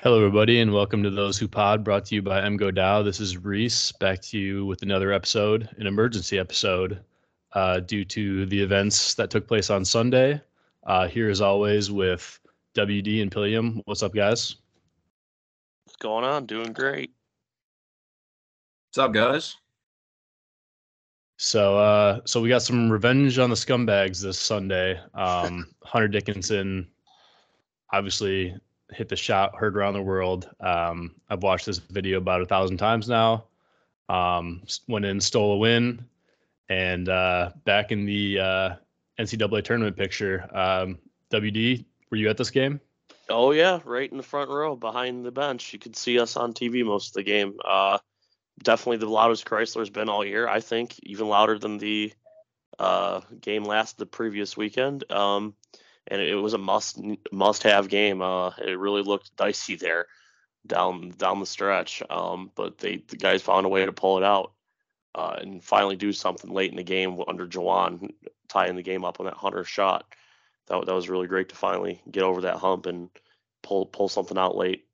Hello, 0.00 0.18
everybody, 0.18 0.60
and 0.60 0.72
welcome 0.72 1.02
to 1.02 1.10
Those 1.10 1.38
Who 1.38 1.48
Pod, 1.48 1.82
brought 1.82 2.04
to 2.04 2.14
you 2.14 2.22
by 2.22 2.40
MGO 2.40 2.72
Dow. 2.72 3.02
This 3.02 3.18
is 3.18 3.36
Reese, 3.36 3.90
back 3.90 4.22
to 4.22 4.38
you 4.38 4.64
with 4.64 4.82
another 4.82 5.12
episode, 5.12 5.68
an 5.76 5.88
emergency 5.88 6.38
episode, 6.38 7.00
uh, 7.54 7.80
due 7.80 8.04
to 8.04 8.46
the 8.46 8.62
events 8.62 9.14
that 9.14 9.28
took 9.28 9.48
place 9.48 9.70
on 9.70 9.84
Sunday. 9.84 10.40
Uh, 10.86 11.08
here, 11.08 11.28
as 11.28 11.40
always, 11.40 11.90
with 11.90 12.38
WD 12.76 13.22
and 13.22 13.32
Pillium. 13.32 13.82
What's 13.86 14.04
up, 14.04 14.14
guys? 14.14 14.54
What's 15.82 15.96
going 15.96 16.24
on? 16.24 16.46
Doing 16.46 16.72
great. 16.72 17.10
What's 18.90 18.98
up, 18.98 19.12
guys? 19.12 19.56
So, 21.38 21.76
uh, 21.76 22.20
so 22.24 22.40
we 22.40 22.48
got 22.48 22.62
some 22.62 22.88
revenge 22.88 23.36
on 23.40 23.50
the 23.50 23.56
scumbags 23.56 24.22
this 24.22 24.38
Sunday. 24.38 25.00
Um, 25.14 25.66
Hunter 25.82 26.06
Dickinson, 26.06 26.86
obviously 27.92 28.54
hit 28.90 29.08
the 29.08 29.16
shot 29.16 29.56
heard 29.56 29.76
around 29.76 29.94
the 29.94 30.02
world. 30.02 30.48
Um, 30.60 31.14
I've 31.28 31.42
watched 31.42 31.66
this 31.66 31.78
video 31.78 32.18
about 32.18 32.42
a 32.42 32.46
thousand 32.46 32.78
times 32.78 33.08
now. 33.08 33.44
Um, 34.08 34.62
went 34.86 35.04
in, 35.04 35.20
stole 35.20 35.52
a 35.52 35.56
win, 35.58 36.06
and 36.68 37.08
uh, 37.08 37.50
back 37.64 37.92
in 37.92 38.06
the 38.06 38.38
uh, 38.38 38.74
NCAA 39.18 39.64
tournament 39.64 39.96
picture. 39.96 40.48
Um, 40.52 40.98
WD, 41.30 41.84
were 42.10 42.16
you 42.16 42.30
at 42.30 42.36
this 42.36 42.50
game? 42.50 42.80
Oh 43.28 43.50
yeah, 43.50 43.80
right 43.84 44.10
in 44.10 44.16
the 44.16 44.22
front 44.22 44.50
row 44.50 44.76
behind 44.76 45.24
the 45.24 45.30
bench. 45.30 45.72
You 45.72 45.78
could 45.78 45.96
see 45.96 46.18
us 46.18 46.36
on 46.36 46.54
TV 46.54 46.84
most 46.84 47.08
of 47.08 47.14
the 47.14 47.22
game. 47.22 47.58
Uh, 47.62 47.98
definitely 48.62 48.96
the 48.98 49.08
loudest 49.10 49.44
Crisler's 49.44 49.90
been 49.90 50.08
all 50.08 50.24
year. 50.24 50.48
I 50.48 50.60
think 50.60 50.98
even 51.02 51.28
louder 51.28 51.58
than 51.58 51.76
the 51.78 52.12
uh, 52.78 53.20
game 53.40 53.64
last 53.64 53.98
the 53.98 54.06
previous 54.06 54.56
weekend. 54.56 55.10
Um, 55.10 55.54
and 56.10 56.20
it 56.20 56.34
was 56.34 56.54
a 56.54 56.58
must 56.58 57.00
must 57.32 57.62
have 57.62 57.88
game. 57.88 58.22
Uh, 58.22 58.50
it 58.58 58.78
really 58.78 59.02
looked 59.02 59.36
dicey 59.36 59.76
there 59.76 60.06
down 60.66 61.10
down 61.10 61.40
the 61.40 61.46
stretch, 61.46 62.02
um, 62.10 62.50
but 62.54 62.78
they 62.78 63.02
the 63.08 63.16
guys 63.16 63.42
found 63.42 63.66
a 63.66 63.68
way 63.68 63.84
to 63.84 63.92
pull 63.92 64.18
it 64.18 64.24
out 64.24 64.52
uh, 65.14 65.36
and 65.40 65.62
finally 65.62 65.96
do 65.96 66.12
something 66.12 66.52
late 66.52 66.70
in 66.70 66.76
the 66.76 66.82
game 66.82 67.20
under 67.28 67.46
Juwan 67.46 68.10
tying 68.48 68.76
the 68.76 68.82
game 68.82 69.04
up 69.04 69.20
on 69.20 69.26
that 69.26 69.34
Hunter 69.34 69.64
shot. 69.64 70.14
That 70.66 70.86
that 70.86 70.94
was 70.94 71.08
really 71.08 71.26
great 71.26 71.48
to 71.50 71.56
finally 71.56 72.02
get 72.10 72.22
over 72.22 72.42
that 72.42 72.56
hump 72.56 72.86
and 72.86 73.10
pull 73.62 73.86
pull 73.86 74.08
something 74.08 74.38
out 74.38 74.56
late 74.56 74.86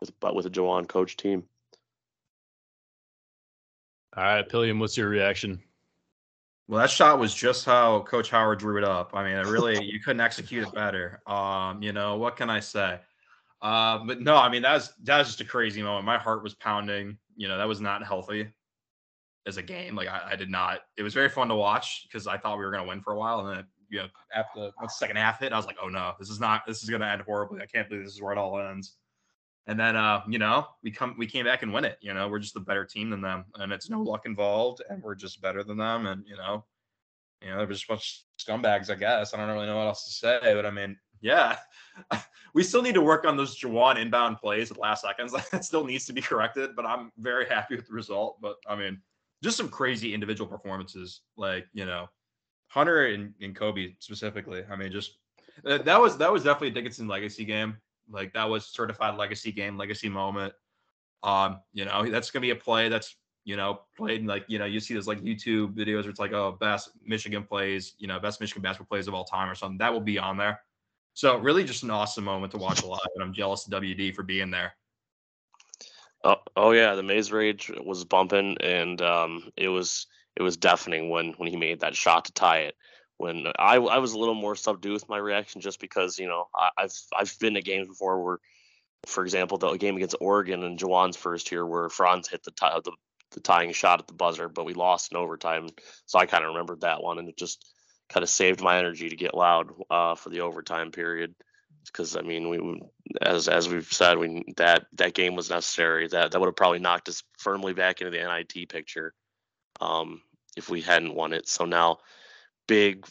with 0.00 0.12
with 0.34 0.46
a 0.46 0.50
Juwan 0.50 0.88
coach 0.88 1.16
team. 1.16 1.44
All 4.16 4.24
right, 4.24 4.48
Pilliam, 4.48 4.80
what's 4.80 4.96
your 4.96 5.08
reaction? 5.08 5.62
Well, 6.68 6.80
that 6.80 6.90
shot 6.90 7.18
was 7.18 7.32
just 7.32 7.64
how 7.64 8.00
Coach 8.02 8.28
Howard 8.28 8.58
drew 8.58 8.76
it 8.76 8.84
up. 8.84 9.12
I 9.14 9.24
mean, 9.24 9.32
it 9.32 9.46
really 9.46 9.82
you 9.82 10.00
couldn't 10.00 10.20
execute 10.20 10.68
it 10.68 10.74
better. 10.74 11.22
Um, 11.26 11.82
you 11.82 11.92
know, 11.92 12.18
what 12.18 12.36
can 12.36 12.50
I 12.50 12.60
say? 12.60 13.00
Uh, 13.62 13.98
but 14.04 14.20
no, 14.20 14.36
I 14.36 14.50
mean 14.50 14.62
that 14.62 14.74
was 14.74 14.92
just 15.04 15.40
a 15.40 15.46
crazy 15.46 15.82
moment. 15.82 16.04
My 16.04 16.18
heart 16.18 16.42
was 16.42 16.54
pounding. 16.54 17.16
You 17.36 17.48
know, 17.48 17.56
that 17.56 17.66
was 17.66 17.80
not 17.80 18.04
healthy 18.04 18.48
as 19.46 19.56
a 19.56 19.62
game. 19.62 19.96
Like 19.96 20.08
I, 20.08 20.32
I 20.32 20.36
did 20.36 20.50
not. 20.50 20.80
It 20.98 21.02
was 21.02 21.14
very 21.14 21.30
fun 21.30 21.48
to 21.48 21.54
watch 21.54 22.06
because 22.06 22.26
I 22.26 22.36
thought 22.36 22.58
we 22.58 22.64
were 22.64 22.70
going 22.70 22.84
to 22.84 22.88
win 22.88 23.00
for 23.00 23.14
a 23.14 23.18
while, 23.18 23.40
and 23.40 23.58
then 23.58 23.64
you 23.88 24.00
know 24.00 24.08
after 24.34 24.70
the 24.78 24.88
second 24.88 25.16
half 25.16 25.40
hit, 25.40 25.54
I 25.54 25.56
was 25.56 25.66
like, 25.66 25.78
oh 25.82 25.88
no, 25.88 26.12
this 26.18 26.28
is 26.28 26.38
not. 26.38 26.66
This 26.66 26.82
is 26.82 26.90
going 26.90 27.00
to 27.00 27.08
end 27.08 27.22
horribly. 27.22 27.62
I 27.62 27.66
can't 27.66 27.88
believe 27.88 28.04
this 28.04 28.14
is 28.14 28.20
where 28.20 28.32
it 28.32 28.38
all 28.38 28.60
ends. 28.60 28.92
And 29.68 29.78
then 29.78 29.96
uh, 29.96 30.22
you 30.26 30.38
know, 30.38 30.66
we 30.82 30.90
come 30.90 31.14
we 31.18 31.26
came 31.26 31.44
back 31.44 31.62
and 31.62 31.72
win 31.72 31.84
it. 31.84 31.98
You 32.00 32.14
know, 32.14 32.26
we're 32.28 32.38
just 32.38 32.56
a 32.56 32.60
better 32.60 32.84
team 32.84 33.10
than 33.10 33.20
them. 33.20 33.44
And 33.56 33.70
it's 33.70 33.90
no 33.90 34.00
luck 34.00 34.24
involved, 34.24 34.82
and 34.88 35.02
we're 35.02 35.14
just 35.14 35.40
better 35.42 35.62
than 35.62 35.76
them. 35.76 36.06
And 36.06 36.24
you 36.26 36.36
know, 36.36 36.64
you 37.42 37.50
know, 37.50 37.58
they're 37.58 37.66
just 37.66 37.84
a 37.84 37.88
bunch 37.88 38.24
of 38.40 38.44
scumbags, 38.44 38.90
I 38.90 38.94
guess. 38.94 39.34
I 39.34 39.36
don't 39.36 39.48
really 39.48 39.66
know 39.66 39.76
what 39.76 39.86
else 39.86 40.04
to 40.06 40.10
say, 40.10 40.40
but 40.42 40.64
I 40.64 40.70
mean, 40.70 40.96
yeah. 41.20 41.58
we 42.54 42.62
still 42.62 42.82
need 42.82 42.94
to 42.94 43.02
work 43.02 43.26
on 43.26 43.36
those 43.36 43.60
Juwan 43.60 43.98
inbound 43.98 44.38
plays 44.38 44.70
at 44.70 44.78
last 44.78 45.02
seconds. 45.02 45.32
that 45.52 45.64
still 45.64 45.84
needs 45.84 46.06
to 46.06 46.14
be 46.14 46.22
corrected, 46.22 46.74
but 46.74 46.86
I'm 46.86 47.12
very 47.18 47.46
happy 47.46 47.76
with 47.76 47.86
the 47.86 47.94
result. 47.94 48.40
But 48.40 48.56
I 48.66 48.74
mean, 48.74 49.00
just 49.42 49.58
some 49.58 49.68
crazy 49.68 50.14
individual 50.14 50.48
performances, 50.48 51.20
like, 51.36 51.66
you 51.74 51.84
know, 51.84 52.08
Hunter 52.68 53.06
and, 53.06 53.34
and 53.40 53.54
Kobe 53.54 53.94
specifically. 53.98 54.62
I 54.70 54.76
mean, 54.76 54.92
just 54.92 55.18
that 55.64 56.00
was 56.00 56.16
that 56.18 56.32
was 56.32 56.44
definitely 56.44 56.68
a 56.68 56.72
Dickinson 56.72 57.08
legacy 57.08 57.44
game. 57.44 57.76
Like 58.10 58.32
that 58.34 58.48
was 58.48 58.66
certified 58.66 59.16
legacy 59.16 59.52
game, 59.52 59.76
legacy 59.76 60.08
moment. 60.08 60.52
Um, 61.22 61.60
you 61.72 61.84
know, 61.84 62.08
that's 62.10 62.30
gonna 62.30 62.42
be 62.42 62.50
a 62.50 62.56
play 62.56 62.88
that's 62.88 63.16
you 63.44 63.56
know 63.56 63.80
played 63.96 64.26
like 64.26 64.44
you 64.48 64.58
know 64.58 64.66
you 64.66 64.80
see 64.80 64.94
those 64.94 65.08
like 65.08 65.20
YouTube 65.20 65.74
videos 65.74 66.02
where 66.02 66.10
it's 66.10 66.20
like 66.20 66.32
oh 66.32 66.56
best 66.60 66.90
Michigan 67.04 67.44
plays, 67.44 67.94
you 67.98 68.06
know 68.06 68.18
best 68.18 68.40
Michigan 68.40 68.62
basketball 68.62 68.88
plays 68.88 69.08
of 69.08 69.14
all 69.14 69.24
time 69.24 69.48
or 69.48 69.54
something. 69.54 69.78
That 69.78 69.92
will 69.92 70.00
be 70.00 70.18
on 70.18 70.36
there. 70.36 70.60
So 71.14 71.36
really, 71.38 71.64
just 71.64 71.82
an 71.82 71.90
awesome 71.90 72.24
moment 72.24 72.52
to 72.52 72.58
watch 72.58 72.84
live, 72.84 73.00
and 73.14 73.24
I'm 73.24 73.32
jealous 73.32 73.66
of 73.66 73.72
WD 73.72 74.14
for 74.14 74.22
being 74.22 74.50
there. 74.50 74.74
Oh, 76.24 76.36
oh 76.56 76.70
yeah, 76.72 76.94
the 76.94 77.02
Maize 77.02 77.32
Rage 77.32 77.70
was 77.84 78.04
bumping, 78.04 78.56
and 78.60 79.00
um, 79.02 79.50
it 79.56 79.68
was 79.68 80.06
it 80.36 80.42
was 80.42 80.56
deafening 80.56 81.10
when 81.10 81.32
when 81.32 81.48
he 81.48 81.56
made 81.56 81.80
that 81.80 81.96
shot 81.96 82.26
to 82.26 82.32
tie 82.32 82.60
it 82.60 82.76
when 83.18 83.46
I, 83.58 83.76
I 83.76 83.98
was 83.98 84.14
a 84.14 84.18
little 84.18 84.34
more 84.34 84.56
subdued 84.56 84.94
with 84.94 85.08
my 85.08 85.18
reaction 85.18 85.60
just 85.60 85.80
because 85.80 86.18
you 86.18 86.26
know 86.26 86.48
I, 86.56 86.70
have 86.78 86.92
I've 87.16 87.38
been 87.38 87.54
to 87.54 87.62
games 87.62 87.88
before 87.88 88.24
where, 88.24 88.38
for 89.06 89.24
example, 89.24 89.58
the 89.58 89.76
game 89.76 89.96
against 89.96 90.16
Oregon 90.20 90.62
and 90.64 90.78
Juwan's 90.78 91.16
first 91.16 91.52
year 91.52 91.66
where 91.66 91.88
Franz 91.88 92.28
hit 92.28 92.42
the, 92.44 92.52
tie, 92.52 92.80
the 92.82 92.92
the 93.32 93.40
tying 93.40 93.72
shot 93.72 94.00
at 94.00 94.06
the 94.06 94.14
buzzer, 94.14 94.48
but 94.48 94.64
we 94.64 94.72
lost 94.72 95.12
in 95.12 95.18
overtime. 95.18 95.68
So 96.06 96.18
I 96.18 96.26
kind 96.26 96.44
of 96.44 96.48
remembered 96.48 96.80
that 96.80 97.02
one, 97.02 97.18
and 97.18 97.28
it 97.28 97.36
just 97.36 97.64
kind 98.08 98.22
of 98.22 98.30
saved 98.30 98.62
my 98.62 98.78
energy 98.78 99.10
to 99.10 99.16
get 99.16 99.34
loud 99.34 99.70
uh, 99.90 100.14
for 100.14 100.30
the 100.30 100.40
overtime 100.40 100.92
period. 100.92 101.34
Because 101.84 102.16
I 102.16 102.22
mean, 102.22 102.48
we 102.48 102.80
as 103.20 103.48
as 103.48 103.68
we've 103.68 103.90
said, 103.92 104.18
we 104.18 104.44
that 104.56 104.86
that 104.94 105.14
game 105.14 105.34
was 105.34 105.50
necessary. 105.50 106.06
That 106.08 106.30
that 106.30 106.40
would 106.40 106.46
have 106.46 106.56
probably 106.56 106.80
knocked 106.80 107.08
us 107.08 107.22
firmly 107.38 107.72
back 107.72 108.00
into 108.00 108.10
the 108.10 108.24
NIT 108.24 108.68
picture 108.68 109.14
um, 109.80 110.22
if 110.56 110.68
we 110.68 110.80
hadn't 110.80 111.14
won 111.14 111.32
it. 111.32 111.48
So 111.48 111.64
now 111.64 111.98
big 112.68 113.04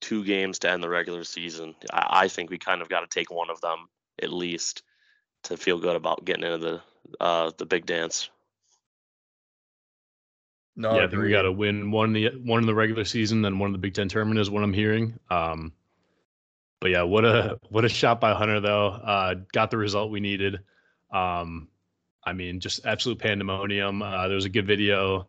two 0.00 0.24
games 0.24 0.58
to 0.58 0.70
end 0.70 0.82
the 0.82 0.88
regular 0.88 1.22
season. 1.22 1.76
I, 1.92 2.24
I 2.24 2.28
think 2.28 2.50
we 2.50 2.58
kind 2.58 2.82
of 2.82 2.88
got 2.88 3.00
to 3.00 3.06
take 3.06 3.30
one 3.30 3.48
of 3.48 3.60
them 3.60 3.88
at 4.20 4.32
least 4.32 4.82
to 5.44 5.56
feel 5.56 5.78
good 5.78 5.96
about 5.96 6.24
getting 6.24 6.44
into 6.44 6.58
the 6.58 6.80
uh, 7.20 7.52
the 7.56 7.66
big 7.66 7.86
dance. 7.86 8.28
No, 10.74 10.96
yeah, 10.96 11.04
I 11.04 11.06
think 11.06 11.22
we 11.22 11.30
got 11.30 11.42
to 11.42 11.52
win 11.52 11.90
one 11.90 12.14
in 12.16 12.24
the 12.24 12.50
one 12.50 12.60
in 12.60 12.66
the 12.66 12.74
regular 12.74 13.04
season, 13.04 13.42
then 13.42 13.58
one 13.58 13.68
in 13.68 13.72
the 13.72 13.78
Big 13.78 13.94
Ten 13.94 14.08
tournament 14.08 14.40
is 14.40 14.50
what 14.50 14.64
I'm 14.64 14.72
hearing. 14.72 15.18
Um, 15.30 15.72
but 16.80 16.90
yeah, 16.90 17.02
what 17.02 17.24
a 17.24 17.60
what 17.68 17.84
a 17.84 17.88
shot 17.88 18.20
by 18.20 18.32
Hunter 18.32 18.60
though. 18.60 18.88
Uh, 18.88 19.34
got 19.52 19.70
the 19.70 19.76
result 19.76 20.10
we 20.10 20.20
needed. 20.20 20.60
Um, 21.12 21.68
I 22.24 22.32
mean, 22.32 22.60
just 22.60 22.86
absolute 22.86 23.18
pandemonium. 23.18 24.00
Uh, 24.00 24.28
there 24.28 24.34
was 24.34 24.46
a 24.46 24.50
good 24.50 24.66
video 24.66 25.28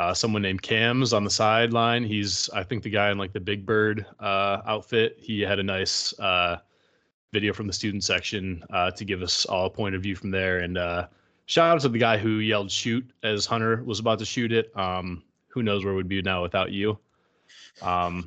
uh, 0.00 0.14
someone 0.14 0.40
named 0.40 0.62
Cams 0.62 1.12
on 1.12 1.24
the 1.24 1.30
sideline. 1.30 2.04
He's, 2.04 2.48
I 2.54 2.62
think, 2.62 2.82
the 2.82 2.88
guy 2.88 3.10
in 3.10 3.18
like 3.18 3.34
the 3.34 3.40
Big 3.40 3.66
Bird 3.66 4.06
uh, 4.18 4.62
outfit. 4.64 5.18
He 5.20 5.42
had 5.42 5.58
a 5.58 5.62
nice 5.62 6.18
uh, 6.18 6.56
video 7.32 7.52
from 7.52 7.66
the 7.66 7.72
student 7.74 8.02
section 8.02 8.64
uh, 8.70 8.92
to 8.92 9.04
give 9.04 9.20
us 9.20 9.44
all 9.44 9.66
a 9.66 9.70
point 9.70 9.94
of 9.94 10.02
view 10.02 10.16
from 10.16 10.30
there. 10.30 10.60
And 10.60 10.78
uh, 10.78 11.08
shout 11.44 11.68
out 11.68 11.80
to 11.82 11.90
the 11.90 11.98
guy 11.98 12.16
who 12.16 12.38
yelled 12.38 12.70
"shoot" 12.70 13.04
as 13.22 13.44
Hunter 13.44 13.82
was 13.84 13.98
about 14.00 14.18
to 14.20 14.24
shoot 14.24 14.52
it. 14.52 14.74
Um, 14.74 15.22
who 15.48 15.62
knows 15.62 15.84
where 15.84 15.94
we'd 15.94 16.08
be 16.08 16.22
now 16.22 16.40
without 16.40 16.72
you? 16.72 16.98
Um, 17.82 18.26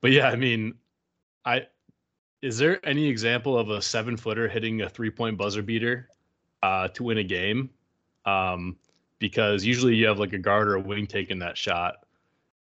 but 0.00 0.10
yeah, 0.10 0.30
I 0.30 0.36
mean, 0.36 0.74
I 1.44 1.66
is 2.40 2.56
there 2.56 2.80
any 2.82 3.08
example 3.08 3.58
of 3.58 3.68
a 3.68 3.82
seven 3.82 4.16
footer 4.16 4.48
hitting 4.48 4.80
a 4.80 4.88
three 4.88 5.10
point 5.10 5.36
buzzer 5.36 5.62
beater 5.62 6.08
uh, 6.62 6.88
to 6.88 7.02
win 7.02 7.18
a 7.18 7.24
game? 7.24 7.68
Um, 8.24 8.78
because 9.24 9.64
usually 9.64 9.94
you 9.94 10.06
have 10.06 10.18
like 10.18 10.34
a 10.34 10.38
guard 10.38 10.68
or 10.68 10.74
a 10.74 10.80
wing 10.80 11.06
taking 11.06 11.38
that 11.38 11.56
shot. 11.56 12.04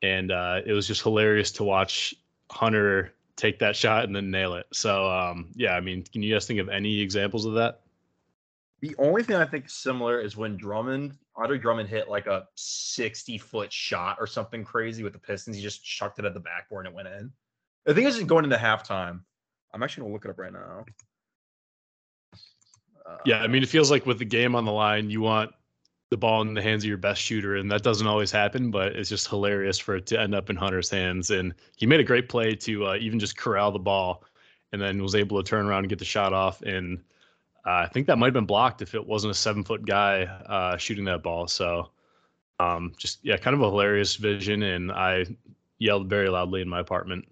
And 0.02 0.30
uh, 0.30 0.60
it 0.66 0.74
was 0.74 0.86
just 0.86 1.02
hilarious 1.02 1.52
to 1.52 1.64
watch 1.64 2.14
Hunter 2.52 3.14
take 3.38 3.60
that 3.60 3.78
shot 3.78 4.04
and 4.04 4.14
then 4.14 4.30
nail 4.30 4.56
it. 4.56 4.66
So 4.74 5.10
um, 5.10 5.54
yeah, 5.56 5.76
I 5.76 5.80
mean, 5.80 6.04
can 6.04 6.22
you 6.22 6.36
guys 6.36 6.46
think 6.46 6.60
of 6.60 6.68
any 6.68 7.00
examples 7.00 7.46
of 7.46 7.54
that? 7.54 7.80
The 8.82 8.94
only 9.00 9.24
thing 9.24 9.38
I 9.38 9.46
think 9.46 9.68
is 9.68 9.74
similar 9.74 10.20
is 10.20 10.36
when 10.36 10.58
Drummond, 10.58 11.18
Andre 11.38 11.58
Drummond 11.58 11.88
hit 11.88 12.10
like 12.10 12.28
a 12.28 12.46
60 12.56 13.38
foot 13.38 13.72
shot 13.72 14.18
or 14.20 14.28
something 14.28 14.66
crazy 14.66 15.02
with 15.02 15.14
the 15.14 15.20
Pistons. 15.20 15.56
He 15.56 15.64
just 15.64 15.82
chucked 15.82 16.20
it 16.20 16.26
at 16.26 16.34
the 16.34 16.42
backboard 16.42 16.88
and 16.88 16.94
it 16.94 16.96
went 16.96 17.08
in. 17.08 17.32
I 17.88 17.94
think 17.94 18.06
it's 18.06 18.22
going 18.24 18.44
into 18.44 18.58
halftime. 18.58 19.22
I'm 19.74 19.82
actually 19.82 20.02
gonna 20.02 20.14
look 20.14 20.26
it 20.26 20.32
up 20.32 20.38
right 20.38 20.52
now. 20.52 20.84
Uh, 23.06 23.18
yeah, 23.26 23.40
I 23.40 23.48
mean, 23.48 23.64
it 23.64 23.70
feels 23.70 23.90
like 23.90 24.06
with 24.06 24.20
the 24.20 24.26
game 24.26 24.56
on 24.56 24.66
the 24.66 24.74
line, 24.74 25.10
you 25.10 25.22
want 25.22 25.52
the 26.10 26.18
ball 26.18 26.42
in 26.42 26.54
the 26.54 26.62
hands 26.62 26.84
of 26.84 26.88
your 26.88 26.98
best 26.98 27.22
shooter, 27.22 27.58
and 27.58 27.72
that 27.72 27.84
doesn't 27.84 28.08
always 28.08 28.32
happen. 28.32 28.72
But 28.72 28.96
it's 28.96 29.10
just 29.10 29.28
hilarious 29.28 29.78
for 29.78 29.96
it 29.96 30.08
to 30.08 30.20
end 30.20 30.34
up 30.34 30.50
in 30.50 30.56
Hunter's 30.56 30.90
hands, 30.90 31.30
and 31.30 31.54
he 31.78 31.86
made 31.86 32.00
a 32.00 32.04
great 32.04 32.30
play 32.30 32.56
to 32.56 32.88
uh, 32.88 32.96
even 32.96 33.20
just 33.20 33.38
corral 33.38 33.72
the 33.72 33.80
ball, 33.80 34.24
and 34.72 34.82
then 34.82 35.02
was 35.02 35.16
able 35.16 35.42
to 35.42 35.48
turn 35.48 35.66
around 35.66 35.80
and 35.80 35.90
get 35.90 36.00
the 36.00 36.06
shot 36.06 36.34
off. 36.34 36.62
And 36.64 37.00
uh, 37.66 37.84
I 37.86 37.88
think 37.88 38.08
that 38.08 38.18
might 38.18 38.28
have 38.28 38.34
been 38.34 38.46
blocked 38.46 38.82
if 38.82 38.96
it 38.96 39.06
wasn't 39.06 39.32
a 39.32 39.36
seven 39.36 39.64
foot 39.64 39.86
guy 39.86 40.24
uh, 40.24 40.78
shooting 40.78 41.06
that 41.06 41.24
ball. 41.24 41.48
So 41.48 41.92
um, 42.60 42.94
just 42.98 43.20
yeah, 43.24 43.38
kind 43.38 43.54
of 43.54 43.62
a 43.62 43.70
hilarious 43.70 44.16
vision, 44.16 44.64
and 44.64 44.92
I 44.92 45.26
yelled 45.78 46.10
very 46.10 46.30
loudly 46.30 46.62
in 46.62 46.70
my 46.70 46.80
apartment. 46.80 47.28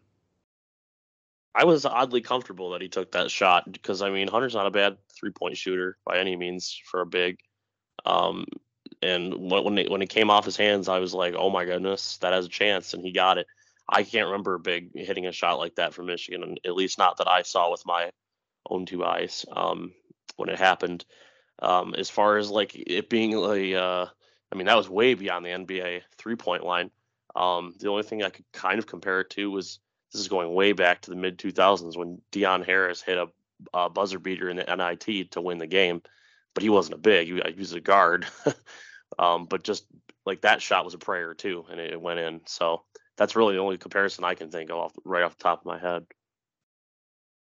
I 1.56 1.66
was 1.66 1.86
oddly 1.86 2.22
comfortable 2.22 2.70
that 2.72 2.82
he 2.84 2.88
took 2.88 3.12
that 3.14 3.32
shot 3.32 3.72
because 3.72 4.04
I 4.04 4.12
mean 4.12 4.28
Hunter's 4.28 4.54
not 4.54 4.68
a 4.68 4.72
bad 4.72 4.98
three 5.10 5.32
point 5.32 5.58
shooter 5.58 5.98
by 6.06 6.20
any 6.20 6.36
means 6.36 6.80
for 6.86 7.02
a 7.02 7.06
big. 7.06 7.40
Um, 8.06 8.46
and 9.02 9.34
when 9.34 9.64
when 9.64 9.78
it, 9.78 9.92
when 9.92 10.02
it 10.02 10.10
came 10.10 10.30
off 10.30 10.46
his 10.46 10.58
hands, 10.58 10.90
I 10.90 11.00
was 11.00 11.14
like, 11.14 11.36
oh 11.38 11.50
my 11.50 11.66
goodness, 11.66 12.18
that 12.18 12.34
has 12.34 12.46
a 12.46 12.50
chance, 12.50 12.94
and 12.94 13.04
he 13.04 13.12
got 13.12 13.38
it. 13.38 13.48
I 13.90 14.04
can't 14.04 14.26
remember 14.26 14.56
a 14.56 14.60
Big 14.60 14.92
hitting 14.96 15.28
a 15.28 15.32
shot 15.32 15.60
like 15.60 15.76
that 15.76 15.94
from 15.94 16.08
Michigan, 16.08 16.44
and 16.44 16.60
at 16.66 16.76
least 16.76 16.98
not 16.98 17.18
that 17.18 17.28
I 17.28 17.44
saw 17.44 17.72
with 17.72 17.86
my 17.86 18.12
own 18.70 18.86
two 18.86 19.06
eyes 19.06 19.46
um, 19.56 19.94
when 20.36 20.50
it 20.50 20.60
happened. 20.60 21.06
Um, 21.60 21.96
as 21.96 22.10
far 22.10 22.38
as 22.38 22.50
like 22.50 22.76
it 22.76 23.10
being 23.10 23.32
like, 23.32 23.74
uh, 23.74 24.08
I 24.52 24.56
mean, 24.56 24.68
that 24.68 24.78
was 24.78 24.90
way 24.90 25.14
beyond 25.14 25.46
the 25.46 25.50
NBA 25.50 26.02
three 26.18 26.36
point 26.36 26.64
line. 26.64 26.92
Um, 27.36 27.76
the 27.80 27.90
only 27.90 28.04
thing 28.04 28.24
I 28.24 28.30
could 28.30 28.46
kind 28.52 28.80
of 28.80 28.88
compare 28.88 29.22
it 29.22 29.30
to 29.32 29.52
was 29.52 29.80
this 30.12 30.22
is 30.22 30.28
going 30.28 30.54
way 30.54 30.72
back 30.72 31.02
to 31.02 31.10
the 31.10 31.16
mid 31.16 31.38
2000s 31.38 31.98
when 31.98 32.22
Dion 32.32 32.64
Harris 32.64 33.02
hit 33.02 33.18
a, 33.18 33.28
a, 33.74 33.90
buzzer 33.90 34.20
beater 34.20 34.50
in 34.50 34.58
the 34.58 34.76
NIT 34.76 35.32
to 35.32 35.42
win 35.42 35.58
the 35.58 35.68
game, 35.68 36.02
but 36.54 36.64
he 36.64 36.70
wasn't 36.70 36.96
a 36.96 37.00
big. 37.00 37.28
He 37.28 37.60
was 37.60 37.74
a 37.74 37.80
guard. 37.80 38.26
um, 39.20 39.46
but 39.46 39.64
just 39.64 39.86
like 40.26 40.42
that 40.42 40.62
shot 40.62 40.86
was 40.86 40.94
a 40.94 41.00
prayer 41.00 41.34
too, 41.34 41.66
and 41.70 41.80
it, 41.80 42.00
went 42.00 42.20
in. 42.20 42.42
So 42.46 42.84
that's 43.18 43.36
really 43.36 43.56
the 43.56 43.62
only 43.62 43.78
comparison 43.78 44.24
I 44.24 44.36
can 44.36 44.52
think 44.52 44.70
of 44.70 44.78
off, 44.78 44.94
right 45.06 45.24
off 45.24 45.38
the 45.38 45.44
top 45.44 45.62
of 45.62 45.66
my 45.66 45.80
head. 45.80 46.06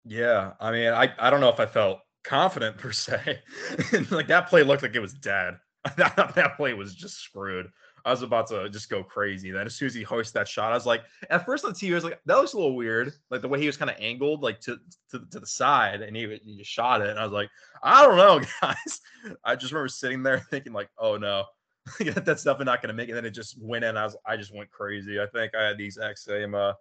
Yeah, 0.04 0.52
I 0.60 0.70
mean, 0.70 0.92
I, 0.92 1.12
I 1.18 1.30
don't 1.30 1.40
know 1.40 1.48
if 1.48 1.58
I 1.58 1.66
felt 1.66 2.00
confident 2.22 2.76
per 2.78 2.92
se. 2.92 3.40
like 4.10 4.28
that 4.28 4.48
play 4.48 4.62
looked 4.62 4.82
like 4.82 4.94
it 4.94 5.00
was 5.00 5.14
dead. 5.14 5.54
that 5.96 6.54
play 6.56 6.74
was 6.74 6.94
just 6.94 7.18
screwed. 7.18 7.68
I 8.06 8.10
was 8.10 8.22
about 8.22 8.46
to 8.48 8.70
just 8.70 8.88
go 8.88 9.02
crazy. 9.02 9.50
Then 9.50 9.66
as 9.66 9.74
soon 9.74 9.86
as 9.86 9.94
he 9.94 10.04
hoisted 10.04 10.34
that 10.34 10.46
shot, 10.46 10.70
I 10.70 10.76
was 10.76 10.86
like, 10.86 11.02
at 11.28 11.44
first 11.44 11.64
on 11.64 11.72
TV, 11.72 11.90
I 11.90 11.96
was 11.96 12.04
like, 12.04 12.20
that 12.24 12.36
looks 12.36 12.52
a 12.52 12.56
little 12.56 12.76
weird. 12.76 13.12
Like 13.30 13.42
the 13.42 13.48
way 13.48 13.58
he 13.60 13.66
was 13.66 13.76
kind 13.76 13.90
of 13.90 13.96
angled, 13.98 14.42
like 14.42 14.60
to, 14.60 14.78
to 15.10 15.26
to 15.32 15.40
the 15.40 15.46
side, 15.46 16.02
and 16.02 16.16
he, 16.16 16.38
he 16.44 16.56
just 16.56 16.70
shot 16.70 17.02
it. 17.02 17.08
And 17.08 17.18
I 17.18 17.24
was 17.24 17.32
like, 17.32 17.50
I 17.82 18.04
don't 18.04 18.16
know, 18.16 18.40
guys. 18.62 19.00
I 19.44 19.56
just 19.56 19.72
remember 19.72 19.88
sitting 19.88 20.22
there 20.22 20.38
thinking 20.38 20.72
like, 20.72 20.88
oh 20.98 21.16
no, 21.16 21.46
that's 21.98 22.44
definitely 22.44 22.66
not 22.66 22.80
going 22.80 22.88
to 22.88 22.94
make 22.94 23.08
it. 23.08 23.12
And 23.12 23.16
then 23.18 23.26
it 23.26 23.32
just 23.32 23.60
went 23.60 23.84
in. 23.84 23.96
I 23.96 24.04
was 24.04 24.16
I 24.24 24.36
just 24.36 24.54
went 24.54 24.70
crazy. 24.70 25.20
I 25.20 25.26
think 25.26 25.56
I 25.56 25.64
had 25.64 25.76
the 25.76 25.84
exact 25.84 26.20
same 26.20 26.54
uh, 26.54 26.74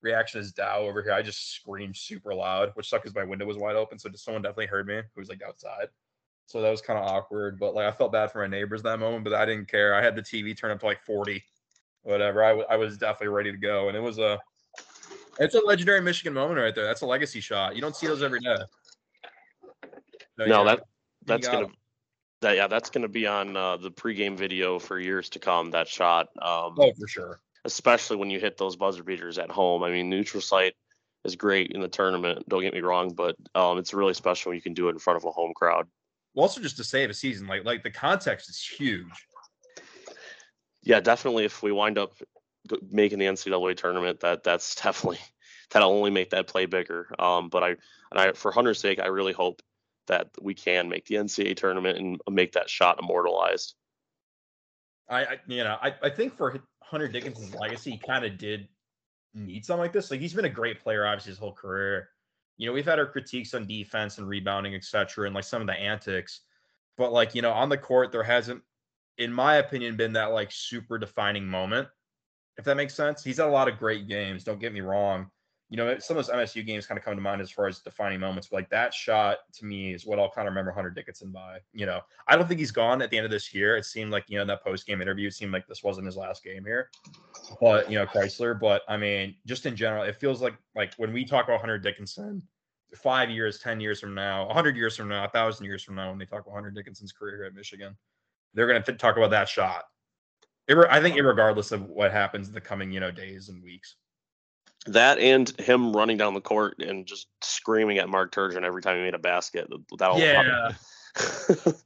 reaction 0.00 0.40
as 0.40 0.50
Dow 0.52 0.80
over 0.80 1.02
here. 1.02 1.12
I 1.12 1.20
just 1.20 1.52
screamed 1.52 1.96
super 1.96 2.34
loud, 2.34 2.70
which 2.72 2.88
sucked 2.88 3.04
because 3.04 3.14
my 3.14 3.24
window 3.24 3.44
was 3.44 3.58
wide 3.58 3.76
open. 3.76 3.98
So 3.98 4.08
someone 4.14 4.40
definitely 4.42 4.66
heard 4.66 4.86
me 4.86 4.96
who 4.96 5.20
was 5.20 5.28
like 5.28 5.42
outside. 5.46 5.88
So 6.46 6.60
that 6.60 6.70
was 6.70 6.80
kind 6.80 6.98
of 6.98 7.06
awkward. 7.06 7.58
But 7.58 7.74
like 7.74 7.86
I 7.86 7.92
felt 7.92 8.12
bad 8.12 8.30
for 8.30 8.40
my 8.40 8.46
neighbors 8.46 8.82
that 8.82 8.98
moment, 8.98 9.24
but 9.24 9.34
I 9.34 9.44
didn't 9.44 9.68
care. 9.68 9.94
I 9.94 10.02
had 10.02 10.14
the 10.16 10.22
TV 10.22 10.56
turned 10.56 10.72
up 10.72 10.80
to 10.80 10.86
like 10.86 11.02
40, 11.02 11.42
whatever. 12.02 12.44
I, 12.44 12.50
w- 12.50 12.66
I 12.68 12.76
was 12.76 12.98
definitely 12.98 13.28
ready 13.28 13.50
to 13.50 13.58
go. 13.58 13.88
And 13.88 13.96
it 13.96 14.00
was 14.00 14.18
a 14.18 14.38
it's 15.38 15.54
a 15.54 15.60
legendary 15.60 16.00
Michigan 16.00 16.32
moment 16.32 16.60
right 16.60 16.74
there. 16.74 16.84
That's 16.84 17.02
a 17.02 17.06
legacy 17.06 17.40
shot. 17.40 17.74
You 17.74 17.80
don't 17.80 17.96
see 17.96 18.06
those 18.06 18.22
every 18.22 18.40
day. 18.40 18.56
So, 20.38 20.44
no, 20.44 20.44
yeah, 20.44 20.64
that 20.64 20.82
that's 21.24 21.48
gonna 21.48 21.66
that 22.40 22.56
yeah, 22.56 22.66
that's 22.66 22.90
gonna 22.90 23.08
be 23.08 23.26
on 23.26 23.56
uh, 23.56 23.76
the 23.76 23.90
pregame 23.90 24.36
video 24.36 24.78
for 24.78 24.98
years 24.98 25.28
to 25.30 25.38
come. 25.38 25.70
That 25.70 25.88
shot. 25.88 26.28
Um, 26.40 26.74
oh, 26.78 26.92
for 26.98 27.08
sure. 27.08 27.40
Especially 27.64 28.16
when 28.16 28.30
you 28.30 28.38
hit 28.38 28.58
those 28.58 28.76
buzzer 28.76 29.02
beaters 29.02 29.38
at 29.38 29.50
home. 29.50 29.82
I 29.82 29.90
mean, 29.90 30.10
neutral 30.10 30.42
site 30.42 30.74
is 31.24 31.34
great 31.34 31.72
in 31.72 31.80
the 31.80 31.88
tournament. 31.88 32.46
Don't 32.48 32.60
get 32.60 32.74
me 32.74 32.80
wrong, 32.80 33.14
but 33.14 33.36
um, 33.54 33.78
it's 33.78 33.94
really 33.94 34.12
special 34.12 34.50
when 34.50 34.56
you 34.56 34.62
can 34.62 34.74
do 34.74 34.88
it 34.88 34.92
in 34.92 34.98
front 34.98 35.16
of 35.16 35.24
a 35.24 35.30
home 35.30 35.54
crowd. 35.54 35.88
Well, 36.34 36.42
also 36.42 36.60
just 36.60 36.76
to 36.78 36.84
save 36.84 37.10
a 37.10 37.14
season, 37.14 37.46
like 37.46 37.64
like 37.64 37.82
the 37.82 37.90
context 37.90 38.48
is 38.48 38.60
huge. 38.60 39.26
Yeah, 40.82 41.00
definitely. 41.00 41.44
If 41.44 41.62
we 41.62 41.72
wind 41.72 41.96
up 41.98 42.14
making 42.90 43.18
the 43.18 43.26
NCAA 43.26 43.76
tournament, 43.76 44.20
that 44.20 44.42
that's 44.42 44.74
definitely 44.82 45.20
that'll 45.70 45.90
only 45.90 46.10
make 46.10 46.30
that 46.30 46.46
play 46.46 46.66
bigger. 46.66 47.08
Um, 47.18 47.48
but 47.48 47.62
I 47.62 47.68
and 47.68 48.18
I 48.18 48.32
for 48.32 48.50
Hunter's 48.50 48.80
sake, 48.80 48.98
I 48.98 49.06
really 49.06 49.32
hope 49.32 49.62
that 50.06 50.28
we 50.40 50.54
can 50.54 50.88
make 50.88 51.06
the 51.06 51.14
NCAA 51.14 51.56
tournament 51.56 51.98
and 51.98 52.20
make 52.28 52.52
that 52.52 52.68
shot 52.68 52.98
immortalized. 53.00 53.74
I, 55.08 55.24
I 55.24 55.36
you 55.46 55.62
know 55.62 55.76
I, 55.80 55.94
I 56.02 56.10
think 56.10 56.36
for 56.36 56.60
Hunter 56.82 57.08
Dickinson's 57.08 57.54
legacy, 57.54 57.92
he 57.92 57.98
kind 57.98 58.24
of 58.24 58.38
did 58.38 58.68
need 59.34 59.64
something 59.64 59.80
like 59.80 59.92
this. 59.92 60.10
Like 60.10 60.20
he's 60.20 60.34
been 60.34 60.44
a 60.44 60.50
great 60.50 60.80
player, 60.80 61.06
obviously 61.06 61.30
his 61.30 61.38
whole 61.38 61.52
career 61.52 62.08
you 62.56 62.66
know, 62.66 62.72
we've 62.72 62.84
had 62.84 62.98
our 62.98 63.06
critiques 63.06 63.54
on 63.54 63.66
defense 63.66 64.18
and 64.18 64.28
rebounding, 64.28 64.74
et 64.74 64.84
cetera, 64.84 65.26
and 65.26 65.34
like 65.34 65.44
some 65.44 65.60
of 65.60 65.66
the 65.66 65.74
antics, 65.74 66.42
but 66.96 67.12
like 67.12 67.34
you 67.34 67.42
know, 67.42 67.52
on 67.52 67.68
the 67.68 67.78
court, 67.78 68.12
there 68.12 68.22
hasn't, 68.22 68.62
in 69.18 69.32
my 69.32 69.56
opinion, 69.56 69.96
been 69.96 70.12
that 70.12 70.32
like 70.32 70.50
super 70.52 70.98
defining 70.98 71.46
moment. 71.46 71.88
If 72.56 72.64
that 72.66 72.76
makes 72.76 72.94
sense, 72.94 73.24
he's 73.24 73.38
had 73.38 73.48
a 73.48 73.50
lot 73.50 73.68
of 73.68 73.78
great 73.78 74.06
games. 74.06 74.44
Don't 74.44 74.60
get 74.60 74.72
me 74.72 74.80
wrong. 74.80 75.30
You 75.70 75.78
know, 75.78 75.98
some 75.98 76.16
of 76.16 76.26
those 76.26 76.34
MSU 76.34 76.64
games 76.64 76.86
kind 76.86 76.98
of 76.98 77.04
come 77.04 77.16
to 77.16 77.20
mind 77.20 77.40
as 77.40 77.50
far 77.50 77.66
as 77.66 77.80
defining 77.80 78.20
moments. 78.20 78.48
But 78.48 78.56
like 78.56 78.70
that 78.70 78.94
shot 78.94 79.38
to 79.54 79.64
me 79.64 79.92
is 79.92 80.06
what 80.06 80.18
I'll 80.18 80.30
kind 80.30 80.46
of 80.46 80.52
remember 80.52 80.70
Hunter 80.70 80.90
Dickinson 80.90 81.30
by. 81.30 81.58
You 81.72 81.86
know, 81.86 82.00
I 82.28 82.36
don't 82.36 82.46
think 82.46 82.60
he's 82.60 82.70
gone 82.70 83.02
at 83.02 83.10
the 83.10 83.16
end 83.16 83.24
of 83.24 83.30
this 83.30 83.52
year. 83.54 83.76
It 83.76 83.84
seemed 83.84 84.12
like 84.12 84.24
you 84.28 84.36
know 84.36 84.42
in 84.42 84.48
that 84.48 84.62
post 84.62 84.86
game 84.86 85.00
interview, 85.00 85.28
it 85.28 85.34
seemed 85.34 85.52
like 85.52 85.66
this 85.66 85.82
wasn't 85.82 86.06
his 86.06 86.16
last 86.16 86.44
game 86.44 86.64
here. 86.64 86.90
But 87.60 87.90
you 87.90 87.98
know, 87.98 88.06
Crisler. 88.06 88.58
But 88.58 88.82
I 88.88 88.96
mean, 88.96 89.34
just 89.46 89.66
in 89.66 89.74
general, 89.74 90.04
it 90.04 90.16
feels 90.16 90.40
like 90.40 90.54
like 90.76 90.94
when 90.96 91.12
we 91.12 91.24
talk 91.24 91.46
about 91.46 91.60
Hunter 91.60 91.78
Dickinson, 91.78 92.42
five 92.96 93.30
years, 93.30 93.58
10 93.58 93.80
years 93.80 94.00
from 94.00 94.14
now, 94.14 94.46
100 94.46 94.76
years 94.76 94.96
from 94.96 95.08
now, 95.08 95.20
a 95.20 95.22
1,000 95.22 95.64
years 95.64 95.82
from 95.82 95.94
now, 95.94 96.10
when 96.10 96.18
they 96.18 96.24
talk 96.24 96.42
about 96.42 96.54
Hunter 96.54 96.70
Dickinson's 96.70 97.12
career 97.12 97.44
at 97.44 97.54
Michigan, 97.54 97.96
they're 98.54 98.66
going 98.66 98.82
to 98.82 98.92
talk 98.94 99.16
about 99.16 99.30
that 99.30 99.48
shot. 99.48 99.84
I 100.68 101.00
think, 101.00 101.20
regardless 101.20 101.72
of 101.72 101.82
what 101.82 102.10
happens 102.10 102.48
in 102.48 102.54
the 102.54 102.60
coming, 102.60 102.90
you 102.90 103.00
know, 103.00 103.10
days 103.10 103.50
and 103.50 103.62
weeks. 103.62 103.96
That 104.86 105.18
and 105.18 105.48
him 105.60 105.94
running 105.94 106.16
down 106.16 106.34
the 106.34 106.40
court 106.40 106.76
and 106.80 107.06
just 107.06 107.28
screaming 107.42 107.98
at 107.98 108.08
Mark 108.08 108.32
Turgeon 108.32 108.64
every 108.64 108.82
time 108.82 108.96
he 108.96 109.02
made 109.02 109.14
a 109.14 109.18
basket. 109.18 109.68
That'll 109.98 110.18
yeah. 110.18 110.72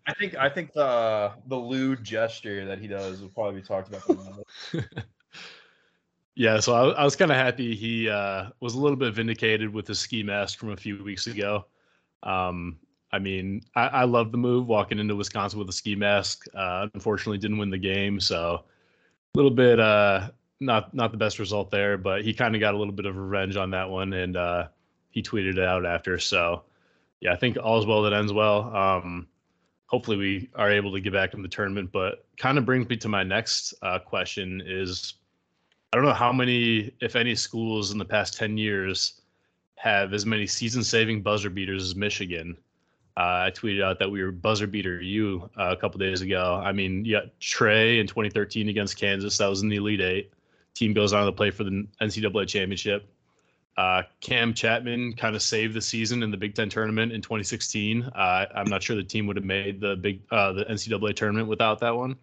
I 0.06 0.14
think 0.18 0.36
I 0.36 0.48
think 0.48 0.72
the 0.72 1.32
the 1.46 1.56
lewd 1.56 2.02
gesture 2.02 2.64
that 2.64 2.78
he 2.78 2.88
does 2.88 3.20
will 3.20 3.28
probably 3.28 3.60
be 3.60 3.66
talked 3.66 3.88
about. 3.88 4.44
Yeah, 6.38 6.60
so 6.60 6.72
I, 6.72 7.00
I 7.00 7.04
was 7.04 7.16
kind 7.16 7.32
of 7.32 7.36
happy 7.36 7.74
he 7.74 8.08
uh, 8.08 8.50
was 8.60 8.74
a 8.74 8.78
little 8.78 8.96
bit 8.96 9.12
vindicated 9.12 9.74
with 9.74 9.86
the 9.86 9.94
ski 9.96 10.22
mask 10.22 10.60
from 10.60 10.70
a 10.70 10.76
few 10.76 11.02
weeks 11.02 11.26
ago. 11.26 11.66
Um, 12.22 12.78
I 13.10 13.18
mean, 13.18 13.62
I, 13.74 13.88
I 13.88 14.04
love 14.04 14.30
the 14.30 14.38
move 14.38 14.68
walking 14.68 15.00
into 15.00 15.16
Wisconsin 15.16 15.58
with 15.58 15.68
a 15.68 15.72
ski 15.72 15.96
mask. 15.96 16.44
Uh, 16.54 16.86
unfortunately, 16.94 17.38
didn't 17.38 17.58
win 17.58 17.70
the 17.70 17.76
game, 17.78 18.20
so 18.20 18.62
a 19.34 19.36
little 19.36 19.50
bit 19.50 19.80
uh, 19.80 20.30
not 20.60 20.94
not 20.94 21.12
the 21.12 21.18
best 21.18 21.38
result 21.38 21.70
there. 21.70 21.98
But 21.98 22.22
he 22.22 22.34
kind 22.34 22.54
of 22.54 22.60
got 22.60 22.74
a 22.74 22.78
little 22.78 22.92
bit 22.92 23.06
of 23.06 23.16
revenge 23.16 23.56
on 23.56 23.70
that 23.70 23.88
one, 23.88 24.12
and 24.12 24.36
uh, 24.36 24.68
he 25.10 25.22
tweeted 25.22 25.58
it 25.58 25.64
out 25.64 25.86
after. 25.86 26.18
So 26.18 26.62
yeah, 27.20 27.32
I 27.32 27.36
think 27.36 27.56
all's 27.56 27.86
well 27.86 28.02
that 28.02 28.12
ends 28.12 28.32
well. 28.32 28.74
Um, 28.74 29.26
hopefully, 29.86 30.16
we 30.16 30.50
are 30.54 30.70
able 30.70 30.92
to 30.92 31.00
get 31.00 31.12
back 31.12 31.34
in 31.34 31.42
the 31.42 31.48
tournament. 31.48 31.90
But 31.92 32.26
kind 32.36 32.58
of 32.58 32.64
brings 32.64 32.88
me 32.88 32.96
to 32.98 33.08
my 33.08 33.22
next 33.22 33.74
uh, 33.82 33.98
question: 33.98 34.62
is 34.64 35.14
I 35.92 35.96
don't 35.96 36.04
know 36.04 36.12
how 36.12 36.32
many, 36.32 36.92
if 37.00 37.16
any, 37.16 37.34
schools 37.34 37.92
in 37.92 37.98
the 37.98 38.04
past 38.04 38.36
10 38.36 38.58
years 38.58 39.22
have 39.76 40.12
as 40.12 40.26
many 40.26 40.46
season 40.46 40.84
saving 40.84 41.22
buzzer 41.22 41.48
beaters 41.48 41.82
as 41.82 41.96
Michigan. 41.96 42.58
Uh, 43.16 43.46
I 43.46 43.50
tweeted 43.50 43.82
out 43.82 43.98
that 43.98 44.10
we 44.10 44.22
were 44.22 44.30
buzzer 44.30 44.66
beater 44.66 45.00
you 45.00 45.48
uh, 45.56 45.70
a 45.70 45.76
couple 45.76 45.98
days 45.98 46.20
ago. 46.20 46.60
I 46.62 46.72
mean, 46.72 47.10
got 47.10 47.24
Trey 47.40 48.00
in 48.00 48.06
2013 48.06 48.68
against 48.68 48.98
Kansas. 48.98 49.38
That 49.38 49.48
was 49.48 49.62
in 49.62 49.68
the 49.68 49.76
Elite 49.76 50.00
Eight. 50.00 50.32
Team 50.78 50.92
goes 50.92 51.12
on 51.12 51.26
to 51.26 51.32
play 51.32 51.50
for 51.50 51.64
the 51.64 51.88
NCAA 52.00 52.46
championship. 52.46 53.12
Uh, 53.76 54.02
Kam 54.20 54.54
Chatman 54.54 55.16
kind 55.16 55.34
of 55.34 55.42
saved 55.42 55.74
the 55.74 55.80
season 55.80 56.22
in 56.22 56.30
the 56.30 56.36
Big 56.36 56.54
Ten 56.54 56.68
tournament 56.68 57.10
in 57.10 57.20
2016. 57.20 58.04
Uh, 58.04 58.46
I'm 58.54 58.68
not 58.68 58.80
sure 58.80 58.94
the 58.94 59.02
team 59.02 59.26
would 59.26 59.34
have 59.34 59.44
made 59.44 59.80
the 59.80 59.96
big 59.96 60.20
uh, 60.30 60.52
the 60.52 60.64
NCAA 60.66 61.16
tournament 61.16 61.48
without 61.48 61.80
that 61.80 61.96
one. 61.96 62.16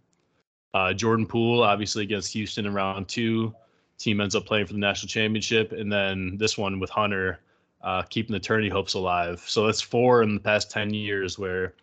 Uh, 0.74 0.94
Jordan 0.94 1.26
Poole, 1.26 1.64
obviously 1.64 2.04
against 2.04 2.32
Houston 2.32 2.66
in 2.66 2.74
round 2.74 3.10
two. 3.10 3.54
Team 3.98 4.22
ends 4.22 4.36
up 4.36 4.46
playing 4.46 4.68
for 4.68 4.74
the 4.74 4.80
national 4.80 5.10
championship, 5.10 5.74
and 5.74 5.92
then 5.92 6.38
this 6.38 6.58
one 6.58 6.80
with 6.80 6.90
Hunter, 6.90 7.40
uh, 7.82 8.04
keeping 8.04 8.34
the 8.34 8.40
tourney 8.40 8.70
hopes 8.70 8.94
alive. 8.94 9.44
So 9.46 9.66
that's 9.66 9.82
four 9.82 10.24
in 10.24 10.34
the 10.34 10.40
past 10.40 10.72
ten 10.72 10.94
years 10.94 11.38
where 11.38 11.74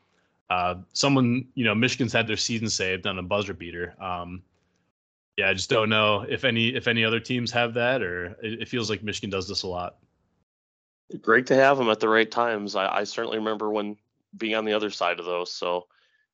uh, 0.48 0.76
someone, 0.94 1.48
you 1.54 1.66
know, 1.66 1.74
Michigan's 1.74 2.14
had 2.14 2.26
their 2.26 2.38
season 2.38 2.70
saved 2.70 3.06
on 3.06 3.18
a 3.18 3.22
buzzer 3.22 3.54
beater. 3.54 3.94
Um, 4.00 4.42
yeah, 5.36 5.48
I 5.48 5.54
just 5.54 5.70
don't 5.70 5.88
know 5.88 6.26
if 6.28 6.44
any 6.44 6.74
if 6.74 6.88
any 6.88 7.04
other 7.04 7.20
teams 7.20 7.50
have 7.52 7.74
that, 7.74 8.02
or 8.02 8.36
it, 8.42 8.62
it 8.62 8.68
feels 8.68 8.90
like 8.90 9.02
Michigan 9.02 9.30
does 9.30 9.48
this 9.48 9.62
a 9.62 9.68
lot. 9.68 9.96
Great 11.20 11.46
to 11.46 11.54
have 11.54 11.78
them 11.78 11.90
at 11.90 12.00
the 12.00 12.08
right 12.08 12.30
times. 12.30 12.74
I, 12.74 12.88
I 12.88 13.04
certainly 13.04 13.38
remember 13.38 13.70
when 13.70 13.96
being 14.36 14.54
on 14.54 14.64
the 14.64 14.72
other 14.72 14.90
side 14.90 15.20
of 15.20 15.26
those. 15.26 15.52
So 15.52 15.86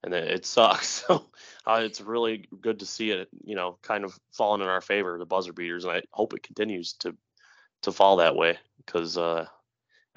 and 0.02 0.14
it, 0.14 0.28
it 0.28 0.46
sucks. 0.46 1.04
So 1.06 1.26
uh, 1.66 1.80
it's 1.82 2.00
really 2.00 2.48
good 2.60 2.80
to 2.80 2.86
see 2.86 3.10
it, 3.10 3.28
you 3.44 3.54
know, 3.54 3.78
kind 3.82 4.04
of 4.04 4.18
falling 4.32 4.62
in 4.62 4.68
our 4.68 4.80
favor, 4.80 5.18
the 5.18 5.26
buzzer 5.26 5.52
beaters, 5.52 5.84
and 5.84 5.92
I 5.94 6.02
hope 6.12 6.34
it 6.34 6.42
continues 6.42 6.94
to 6.94 7.16
to 7.82 7.92
fall 7.92 8.16
that 8.16 8.34
way 8.34 8.58
because, 8.78 9.16
uh, 9.16 9.46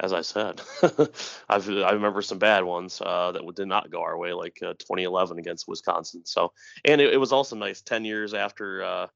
as 0.02 0.14
I 0.14 0.22
said, 0.22 0.62
I've 1.50 1.70
I 1.70 1.92
remember 1.92 2.24
some 2.24 2.40
bad 2.40 2.64
ones 2.64 3.00
uh, 3.06 3.32
that 3.34 3.56
did 3.56 3.68
not 3.68 3.92
go 3.92 4.02
our 4.02 4.18
way, 4.18 4.34
like 4.34 4.58
uh, 4.64 4.74
2011 4.74 5.38
against 5.38 5.68
Wisconsin. 5.68 6.24
So, 6.26 6.54
and 6.84 7.00
it, 7.00 7.14
it 7.14 7.18
was 7.18 7.32
also 7.32 7.56
nice 7.56 7.82
10 7.82 8.04
years 8.04 8.34
after 8.34 8.84
uh, 8.84 9.08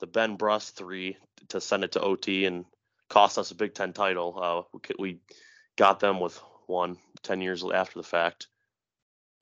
the 0.00 0.06
Ben 0.06 0.36
Brust 0.36 0.76
three 0.76 1.16
to 1.48 1.62
send 1.62 1.82
it 1.82 1.92
to 1.92 2.00
OT 2.00 2.44
and 2.44 2.66
cost 3.08 3.38
us 3.38 3.52
a 3.52 3.54
Big 3.54 3.72
Ten 3.72 3.94
title. 3.94 4.38
Uh, 4.38 4.78
we, 4.98 5.14
we 5.14 5.20
got 5.76 5.98
them 5.98 6.20
with 6.20 6.38
one 6.66 6.98
10 7.22 7.40
years 7.40 7.64
after 7.64 7.98
the 7.98 8.06
fact, 8.06 8.48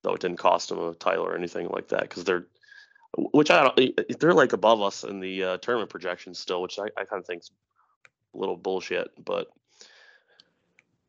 though 0.04 0.14
it 0.14 0.20
didn't 0.20 0.38
cost 0.38 0.68
them 0.68 0.78
a 0.78 0.94
title 0.94 1.24
or 1.24 1.36
anything 1.36 1.68
like 1.68 1.88
that 1.88 2.02
because 2.02 2.22
they're, 2.22 2.46
which 3.16 3.50
I 3.50 3.64
don't, 3.64 4.20
they're 4.20 4.34
like 4.34 4.52
above 4.52 4.80
us 4.80 5.02
in 5.02 5.18
the 5.18 5.42
uh, 5.42 5.56
tournament 5.58 5.90
projections 5.90 6.38
still, 6.38 6.62
which 6.62 6.78
I, 6.78 6.84
I 6.96 7.04
kind 7.04 7.18
of 7.20 7.26
think's 7.26 7.50
a 8.34 8.38
little 8.38 8.56
bullshit, 8.56 9.08
but. 9.22 9.48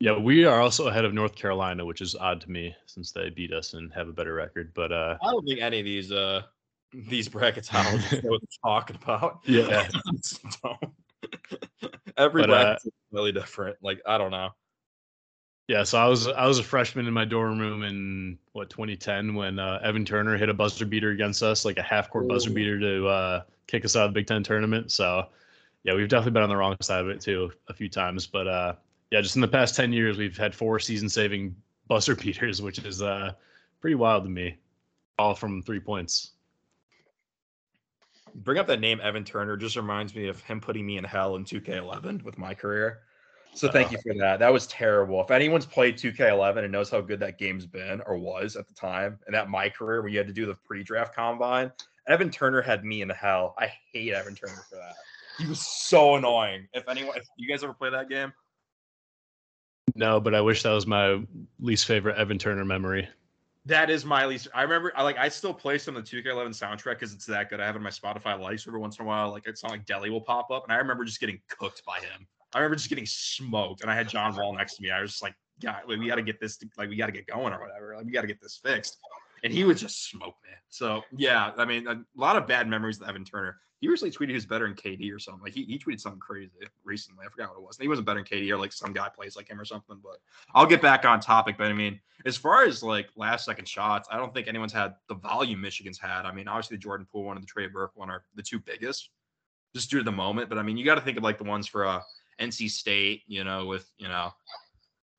Yeah, 0.00 0.18
we 0.18 0.44
are 0.44 0.60
also 0.60 0.88
ahead 0.88 1.04
of 1.04 1.14
North 1.14 1.34
Carolina, 1.34 1.84
which 1.84 2.00
is 2.00 2.14
odd 2.14 2.40
to 2.42 2.50
me 2.50 2.74
since 2.86 3.12
they 3.12 3.30
beat 3.30 3.52
us 3.52 3.74
and 3.74 3.92
have 3.92 4.08
a 4.08 4.12
better 4.12 4.34
record. 4.34 4.72
But 4.74 4.92
uh, 4.92 5.16
I 5.22 5.30
don't 5.30 5.46
think 5.46 5.60
any 5.60 5.78
of 5.80 5.84
these 5.84 6.10
uh 6.12 6.42
these 7.08 7.28
brackets 7.28 7.72
I 7.72 7.82
don't 7.84 8.24
know 8.24 8.30
what 8.30 8.40
they're 8.40 8.62
talking 8.64 8.96
about. 9.02 9.40
Yeah. 9.44 9.88
Every 12.16 12.42
But, 12.42 12.50
uh, 12.50 12.64
bracket's 12.64 12.96
really 13.12 13.32
different. 13.32 13.76
Like 13.82 14.00
I 14.06 14.18
don't 14.18 14.30
know. 14.30 14.50
Yeah, 15.66 15.84
so 15.84 15.98
I 15.98 16.06
was 16.08 16.28
I 16.28 16.46
was 16.46 16.58
a 16.58 16.62
freshman 16.62 17.06
in 17.06 17.14
my 17.14 17.24
dorm 17.24 17.58
room 17.58 17.84
in 17.84 18.38
what 18.52 18.68
2010 18.68 19.34
when 19.34 19.58
uh, 19.58 19.80
Evan 19.82 20.04
Turner 20.04 20.36
hit 20.36 20.50
a 20.50 20.54
buzzer 20.54 20.84
beater 20.84 21.10
against 21.10 21.42
us, 21.42 21.64
like 21.64 21.78
a 21.78 21.82
half 21.82 22.10
court 22.10 22.28
buzzer 22.28 22.50
beater 22.50 22.78
to 22.78 23.06
uh, 23.06 23.42
kick 23.66 23.84
us 23.86 23.96
out 23.96 24.04
of 24.04 24.10
the 24.10 24.20
Big 24.20 24.26
Ten 24.26 24.42
tournament. 24.42 24.92
So 24.92 25.28
yeah, 25.82 25.94
we've 25.94 26.08
definitely 26.08 26.32
been 26.32 26.42
on 26.42 26.50
the 26.50 26.56
wrong 26.56 26.76
side 26.82 27.00
of 27.00 27.08
it 27.08 27.22
too 27.22 27.50
a 27.68 27.72
few 27.72 27.88
times. 27.88 28.26
But 28.26 28.46
uh, 28.46 28.74
yeah, 29.14 29.20
just 29.20 29.36
in 29.36 29.42
the 29.42 29.46
past 29.46 29.76
10 29.76 29.92
years, 29.92 30.18
we've 30.18 30.36
had 30.36 30.52
four 30.52 30.80
season 30.80 31.08
saving 31.08 31.54
buzzer 31.86 32.16
beaters, 32.20 32.60
which 32.60 32.80
is 32.80 33.00
uh, 33.00 33.32
pretty 33.80 33.94
wild 33.94 34.24
to 34.24 34.28
me, 34.28 34.56
all 35.20 35.36
from 35.36 35.62
three 35.62 35.78
points. 35.78 36.32
Bring 38.34 38.58
up 38.58 38.66
that 38.66 38.80
name 38.80 39.00
Evan 39.00 39.22
Turner 39.22 39.56
just 39.56 39.76
reminds 39.76 40.16
me 40.16 40.26
of 40.26 40.40
him 40.40 40.60
putting 40.60 40.84
me 40.84 40.98
in 40.98 41.04
hell 41.04 41.36
in 41.36 41.44
2K11 41.44 42.24
with 42.24 42.38
my 42.38 42.54
career. 42.54 43.02
So 43.54 43.70
thank 43.70 43.92
you 43.92 43.98
for 43.98 44.14
that. 44.18 44.40
That 44.40 44.52
was 44.52 44.66
terrible. 44.66 45.20
If 45.20 45.30
anyone's 45.30 45.64
played 45.64 45.96
2K11 45.96 46.64
and 46.64 46.72
knows 46.72 46.90
how 46.90 47.00
good 47.00 47.20
that 47.20 47.38
game's 47.38 47.66
been 47.66 48.02
or 48.06 48.18
was 48.18 48.56
at 48.56 48.66
the 48.66 48.74
time, 48.74 49.20
and 49.26 49.34
that 49.36 49.48
my 49.48 49.68
career 49.68 50.02
where 50.02 50.10
you 50.10 50.18
had 50.18 50.26
to 50.26 50.32
do 50.32 50.44
the 50.44 50.56
pre-draft 50.56 51.14
combine, 51.14 51.70
Evan 52.08 52.30
Turner 52.30 52.62
had 52.62 52.84
me 52.84 53.02
in 53.02 53.10
hell. 53.10 53.54
I 53.58 53.72
hate 53.92 54.12
Evan 54.12 54.34
Turner 54.34 54.64
for 54.68 54.74
that. 54.74 54.96
He 55.38 55.46
was 55.46 55.60
so 55.60 56.16
annoying. 56.16 56.66
If 56.72 56.88
anyone, 56.88 57.16
if 57.16 57.28
you 57.36 57.48
guys 57.48 57.62
ever 57.62 57.74
play 57.74 57.90
that 57.90 58.08
game, 58.08 58.32
No, 59.94 60.20
but 60.20 60.34
I 60.34 60.40
wish 60.40 60.62
that 60.62 60.72
was 60.72 60.86
my 60.86 61.22
least 61.60 61.86
favorite 61.86 62.16
Evan 62.16 62.38
Turner 62.38 62.64
memory. 62.64 63.08
That 63.66 63.88
is 63.88 64.04
my 64.04 64.26
least. 64.26 64.48
I 64.54 64.62
remember, 64.62 64.92
I 64.94 65.02
like, 65.02 65.16
I 65.16 65.28
still 65.28 65.54
play 65.54 65.78
some 65.78 65.96
of 65.96 66.04
the 66.04 66.22
2K11 66.22 66.48
soundtrack 66.48 66.96
because 66.96 67.14
it's 67.14 67.24
that 67.26 67.48
good. 67.48 67.60
I 67.60 67.66
have 67.66 67.76
it 67.76 67.78
in 67.78 67.82
my 67.82 67.90
Spotify 67.90 68.38
likes 68.38 68.66
every 68.66 68.80
once 68.80 68.98
in 68.98 69.04
a 69.04 69.08
while. 69.08 69.30
Like, 69.30 69.46
it's 69.46 69.62
not 69.62 69.72
like 69.72 69.86
Deli 69.86 70.10
will 70.10 70.20
pop 70.20 70.50
up, 70.50 70.64
and 70.64 70.72
I 70.72 70.76
remember 70.76 71.04
just 71.04 71.20
getting 71.20 71.40
cooked 71.48 71.82
by 71.86 71.98
him. 72.00 72.26
I 72.52 72.58
remember 72.58 72.76
just 72.76 72.90
getting 72.90 73.06
smoked, 73.06 73.80
and 73.82 73.90
I 73.90 73.94
had 73.94 74.08
John 74.08 74.36
Wall 74.36 74.54
next 74.54 74.76
to 74.76 74.82
me. 74.82 74.90
I 74.90 75.00
was 75.00 75.12
just 75.12 75.22
like, 75.22 75.34
"God, 75.62 75.82
we 75.88 76.06
got 76.06 76.16
to 76.16 76.22
get 76.22 76.40
this, 76.40 76.58
like, 76.76 76.88
we 76.88 76.96
got 76.96 77.06
to 77.06 77.12
get 77.12 77.26
going 77.26 77.52
or 77.52 77.60
whatever. 77.60 77.96
Like, 77.96 78.04
we 78.04 78.12
got 78.12 78.20
to 78.20 78.26
get 78.26 78.40
this 78.40 78.60
fixed." 78.62 78.98
And 79.44 79.52
he 79.52 79.64
would 79.64 79.76
just 79.76 80.10
smoke 80.10 80.36
me. 80.44 80.50
So 80.68 81.02
yeah, 81.16 81.52
I 81.56 81.64
mean, 81.64 81.86
a 81.86 81.96
lot 82.16 82.36
of 82.36 82.46
bad 82.46 82.68
memories 82.68 83.00
of 83.00 83.08
Evan 83.08 83.24
Turner. 83.24 83.58
He 83.84 83.90
recently 83.90 84.12
tweeted 84.12 84.30
he's 84.30 84.46
better 84.46 84.66
than 84.66 84.74
KD 84.74 85.14
or 85.14 85.18
something. 85.18 85.42
Like 85.42 85.52
he, 85.52 85.64
he 85.64 85.78
tweeted 85.78 86.00
something 86.00 86.18
crazy 86.18 86.52
recently. 86.84 87.26
I 87.26 87.28
forgot 87.28 87.50
what 87.50 87.58
it 87.58 87.66
was. 87.66 87.76
He 87.76 87.86
wasn't 87.86 88.06
better 88.06 88.18
than 88.18 88.24
KD 88.24 88.50
or 88.50 88.56
like 88.56 88.72
some 88.72 88.94
guy 88.94 89.10
plays 89.14 89.36
like 89.36 89.46
him 89.46 89.60
or 89.60 89.66
something. 89.66 89.98
But 90.02 90.20
I'll 90.54 90.64
get 90.64 90.80
back 90.80 91.04
on 91.04 91.20
topic. 91.20 91.58
But 91.58 91.66
I 91.66 91.74
mean, 91.74 92.00
as 92.24 92.34
far 92.34 92.64
as 92.64 92.82
like 92.82 93.10
last 93.14 93.44
second 93.44 93.68
shots, 93.68 94.08
I 94.10 94.16
don't 94.16 94.32
think 94.32 94.48
anyone's 94.48 94.72
had 94.72 94.94
the 95.10 95.16
volume 95.16 95.60
Michigan's 95.60 95.98
had. 95.98 96.24
I 96.24 96.32
mean, 96.32 96.48
obviously 96.48 96.78
the 96.78 96.82
Jordan 96.82 97.06
Poole 97.12 97.24
one 97.24 97.36
and 97.36 97.42
the 97.42 97.46
Trey 97.46 97.66
Burke 97.66 97.92
one 97.94 98.08
are 98.08 98.24
the 98.34 98.42
two 98.42 98.58
biggest, 98.58 99.10
just 99.74 99.90
due 99.90 99.98
to 99.98 100.02
the 100.02 100.10
moment. 100.10 100.48
But 100.48 100.56
I 100.56 100.62
mean, 100.62 100.78
you 100.78 100.84
got 100.86 100.94
to 100.94 101.02
think 101.02 101.18
of 101.18 101.22
like 101.22 101.36
the 101.36 101.44
ones 101.44 101.66
for 101.66 101.84
uh, 101.84 102.00
NC 102.40 102.70
State, 102.70 103.24
you 103.26 103.44
know, 103.44 103.66
with 103.66 103.86
you 103.98 104.08
know 104.08 104.32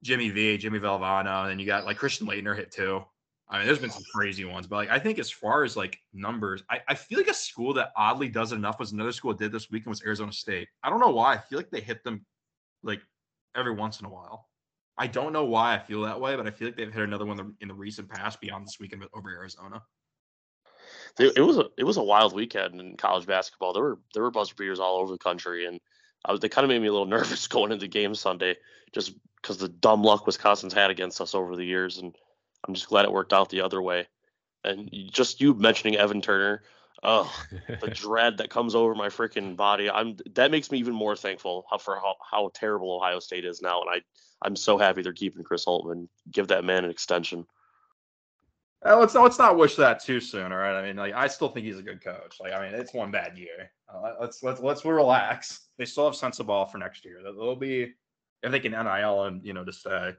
Jimmy 0.01 0.29
V, 0.29 0.57
Jimmy 0.57 0.79
Valvano, 0.79 1.43
and 1.43 1.51
then 1.51 1.60
you 1.60 1.67
got 1.67 1.86
like 1.86 1.98
Christian 1.98 2.25
Laettner 2.25 2.55
hit 2.55 2.72
too. 2.72 3.05
I 3.47 3.59
mean, 3.59 3.67
there's 3.67 3.79
been 3.79 3.91
some 3.91 4.03
crazy 4.13 4.43
ones, 4.43 4.65
but 4.65 4.77
like 4.77 4.89
I 4.89 4.97
think 4.97 5.19
as 5.19 5.29
far 5.29 5.63
as 5.63 5.77
like 5.77 5.99
numbers, 6.13 6.63
I, 6.69 6.81
I 6.87 6.95
feel 6.95 7.19
like 7.19 7.27
a 7.27 7.33
school 7.33 7.73
that 7.75 7.91
oddly 7.95 8.27
does 8.27 8.51
it 8.51 8.55
enough 8.55 8.79
was 8.79 8.91
another 8.91 9.11
school 9.11 9.31
that 9.33 9.39
did 9.39 9.51
this 9.51 9.69
weekend 9.69 9.91
was 9.91 10.03
Arizona 10.03 10.31
State. 10.31 10.67
I 10.81 10.89
don't 10.89 10.99
know 10.99 11.11
why. 11.11 11.33
I 11.33 11.37
feel 11.37 11.59
like 11.59 11.69
they 11.69 11.81
hit 11.81 12.03
them 12.03 12.25
like 12.81 13.01
every 13.55 13.73
once 13.73 13.99
in 13.99 14.07
a 14.07 14.09
while. 14.09 14.47
I 14.97 15.07
don't 15.07 15.33
know 15.33 15.45
why 15.45 15.75
I 15.75 15.79
feel 15.79 16.01
that 16.03 16.19
way, 16.19 16.35
but 16.35 16.47
I 16.47 16.51
feel 16.51 16.69
like 16.69 16.77
they've 16.77 16.93
hit 16.93 17.03
another 17.03 17.25
one 17.25 17.55
in 17.59 17.67
the- 17.67 17.73
recent 17.73 18.09
past 18.09 18.41
beyond 18.41 18.65
this 18.65 18.79
weekend 18.79 19.05
over 19.13 19.29
Arizona. 19.29 19.83
It, 21.19 21.37
it 21.37 21.41
was 21.41 21.57
a 21.57 21.65
it 21.77 21.83
was 21.83 21.97
a 21.97 22.03
wild 22.03 22.33
weekend 22.33 22.79
in 22.79 22.97
college 22.97 23.25
basketball. 23.27 23.73
There 23.73 23.83
were 23.83 23.99
there 24.13 24.23
were 24.23 24.31
buzzer 24.31 24.55
beaters 24.55 24.79
all 24.79 24.97
over 24.97 25.11
the 25.11 25.17
country, 25.17 25.65
and 25.65 25.79
I 26.23 26.31
was 26.31 26.41
they 26.41 26.49
kind 26.49 26.65
of 26.65 26.69
made 26.69 26.81
me 26.81 26.87
a 26.87 26.91
little 26.91 27.05
nervous 27.17 27.47
going 27.47 27.71
into 27.71 27.87
game 27.87 28.15
Sunday, 28.15 28.55
just 28.91 29.13
because 29.41 29.57
the 29.57 29.69
dumb 29.69 30.01
luck 30.01 30.25
Wisconsin's 30.25 30.73
had 30.73 30.89
against 30.89 31.21
us 31.21 31.35
over 31.35 31.55
the 31.55 31.65
years, 31.65 31.99
and 31.99 32.15
I'm 32.67 32.74
just 32.74 32.88
glad 32.88 33.05
it 33.05 33.12
worked 33.12 33.34
out 33.34 33.50
the 33.50 33.62
other 33.62 33.81
way. 33.81 34.07
And 34.63 34.89
just 35.12 35.41
you 35.41 35.53
mentioning 35.53 35.95
Evan 35.95 36.22
Turner, 36.22 36.63
oh, 37.03 37.31
the 37.81 37.89
dread 37.89 38.38
that 38.38 38.50
comes 38.50 38.75
over 38.75 38.95
my 38.95 39.10
freaking 39.10 39.55
body. 39.55 39.89
I'm 39.89 40.17
that 40.34 40.51
makes 40.51 40.72
me 40.72 40.79
even 40.79 40.93
more 40.95 41.15
thankful 41.15 41.65
for 41.79 41.98
how, 41.98 42.15
how 42.29 42.51
terrible 42.53 42.95
Ohio 42.95 43.19
State 43.19 43.45
is 43.45 43.62
now, 43.62 43.81
and 43.81 43.89
I 43.89 44.01
I'm 44.41 44.55
so 44.55 44.77
happy 44.77 45.01
they're 45.01 45.13
keeping 45.13 45.43
Chris 45.43 45.65
Holtmann. 45.65 46.07
Give 46.31 46.48
that 46.48 46.65
man 46.65 46.84
an 46.84 46.91
extension. 46.91 47.45
Uh, 48.86 48.98
let's 48.98 49.13
not 49.13 49.24
let's 49.24 49.39
not 49.39 49.57
wish 49.57 49.75
that 49.75 50.03
too 50.03 50.19
soon. 50.19 50.51
All 50.51 50.57
right. 50.57 50.77
I 50.77 50.86
mean, 50.86 50.95
like 50.95 51.13
I 51.13 51.27
still 51.27 51.50
think 51.50 51.65
he's 51.65 51.79
a 51.79 51.84
good 51.84 52.03
coach. 52.03 52.38
Like 52.39 52.53
I 52.53 52.65
mean, 52.65 52.79
it's 52.79 52.93
one 52.93 53.12
bad 53.12 53.38
year. 53.38 53.72
Uh, 53.91 54.13
let's 54.19 54.43
let's 54.43 54.62
let's 54.62 54.86
relax. 54.86 55.67
They 55.77 55.86
still 55.86 56.05
have 56.05 56.13
Sensabaugh 56.13 56.72
for 56.72 56.77
next 56.77 57.05
year. 57.05 57.22
They'll 57.24 57.55
be 57.55 57.93
if 58.43 58.51
they 58.51 58.60
can 58.60 58.72
nil 58.74 59.24
and 59.24 59.43
you 59.43 59.53
know 59.53 59.63
to 59.63 59.74
stay. 59.74 60.13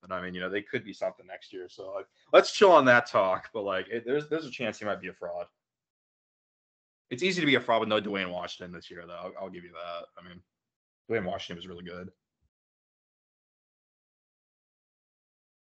But 0.00 0.12
I 0.12 0.22
mean, 0.22 0.34
you 0.34 0.40
know, 0.40 0.48
they 0.50 0.62
could 0.62 0.84
be 0.84 0.92
something 0.92 1.26
next 1.26 1.52
year. 1.52 1.68
So 1.68 1.92
like, 1.92 2.06
let's 2.32 2.52
chill 2.52 2.72
on 2.72 2.84
that 2.86 3.06
talk. 3.06 3.50
But 3.52 3.62
like, 3.62 3.88
it, 3.88 4.04
there's 4.06 4.28
there's 4.28 4.46
a 4.46 4.50
chance 4.50 4.78
he 4.78 4.84
might 4.84 5.00
be 5.00 5.08
a 5.08 5.12
fraud. 5.12 5.46
It's 7.10 7.22
easy 7.22 7.40
to 7.40 7.46
be 7.46 7.54
a 7.54 7.60
fraud 7.60 7.80
with 7.80 7.88
no 7.88 8.00
Duane 8.00 8.30
Washington 8.30 8.72
this 8.72 8.90
year, 8.90 9.04
though. 9.06 9.14
I'll, 9.14 9.32
I'll 9.42 9.50
give 9.50 9.64
you 9.64 9.72
that. 9.72 10.06
I 10.22 10.28
mean, 10.28 10.40
Duane 11.08 11.24
Washington 11.24 11.56
was 11.56 11.66
really 11.66 11.84
good. 11.84 12.10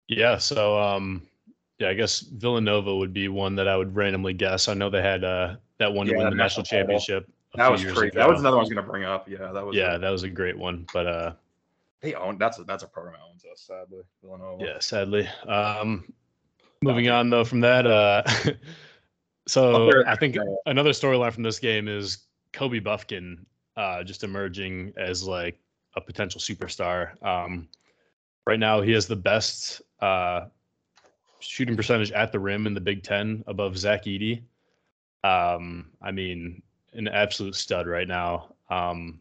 Yeah, 0.08 0.38
so 0.38 0.78
um 0.78 1.22
yeah, 1.78 1.90
I 1.90 1.94
guess 1.94 2.20
Villanova 2.20 2.94
would 2.96 3.12
be 3.12 3.28
one 3.28 3.54
that 3.56 3.68
I 3.68 3.76
would 3.76 3.94
randomly 3.94 4.32
guess. 4.32 4.68
I 4.68 4.74
know 4.74 4.90
they 4.90 5.02
had 5.02 5.22
uh 5.22 5.56
that 5.78 5.92
one 5.92 6.06
to 6.06 6.12
win 6.14 6.30
the 6.30 6.34
national 6.34 6.62
national 6.62 6.64
championship. 6.64 7.28
a 7.54 7.56
That 7.58 7.70
was 7.70 7.82
crazy. 7.82 8.08
ago. 8.08 8.20
That 8.20 8.28
was 8.28 8.40
another 8.40 8.56
one 8.56 8.62
I 8.62 8.68
was 8.68 8.74
gonna 8.74 8.86
bring 8.86 9.04
up. 9.04 9.28
Yeah, 9.28 9.52
that 9.52 9.64
was. 9.64 9.76
Yeah, 9.76 9.98
that 9.98 10.10
was 10.10 10.22
a 10.22 10.30
great 10.30 10.58
one. 10.58 10.86
But 10.92 11.06
uh 11.06 11.32
they 12.00 12.14
own. 12.14 12.38
That's 12.38 12.58
a 12.58 12.64
that's 12.64 12.82
a 12.82 12.86
program 12.88 13.14
that 13.14 13.26
owns 13.28 13.44
us. 13.44 13.62
Sadly, 13.66 14.02
Villanova. 14.22 14.64
yeah, 14.64 14.78
sadly. 14.78 15.28
Um 15.46 16.12
moving 16.82 17.08
on 17.08 17.30
though 17.30 17.44
from 17.44 17.60
that, 17.60 17.86
uh 17.86 18.22
so 19.48 19.90
I 20.06 20.16
think 20.16 20.36
another 20.66 20.90
storyline 20.90 21.32
from 21.32 21.42
this 21.42 21.58
game 21.58 21.88
is 21.88 22.26
Kobe 22.52 22.80
Bufkin 22.80 23.44
uh 23.76 24.04
just 24.04 24.24
emerging 24.24 24.92
as 24.96 25.24
like 25.24 25.58
a 25.96 26.00
potential 26.00 26.40
superstar. 26.40 27.20
Um 27.24 27.68
right 28.46 28.60
now 28.60 28.80
he 28.80 28.92
has 28.92 29.06
the 29.06 29.16
best 29.16 29.82
uh 30.00 30.46
shooting 31.40 31.76
percentage 31.76 32.12
at 32.12 32.32
the 32.32 32.38
rim 32.38 32.66
in 32.66 32.74
the 32.74 32.80
Big 32.80 33.02
Ten 33.02 33.42
above 33.46 33.76
Zach 33.78 34.04
Edey. 34.04 34.42
Um, 35.24 35.90
I 36.02 36.10
mean, 36.10 36.62
an 36.92 37.08
absolute 37.08 37.54
stud 37.54 37.86
right 37.86 38.08
now. 38.08 38.54
Um, 38.70 39.20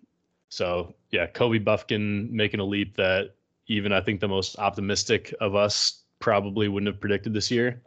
so 0.50 0.96
yeah, 1.12 1.28
Kobe 1.28 1.60
Bufkin 1.60 2.30
making 2.32 2.60
a 2.60 2.64
leap 2.66 2.96
that 2.98 3.36
even 3.68 3.92
I 3.92 4.02
think 4.02 4.20
the 4.20 4.28
most 4.28 4.58
optimistic 4.60 5.34
of 5.42 5.56
us 5.56 6.04
probably 6.20 6.68
wouldn't 6.68 6.88
have 6.88 7.02
predicted 7.02 7.34
this 7.34 7.52
year. 7.52 7.82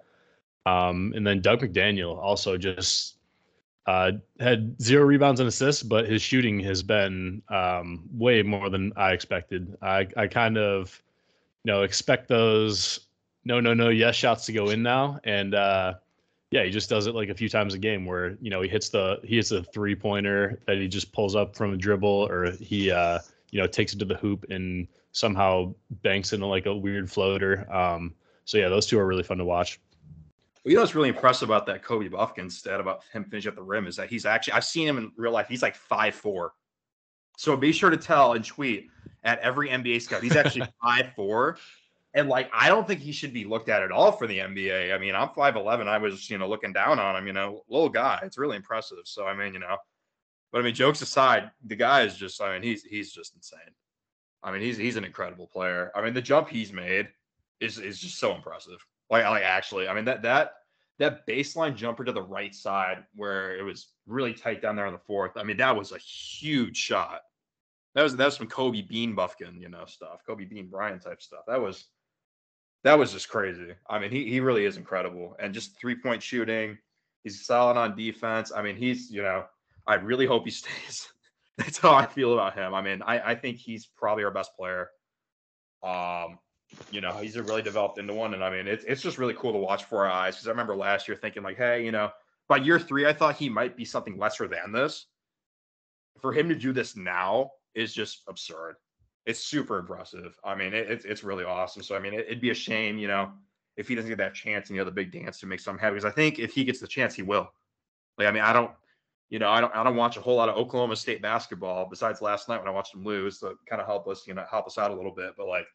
Um, 0.67 1.13
and 1.17 1.27
then 1.27 1.41
Dug 1.41 1.61
McDaniel 1.61 2.17
also 2.19 2.57
just 2.59 3.17
uh, 3.87 4.13
had 4.39 4.81
zero 4.81 5.05
rebounds 5.05 5.41
and 5.41 5.49
assists, 5.49 5.83
but 5.83 6.09
his 6.09 6.23
shooting 6.23 6.61
has 6.61 6.83
been 6.83 7.43
um, 7.49 8.09
way 8.13 8.43
more 8.43 8.69
than 8.69 8.93
I 8.97 9.13
expected. 9.13 9.77
I, 9.81 10.07
I 10.17 10.27
kind 10.27 10.59
of, 10.59 11.03
you 11.65 11.73
know, 11.73 11.83
expect 11.83 12.29
those 12.29 13.01
no, 13.45 13.59
no, 13.59 13.73
no, 13.73 13.89
yes 13.89 14.17
shots 14.17 14.47
to 14.47 14.53
go 14.53 14.69
in 14.69 14.83
now, 14.83 15.19
and 15.25 15.55
uh, 15.55 15.95
yeah, 16.51 16.65
he 16.65 16.71
just 16.71 16.91
does 16.91 17.07
it 17.07 17.15
like 17.15 17.29
a 17.29 17.35
few 17.35 17.49
times 17.49 17.75
a 17.75 17.79
game 17.79 18.05
where 18.05 18.37
you 18.41 18.51
know 18.51 18.61
he 18.61 18.69
hits 18.69 18.89
the 18.89 19.21
he 19.23 19.37
hits 19.37 19.53
a 19.53 19.63
three 19.63 19.95
pointer 19.95 20.61
that 20.67 20.79
he 20.79 20.89
just 20.89 21.13
pulls 21.13 21.37
up 21.37 21.55
from 21.55 21.73
a 21.73 21.77
dribble, 21.77 22.27
or 22.29 22.51
he 22.53 22.91
uh, 22.91 23.21
you 23.51 23.61
know 23.61 23.67
takes 23.67 23.93
it 23.93 23.99
to 24.01 24.05
the 24.05 24.17
hoop 24.17 24.45
and 24.51 24.89
somehow 25.13 25.73
banks 26.03 26.33
into 26.33 26.47
like 26.47 26.67
a 26.67 26.75
weird 26.75 27.11
floater. 27.11 27.73
Um, 27.73 28.15
so 28.45 28.59
yeah, 28.59 28.69
those 28.69 28.87
two 28.87 28.99
are 28.99 29.07
really 29.07 29.23
fun 29.23 29.39
to 29.39 29.45
watch. 29.45 29.79
Well, 30.65 30.73
you 30.73 30.75
know 30.75 30.83
what's 30.83 30.95
really 30.95 31.09
impressive 31.09 31.49
about 31.49 31.67
that 31.67 31.85
Kobe 31.85 32.09
Bufkin 32.09 32.51
stat 32.51 32.81
about 32.81 33.03
him 33.13 33.25
finishing 33.25 33.51
at 33.51 33.57
the 33.57 33.63
rim 33.63 33.87
is 33.87 33.97
that 33.97 34.11
he's 34.11 34.27
actually 34.27 34.55
I've 34.55 34.65
seen 34.65 34.89
him 34.89 34.99
in 34.99 35.13
real 35.17 35.33
life. 35.33 35.47
He's 35.49 35.63
like 35.63 35.77
five 35.77 36.17
four. 36.17 36.55
So 37.37 37.57
be 37.57 37.73
sure 37.73 37.91
to 37.91 37.97
tell 37.97 38.33
and 38.33 38.45
tweet 38.45 38.89
at 39.23 39.39
every 39.39 39.69
NBA 39.69 40.03
scout. 40.03 40.23
He's 40.23 40.37
actually 40.37 40.67
five 40.83 41.13
four. 41.15 41.59
And 42.15 42.29
like 42.29 42.51
I 42.53 42.69
don't 42.69 42.87
think 42.87 43.01
he 43.01 43.13
should 43.13 43.33
be 43.33 43.45
looked 43.45 43.69
at 43.69 43.83
at 43.83 43.93
all 43.93 44.13
for 44.13 44.27
the 44.27 44.39
NBA. 44.39 44.93
I 44.95 44.99
mean, 44.99 45.15
I'm 45.15 45.29
5'11. 45.29 45.87
I 45.87 45.99
was, 45.99 46.29
you 46.29 46.39
know, 46.39 46.49
looking 46.49 46.73
down 46.73 46.99
on 46.99 47.17
him, 47.17 47.27
you 47.27 47.33
know, 47.33 47.63
little 47.69 47.89
guy. 47.89 48.21
It's 48.25 48.39
really 48.39 48.57
impressive. 48.57 48.99
So 49.05 49.27
I 49.27 49.35
mean, 49.35 49.55
you 49.55 49.61
know, 49.61 49.77
But 50.53 50.61
I 50.61 50.65
mean, 50.65 50.75
jokes 50.75 51.03
aside, 51.03 51.51
the 51.65 51.77
guy 51.77 52.03
is 52.03 52.17
just. 52.17 52.41
I 52.43 52.53
mean, 52.53 52.63
he's 52.63 52.83
he's 52.83 53.13
just 53.13 53.35
insane. 53.37 53.61
I 54.43 54.51
mean, 54.53 54.63
he's 54.63 54.77
he's 54.77 54.97
an 54.97 55.05
incredible 55.05 55.47
player. 55.47 55.93
I 55.95 56.03
mean, 56.03 56.15
the 56.15 56.23
jump 56.23 56.49
he's 56.49 56.73
made 56.73 57.09
is 57.61 57.79
is 57.79 58.01
just 58.01 58.19
so 58.19 58.35
impressive. 58.35 58.85
Like 59.11 59.25
like 59.25 59.45
actually, 59.45 59.89
I 59.89 59.95
mean 59.95 60.07
that 60.07 60.23
that 60.23 60.55
that 60.99 61.27
baseline 61.27 61.77
jumper 61.77 62.05
to 62.05 62.13
the 62.13 62.23
right 62.23 62.55
side 62.55 63.05
where 63.15 63.57
it 63.57 63.63
was 63.63 63.89
really 64.07 64.35
tight 64.35 64.61
down 64.61 64.77
there 64.77 64.87
on 64.87 64.93
the 64.93 64.99
fourth. 64.99 65.37
I 65.37 65.43
mean, 65.45 65.57
that 65.59 65.77
was 65.77 65.93
a 65.93 65.99
huge 65.99 66.77
shot. 66.77 67.21
That 67.95 68.03
was 68.03 68.17
that 68.17 68.25
was 68.25 68.37
some 68.37 68.47
Kobe 68.49 68.83
Bean 68.83 69.15
Bufkin, 69.15 69.61
you 69.61 69.69
know, 69.69 69.85
stuff. 69.87 70.23
Kobe 70.27 70.45
Bean 70.45 70.69
Bryant 70.69 71.03
type 71.03 71.23
stuff. 71.23 71.45
That 71.47 71.61
was 71.61 71.87
that 72.85 72.99
was 72.99 73.13
just 73.13 73.29
crazy. 73.29 73.75
I 73.89 73.99
mean, 73.99 74.11
he 74.11 74.29
he 74.29 74.41
really 74.41 74.65
is 74.65 74.77
incredible. 74.77 75.37
And 75.39 75.55
just 75.55 75.79
three 75.79 75.97
point 75.97 76.23
shooting. 76.23 76.79
He's 77.25 77.45
solid 77.45 77.77
on 77.77 77.97
defense. 77.97 78.51
I 78.55 78.63
mean, 78.63 78.77
he's, 78.77 79.11
you 79.11 79.23
know, 79.23 79.45
I 79.87 79.97
really 79.97 80.27
hope 80.27 80.45
he 80.45 80.51
stays. 80.51 81.09
That's 81.59 81.79
how 81.79 81.95
I 81.95 82.07
feel 82.07 82.33
about 82.33 82.55
him. 82.55 82.75
I 82.75 82.81
mean, 82.81 83.03
I, 83.03 83.33
I 83.33 83.35
think 83.35 83.59
he's 83.59 83.87
probably 83.87 84.25
our 84.25 84.31
best 84.31 84.57
player. 84.57 84.89
Um, 85.83 86.39
you 86.91 87.01
know, 87.01 87.13
he's 87.19 87.37
really 87.39 87.63
developed 87.63 87.99
into 87.99 88.15
one. 88.15 88.33
And 88.33 88.43
I 88.43 88.51
mean, 88.51 88.67
it's 88.67 88.85
it's 88.85 89.03
just 89.03 89.19
really 89.19 89.35
cool 89.35 89.53
to 89.53 89.59
watch 89.59 89.85
for 89.85 90.07
our 90.07 90.11
eyes 90.11 90.37
because 90.37 90.47
I 90.47 90.51
remember 90.51 90.77
last 90.77 91.09
year 91.09 91.17
thinking, 91.17 91.43
like, 91.43 91.57
hey, 91.57 91.85
you 91.85 91.93
know, 91.93 92.11
by 92.49 92.57
year 92.57 92.79
three, 92.79 93.07
I 93.07 93.13
thought 93.13 93.37
he 93.37 93.49
might 93.49 93.77
be 93.77 93.85
something 93.85 94.19
lesser 94.19 94.49
than 94.49 94.73
this. 94.73 95.07
For 96.21 96.33
him 96.33 96.49
to 96.49 96.55
do 96.55 96.73
this 96.73 96.97
now 96.97 97.51
is 97.75 97.95
just 97.95 98.23
absurd. 98.29 98.77
It's 99.27 99.41
super 99.41 99.79
impressive. 99.79 100.39
I 100.45 100.55
mean, 100.55 100.73
it, 100.73 100.91
it's 100.91 101.05
it's 101.05 101.25
really 101.25 101.45
awesome. 101.45 101.83
So 101.83 101.95
I 101.95 101.99
mean, 101.99 102.15
it, 102.15 102.27
would 102.29 102.41
be 102.41 102.51
a 102.51 102.55
shame, 102.55 102.99
you 102.99 103.09
know, 103.09 103.31
if 103.77 103.89
he 103.89 103.95
doesn't 103.95 104.11
get 104.11 104.19
that 104.19 104.35
chance 104.35 104.71
in 104.71 104.77
the 104.77 104.83
other 104.83 104.91
big 104.91 105.13
dance 105.13 105.41
to 105.41 105.47
make 105.47 105.61
some 105.61 105.79
happy. 105.79 105.95
Because 105.95 106.11
I 106.11 106.15
think 106.15 106.39
if 106.39 106.53
he 106.53 106.65
gets 106.65 106.81
the 106.81 106.87
chance, 106.87 107.15
he 107.15 107.23
will. 107.23 107.51
Like, 108.19 108.29
I 108.29 108.31
mean, 108.31 108.43
I 108.43 108.53
don't, 108.53 108.71
you 109.29 109.39
know, 109.39 109.51
I 109.51 109.61
don't 109.61 109.75
I 109.75 109.85
don't 109.85 109.97
watch 109.97 110.17
a 110.17 110.21
whole 110.21 110.37
lot 110.37 110.49
of 110.49 110.57
Oklahoma 110.57 110.97
State 110.97 111.23
basketball 111.23 111.87
besides 111.89 112.21
last 112.21 112.49
night 112.49 112.59
when 112.59 112.69
I 112.69 112.73
watched 112.73 112.93
them 112.93 113.05
lose. 113.05 113.39
So 113.39 113.55
kind 113.69 113.81
of 113.81 113.87
help 113.87 114.09
us, 114.09 114.27
you 114.27 114.35
know, 114.35 114.45
help 114.51 114.67
us 114.67 114.79
out 114.79 114.91
a 114.91 114.95
little 114.95 115.15
bit. 115.15 115.33
But 115.37 115.49
like, 115.49 115.67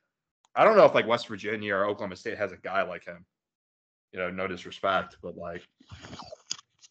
I 0.56 0.66
don't 0.66 0.76
know 0.76 0.86
if 0.86 0.94
like 0.94 1.08
West 1.08 1.28
Virginia 1.28 1.76
or 1.76 1.86
Oklahoma 1.86 2.16
State 2.16 2.38
has 2.38 2.52
a 2.52 2.58
guy 2.58 2.84
like 2.84 3.06
him. 3.06 3.26
You 4.12 4.20
know, 4.20 4.30
no 4.30 4.48
disrespect, 4.48 5.18
but 5.22 5.38
like 5.38 5.62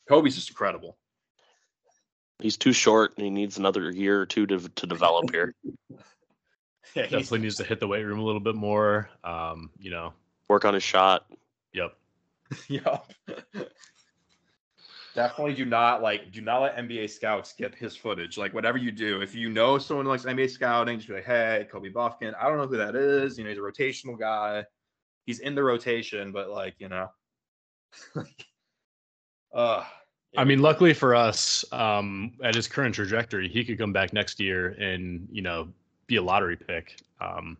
Kobe's 0.09 0.35
just 0.35 0.51
incredible. 0.51 0.97
He's 2.41 2.57
too 2.57 2.73
short 2.73 3.15
and 3.17 3.25
he 3.25 3.31
needs 3.31 3.59
another 3.59 3.91
year 3.91 4.21
or 4.21 4.27
two 4.27 4.47
to 4.47 4.59
to 4.59 4.87
develop 4.87 5.31
here. 5.31 5.55
yeah, 6.95 7.03
Definitely 7.03 7.41
needs 7.41 7.57
to 7.57 7.65
hit 7.65 7.81
the 7.81 7.89
weight 7.89 8.05
room 8.05 8.19
a 8.19 8.25
little 8.25 8.41
bit 8.41 8.55
more. 8.55 9.09
Um, 9.23 9.71
you 9.79 9.91
know, 9.91 10.13
work 10.49 10.65
on 10.65 10.75
his 10.75 10.83
shot. 10.83 11.27
Yep. 11.73 11.97
yep. 12.69 13.13
Definitely 15.15 15.55
do 15.55 15.65
not 15.65 16.03
like 16.03 16.33
do 16.33 16.41
not 16.41 16.61
let 16.61 16.77
NBA 16.77 17.09
scouts 17.09 17.53
get 17.53 17.73
his 17.75 17.95
footage. 17.95 18.37
Like 18.37 18.53
whatever 18.53 18.79
you 18.79 18.91
do, 18.91 19.23
if 19.23 19.33
you 19.35 19.49
know 19.49 19.79
someone 19.79 20.07
likes 20.07 20.25
NBA 20.25 20.51
scouting, 20.51 20.99
just 20.99 21.09
be 21.09 21.15
like, 21.15 21.25
hey, 21.25 21.69
Kobe 21.71 21.91
Bufkin. 21.91 22.35
I 22.39 22.49
don't 22.49 22.59
know 22.59 22.67
who 22.67 22.77
that 22.79 22.97
is. 22.97 23.39
You 23.39 23.45
know, 23.45 23.51
he's 23.51 23.59
a 23.59 23.63
rotational 23.63 24.19
guy. 24.19 24.65
He's 25.25 25.39
in 25.39 25.55
the 25.55 25.63
rotation, 25.63 26.33
but 26.33 26.51
like, 26.51 26.75
you 26.79 26.89
know. 26.89 27.09
uh 29.55 29.85
I 30.37 30.43
mean, 30.43 30.61
luckily 30.61 30.95
for 30.95 31.15
us, 31.15 31.65
um, 31.71 32.33
at 32.43 32.57
his 32.57 32.67
current 32.67 32.95
trajectory, 32.95 33.49
he 33.49 33.65
could 33.65 33.79
come 33.79 33.93
back 33.93 34.13
next 34.13 34.41
year 34.41 34.71
and, 34.71 35.29
you 35.31 35.43
know, 35.43 35.69
be 36.07 36.17
a 36.17 36.23
lottery 36.23 36.57
pick. 36.57 37.01
Um, 37.21 37.57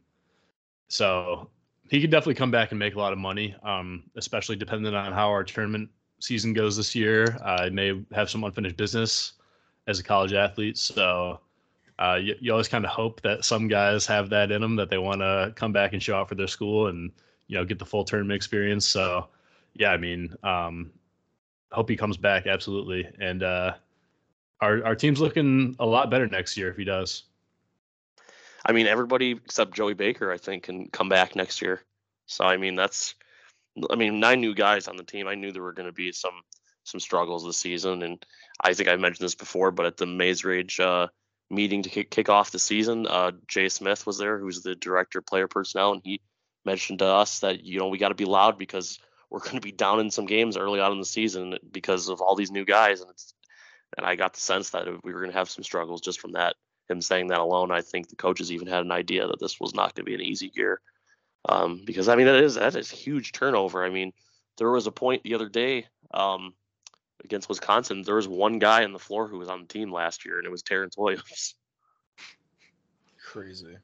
so 0.89 1.51
he 1.91 2.01
could 2.01 2.11
definitely 2.11 2.35
come 2.35 2.51
back 2.51 2.71
and 2.73 2.79
make 2.79 2.95
a 2.95 2.99
lot 2.99 3.13
of 3.13 3.19
money, 3.19 3.55
um, 3.63 4.05
especially 4.17 4.57
depending 4.57 4.95
on 4.95 5.13
how 5.13 5.29
our 5.29 5.45
tournament 5.45 5.89
season 6.21 6.53
goes 6.53 6.77
this 6.77 6.95
year. 6.95 7.39
I 7.45 7.69
may 7.69 8.03
have 8.13 8.31
some 8.31 8.45
unfinished 8.45 8.77
business 8.77 9.35
as 9.87 9.99
a 9.99 10.03
college 10.03 10.33
athlete, 10.33 10.79
so 10.79 11.41
uh, 11.99 12.19
you, 12.21 12.35
you, 12.41 12.51
always 12.51 12.69
kind 12.69 12.85
of 12.85 12.91
hope 12.91 13.21
that 13.21 13.45
some 13.45 13.69
guys 13.69 14.07
have 14.07 14.31
that 14.31 14.51
in 14.51 14.61
them 14.61 14.77
that 14.77 14.91
they 14.91 14.99
want 14.99 15.21
to 15.21 15.53
come 15.55 15.73
back 15.73 15.93
and 15.93 16.03
show 16.03 16.17
out 16.17 16.29
for 16.29 16.35
their 16.35 16.49
school 16.49 16.89
and 16.89 17.13
you 17.47 17.57
know 17.57 17.65
get 17.65 17.79
the 17.79 17.85
full 17.85 18.05
tournament 18.05 18.37
experience. 18.37 18.87
So 18.87 19.29
yeah, 19.75 19.91
I 19.91 19.97
mean, 19.97 20.35
um, 20.43 20.91
hope 21.71 21.89
he 21.89 21.97
comes 21.97 22.17
back 22.17 22.47
absolutely, 22.47 23.09
and 23.21 23.43
uh, 23.43 23.75
our 24.61 24.85
our 24.85 24.97
team's 24.97 25.21
looking 25.21 25.77
a 25.79 25.87
lot 25.87 26.11
better 26.11 26.27
next 26.27 26.57
year 26.57 26.71
if 26.71 26.77
he 26.77 26.85
does. 26.85 27.25
I 28.65 28.73
mean, 28.73 28.87
everybody 28.87 29.33
except 29.33 29.75
Joey 29.75 29.95
Baker, 29.95 30.33
I 30.33 30.39
think, 30.39 30.65
can 30.65 30.89
come 30.89 31.09
back 31.09 31.37
next 31.37 31.61
year. 31.61 31.83
So 32.27 32.45
I 32.45 32.57
mean, 32.57 32.75
that's 32.75 33.15
I 33.91 33.97
mean, 33.97 34.21
nine 34.21 34.41
new 34.41 34.55
guys 34.55 34.89
on 34.89 34.97
the 34.97 35.05
team. 35.05 35.27
I 35.27 35.35
knew 35.35 35.53
there 35.53 35.63
were 35.63 35.73
going 35.73 35.89
to 35.89 35.93
be 35.93 36.13
some 36.13 36.43
some 36.85 37.01
struggles 37.01 37.45
this 37.45 37.59
season, 37.59 38.03
and 38.03 38.25
I 38.61 38.75
think 38.75 38.89
I 38.89 38.97
mentioned 38.97 39.25
this 39.25 39.35
before, 39.35 39.71
but 39.71 39.87
at 39.87 39.97
the 39.97 40.07
Maize 40.07 40.45
Rage 40.45 40.81
uh, 40.81 41.09
meeting 41.51 41.83
to 41.83 41.89
kick, 41.89 42.11
kick 42.11 42.29
off 42.29 42.51
the 42.51 42.59
season, 42.59 43.07
uh, 43.07 43.33
Jay 43.49 43.69
Smith 43.69 44.07
was 44.07 44.19
there, 44.19 44.39
who's 44.39 44.63
the 44.63 44.75
director 44.75 45.19
of 45.19 45.27
player 45.27 45.49
personnel, 45.49 45.93
and 45.93 46.03
he 46.05 46.21
mentioned 46.65 46.99
to 47.01 47.07
us 47.07 47.41
that 47.41 47.65
you 47.65 47.79
know 47.79 47.89
we 47.89 47.99
got 47.99 48.09
to 48.09 48.15
be 48.15 48.25
loud 48.25 48.59
because 48.59 48.99
we're 49.31 49.41
going 49.41 49.57
to 49.57 49.61
be 49.61 49.73
down 49.73 50.01
in 50.01 50.11
some 50.11 50.27
games 50.27 50.57
early 50.57 50.81
on 50.81 50.93
in 50.93 50.99
the 50.99 51.05
season 51.05 51.59
because 51.73 52.09
of 52.09 52.21
all 52.21 52.37
these 52.37 52.53
new 52.53 52.65
guys, 52.65 53.01
and 53.01 53.11
it's 53.11 53.35
and 53.97 54.07
I 54.07 54.17
got 54.17 54.35
the 54.35 54.41
sense 54.41 54.71
that 54.71 54.87
we 55.05 55.13
were 55.13 55.21
going 55.21 55.33
to 55.33 55.39
have 55.39 55.51
some 55.51 55.65
struggles 55.65 56.01
just 56.01 56.21
from 56.21 56.33
that. 56.33 56.57
Him 56.89 57.01
saying 57.01 57.29
that 57.29 57.41
alone, 57.41 57.71
I 57.71 57.81
think 57.81 58.09
the 58.09 58.17
coaches 58.17 58.53
even 58.53 58.67
had 58.67 58.85
an 58.85 58.93
idea 58.93 59.27
that 59.27 59.41
this 59.41 59.59
was 59.59 59.75
not 59.75 59.95
going 59.95 60.05
to 60.05 60.11
be 60.11 60.15
an 60.15 60.21
easy 60.21 60.53
year. 60.55 60.81
Um, 61.47 61.83
because 61.85 62.09
I 62.09 62.17
mean 62.17 62.27
that 62.27 62.43
is 62.43 62.55
that 62.55 62.75
is 62.75 62.91
huge 62.91 63.33
turnover. 63.33 63.85
I 63.85 63.91
mean, 63.91 64.13
there 64.57 64.71
was 64.71 64.87
a 64.87 64.93
point 64.93 65.23
the 65.23 65.35
other 65.35 65.49
day 65.49 65.87
um, 66.13 66.55
against 67.23 67.49
Wisconsin. 67.49 68.03
There 68.03 68.15
was 68.15 68.29
one 68.29 68.59
guy 68.59 68.85
on 68.85 68.93
the 68.93 68.99
floor 68.99 69.29
who 69.29 69.39
was 69.39 69.49
on 69.49 69.63
the 69.63 69.67
team 69.67 69.93
last 69.93 70.25
year, 70.25 70.39
and 70.39 70.47
it 70.47 70.51
was 70.51 70.63
Terrance 70.63 70.97
Williams. 70.97 71.55
Crazy. 73.25 73.77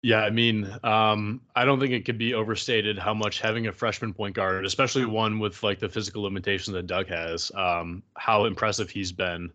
Yeah, 0.00 0.20
I 0.20 0.30
mean, 0.30 0.72
um, 0.84 1.40
I 1.56 1.64
don't 1.64 1.80
think 1.80 1.92
it 1.92 2.04
could 2.04 2.18
be 2.18 2.34
overstated 2.34 2.98
how 2.98 3.14
much 3.14 3.40
having 3.40 3.66
a 3.66 3.72
freshman 3.72 4.14
point 4.14 4.36
guard, 4.36 4.64
especially 4.64 5.04
one 5.04 5.40
with 5.40 5.62
like 5.64 5.80
the 5.80 5.88
physical 5.88 6.22
limitations 6.22 6.74
that 6.74 6.86
Dug 6.86 7.08
has, 7.08 7.50
um, 7.56 8.04
how 8.16 8.44
impressive 8.44 8.90
he's 8.90 9.10
been 9.10 9.50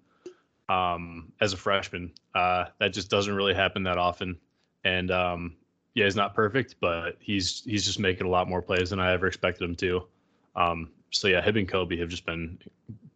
um, 0.70 1.32
as 1.42 1.54
a 1.54 1.58
freshman. 1.58 2.12
Uh, 2.34 2.66
that 2.80 2.94
just 2.94 3.10
doesn't 3.10 3.34
really 3.34 3.54
happen 3.54 3.84
that 3.84 3.98
often. 3.98 4.38
And 4.84 5.12
um, 5.12 5.56
yeah, 5.94 6.06
he's 6.06 6.16
not 6.16 6.34
perfect, 6.34 6.76
but 6.80 7.18
he's 7.20 7.64
he's 7.66 7.86
just 7.86 8.00
making 8.00 8.28
a 8.28 8.30
lot 8.30 8.50
more 8.50 8.62
plays 8.62 8.90
than 8.90 9.00
I 9.00 9.14
ever 9.14 9.28
expected 9.28 9.64
him 9.64 9.76
to. 9.78 10.08
Um, 10.56 10.90
so 11.12 11.28
yeah, 11.28 11.42
him 11.42 11.58
and 11.58 11.68
Kobe 11.68 11.98
have 11.98 12.10
just 12.10 12.26
been 12.26 12.58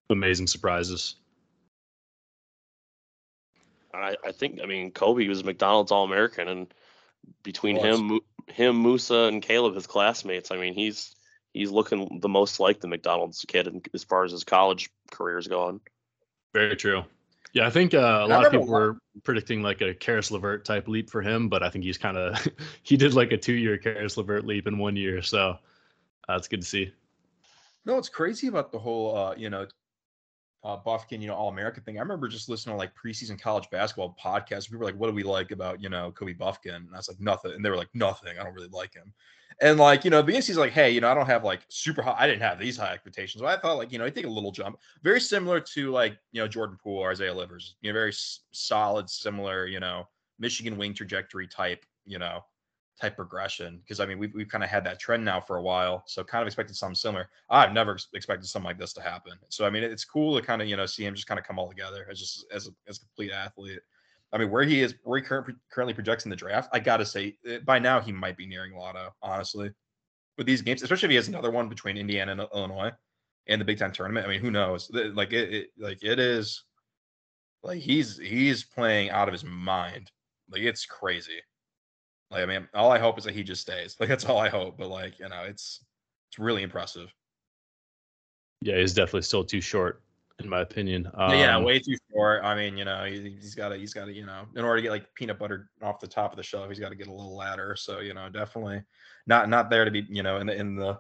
amazing 0.10 0.48
surprises. 0.48 1.16
I, 3.94 4.16
I 4.26 4.32
think 4.32 4.60
I 4.62 4.66
mean 4.66 4.92
Kobe 4.92 5.28
was 5.28 5.44
McDonald's 5.44 5.92
All 5.92 6.04
American, 6.04 6.48
and 6.48 6.74
between 7.44 7.78
him, 7.78 8.20
him, 8.48 8.76
Moussa, 8.76 9.24
and 9.32 9.42
Caleb, 9.42 9.76
his 9.76 9.88
classmates, 9.88 10.52
I 10.52 10.58
mean 10.58 10.74
he's 10.74 11.16
he's 11.54 11.72
looking 11.72 12.20
the 12.22 12.30
most 12.30 12.60
like 12.60 12.80
the 12.80 12.88
McDonald's 12.88 13.44
kid 13.48 13.88
as 13.94 14.04
far 14.04 14.24
as 14.24 14.32
his 14.32 14.44
college 14.44 14.90
career 15.12 15.38
is 15.38 15.48
going. 15.48 15.82
Very 16.54 16.76
true. 16.76 17.04
Yeah, 17.54 17.66
I 17.66 17.70
think 17.70 17.94
uh, 17.94 18.22
a 18.24 18.28
lot 18.28 18.46
of 18.46 18.52
people 18.52 18.68
were 18.68 18.98
predicting 19.24 19.62
like 19.62 19.82
a 19.82 19.94
Caris 19.94 20.32
LeVert 20.32 20.66
type 20.66 20.88
leap 20.88 21.10
for 21.10 21.22
him, 21.22 21.50
but 21.50 21.64
I 21.64 21.70
think 21.70 21.84
he's 21.84 21.98
kind 21.98 22.18
of 22.18 22.48
he 22.84 22.98
did 22.98 23.14
like 23.14 23.32
a 23.32 23.38
two 23.38 23.54
year 23.54 23.78
Caris 23.78 24.18
LeVert 24.18 24.46
leap 24.46 24.68
in 24.68 24.78
one 24.78 24.96
year, 24.96 25.22
so 25.22 25.58
that's 26.28 26.48
uh, 26.48 26.50
good 26.50 26.62
to 26.62 26.68
see. 26.68 26.92
No, 27.86 27.98
it's 27.98 28.10
crazy 28.10 28.48
about 28.48 28.72
the 28.72 28.80
whole 28.80 29.16
uh, 29.16 29.36
you 29.36 29.50
know 29.50 29.66
uh, 30.64 30.78
Bufkin, 30.78 31.22
you 31.22 31.28
know, 31.28 31.36
All 31.36 31.50
American 31.50 31.84
thing. 31.84 31.98
I 31.98 32.02
remember 32.02 32.28
just 32.28 32.50
listening 32.50 32.74
to 32.74 32.78
like 32.78 32.94
preseason 32.96 33.40
college 33.40 33.70
basketball 33.70 34.18
podcasts. 34.22 34.66
People 34.66 34.80
were 34.80 34.86
like, 34.86 34.96
"What 34.98 35.08
do 35.08 35.14
we 35.14 35.24
like 35.24 35.52
about 35.52 35.82
you 35.82 35.90
know 35.90 36.12
Kobe 36.12 36.34
Bufkin?" 36.34 36.76
And 36.76 36.94
I 36.94 36.98
was 36.98 37.08
like, 37.08 37.20
"Nothing." 37.20 37.54
And 37.54 37.64
they 37.64 37.70
were 37.70 37.78
like, 37.78 37.94
"Nothing. 37.94 38.38
I 38.40 38.44
don't 38.44 38.54
really 38.54 38.70
like 38.70 38.94
him." 38.94 39.14
And 39.60 39.80
like, 39.80 40.04
you 40.06 40.12
know, 40.12 40.22
the 40.22 40.36
NC's 40.36 40.58
like, 40.58 40.72
hey, 40.72 40.92
you 40.92 41.02
know, 41.02 41.10
I 41.10 41.16
don't 41.16 41.26
have 41.26 41.44
like 41.44 41.62
super 41.70 42.02
high, 42.04 42.16
I 42.18 42.28
didn't 42.28 42.42
have 42.44 42.60
these 42.60 42.78
high 42.78 42.94
expectations. 42.94 43.42
But 43.42 43.58
I 43.58 43.60
thought 43.60 43.78
like, 43.78 43.92
you 43.92 43.98
know, 43.98 44.06
I 44.06 44.10
take 44.12 44.26
a 44.26 44.30
little 44.30 44.52
jump, 44.52 44.78
very 45.02 45.20
similar 45.20 45.60
to 45.60 45.92
like, 45.92 46.18
you 46.32 46.42
know, 46.42 46.48
Jordan 46.48 46.78
Poole 46.82 47.00
or 47.00 47.12
Isaiah 47.12 47.34
Livers, 47.34 47.76
you 47.82 47.90
know, 47.90 47.94
very 47.98 48.12
s- 48.12 48.42
solid, 48.52 49.10
similar, 49.10 49.66
you 49.66 49.80
know, 49.80 50.08
Michigan 50.38 50.78
wing 50.78 50.94
trajectory 50.94 51.48
type, 51.48 51.86
you 52.06 52.20
know, 52.20 52.42
type 53.00 53.16
progression. 53.16 53.82
Cause 53.88 54.00
I 54.00 54.06
mean, 54.06 54.20
we've, 54.20 54.34
we've 54.34 54.50
kind 54.50 54.64
of 54.64 54.70
had 54.70 54.84
that 54.86 55.00
trend 55.00 55.24
now 55.24 55.40
for 55.40 55.58
a 55.58 55.62
while. 55.62 56.04
So 56.08 56.24
kind 56.24 56.42
of 56.42 56.48
expected 56.48 56.76
something 56.76 56.96
similar. 56.96 57.30
I've 57.50 57.74
never 57.74 57.98
expected 58.14 58.48
something 58.48 58.68
like 58.68 58.80
this 58.80 58.94
to 58.94 59.02
happen. 59.02 59.34
So, 59.50 59.66
I 59.66 59.70
mean, 59.70 59.84
it's 59.84 60.06
cool 60.06 60.40
to 60.40 60.46
kind 60.46 60.62
of, 60.62 60.68
you 60.68 60.78
know, 60.78 60.86
see 60.86 61.06
him 61.06 61.16
just 61.16 61.28
kind 61.28 61.40
of 61.40 61.46
come 61.46 61.60
all 61.60 61.70
together 61.70 62.08
as 62.10 62.20
just 62.20 62.46
as 62.52 62.68
a, 62.68 62.72
as 62.88 62.98
a 62.98 63.02
complete 63.02 63.32
athlete. 63.32 63.80
I 64.34 64.38
mean, 64.38 64.52
where 64.52 64.64
he 64.64 64.82
is, 64.82 64.96
where 65.04 65.20
he 65.20 65.26
current, 65.26 65.56
currently 65.72 65.94
projects 65.94 66.26
in 66.26 66.30
the 66.30 66.36
draft, 66.36 66.70
I 66.74 66.80
got 66.80 66.98
to 66.98 67.06
say, 67.06 67.38
eh, 67.48 67.60
by 67.60 67.80
now 67.80 68.02
he 68.02 68.12
might 68.12 68.36
be 68.36 68.46
nearing 68.46 68.76
Lotto, 68.76 69.14
honestly 69.22 69.72
with 70.38 70.48
these 70.48 70.62
games, 70.62 70.84
especially 70.84 71.08
if 71.08 71.12
he 71.12 71.16
has 71.16 71.28
another 71.28 71.52
one 71.52 71.68
between 71.68 71.98
Indiana 71.98 72.32
and 72.32 72.42
Illinois 72.54 72.92
and 73.48 73.60
the 73.60 73.66
Big 73.66 73.80
Ten 73.80 73.92
tournament. 73.92 74.26
I 74.26 74.30
mean, 74.30 74.40
who 74.40 74.52
knows? 74.52 74.90
Like 74.94 75.34
it, 75.34 75.54
it 75.54 75.70
like 75.78 76.04
it 76.04 76.20
is 76.20 76.64
like 77.64 77.80
he's 77.80 78.18
he's 78.18 78.64
playing 78.64 79.10
out 79.10 79.28
of 79.28 79.34
his 79.34 79.44
mind. 79.44 80.12
Like 80.50 80.62
it's 80.62 80.86
crazy. 80.86 81.40
Like 82.32 82.44
I 82.44 82.46
mean, 82.46 82.68
all 82.74 82.92
I 82.92 83.00
hope 83.00 83.18
is 83.18 83.24
that 83.24 83.34
he 83.34 83.44
just 83.44 83.62
stays. 83.62 83.96
Like 84.00 84.10
that's 84.10 84.26
all 84.26 84.38
I 84.38 84.50
hope. 84.50 84.78
But 84.78 84.90
like 84.90 85.20
you 85.20 85.30
know, 85.30 85.44
it's 85.44 85.84
it's 86.30 86.40
really 86.40 86.64
impressive. 86.64 87.14
Yeah, 88.62 88.78
he's 88.78 88.94
definitely 88.94 89.22
still 89.22 89.44
too 89.44 89.62
short. 89.62 90.02
in 90.40 90.50
my 90.50 90.62
opinion. 90.62 91.10
Um, 91.16 91.32
yeah, 91.32 91.58
way 91.60 91.80
too 91.80 91.96
short. 92.12 92.44
I 92.44 92.56
mean, 92.56 92.78
you 92.78 92.86
know, 92.86 93.06
he, 93.06 93.36
has 93.42 93.56
got 93.56 93.70
to, 93.70 93.78
he's 93.78 93.94
got 93.94 94.06
to, 94.06 94.14
you 94.14 94.26
know, 94.26 94.46
in 94.56 94.64
order 94.64 94.78
to 94.78 94.82
get 94.82 94.92
like 94.92 95.14
peanut 95.16 95.40
butter 95.40 95.70
off 95.82 96.00
the 96.00 96.08
top 96.08 96.32
of 96.32 96.38
the 96.38 96.44
shelf, 96.44 96.68
he's 96.70 96.80
got 96.80 96.90
to 96.90 96.96
get 96.96 97.08
a 97.08 97.14
little 97.14 97.36
ladder. 97.36 97.76
So, 97.76 98.00
you 98.00 98.14
know, 98.14 98.30
definitely 98.30 98.84
not 99.26 99.50
not 99.50 99.70
there 99.70 99.86
to 99.86 99.92
be, 99.92 100.06
you 100.10 100.24
know, 100.24 100.38
in 100.38 100.48
the 100.48 100.56
in 100.56 100.76
the 100.76 101.00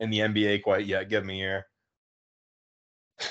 in 0.00 0.10
the 0.10 0.18
NBA 0.18 0.62
quite 0.62 0.86
yet. 0.86 1.08
Give 1.08 1.24
me 1.24 1.36
here. 1.38 1.66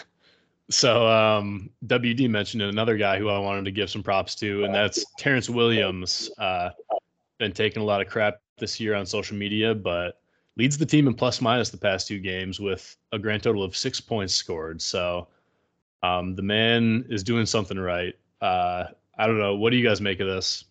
So 0.69 1.05
um, 1.05 1.69
WD 1.87 2.29
mentioned 2.29 2.63
another 2.63 2.95
guy 2.95 3.19
who 3.19 3.27
I 3.27 3.37
wanted 3.37 3.65
to 3.65 3.71
give 3.71 3.89
some 3.89 4.01
props 4.01 4.35
to, 4.35 4.63
and 4.63 4.73
that's 4.73 5.03
Terrance 5.19 5.49
Williams. 5.49 6.31
Uh, 6.39 6.69
been 7.41 7.51
taking 7.51 7.81
a 7.81 7.85
lot 7.85 8.01
of 8.01 8.07
crap 8.07 8.39
this 8.59 8.79
year 8.79 8.93
on 8.93 9.03
social 9.03 9.35
media, 9.35 9.73
but 9.73 10.21
leads 10.57 10.77
the 10.77 10.85
team 10.85 11.07
in 11.07 11.13
plus 11.15 11.41
minus 11.41 11.71
the 11.71 11.77
past 11.77 12.07
two 12.07 12.19
games 12.19 12.59
with 12.59 12.95
a 13.11 13.19
grand 13.19 13.41
total 13.41 13.63
of 13.63 13.75
six 13.75 13.99
points 13.99 14.35
scored. 14.35 14.79
So 14.79 15.27
um, 16.03 16.35
the 16.35 16.43
man 16.43 17.03
is 17.09 17.23
doing 17.23 17.47
something 17.47 17.79
right. 17.79 18.13
Uh, 18.41 18.85
I 19.17 19.25
don't 19.25 19.39
know. 19.39 19.55
What 19.55 19.71
do 19.71 19.77
you 19.77 19.87
guys 19.87 20.01
make 20.01 20.19
of 20.19 20.27
this? 20.27 20.65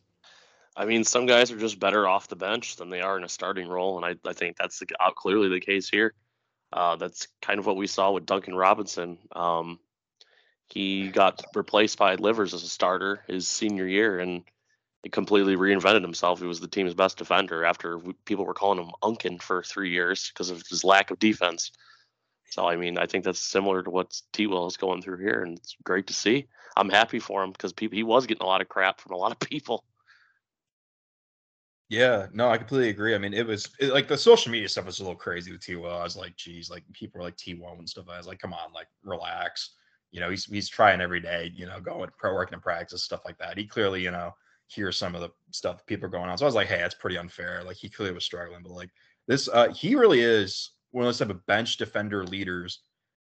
I 0.76 0.84
mean, 0.84 1.02
some 1.02 1.26
guys 1.26 1.50
are 1.50 1.58
just 1.58 1.80
better 1.80 2.06
off 2.06 2.28
the 2.28 2.36
bench 2.36 2.76
than 2.76 2.88
they 2.88 3.00
are 3.00 3.18
in 3.18 3.24
a 3.24 3.28
starting 3.28 3.68
role, 3.68 3.96
and 3.96 4.06
I, 4.06 4.28
I 4.28 4.32
think 4.32 4.56
that's 4.56 4.78
the, 4.78 4.86
clearly 5.16 5.48
the 5.48 5.60
case 5.60 5.90
here. 5.90 6.14
Uh, 6.72 6.94
that's 6.94 7.26
kind 7.42 7.58
of 7.58 7.66
what 7.66 7.76
we 7.76 7.88
saw 7.88 8.12
with 8.12 8.26
Duncan 8.26 8.54
Robinson. 8.54 9.18
Um, 9.32 9.80
he 10.68 11.08
got 11.08 11.42
replaced 11.56 11.98
by 11.98 12.14
Livers 12.14 12.54
as 12.54 12.62
a 12.62 12.68
starter 12.68 13.24
his 13.26 13.48
senior 13.48 13.88
year, 13.88 14.20
and 14.20 14.44
he 15.02 15.08
completely 15.08 15.56
reinvented 15.56 16.02
himself. 16.02 16.40
He 16.40 16.46
was 16.46 16.60
the 16.60 16.68
team's 16.68 16.94
best 16.94 17.18
defender 17.18 17.64
after 17.64 17.98
people 18.24 18.44
were 18.44 18.54
calling 18.54 18.78
him 18.78 18.92
Unkin 19.02 19.40
for 19.40 19.62
three 19.62 19.90
years 19.90 20.30
because 20.32 20.50
of 20.50 20.62
his 20.68 20.84
lack 20.84 21.10
of 21.10 21.18
defense. 21.18 21.72
So 22.50 22.68
I 22.68 22.76
mean, 22.76 22.98
I 22.98 23.06
think 23.06 23.24
that's 23.24 23.40
similar 23.40 23.82
to 23.82 23.90
what 23.90 24.20
T. 24.32 24.46
Will 24.46 24.66
is 24.66 24.76
going 24.76 25.02
through 25.02 25.18
here, 25.18 25.42
and 25.42 25.56
it's 25.58 25.76
great 25.84 26.06
to 26.08 26.14
see. 26.14 26.48
I'm 26.76 26.90
happy 26.90 27.18
for 27.18 27.42
him 27.42 27.52
because 27.52 27.72
people 27.72 27.96
he 27.96 28.02
was 28.02 28.26
getting 28.26 28.42
a 28.42 28.46
lot 28.46 28.60
of 28.60 28.68
crap 28.68 29.00
from 29.00 29.12
a 29.12 29.16
lot 29.16 29.32
of 29.32 29.38
people. 29.48 29.84
Yeah, 31.88 32.26
no, 32.32 32.48
I 32.48 32.56
completely 32.58 32.90
agree. 32.90 33.14
I 33.14 33.18
mean, 33.18 33.34
it 33.34 33.46
was 33.46 33.68
it, 33.80 33.92
like 33.92 34.06
the 34.06 34.16
social 34.16 34.52
media 34.52 34.68
stuff 34.68 34.86
was 34.86 35.00
a 35.00 35.02
little 35.02 35.16
crazy 35.16 35.50
with 35.50 35.60
T. 35.60 35.76
Will. 35.76 35.90
I 35.90 36.02
was 36.02 36.16
like, 36.16 36.36
geez, 36.36 36.70
like 36.70 36.84
people 36.92 37.18
were 37.18 37.24
like 37.24 37.36
T. 37.36 37.54
Will 37.54 37.72
and 37.78 37.88
stuff. 37.88 38.06
I 38.08 38.18
was 38.18 38.26
like, 38.26 38.38
come 38.38 38.52
on, 38.52 38.72
like 38.72 38.88
relax 39.02 39.70
you 40.12 40.20
know, 40.20 40.30
he's 40.30 40.44
he's 40.44 40.68
trying 40.68 41.00
every 41.00 41.20
day, 41.20 41.52
you 41.54 41.66
know, 41.66 41.80
going 41.80 42.10
pro 42.18 42.34
working 42.34 42.54
in 42.54 42.60
practice, 42.60 43.04
stuff 43.04 43.20
like 43.24 43.38
that. 43.38 43.56
He 43.56 43.66
clearly, 43.66 44.02
you 44.02 44.10
know, 44.10 44.32
hears 44.72 44.96
some 44.96 45.14
of 45.14 45.20
the 45.20 45.30
stuff 45.50 45.84
people 45.86 46.06
are 46.06 46.10
going 46.10 46.28
on. 46.28 46.38
So 46.38 46.44
I 46.44 46.48
was 46.48 46.54
like, 46.54 46.68
hey, 46.68 46.78
that's 46.78 46.94
pretty 46.94 47.18
unfair. 47.18 47.62
Like 47.64 47.76
he 47.76 47.88
clearly 47.88 48.14
was 48.14 48.24
struggling, 48.24 48.62
but 48.62 48.72
like 48.72 48.90
this, 49.26 49.48
uh, 49.48 49.72
he 49.72 49.94
really 49.94 50.20
is 50.20 50.72
one 50.92 51.04
of 51.04 51.08
those 51.08 51.18
type 51.18 51.30
of 51.30 51.44
bench 51.46 51.76
defender 51.76 52.24
leaders 52.24 52.80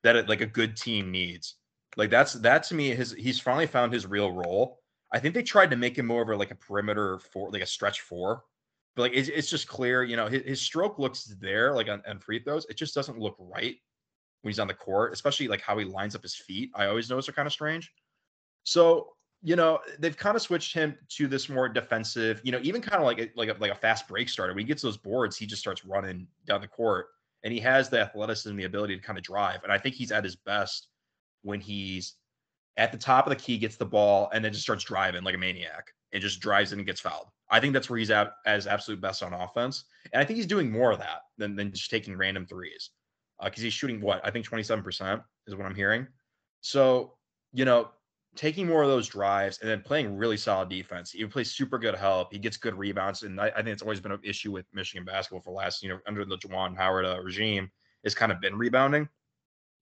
that 0.03 0.15
it, 0.15 0.29
like 0.29 0.41
a 0.41 0.45
good 0.45 0.75
team 0.75 1.11
needs. 1.11 1.55
Like 1.97 2.09
that's 2.09 2.33
that 2.33 2.63
to 2.63 2.75
me, 2.75 2.89
his 2.89 3.13
he's 3.13 3.39
finally 3.39 3.67
found 3.67 3.93
his 3.93 4.07
real 4.07 4.31
role. 4.31 4.79
I 5.11 5.19
think 5.19 5.35
they 5.35 5.43
tried 5.43 5.69
to 5.69 5.75
make 5.75 5.97
him 5.97 6.07
more 6.07 6.23
of 6.23 6.29
a, 6.29 6.35
like 6.35 6.51
a 6.51 6.55
perimeter 6.55 7.19
for 7.19 7.51
like 7.51 7.61
a 7.61 7.67
stretch 7.67 8.01
four, 8.01 8.43
but 8.95 9.03
like 9.03 9.13
it's, 9.13 9.29
it's 9.29 9.49
just 9.49 9.67
clear, 9.67 10.03
you 10.03 10.15
know, 10.15 10.27
his, 10.27 10.41
his 10.43 10.61
stroke 10.61 10.97
looks 10.97 11.25
there 11.39 11.73
like 11.73 11.89
on, 11.89 12.01
on 12.07 12.19
free 12.19 12.39
throws. 12.39 12.65
It 12.69 12.77
just 12.77 12.95
doesn't 12.95 13.19
look 13.19 13.35
right 13.39 13.75
when 14.41 14.49
he's 14.49 14.59
on 14.59 14.67
the 14.67 14.73
court, 14.73 15.13
especially 15.13 15.47
like 15.47 15.61
how 15.61 15.77
he 15.77 15.85
lines 15.85 16.15
up 16.15 16.23
his 16.23 16.35
feet. 16.35 16.71
I 16.73 16.87
always 16.87 17.09
notice 17.09 17.29
are 17.29 17.33
kind 17.33 17.47
of 17.47 17.53
strange. 17.53 17.91
So, 18.63 19.09
you 19.43 19.57
know, 19.57 19.79
they've 19.99 20.15
kind 20.15 20.37
of 20.37 20.41
switched 20.41 20.73
him 20.73 20.97
to 21.09 21.27
this 21.27 21.49
more 21.49 21.67
defensive, 21.67 22.39
you 22.43 22.51
know, 22.51 22.59
even 22.63 22.81
kind 22.81 23.01
of 23.01 23.05
like 23.05 23.19
a, 23.19 23.29
like 23.35 23.49
a, 23.49 23.55
like 23.59 23.71
a 23.71 23.75
fast 23.75 24.07
break 24.07 24.29
starter. 24.29 24.53
When 24.53 24.61
he 24.61 24.67
gets 24.67 24.81
those 24.81 24.95
boards, 24.95 25.35
he 25.35 25.45
just 25.45 25.61
starts 25.61 25.85
running 25.85 26.27
down 26.47 26.61
the 26.61 26.67
court 26.67 27.07
and 27.43 27.53
he 27.53 27.59
has 27.59 27.89
the 27.89 27.99
athleticism 27.99 28.55
the 28.55 28.63
ability 28.63 28.95
to 28.95 29.01
kind 29.01 29.17
of 29.17 29.23
drive. 29.23 29.61
And 29.63 29.71
I 29.71 29.77
think 29.77 29.95
he's 29.95 30.13
at 30.13 30.23
his 30.23 30.37
best 30.37 30.87
when 31.41 31.59
he's 31.59 32.13
at 32.77 32.93
the 32.93 32.97
top 32.97 33.27
of 33.27 33.31
the 33.31 33.35
key, 33.35 33.57
gets 33.57 33.75
the 33.75 33.85
ball, 33.85 34.29
and 34.33 34.43
then 34.43 34.53
just 34.53 34.63
starts 34.63 34.85
driving 34.85 35.23
like 35.23 35.35
a 35.35 35.37
maniac 35.37 35.91
and 36.13 36.21
just 36.21 36.39
drives 36.39 36.71
in 36.71 36.79
and 36.79 36.87
gets 36.87 37.01
fouled. 37.01 37.27
I 37.49 37.59
think 37.59 37.73
that's 37.73 37.89
where 37.89 37.99
he's 37.99 38.11
at 38.11 38.31
as 38.45 38.65
absolute 38.65 39.01
best 39.01 39.21
on 39.23 39.33
offense. 39.33 39.83
And 40.13 40.21
I 40.21 40.25
think 40.25 40.37
he's 40.37 40.47
doing 40.47 40.71
more 40.71 40.91
of 40.91 40.99
that 40.99 41.23
than, 41.37 41.55
than 41.57 41.71
just 41.71 41.91
taking 41.91 42.15
random 42.15 42.45
threes 42.45 42.91
because 43.43 43.61
uh, 43.61 43.65
he's 43.65 43.73
shooting 43.73 43.99
what 43.99 44.21
I 44.23 44.31
think 44.31 44.47
27% 44.47 45.21
is 45.47 45.55
what 45.55 45.65
I'm 45.65 45.75
hearing. 45.75 46.07
So, 46.61 47.15
you 47.51 47.65
know, 47.65 47.89
taking 48.35 48.67
more 48.67 48.81
of 48.81 48.89
those 48.89 49.07
drives 49.07 49.59
and 49.59 49.69
then 49.69 49.81
playing 49.81 50.15
really 50.17 50.37
solid 50.37 50.69
defense. 50.69 51.11
He 51.11 51.25
plays 51.25 51.51
super 51.51 51.77
good 51.77 51.95
help. 51.95 52.33
He 52.33 52.39
gets 52.39 52.57
good 52.57 52.75
rebounds. 52.75 53.23
And 53.23 53.39
I, 53.39 53.47
I 53.49 53.57
think 53.57 53.69
it's 53.69 53.83
always 53.83 53.99
been 53.99 54.11
an 54.11 54.19
issue 54.23 54.51
with 54.51 54.65
Michigan 54.73 55.05
basketball 55.05 55.41
for 55.41 55.51
last, 55.51 55.83
you 55.83 55.89
know, 55.89 55.99
under 56.07 56.25
the 56.25 56.37
Juwan 56.37 56.75
Howard 56.75 57.05
uh, 57.05 57.19
regime, 57.21 57.71
is 58.03 58.15
kind 58.15 58.31
of 58.31 58.41
been 58.41 58.57
rebounding. 58.57 59.07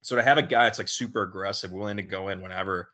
So 0.02 0.16
to 0.16 0.24
have 0.24 0.38
a 0.38 0.42
guy 0.42 0.64
that's 0.66 0.80
like 0.80 0.88
super 0.88 1.22
aggressive, 1.22 1.72
willing 1.72 1.98
to 1.98 2.04
go 2.04 2.30
in 2.30 2.42
whenever, 2.42 2.90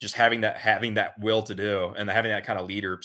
just 0.00 0.14
having 0.14 0.40
that 0.42 0.56
having 0.56 0.94
that 0.94 1.18
will 1.20 1.42
to 1.42 1.54
do 1.54 1.94
and 1.96 2.10
having 2.10 2.30
that 2.30 2.44
kind 2.44 2.58
of 2.58 2.66
leader, 2.66 3.00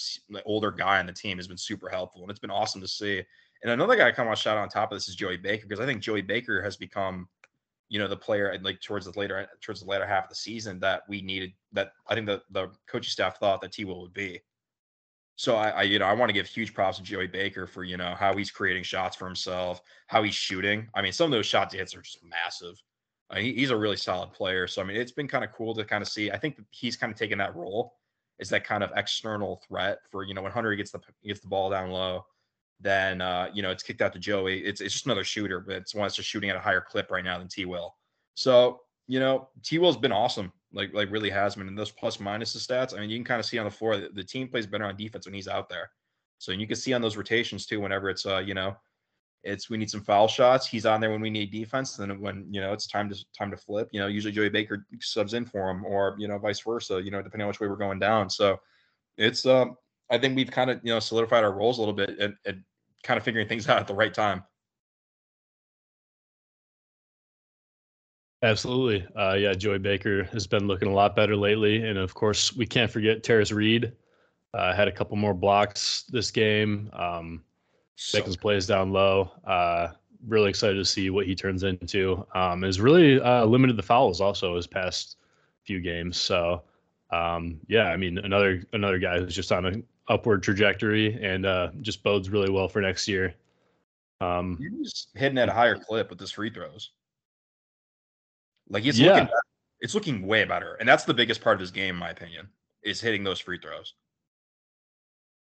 older 0.46 0.72
guy 0.72 1.00
on 1.00 1.06
the 1.06 1.14
team 1.14 1.38
has 1.38 1.48
been 1.48 1.58
super 1.58 1.90
helpful. 1.90 2.22
And 2.22 2.30
it's 2.30 2.40
been 2.40 2.52
awesome 2.52 2.82
to 2.82 2.88
see. 2.88 3.24
And 3.64 3.72
another 3.72 3.96
guy 3.96 4.08
I 4.08 4.12
kind 4.12 4.28
of 4.28 4.28
want 4.28 4.38
to 4.38 4.44
shout 4.44 4.58
out 4.58 4.64
on 4.64 4.70
top 4.70 4.92
of 4.92 4.98
this 4.98 5.08
is 5.08 5.16
Joey 5.16 5.38
Baker 5.38 5.66
because 5.68 5.80
I 5.80 5.86
think 5.86 6.02
Joey 6.02 6.22
Baker 6.22 6.62
has 6.62 6.76
become, 6.78 7.28
you 7.90 8.00
know, 8.00 8.08
the 8.08 8.18
player 8.18 8.58
like 8.62 8.82
towards 8.82 9.06
the 9.06 9.18
later 9.18 9.48
towards 9.62 9.82
the 9.82 9.88
later 9.88 10.06
half 10.06 10.26
of 10.26 10.30
the 10.30 10.36
season 10.36 10.80
that 10.80 11.04
we 11.08 11.22
needed. 11.22 11.54
That 11.72 11.92
I 12.08 12.16
think 12.16 12.28
the 12.28 12.42
the 12.52 12.70
coaching 12.88 13.10
staff 13.10 13.40
thought 13.40 13.62
that 13.62 13.72
T 13.72 13.86
Will 13.86 14.02
would 14.02 14.14
be. 14.14 14.42
So 15.36 15.56
I, 15.56 15.70
I, 15.70 15.82
you 15.84 16.00
know 16.00 16.06
I 16.06 16.14
want 16.14 16.30
to 16.30 16.34
give 16.34 16.48
huge 16.48 16.74
props 16.74 16.98
to 16.98 17.04
Joey 17.04 17.28
Baker 17.28 17.68
for 17.68 17.84
you 17.84 17.98
know 17.98 18.16
how 18.18 18.36
he's 18.36 18.52
creating 18.52 18.84
shots 18.84 19.16
for 19.16 19.26
himself, 19.26 19.82
how 20.08 20.24
he's 20.24 20.36
shooting. 20.36 20.88
I 20.96 21.02
mean, 21.02 21.14
some 21.14 21.26
of 21.26 21.32
those 21.32 21.46
shots 21.46 21.74
hits 21.74 21.96
are 21.96 22.02
just 22.02 22.24
massive. 22.24 22.82
I 23.30 23.42
mean, 23.42 23.56
he's 23.56 23.72
a 23.72 23.78
really 23.78 23.98
solid 23.98 24.34
player. 24.34 24.68
So 24.68 24.82
I 24.82 24.86
mean, 24.86 24.98
it's 24.98 25.12
been 25.12 25.28
kind 25.28 25.44
of 25.44 25.52
cool 25.52 25.74
to 25.76 25.86
kind 25.86 26.02
of 26.02 26.08
see. 26.08 26.32
I 26.32 26.38
think 26.38 26.60
he's 26.72 26.98
kind 26.98 27.12
of 27.12 27.20
taken 27.20 27.38
that 27.38 27.56
role 27.56 27.94
as 28.40 28.50
that 28.50 28.64
kind 28.64 28.84
of 28.84 28.92
external 28.96 29.62
threat 29.68 30.00
for 30.12 30.24
you 30.24 30.34
know 30.34 30.42
when 30.42 30.52
Hunter 30.52 30.76
gets 30.76 30.92
the 30.92 31.00
gets 31.24 31.40
the 31.40 31.48
ball 31.48 31.70
down 31.70 31.92
low 31.92 32.26
then 32.80 33.22
uh, 33.22 33.50
you 33.54 33.62
know 33.62 33.72
it's 33.72 33.84
kicked 33.84 34.02
out 34.02 34.14
to 34.14 34.20
Joey. 34.20 34.60
It's 34.60 34.82
it's 34.82 34.94
just 34.94 35.06
another 35.06 35.24
shooter, 35.24 35.60
but 35.60 35.76
it's 35.78 35.96
one 35.96 36.04
that's 36.04 36.16
just 36.16 36.30
shooting 36.30 36.50
at 36.50 36.56
a 36.56 36.60
higher 36.60 36.82
clip 36.82 37.10
right 37.12 37.24
now 37.24 37.38
than 37.40 37.48
T 37.48 37.66
Will. 37.66 37.96
So 38.36 38.82
you 39.08 39.20
know 39.20 39.50
T 39.64 39.80
Will's 39.80 39.98
been 39.98 40.12
awesome, 40.12 40.52
like 40.74 40.94
like 40.94 41.12
really 41.12 41.30
has 41.30 41.56
been. 41.56 41.68
And 41.68 41.78
those 41.78 41.92
plus 41.92 42.20
minus 42.20 42.54
the 42.54 42.60
stats, 42.60 42.96
I 42.96 43.00
mean, 43.00 43.10
you 43.10 43.18
can 43.18 43.26
kind 43.26 43.40
of 43.40 43.46
see 43.46 43.58
on 43.58 43.66
the 43.66 43.72
floor 43.72 43.98
that 43.98 44.16
the 44.16 44.24
team 44.24 44.48
plays 44.48 44.68
better 44.68 44.86
on 44.86 44.96
defense 44.96 45.26
when 45.26 45.34
he's 45.34 45.48
out 45.48 45.70
there. 45.70 45.90
So 46.40 46.52
you 46.52 46.68
can 46.68 46.76
see 46.76 46.94
on 46.94 47.02
those 47.02 47.18
rotations 47.18 47.66
too, 47.66 47.80
whenever 47.80 48.10
it's 48.10 48.26
uh 48.26 48.40
you 48.40 48.54
know 48.54 48.76
it's 49.44 49.70
we 49.70 49.78
need 49.78 49.90
some 49.90 50.04
foul 50.04 50.28
shots. 50.28 50.68
He's 50.68 50.86
on 50.86 51.00
there 51.00 51.12
when 51.12 51.22
we 51.22 51.30
need 51.30 51.52
defense. 51.52 51.96
Then 51.96 52.20
when 52.20 52.46
you 52.52 52.62
know 52.62 52.74
it's 52.74 52.88
time 52.88 53.10
to 53.10 53.16
time 53.38 53.50
to 53.52 53.58
flip, 53.58 53.90
you 53.92 54.00
know 54.00 54.08
usually 54.08 54.34
Joey 54.34 54.50
Baker 54.50 54.86
subs 55.00 55.34
in 55.34 55.46
for 55.46 55.70
him, 55.70 55.84
or 55.86 56.16
you 56.20 56.28
know 56.28 56.38
vice 56.38 56.60
versa. 56.60 57.02
You 57.02 57.10
know 57.10 57.22
depending 57.24 57.44
on 57.44 57.48
which 57.48 57.60
way 57.60 57.68
we're 57.68 57.76
going 57.76 58.00
down. 58.00 58.30
So 58.30 58.60
it's 59.18 59.46
um 59.48 59.78
I 60.10 60.18
think 60.18 60.36
we've 60.36 60.52
kind 60.52 60.70
of 60.70 60.80
you 60.84 60.94
know 60.94 61.00
solidified 61.00 61.44
our 61.44 61.54
roles 61.54 61.78
a 61.78 61.82
little 61.82 61.94
bit 61.94 62.18
and, 62.20 62.36
and 62.46 62.64
kind 63.04 63.18
of 63.18 63.24
figuring 63.24 63.48
things 63.48 63.68
out 63.70 63.80
at 63.80 63.88
the 63.88 63.96
right 63.96 64.14
time. 64.14 64.44
Absolutely. 68.44 69.08
Uh, 69.16 69.34
yeah, 69.34 69.54
Joey 69.54 69.80
Baker 69.80 70.24
has 70.26 70.46
been 70.46 70.68
looking 70.68 70.88
a 70.88 70.94
lot 70.94 71.16
better 71.16 71.36
lately. 71.36 71.88
And 71.88 71.98
of 71.98 72.14
course, 72.14 72.56
we 72.56 72.66
can't 72.66 72.92
forget 72.92 73.24
Tarris 73.24 73.52
Reed. 73.52 73.94
Uh, 74.54 74.76
had 74.76 74.88
a 74.88 74.92
couple 74.92 75.18
more 75.18 75.34
blocks 75.34 76.04
this 76.10 76.30
game. 76.30 76.90
Um, 76.94 77.44
so. 77.96 78.22
plays 78.40 78.68
down 78.68 78.92
low. 78.94 79.32
Uh, 79.46 79.90
really 80.28 80.50
excited 80.50 80.76
to 80.76 80.86
see 80.86 81.10
what 81.10 81.26
he 81.26 81.36
turns 81.36 81.64
into. 81.64 82.26
Um, 82.36 82.62
has 82.62 82.80
really 82.80 83.20
uh, 83.20 83.46
limited 83.46 83.76
the 83.76 83.84
fouls 83.84 84.22
also 84.22 84.56
his 84.56 84.68
past 84.68 85.18
few 85.64 85.80
games. 85.80 86.18
So 86.18 86.64
um, 87.12 87.60
yeah, 87.68 87.86
I 87.86 87.98
mean 87.98 88.18
another 88.20 88.64
another 88.74 89.00
guy 89.00 89.20
who's 89.20 89.36
just 89.36 89.52
on 89.52 89.66
a 89.66 89.74
upward 90.08 90.44
trajectory 90.44 91.18
and 91.22 91.46
uh, 91.46 91.70
just 91.82 92.04
bodes 92.04 92.30
really 92.30 92.50
well 92.50 92.68
for 92.68 92.82
next 92.82 93.08
year. 93.08 93.34
Um, 94.22 94.58
he's 94.60 95.08
hitting 95.16 95.38
at 95.38 95.50
a 95.50 95.54
higher 95.54 95.78
clip 95.78 96.10
with 96.10 96.20
his 96.20 96.32
free 96.32 96.50
throws. 96.50 96.92
Like 98.70 98.84
he's 98.84 99.00
yeah. 99.00 99.14
looking, 99.14 99.30
it's 99.80 99.96
looking 99.96 100.26
way 100.26 100.44
better, 100.44 100.76
and 100.76 100.88
that's 100.88 101.06
the 101.06 101.14
biggest 101.14 101.42
part 101.42 101.56
of 101.56 101.62
his 101.62 101.72
game, 101.72 101.96
in 101.96 102.00
my 102.00 102.10
opinion, 102.10 102.48
is 102.84 103.00
hitting 103.00 103.24
those 103.24 103.40
free 103.40 103.60
throws. 103.60 103.94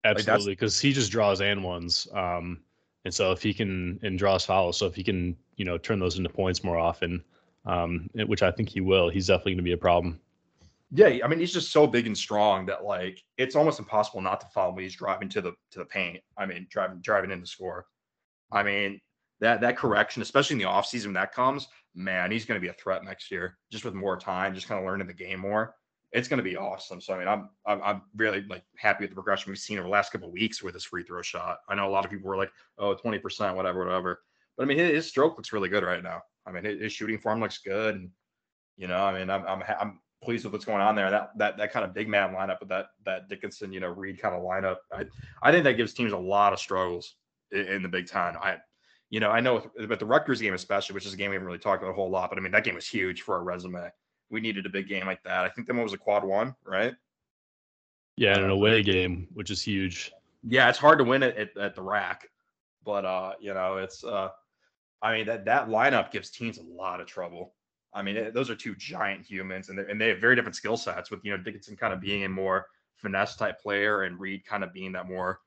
Absolutely, 0.04 0.52
because 0.52 0.76
like 0.78 0.82
he 0.82 0.92
just 0.92 1.12
draws 1.12 1.40
and 1.40 1.62
ones, 1.62 2.08
um, 2.12 2.60
and 3.04 3.14
so 3.14 3.32
if 3.32 3.42
he 3.42 3.54
can 3.54 4.00
and 4.02 4.18
draws 4.18 4.44
fouls, 4.44 4.78
so 4.78 4.86
if 4.86 4.94
he 4.94 5.04
can, 5.04 5.36
you 5.56 5.64
know, 5.64 5.78
turn 5.78 5.98
those 5.98 6.16
into 6.18 6.28
points 6.28 6.64
more 6.64 6.78
often, 6.78 7.22
um, 7.66 8.08
which 8.26 8.42
I 8.42 8.50
think 8.50 8.68
he 8.68 8.80
will, 8.80 9.08
he's 9.08 9.26
definitely 9.26 9.52
going 9.52 9.58
to 9.58 9.64
be 9.64 9.72
a 9.72 9.78
problem. 9.78 10.18
Yeah, 10.90 11.18
I 11.24 11.28
mean 11.28 11.40
he's 11.40 11.52
just 11.52 11.72
so 11.72 11.86
big 11.86 12.06
and 12.06 12.16
strong 12.16 12.66
that 12.66 12.84
like 12.84 13.22
it's 13.36 13.56
almost 13.56 13.78
impossible 13.80 14.20
not 14.20 14.40
to 14.40 14.46
follow 14.48 14.72
when 14.74 14.84
he's 14.84 14.94
driving 14.96 15.28
to 15.30 15.40
the 15.40 15.52
to 15.72 15.78
the 15.80 15.84
paint. 15.84 16.20
I 16.36 16.46
mean, 16.46 16.66
driving 16.70 17.00
driving 17.00 17.30
in 17.30 17.40
the 17.40 17.46
score. 17.46 17.86
I 18.52 18.62
mean, 18.62 19.00
that 19.40 19.60
that 19.62 19.76
correction, 19.76 20.22
especially 20.22 20.54
in 20.54 20.58
the 20.60 20.68
offseason 20.68 21.06
when 21.06 21.14
that 21.14 21.32
comes, 21.32 21.68
man, 21.94 22.30
he's 22.30 22.44
going 22.44 22.60
to 22.60 22.64
be 22.64 22.68
a 22.70 22.74
threat 22.74 23.02
next 23.04 23.30
year. 23.30 23.58
Just 23.72 23.84
with 23.84 23.94
more 23.94 24.16
time, 24.16 24.54
just 24.54 24.68
kind 24.68 24.78
of 24.78 24.86
learning 24.86 25.06
the 25.08 25.14
game 25.14 25.40
more. 25.40 25.74
It's 26.12 26.28
going 26.28 26.38
to 26.38 26.44
be 26.44 26.56
awesome. 26.56 27.00
So 27.00 27.14
I 27.14 27.18
mean, 27.18 27.28
I'm, 27.28 27.50
I'm 27.66 27.82
I'm 27.82 28.02
really 28.16 28.42
like 28.44 28.62
happy 28.76 29.02
with 29.04 29.10
the 29.10 29.16
progression 29.16 29.50
we've 29.50 29.58
seen 29.58 29.78
over 29.78 29.88
the 29.88 29.92
last 29.92 30.12
couple 30.12 30.28
of 30.28 30.34
weeks 30.34 30.62
with 30.62 30.74
his 30.74 30.84
free 30.84 31.02
throw 31.02 31.22
shot. 31.22 31.58
I 31.68 31.74
know 31.74 31.88
a 31.88 31.90
lot 31.90 32.04
of 32.04 32.10
people 32.10 32.28
were 32.28 32.36
like, 32.36 32.52
oh, 32.78 32.94
20%, 32.94 33.56
whatever, 33.56 33.84
whatever. 33.84 34.22
But 34.56 34.62
I 34.64 34.66
mean, 34.66 34.78
his, 34.78 34.90
his 34.90 35.08
stroke 35.08 35.36
looks 35.36 35.52
really 35.52 35.68
good 35.68 35.82
right 35.82 36.02
now. 36.02 36.22
I 36.46 36.52
mean, 36.52 36.64
his, 36.64 36.80
his 36.80 36.92
shooting 36.92 37.18
form 37.18 37.40
looks 37.40 37.58
good. 37.58 37.96
And 37.96 38.10
You 38.76 38.88
know, 38.88 39.04
I 39.04 39.18
mean, 39.18 39.30
I'm 39.30 39.44
I'm 39.46 39.62
I'm 39.80 40.00
pleased 40.24 40.44
with 40.44 40.52
what's 40.52 40.64
going 40.64 40.80
on 40.80 40.94
there. 40.94 41.10
That 41.10 41.30
that 41.38 41.56
that 41.58 41.72
kind 41.72 41.84
of 41.84 41.94
big 41.94 42.08
man 42.08 42.34
lineup 42.34 42.60
with 42.60 42.68
that 42.70 42.86
that 43.04 43.28
Dickinson, 43.28 43.72
you 43.72 43.80
know, 43.80 43.88
Reed 43.88 44.20
kind 44.20 44.34
of 44.34 44.42
lineup. 44.42 44.76
I 44.92 45.04
I 45.42 45.52
think 45.52 45.64
that 45.64 45.74
gives 45.74 45.92
teams 45.92 46.12
a 46.12 46.18
lot 46.18 46.52
of 46.52 46.58
struggles 46.58 47.16
in, 47.52 47.66
in 47.66 47.82
the 47.82 47.88
Big 47.88 48.06
Ten. 48.06 48.36
I 48.36 48.58
you 49.10 49.20
know, 49.20 49.30
I 49.30 49.40
know, 49.40 49.70
but 49.88 50.00
the 50.00 50.06
Rutgers 50.06 50.40
game 50.40 50.54
especially, 50.54 50.94
which 50.94 51.06
is 51.06 51.14
a 51.14 51.16
game 51.16 51.30
we 51.30 51.36
haven't 51.36 51.46
really 51.46 51.58
talked 51.58 51.82
about 51.82 51.92
a 51.92 51.94
whole 51.94 52.10
lot, 52.10 52.30
but 52.30 52.38
I 52.38 52.42
mean 52.42 52.52
that 52.52 52.64
game 52.64 52.74
was 52.74 52.88
huge 52.88 53.22
for 53.22 53.36
our 53.36 53.44
resume. 53.44 53.90
We 54.30 54.40
needed 54.40 54.66
a 54.66 54.70
big 54.70 54.88
game 54.88 55.06
like 55.06 55.22
that. 55.22 55.44
I 55.44 55.48
think 55.48 55.66
that 55.66 55.74
one 55.74 55.84
was 55.84 55.92
a 55.92 55.98
quad 55.98 56.24
one, 56.24 56.54
right? 56.64 56.94
Yeah, 58.16 58.34
and 58.34 58.44
an 58.44 58.50
away 58.50 58.82
game, 58.82 59.28
which 59.32 59.50
is 59.50 59.62
huge. 59.62 60.12
Yeah, 60.42 60.68
it's 60.68 60.78
hard 60.78 60.98
to 60.98 61.04
win 61.04 61.22
it 61.22 61.36
at, 61.36 61.56
at 61.56 61.74
the 61.74 61.82
RAC, 61.82 62.28
but 62.84 63.04
uh, 63.04 63.32
you 63.40 63.54
know, 63.54 63.76
it's 63.76 64.04
uh, 64.04 64.30
I 65.02 65.16
mean 65.16 65.26
that 65.26 65.44
that 65.44 65.68
lineup 65.68 66.10
gives 66.10 66.30
teams 66.30 66.58
a 66.58 66.62
lot 66.62 67.00
of 67.00 67.06
trouble. 67.06 67.54
I 67.94 68.02
mean, 68.02 68.16
it, 68.16 68.34
those 68.34 68.50
are 68.50 68.56
two 68.56 68.74
giant 68.74 69.24
humans, 69.24 69.68
and 69.68 69.78
and 69.78 70.00
they 70.00 70.08
have 70.08 70.18
very 70.18 70.36
different 70.36 70.56
skill 70.56 70.76
sets. 70.76 71.10
With 71.10 71.24
you 71.24 71.30
know 71.30 71.42
Dickinson 71.42 71.76
kind 71.76 71.92
of 71.92 72.00
being 72.00 72.24
a 72.24 72.28
more 72.28 72.66
finesse 72.96 73.36
type 73.36 73.60
player, 73.60 74.02
and 74.02 74.18
Reed 74.18 74.44
kind 74.44 74.64
of 74.64 74.72
being 74.72 74.92
that 74.92 75.08
more 75.08 75.40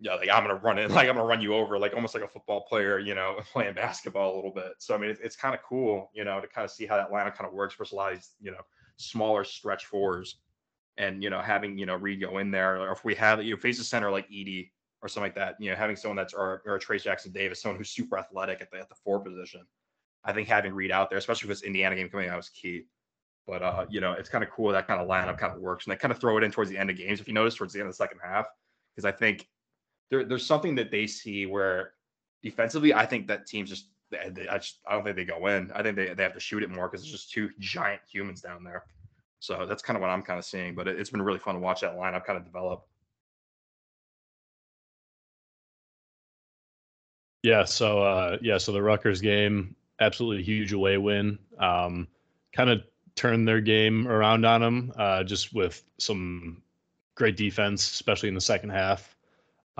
yeah, 0.00 0.14
like 0.14 0.30
I'm 0.30 0.42
gonna 0.42 0.56
run 0.56 0.78
it, 0.78 0.90
like 0.90 1.08
I'm 1.08 1.16
gonna 1.16 1.26
run 1.26 1.40
you 1.40 1.54
over, 1.54 1.78
like 1.78 1.94
almost 1.94 2.14
like 2.14 2.24
a 2.24 2.28
football 2.28 2.62
player, 2.62 2.98
you 2.98 3.14
know, 3.14 3.38
playing 3.52 3.74
basketball 3.74 4.34
a 4.34 4.36
little 4.36 4.52
bit. 4.52 4.72
So 4.78 4.94
I 4.94 4.98
mean, 4.98 5.10
it's, 5.10 5.20
it's 5.20 5.36
kind 5.36 5.54
of 5.54 5.62
cool, 5.62 6.10
you 6.14 6.24
know, 6.24 6.40
to 6.40 6.48
kind 6.48 6.64
of 6.64 6.70
see 6.70 6.86
how 6.86 6.96
that 6.96 7.10
lineup 7.10 7.36
kind 7.36 7.46
of 7.46 7.52
works 7.52 7.74
versus 7.74 7.92
a 7.92 7.96
lot 7.96 8.12
of 8.12 8.18
these, 8.18 8.30
you 8.40 8.50
know, 8.50 8.60
smaller 8.96 9.44
stretch 9.44 9.86
fours, 9.86 10.36
and 10.96 11.22
you 11.22 11.30
know, 11.30 11.40
having 11.40 11.78
you 11.78 11.86
know 11.86 11.96
Reed 11.96 12.20
go 12.20 12.38
in 12.38 12.50
there, 12.50 12.80
or 12.80 12.92
if 12.92 13.04
we 13.04 13.14
have 13.14 13.42
you 13.42 13.54
know, 13.54 13.60
face 13.60 13.78
a 13.78 13.84
center 13.84 14.10
like 14.10 14.28
Edey 14.30 14.70
or 15.02 15.08
something 15.08 15.26
like 15.26 15.34
that, 15.36 15.56
you 15.60 15.70
know, 15.70 15.76
having 15.76 15.96
someone 15.96 16.16
that's 16.16 16.34
or, 16.34 16.62
or 16.66 16.78
Trayce 16.78 17.04
Jackson 17.04 17.32
Davis, 17.32 17.62
someone 17.62 17.78
who's 17.78 17.90
super 17.90 18.18
athletic 18.18 18.60
at 18.60 18.70
the 18.70 18.78
at 18.78 18.88
the 18.88 18.94
four 18.94 19.20
position. 19.20 19.62
I 20.24 20.32
think 20.32 20.48
having 20.48 20.74
Reed 20.74 20.90
out 20.90 21.10
there, 21.10 21.18
especially 21.18 21.48
with 21.48 21.58
this 21.58 21.66
Indiana 21.66 21.96
game 21.96 22.08
coming 22.08 22.28
out, 22.28 22.36
was 22.36 22.50
key. 22.50 22.84
But 23.46 23.62
uh, 23.62 23.86
you 23.88 24.00
know, 24.00 24.12
it's 24.12 24.28
kind 24.28 24.44
of 24.44 24.50
cool 24.50 24.70
that 24.72 24.86
kind 24.86 25.00
of 25.00 25.08
lineup 25.08 25.38
kind 25.38 25.52
of 25.52 25.60
works, 25.60 25.86
and 25.86 25.92
they 25.92 25.96
kind 25.96 26.12
of 26.12 26.20
throw 26.20 26.36
it 26.38 26.44
in 26.44 26.50
towards 26.50 26.70
the 26.70 26.78
end 26.78 26.90
of 26.90 26.96
games. 26.96 27.20
If 27.20 27.26
you 27.28 27.34
notice, 27.34 27.54
towards 27.54 27.72
the 27.72 27.80
end 27.80 27.88
of 27.88 27.92
the 27.92 27.96
second 27.96 28.18
half, 28.22 28.46
because 28.94 29.04
I 29.04 29.12
think 29.16 29.48
there, 30.10 30.24
there's 30.24 30.46
something 30.46 30.74
that 30.76 30.90
they 30.90 31.06
see 31.06 31.46
where 31.46 31.92
defensively, 32.42 32.92
I 32.94 33.06
think 33.06 33.26
that 33.28 33.46
teams 33.46 33.70
just, 33.70 33.88
they, 34.10 34.46
I, 34.48 34.58
just 34.58 34.80
I 34.86 34.92
don't 34.92 35.04
think 35.04 35.16
they 35.16 35.24
go 35.24 35.46
in. 35.46 35.70
I 35.72 35.82
think 35.82 35.96
they, 35.96 36.12
they 36.14 36.22
have 36.22 36.34
to 36.34 36.40
shoot 36.40 36.62
it 36.62 36.70
more 36.70 36.88
because 36.88 37.02
it's 37.02 37.12
just 37.12 37.30
two 37.30 37.50
giant 37.58 38.02
humans 38.10 38.40
down 38.40 38.62
there. 38.64 38.84
So 39.38 39.66
that's 39.66 39.82
kind 39.82 39.96
of 39.96 40.02
what 40.02 40.10
I'm 40.10 40.22
kind 40.22 40.38
of 40.38 40.44
seeing. 40.44 40.74
But 40.74 40.86
it, 40.86 41.00
it's 41.00 41.10
been 41.10 41.22
really 41.22 41.38
fun 41.38 41.54
to 41.54 41.60
watch 41.60 41.80
that 41.80 41.96
lineup 41.96 42.24
kind 42.24 42.38
of 42.38 42.44
develop. 42.44 42.86
Yeah. 47.42 47.64
So 47.64 48.02
uh, 48.02 48.36
yeah. 48.42 48.58
So 48.58 48.72
the 48.72 48.82
Rutgers 48.82 49.20
game, 49.20 49.74
absolutely 50.00 50.42
huge 50.42 50.72
away 50.72 50.98
win. 50.98 51.38
Um, 51.58 52.08
kind 52.52 52.70
of 52.70 52.82
turned 53.14 53.46
their 53.46 53.60
game 53.60 54.08
around 54.08 54.44
on 54.44 54.60
them, 54.60 54.92
uh, 54.96 55.24
just 55.24 55.54
with 55.54 55.82
some 55.98 56.62
great 57.14 57.36
defense, 57.36 57.82
especially 57.82 58.28
in 58.28 58.34
the 58.34 58.40
second 58.40 58.70
half 58.70 59.14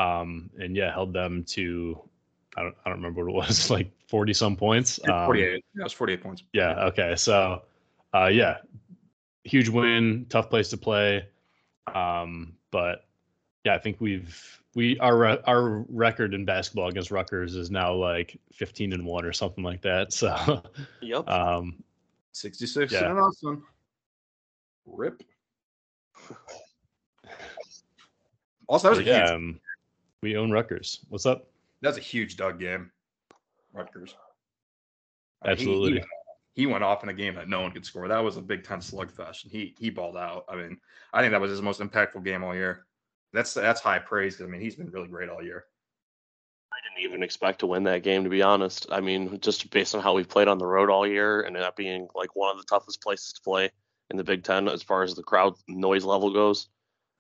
um, 0.01 0.51
and 0.59 0.75
yeah, 0.77 0.93
held 0.93 1.13
them 1.13 1.45
to 1.45 2.01
I 2.57 2.63
don't 2.63 2.75
I 2.85 2.89
don't 2.89 2.99
remember 2.99 3.25
what 3.25 3.31
it 3.31 3.49
was 3.49 3.71
like 3.71 3.91
forty 4.09 4.33
some 4.33 4.57
points. 4.57 4.99
Um, 5.09 5.27
forty 5.27 5.43
eight. 5.43 5.65
Yeah, 5.75 5.83
it 5.83 5.85
was 5.85 5.93
forty 5.93 6.15
eight 6.15 6.23
points. 6.23 6.43
Yeah. 6.53 6.87
Okay. 6.87 7.15
So, 7.17 7.63
uh, 8.15 8.27
yeah, 8.27 8.59
huge 9.45 9.69
win, 9.69 10.27
tough 10.29 10.51
place 10.51 10.71
to 10.71 10.77
play, 10.77 11.29
um, 11.95 12.55
but 12.71 13.05
yeah, 13.65 13.75
I 13.75 13.79
think 13.79 14.01
we've 14.01 14.61
we 14.75 14.99
our 15.01 15.39
our 15.49 15.85
record 15.89 16.35
in 16.35 16.45
basketball 16.45 16.89
against 16.89 17.11
Rutgers 17.11 17.57
is 17.57 17.71
now 17.71 17.93
like 17.93 18.39
fifteen 18.53 18.93
and 18.93 19.05
one 19.05 19.25
or 19.25 19.33
something 19.33 19.65
like 19.65 19.83
that. 19.83 20.13
So, 20.13 20.63
yep. 21.03 21.29
Um, 21.29 21.83
sixty 22.33 22.67
six 22.67 22.93
yeah. 22.93 23.11
and 23.11 23.19
awesome. 23.19 23.67
Rip. 24.87 25.23
Also, 28.69 28.89
that 28.89 28.91
was 28.91 28.99
a 29.01 29.05
yeah, 29.05 29.21
huge, 29.23 29.31
um, 29.31 29.61
we 30.23 30.37
own 30.37 30.51
Rutgers. 30.51 31.01
What's 31.09 31.27
up? 31.27 31.49
That's 31.81 31.99
a 31.99 32.01
huge 32.01 32.37
Dug 32.37 32.61
game. 32.61 32.91
Rutgers. 33.73 34.15
Absolutely. 35.45 35.93
He, 35.93 35.99
he, 35.99 36.63
he, 36.63 36.67
went 36.67 36.85
off 36.85 37.03
in 37.03 37.09
a 37.09 37.15
game 37.15 37.35
that 37.35 37.49
no 37.49 37.63
one 37.63 37.73
could 37.73 37.85
score. 37.85 38.07
That 38.07 38.23
was 38.23 38.37
a 38.37 38.43
Big 38.43 38.63
Ten 38.63 38.79
slugfest, 38.79 39.45
and 39.45 39.53
he 39.53 39.75
he 39.79 39.91
balled 39.91 40.17
out. 40.17 40.45
I 40.49 40.55
mean, 40.55 40.79
I 41.13 41.21
think 41.21 41.33
that 41.33 41.41
was 41.41 41.51
his 41.51 41.63
most 41.63 41.81
impactful 41.81 42.25
game 42.25 42.45
all 42.45 42.55
year. 42.55 42.87
That's 43.33 43.55
that's 43.55 43.81
high 43.81 43.99
praise. 43.99 44.41
I 44.41 44.47
mean, 44.47 44.61
he's 44.61 44.77
been 44.77 44.91
really 44.91 45.09
great 45.09 45.29
all 45.29 45.43
year. 45.43 45.65
I 46.73 46.77
didn't 46.83 47.09
even 47.09 47.23
expect 47.23 47.61
to 47.61 47.67
win 47.67 47.85
that 47.85 48.03
game, 48.03 48.25
to 48.25 48.31
be 48.31 48.43
honest. 48.43 48.87
I 48.91 49.01
mean, 49.01 49.39
just 49.41 49.71
based 49.71 49.95
on 49.95 50.03
how 50.03 50.15
we 50.15 50.25
played 50.25 50.49
on 50.49 50.59
the 50.59 50.67
road 50.67 50.91
all 50.91 51.07
year, 51.07 51.43
and 51.43 51.57
that 51.57 51.77
being 51.77 52.09
like 52.15 52.35
one 52.35 52.51
of 52.51 52.59
the 52.59 52.65
toughest 52.69 53.03
places 53.03 53.33
to 53.35 53.41
play 53.43 53.71
in 54.11 54.17
the 54.17 54.25
Big 54.25 54.45
Ten 54.45 54.69
as 54.69 54.83
far 54.83 55.03
as 55.03 55.15
the 55.15 55.23
crowd 55.23 55.55
noise 55.69 56.05
level 56.05 56.33
goes, 56.33 56.69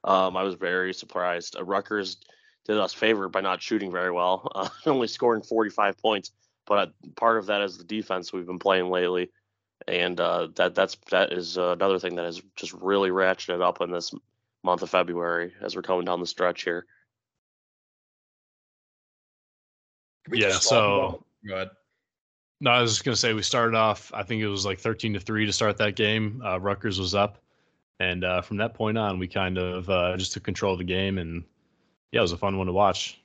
um, 0.04 0.36
I 0.36 0.42
was 0.42 0.54
very 0.54 0.94
surprised. 0.94 1.56
Uh, 1.56 1.64
Rutgers 1.64 2.16
did 2.64 2.78
us 2.78 2.92
favor 2.92 3.28
by 3.28 3.40
not 3.40 3.62
shooting 3.62 3.92
very 3.92 4.10
well, 4.10 4.50
uh, 4.54 4.68
only 4.86 5.06
scoring 5.06 5.42
45 5.42 5.98
points. 5.98 6.32
But 6.66 6.92
part 7.16 7.38
of 7.38 7.46
that 7.46 7.62
is 7.62 7.78
the 7.78 7.84
defense 7.84 8.32
we've 8.32 8.46
been 8.46 8.58
playing 8.58 8.90
lately, 8.90 9.30
and 9.88 10.20
uh, 10.20 10.48
that 10.54 10.74
that's 10.74 10.96
that 11.10 11.32
is 11.32 11.58
uh, 11.58 11.72
another 11.72 11.98
thing 11.98 12.14
that 12.16 12.26
has 12.26 12.40
just 12.54 12.72
really 12.74 13.10
ratcheted 13.10 13.60
up 13.60 13.80
in 13.80 13.90
this 13.90 14.12
month 14.62 14.82
of 14.82 14.90
February 14.90 15.52
as 15.62 15.74
we're 15.74 15.82
coming 15.82 16.04
down 16.04 16.20
the 16.20 16.26
stretch 16.26 16.64
here. 16.64 16.86
Yeah. 20.32 20.52
So. 20.52 21.24
Good. 21.46 21.70
No, 22.62 22.70
I 22.72 22.82
was 22.82 22.92
just 22.92 23.04
gonna 23.04 23.16
say 23.16 23.32
we 23.32 23.42
started 23.42 23.74
off. 23.74 24.12
I 24.14 24.22
think 24.22 24.42
it 24.42 24.48
was 24.48 24.66
like 24.66 24.78
13 24.78 25.14
to 25.14 25.20
three 25.20 25.46
to 25.46 25.52
start 25.52 25.78
that 25.78 25.96
game. 25.96 26.42
Uh, 26.44 26.60
Rutgers 26.60 27.00
was 27.00 27.14
up, 27.14 27.38
and 28.00 28.22
uh, 28.22 28.42
from 28.42 28.58
that 28.58 28.74
point 28.74 28.98
on, 28.98 29.18
we 29.18 29.26
kind 29.26 29.56
of 29.56 29.88
uh, 29.88 30.14
just 30.18 30.32
took 30.32 30.42
control 30.42 30.74
of 30.74 30.78
the 30.78 30.84
game 30.84 31.16
and 31.16 31.42
yeah, 32.12 32.20
it 32.20 32.22
was 32.22 32.32
a 32.32 32.36
fun 32.36 32.58
one 32.58 32.66
to 32.66 32.72
watch. 32.72 33.20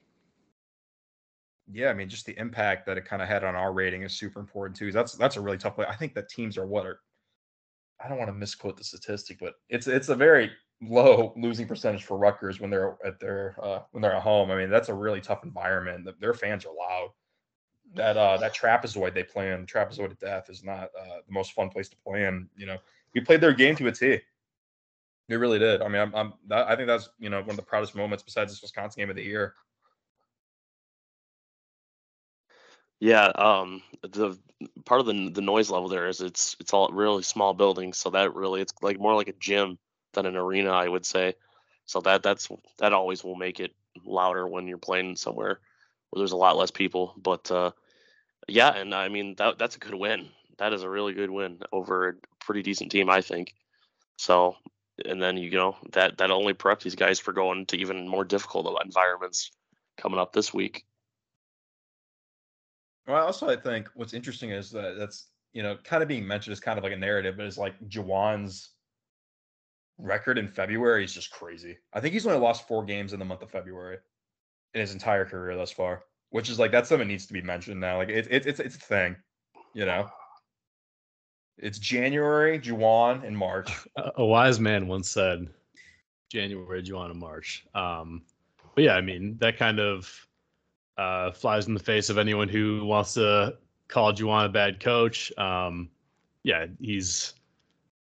Yeah, 1.71 1.89
I 1.89 1.93
mean, 1.93 2.09
just 2.09 2.25
the 2.27 2.37
impact 2.39 2.85
that 2.85 2.97
it 2.97 3.05
kind 3.05 3.21
of 3.21 3.27
had 3.27 3.43
on 3.43 3.55
our 3.55 3.73
rating 3.73 4.03
is 4.03 4.13
super 4.13 4.39
important 4.39 4.77
too. 4.77 4.91
That's 4.91 5.13
that's 5.13 5.35
a 5.35 5.41
really 5.41 5.57
tough 5.57 5.75
play. 5.75 5.85
I 5.89 5.95
think 5.95 6.13
that 6.13 6.29
teams 6.29 6.57
are 6.57 6.67
what 6.67 6.85
are. 6.85 6.99
I 8.03 8.07
don't 8.07 8.17
want 8.17 8.29
to 8.29 8.33
misquote 8.33 8.77
the 8.77 8.83
statistic, 8.83 9.37
but 9.39 9.53
it's 9.69 9.87
it's 9.87 10.09
a 10.09 10.15
very 10.15 10.51
low 10.81 11.33
losing 11.35 11.67
percentage 11.67 12.03
for 12.03 12.17
Rutgers 12.17 12.59
when 12.59 12.69
they're 12.69 12.97
at 13.05 13.19
their 13.19 13.55
uh, 13.61 13.79
when 13.91 14.01
they're 14.01 14.15
at 14.15 14.21
home. 14.21 14.51
I 14.51 14.57
mean, 14.57 14.69
that's 14.69 14.89
a 14.89 14.93
really 14.93 15.21
tough 15.21 15.43
environment. 15.43 16.07
Their 16.19 16.33
fans 16.33 16.65
are 16.65 16.73
loud. 16.73 17.09
That 17.95 18.17
uh, 18.17 18.37
that 18.37 18.55
trapezoid 18.55 19.13
they 19.13 19.23
play 19.23 19.51
in, 19.51 19.65
trapezoid 19.65 20.11
of 20.11 20.19
death, 20.19 20.49
is 20.49 20.63
not 20.63 20.89
uh, 20.99 21.19
the 21.25 21.33
most 21.33 21.53
fun 21.53 21.69
place 21.69 21.89
to 21.89 21.97
play 21.97 22.25
in. 22.25 22.49
You 22.57 22.65
know, 22.65 22.77
we 23.13 23.21
played 23.21 23.41
their 23.41 23.53
game 23.53 23.75
to 23.77 23.87
a 23.87 23.91
T. 23.91 24.19
It 25.27 25.35
really 25.35 25.59
did. 25.59 25.81
I 25.81 25.87
mean, 25.87 26.01
I'm, 26.01 26.15
I'm 26.15 26.33
that, 26.47 26.67
I 26.67 26.75
think 26.75 26.87
that's 26.87 27.09
you 27.19 27.29
know 27.29 27.39
one 27.39 27.51
of 27.51 27.55
the 27.55 27.61
proudest 27.61 27.95
moments 27.95 28.23
besides 28.23 28.51
this 28.51 28.61
Wisconsin 28.61 29.01
game 29.01 29.09
of 29.09 29.15
the 29.15 29.23
year. 29.23 29.55
Yeah, 32.99 33.25
um, 33.35 33.81
the 34.01 34.37
part 34.85 35.01
of 35.01 35.07
the 35.07 35.29
the 35.29 35.41
noise 35.41 35.69
level 35.69 35.89
there 35.89 36.07
is 36.07 36.21
it's 36.21 36.55
it's 36.59 36.73
all 36.73 36.89
really 36.89 37.23
small 37.23 37.53
buildings, 37.53 37.97
so 37.97 38.09
that 38.11 38.33
really 38.35 38.61
it's 38.61 38.73
like 38.81 38.99
more 38.99 39.15
like 39.15 39.27
a 39.27 39.33
gym 39.33 39.77
than 40.15 40.25
an 40.25 40.35
arena, 40.35 40.71
I 40.71 40.87
would 40.87 41.05
say. 41.05 41.35
So 41.85 42.01
that 42.01 42.23
that's 42.23 42.49
that 42.79 42.93
always 42.93 43.23
will 43.23 43.35
make 43.35 43.59
it 43.59 43.75
louder 44.03 44.47
when 44.47 44.67
you're 44.67 44.77
playing 44.77 45.15
somewhere 45.15 45.59
where 46.09 46.19
there's 46.19 46.31
a 46.31 46.37
lot 46.37 46.57
less 46.57 46.71
people. 46.71 47.13
But 47.17 47.49
uh, 47.51 47.71
yeah, 48.47 48.75
and 48.75 48.93
I 48.93 49.09
mean 49.09 49.35
that 49.35 49.57
that's 49.57 49.75
a 49.75 49.79
good 49.79 49.93
win. 49.93 50.29
That 50.57 50.73
is 50.73 50.83
a 50.83 50.89
really 50.89 51.13
good 51.13 51.29
win 51.29 51.59
over 51.71 52.09
a 52.09 52.13
pretty 52.39 52.63
decent 52.63 52.91
team, 52.91 53.09
I 53.09 53.21
think. 53.21 53.53
So 54.17 54.55
and 55.03 55.21
then 55.21 55.37
you 55.37 55.51
know 55.51 55.75
that 55.91 56.17
that 56.17 56.31
only 56.31 56.53
prep 56.53 56.79
these 56.79 56.95
guys 56.95 57.19
for 57.19 57.33
going 57.33 57.65
to 57.67 57.77
even 57.77 58.07
more 58.07 58.23
difficult 58.23 58.81
environments 58.83 59.51
coming 59.97 60.19
up 60.19 60.33
this 60.33 60.53
week. 60.53 60.85
Well, 63.07 63.25
also 63.25 63.49
I 63.49 63.57
think 63.57 63.89
what's 63.93 64.13
interesting 64.13 64.51
is 64.51 64.71
that 64.71 64.95
that's 64.97 65.27
you 65.53 65.63
know 65.63 65.77
kind 65.83 66.01
of 66.01 66.09
being 66.09 66.25
mentioned 66.25 66.53
as 66.53 66.59
kind 66.59 66.77
of 66.77 66.83
like 66.83 66.93
a 66.93 66.97
narrative, 66.97 67.35
but 67.37 67.45
it's 67.45 67.57
like 67.57 67.79
Juwan's 67.89 68.71
record 69.97 70.37
in 70.37 70.47
February 70.47 71.03
is 71.03 71.13
just 71.13 71.31
crazy. 71.31 71.77
I 71.93 71.99
think 71.99 72.13
he's 72.13 72.27
only 72.27 72.39
lost 72.39 72.67
four 72.67 72.83
games 72.83 73.13
in 73.13 73.19
the 73.19 73.25
month 73.25 73.41
of 73.41 73.49
February 73.49 73.97
in 74.73 74.81
his 74.81 74.93
entire 74.93 75.25
career 75.25 75.55
thus 75.55 75.71
far, 75.71 76.03
which 76.29 76.49
is 76.49 76.59
like 76.59 76.71
that's 76.71 76.89
something 76.89 77.07
that 77.07 77.11
needs 77.11 77.25
to 77.27 77.33
be 77.33 77.41
mentioned 77.41 77.79
now. 77.79 77.97
Like 77.97 78.09
it's 78.09 78.27
it's 78.29 78.59
it's 78.59 78.75
a 78.75 78.79
thing, 78.79 79.15
you 79.73 79.85
know. 79.85 80.09
It's 81.57 81.79
January, 81.79 82.59
Juwan, 82.59 83.25
and 83.25 83.37
March. 83.37 83.71
A 84.17 84.25
wise 84.25 84.59
man 84.59 84.87
once 84.87 85.09
said, 85.09 85.47
"January, 86.29 86.83
Juwan, 86.83 87.11
and 87.11 87.19
March." 87.19 87.65
Um, 87.73 88.23
but 88.75 88.83
yeah, 88.83 88.95
I 88.95 89.01
mean 89.01 89.37
that 89.39 89.57
kind 89.57 89.79
of 89.79 90.27
uh, 90.97 91.31
flies 91.31 91.67
in 91.67 91.73
the 91.73 91.79
face 91.79 92.09
of 92.09 92.17
anyone 92.17 92.49
who 92.49 92.85
wants 92.85 93.13
to 93.13 93.57
call 93.87 94.13
Juwan 94.13 94.45
a 94.45 94.49
bad 94.49 94.79
coach. 94.79 95.31
Um, 95.37 95.89
yeah, 96.43 96.65
he's 96.79 97.33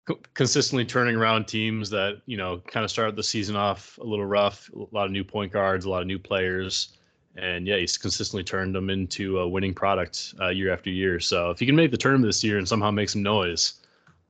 co- 0.05 0.19
consistently 0.33 0.85
turning 0.85 1.15
around 1.15 1.45
teams 1.47 1.89
that 1.89 2.21
you 2.25 2.37
know 2.37 2.59
kind 2.67 2.83
of 2.83 2.91
started 2.91 3.15
the 3.15 3.23
season 3.23 3.55
off 3.55 3.97
a 3.99 4.03
little 4.03 4.25
rough. 4.25 4.69
A 4.73 4.95
lot 4.95 5.05
of 5.05 5.11
new 5.11 5.23
point 5.23 5.51
guards, 5.51 5.85
a 5.85 5.89
lot 5.89 6.01
of 6.01 6.07
new 6.07 6.19
players 6.19 6.97
and 7.37 7.67
yeah, 7.67 7.77
he's 7.77 7.97
consistently 7.97 8.43
turned 8.43 8.73
them 8.73 8.89
into 8.89 9.39
a 9.39 9.47
winning 9.47 9.73
product 9.73 10.33
uh, 10.39 10.49
year 10.49 10.71
after 10.71 10.89
year. 10.89 11.19
So 11.19 11.51
if 11.51 11.59
he 11.59 11.65
can 11.65 11.75
make 11.75 11.91
the 11.91 11.97
tournament 11.97 12.27
this 12.27 12.43
year 12.43 12.57
and 12.57 12.67
somehow 12.67 12.91
make 12.91 13.09
some 13.09 13.23
noise, 13.23 13.73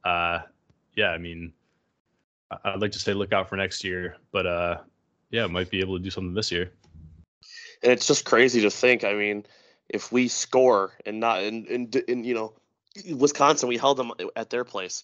uh, 0.03 0.39
yeah, 0.95 1.09
I 1.09 1.17
mean, 1.17 1.53
I'd 2.63 2.81
like 2.81 2.91
to 2.93 2.99
say 2.99 3.13
look 3.13 3.33
out 3.33 3.47
for 3.47 3.57
next 3.57 3.83
year, 3.83 4.17
but 4.31 4.47
uh, 4.47 4.77
yeah, 5.29 5.45
might 5.47 5.69
be 5.69 5.79
able 5.79 5.97
to 5.97 6.03
do 6.03 6.09
something 6.09 6.33
this 6.33 6.51
year. 6.51 6.71
And 7.83 7.91
it's 7.91 8.07
just 8.07 8.25
crazy 8.25 8.61
to 8.61 8.71
think. 8.71 9.03
I 9.03 9.13
mean, 9.13 9.45
if 9.89 10.11
we 10.11 10.27
score 10.27 10.93
and 11.05 11.19
not 11.19 11.43
in 11.43 11.65
in, 11.65 11.91
in 12.07 12.23
you 12.23 12.33
know 12.33 12.53
Wisconsin, 13.13 13.69
we 13.69 13.77
held 13.77 13.97
them 13.97 14.11
at 14.35 14.49
their 14.49 14.63
place 14.63 15.03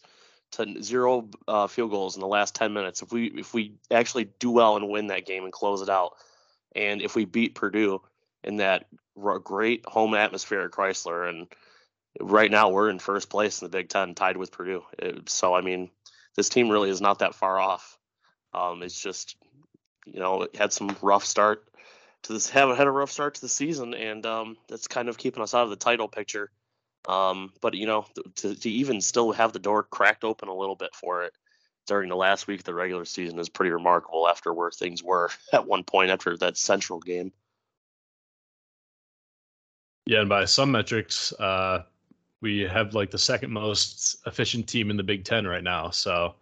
to 0.51 0.81
zero 0.81 1.29
uh, 1.47 1.67
field 1.67 1.91
goals 1.91 2.15
in 2.15 2.21
the 2.21 2.27
last 2.27 2.55
ten 2.55 2.73
minutes. 2.73 3.01
If 3.01 3.11
we 3.11 3.27
if 3.27 3.53
we 3.53 3.75
actually 3.89 4.29
do 4.39 4.51
well 4.51 4.75
and 4.75 4.89
win 4.89 5.07
that 5.07 5.25
game 5.25 5.43
and 5.43 5.53
close 5.53 5.81
it 5.81 5.89
out, 5.89 6.13
and 6.75 7.01
if 7.01 7.15
we 7.15 7.25
beat 7.25 7.55
Purdue 7.55 8.01
in 8.43 8.57
that 8.57 8.87
great 9.43 9.85
home 9.85 10.15
atmosphere 10.15 10.61
at 10.61 10.71
Crisler 10.71 11.29
and 11.29 11.47
right 12.19 12.51
now 12.51 12.69
we're 12.69 12.89
in 12.89 12.99
first 12.99 13.29
place 13.29 13.61
in 13.61 13.65
the 13.65 13.77
Big 13.77 13.89
Ten, 13.89 14.15
tied 14.15 14.37
with 14.37 14.51
Purdue. 14.51 14.83
It, 14.97 15.29
so 15.29 15.53
I 15.53 15.61
mean, 15.61 15.89
this 16.35 16.49
team 16.49 16.69
really 16.69 16.89
is 16.89 17.01
not 17.01 17.19
that 17.19 17.35
far 17.35 17.59
off. 17.59 17.97
Um, 18.53 18.83
it's 18.83 18.99
just 18.99 19.35
you 20.05 20.19
know 20.19 20.43
it 20.43 20.55
had 20.55 20.73
some 20.73 20.95
rough 21.01 21.25
start 21.25 21.63
to 22.23 22.33
this 22.33 22.49
haven't 22.49 22.77
had 22.77 22.87
a 22.87 22.91
rough 22.91 23.11
start 23.11 23.35
to 23.35 23.41
the 23.41 23.49
season, 23.49 23.93
and 23.93 24.25
um, 24.25 24.57
that's 24.67 24.87
kind 24.87 25.09
of 25.09 25.17
keeping 25.17 25.43
us 25.43 25.53
out 25.53 25.63
of 25.63 25.69
the 25.69 25.75
title 25.75 26.07
picture. 26.07 26.51
Um, 27.07 27.51
but 27.61 27.73
you 27.73 27.85
know, 27.85 28.05
to, 28.35 28.55
to 28.55 28.69
even 28.69 29.01
still 29.01 29.31
have 29.31 29.53
the 29.53 29.59
door 29.59 29.83
cracked 29.83 30.23
open 30.23 30.49
a 30.49 30.55
little 30.55 30.75
bit 30.75 30.93
for 30.93 31.23
it 31.23 31.33
during 31.87 32.09
the 32.09 32.15
last 32.15 32.47
week 32.47 32.59
of 32.59 32.65
the 32.65 32.73
regular 32.73 33.05
season 33.05 33.39
is 33.39 33.49
pretty 33.49 33.71
remarkable 33.71 34.27
after 34.27 34.53
where 34.53 34.71
things 34.71 35.03
were 35.03 35.29
at 35.53 35.65
one 35.65 35.83
point 35.83 36.11
after 36.11 36.37
that 36.37 36.57
central 36.57 36.99
game. 36.99 37.31
Yeah, 40.05 40.21
and 40.21 40.29
by 40.29 40.45
some 40.45 40.71
metrics, 40.71 41.31
uh, 41.33 41.83
we 42.41 42.61
have 42.61 42.93
like 42.93 43.11
the 43.11 43.17
second 43.17 43.51
most 43.51 44.17
efficient 44.25 44.67
team 44.67 44.89
in 44.89 44.97
the 44.97 45.03
Big 45.03 45.23
Ten 45.23 45.45
right 45.45 45.63
now. 45.63 45.89
So 45.89 46.35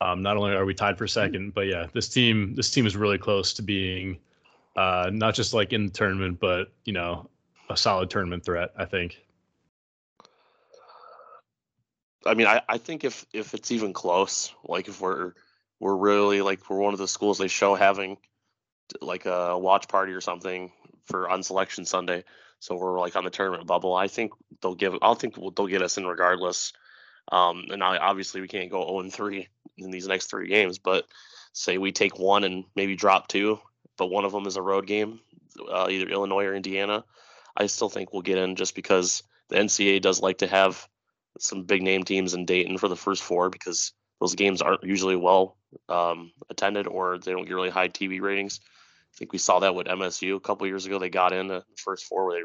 um, 0.00 0.22
not 0.22 0.36
only 0.36 0.52
are 0.52 0.64
we 0.64 0.74
tied 0.74 0.98
for 0.98 1.06
second, 1.06 1.54
but 1.54 1.66
yeah, 1.66 1.86
this 1.92 2.08
team 2.08 2.54
this 2.54 2.70
team 2.70 2.86
is 2.86 2.96
really 2.96 3.18
close 3.18 3.52
to 3.54 3.62
being 3.62 4.18
uh, 4.76 5.10
not 5.12 5.34
just 5.34 5.54
like 5.54 5.72
in 5.72 5.86
the 5.86 5.92
tournament, 5.92 6.38
but 6.40 6.72
you 6.84 6.92
know, 6.92 7.28
a 7.70 7.76
solid 7.76 8.10
tournament 8.10 8.44
threat. 8.44 8.72
I 8.76 8.84
think. 8.84 9.25
I 12.24 12.34
mean, 12.34 12.46
I, 12.46 12.62
I 12.68 12.78
think 12.78 13.04
if 13.04 13.26
if 13.32 13.54
it's 13.54 13.70
even 13.70 13.92
close, 13.92 14.52
like 14.64 14.88
if 14.88 15.00
we're 15.00 15.32
we're 15.80 15.96
really 15.96 16.42
like 16.42 16.68
we're 16.68 16.78
one 16.78 16.94
of 16.94 16.98
the 16.98 17.08
schools 17.08 17.38
they 17.38 17.48
show 17.48 17.74
having 17.74 18.16
like 19.00 19.26
a 19.26 19.58
watch 19.58 19.88
party 19.88 20.12
or 20.12 20.20
something 20.20 20.72
for 21.04 21.28
on 21.28 21.42
selection 21.42 21.84
Sunday, 21.84 22.24
so 22.60 22.76
we're 22.76 23.00
like 23.00 23.16
on 23.16 23.24
the 23.24 23.30
tournament 23.30 23.66
bubble. 23.66 23.94
I 23.94 24.08
think 24.08 24.32
they'll 24.62 24.74
give. 24.74 24.96
I 25.02 25.14
think 25.14 25.34
they'll 25.34 25.66
get 25.66 25.82
us 25.82 25.98
in 25.98 26.06
regardless. 26.06 26.72
Um, 27.30 27.66
and 27.70 27.82
obviously 27.82 28.40
we 28.40 28.46
can't 28.46 28.70
go 28.70 28.86
0 28.86 29.00
and 29.00 29.12
3 29.12 29.48
in 29.78 29.90
these 29.90 30.06
next 30.06 30.26
three 30.26 30.48
games, 30.48 30.78
but 30.78 31.06
say 31.52 31.78
we 31.78 31.90
take 31.90 32.18
one 32.18 32.44
and 32.44 32.64
maybe 32.74 32.96
drop 32.96 33.28
two, 33.28 33.58
but 33.96 34.10
one 34.10 34.24
of 34.24 34.32
them 34.32 34.46
is 34.46 34.56
a 34.56 34.62
road 34.62 34.86
game, 34.86 35.20
uh, 35.70 35.88
either 35.90 36.08
Illinois 36.08 36.44
or 36.44 36.54
Indiana. 36.54 37.04
I 37.56 37.66
still 37.66 37.88
think 37.88 38.12
we'll 38.12 38.22
get 38.22 38.38
in 38.38 38.56
just 38.56 38.74
because 38.74 39.22
the 39.48 39.56
NCAA 39.56 40.02
does 40.02 40.20
like 40.20 40.38
to 40.38 40.46
have 40.46 40.86
some 41.38 41.64
big 41.64 41.82
name 41.82 42.04
teams 42.04 42.34
in 42.34 42.46
Dayton 42.46 42.78
for 42.78 42.88
the 42.88 42.96
first 42.96 43.22
four 43.22 43.50
because 43.50 43.92
those 44.20 44.34
games 44.34 44.62
aren't 44.62 44.82
usually 44.82 45.16
well 45.16 45.56
um, 45.88 46.32
attended 46.48 46.86
or 46.86 47.18
they 47.18 47.32
don't 47.32 47.44
get 47.44 47.54
really 47.54 47.70
high 47.70 47.88
TV 47.88 48.20
ratings. 48.20 48.60
I 48.62 49.18
think 49.18 49.32
we 49.32 49.38
saw 49.38 49.60
that 49.60 49.74
with 49.74 49.86
MSU 49.86 50.36
a 50.36 50.40
couple 50.40 50.66
years 50.66 50.86
ago. 50.86 50.98
They 50.98 51.10
got 51.10 51.32
in 51.32 51.48
the 51.48 51.64
first 51.76 52.04
four 52.04 52.26
where 52.26 52.40
they 52.40 52.44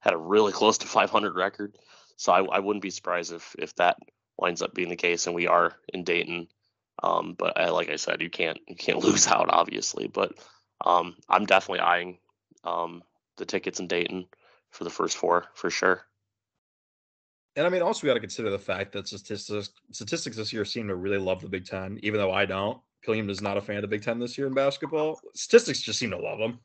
had 0.00 0.14
a 0.14 0.18
really 0.18 0.52
close 0.60 0.78
to 0.78 0.86
500 0.86 1.34
record. 1.34 1.76
So 2.16 2.32
I, 2.32 2.44
I 2.44 2.58
wouldn't 2.60 2.82
be 2.82 2.90
surprised 2.90 3.32
if 3.32 3.54
if 3.58 3.74
that 3.76 3.96
winds 4.36 4.62
up 4.62 4.74
being 4.74 4.88
the 4.88 4.96
case 4.96 5.26
and 5.26 5.34
we 5.34 5.46
are 5.46 5.74
in 5.92 6.04
Dayton. 6.04 6.48
Um, 7.02 7.34
but 7.36 7.58
I, 7.58 7.70
like 7.70 7.90
I 7.90 7.96
said, 7.96 8.22
you 8.22 8.30
can't 8.30 8.58
you 8.68 8.76
can't 8.76 8.98
lose 9.04 9.26
out 9.26 9.48
obviously. 9.50 10.06
But 10.06 10.34
um, 10.84 11.16
I'm 11.28 11.46
definitely 11.46 11.80
eyeing 11.80 12.18
um, 12.62 13.02
the 13.36 13.46
tickets 13.46 13.80
in 13.80 13.88
Dayton 13.88 14.26
for 14.70 14.84
the 14.84 14.90
first 14.90 15.16
four 15.16 15.46
for 15.54 15.70
sure. 15.70 16.04
And 17.56 17.66
I 17.66 17.70
mean, 17.70 17.82
also 17.82 18.02
we 18.02 18.08
got 18.08 18.14
to 18.14 18.20
consider 18.20 18.50
the 18.50 18.58
fact 18.58 18.92
that 18.92 19.06
statistics 19.06 19.70
statistics 19.92 20.36
this 20.36 20.52
year 20.52 20.64
seem 20.64 20.88
to 20.88 20.96
really 20.96 21.18
love 21.18 21.40
the 21.40 21.48
Big 21.48 21.64
Ten, 21.64 21.98
even 22.02 22.18
though 22.18 22.32
I 22.32 22.46
don't. 22.46 22.80
Killiam 23.04 23.30
is 23.30 23.40
not 23.40 23.56
a 23.56 23.60
fan 23.60 23.76
of 23.76 23.82
the 23.82 23.88
Big 23.88 24.02
Ten 24.02 24.18
this 24.18 24.36
year 24.36 24.46
in 24.46 24.54
basketball. 24.54 25.20
Statistics 25.34 25.80
just 25.80 25.98
seem 25.98 26.10
to 26.10 26.18
love 26.18 26.38
them. 26.38 26.58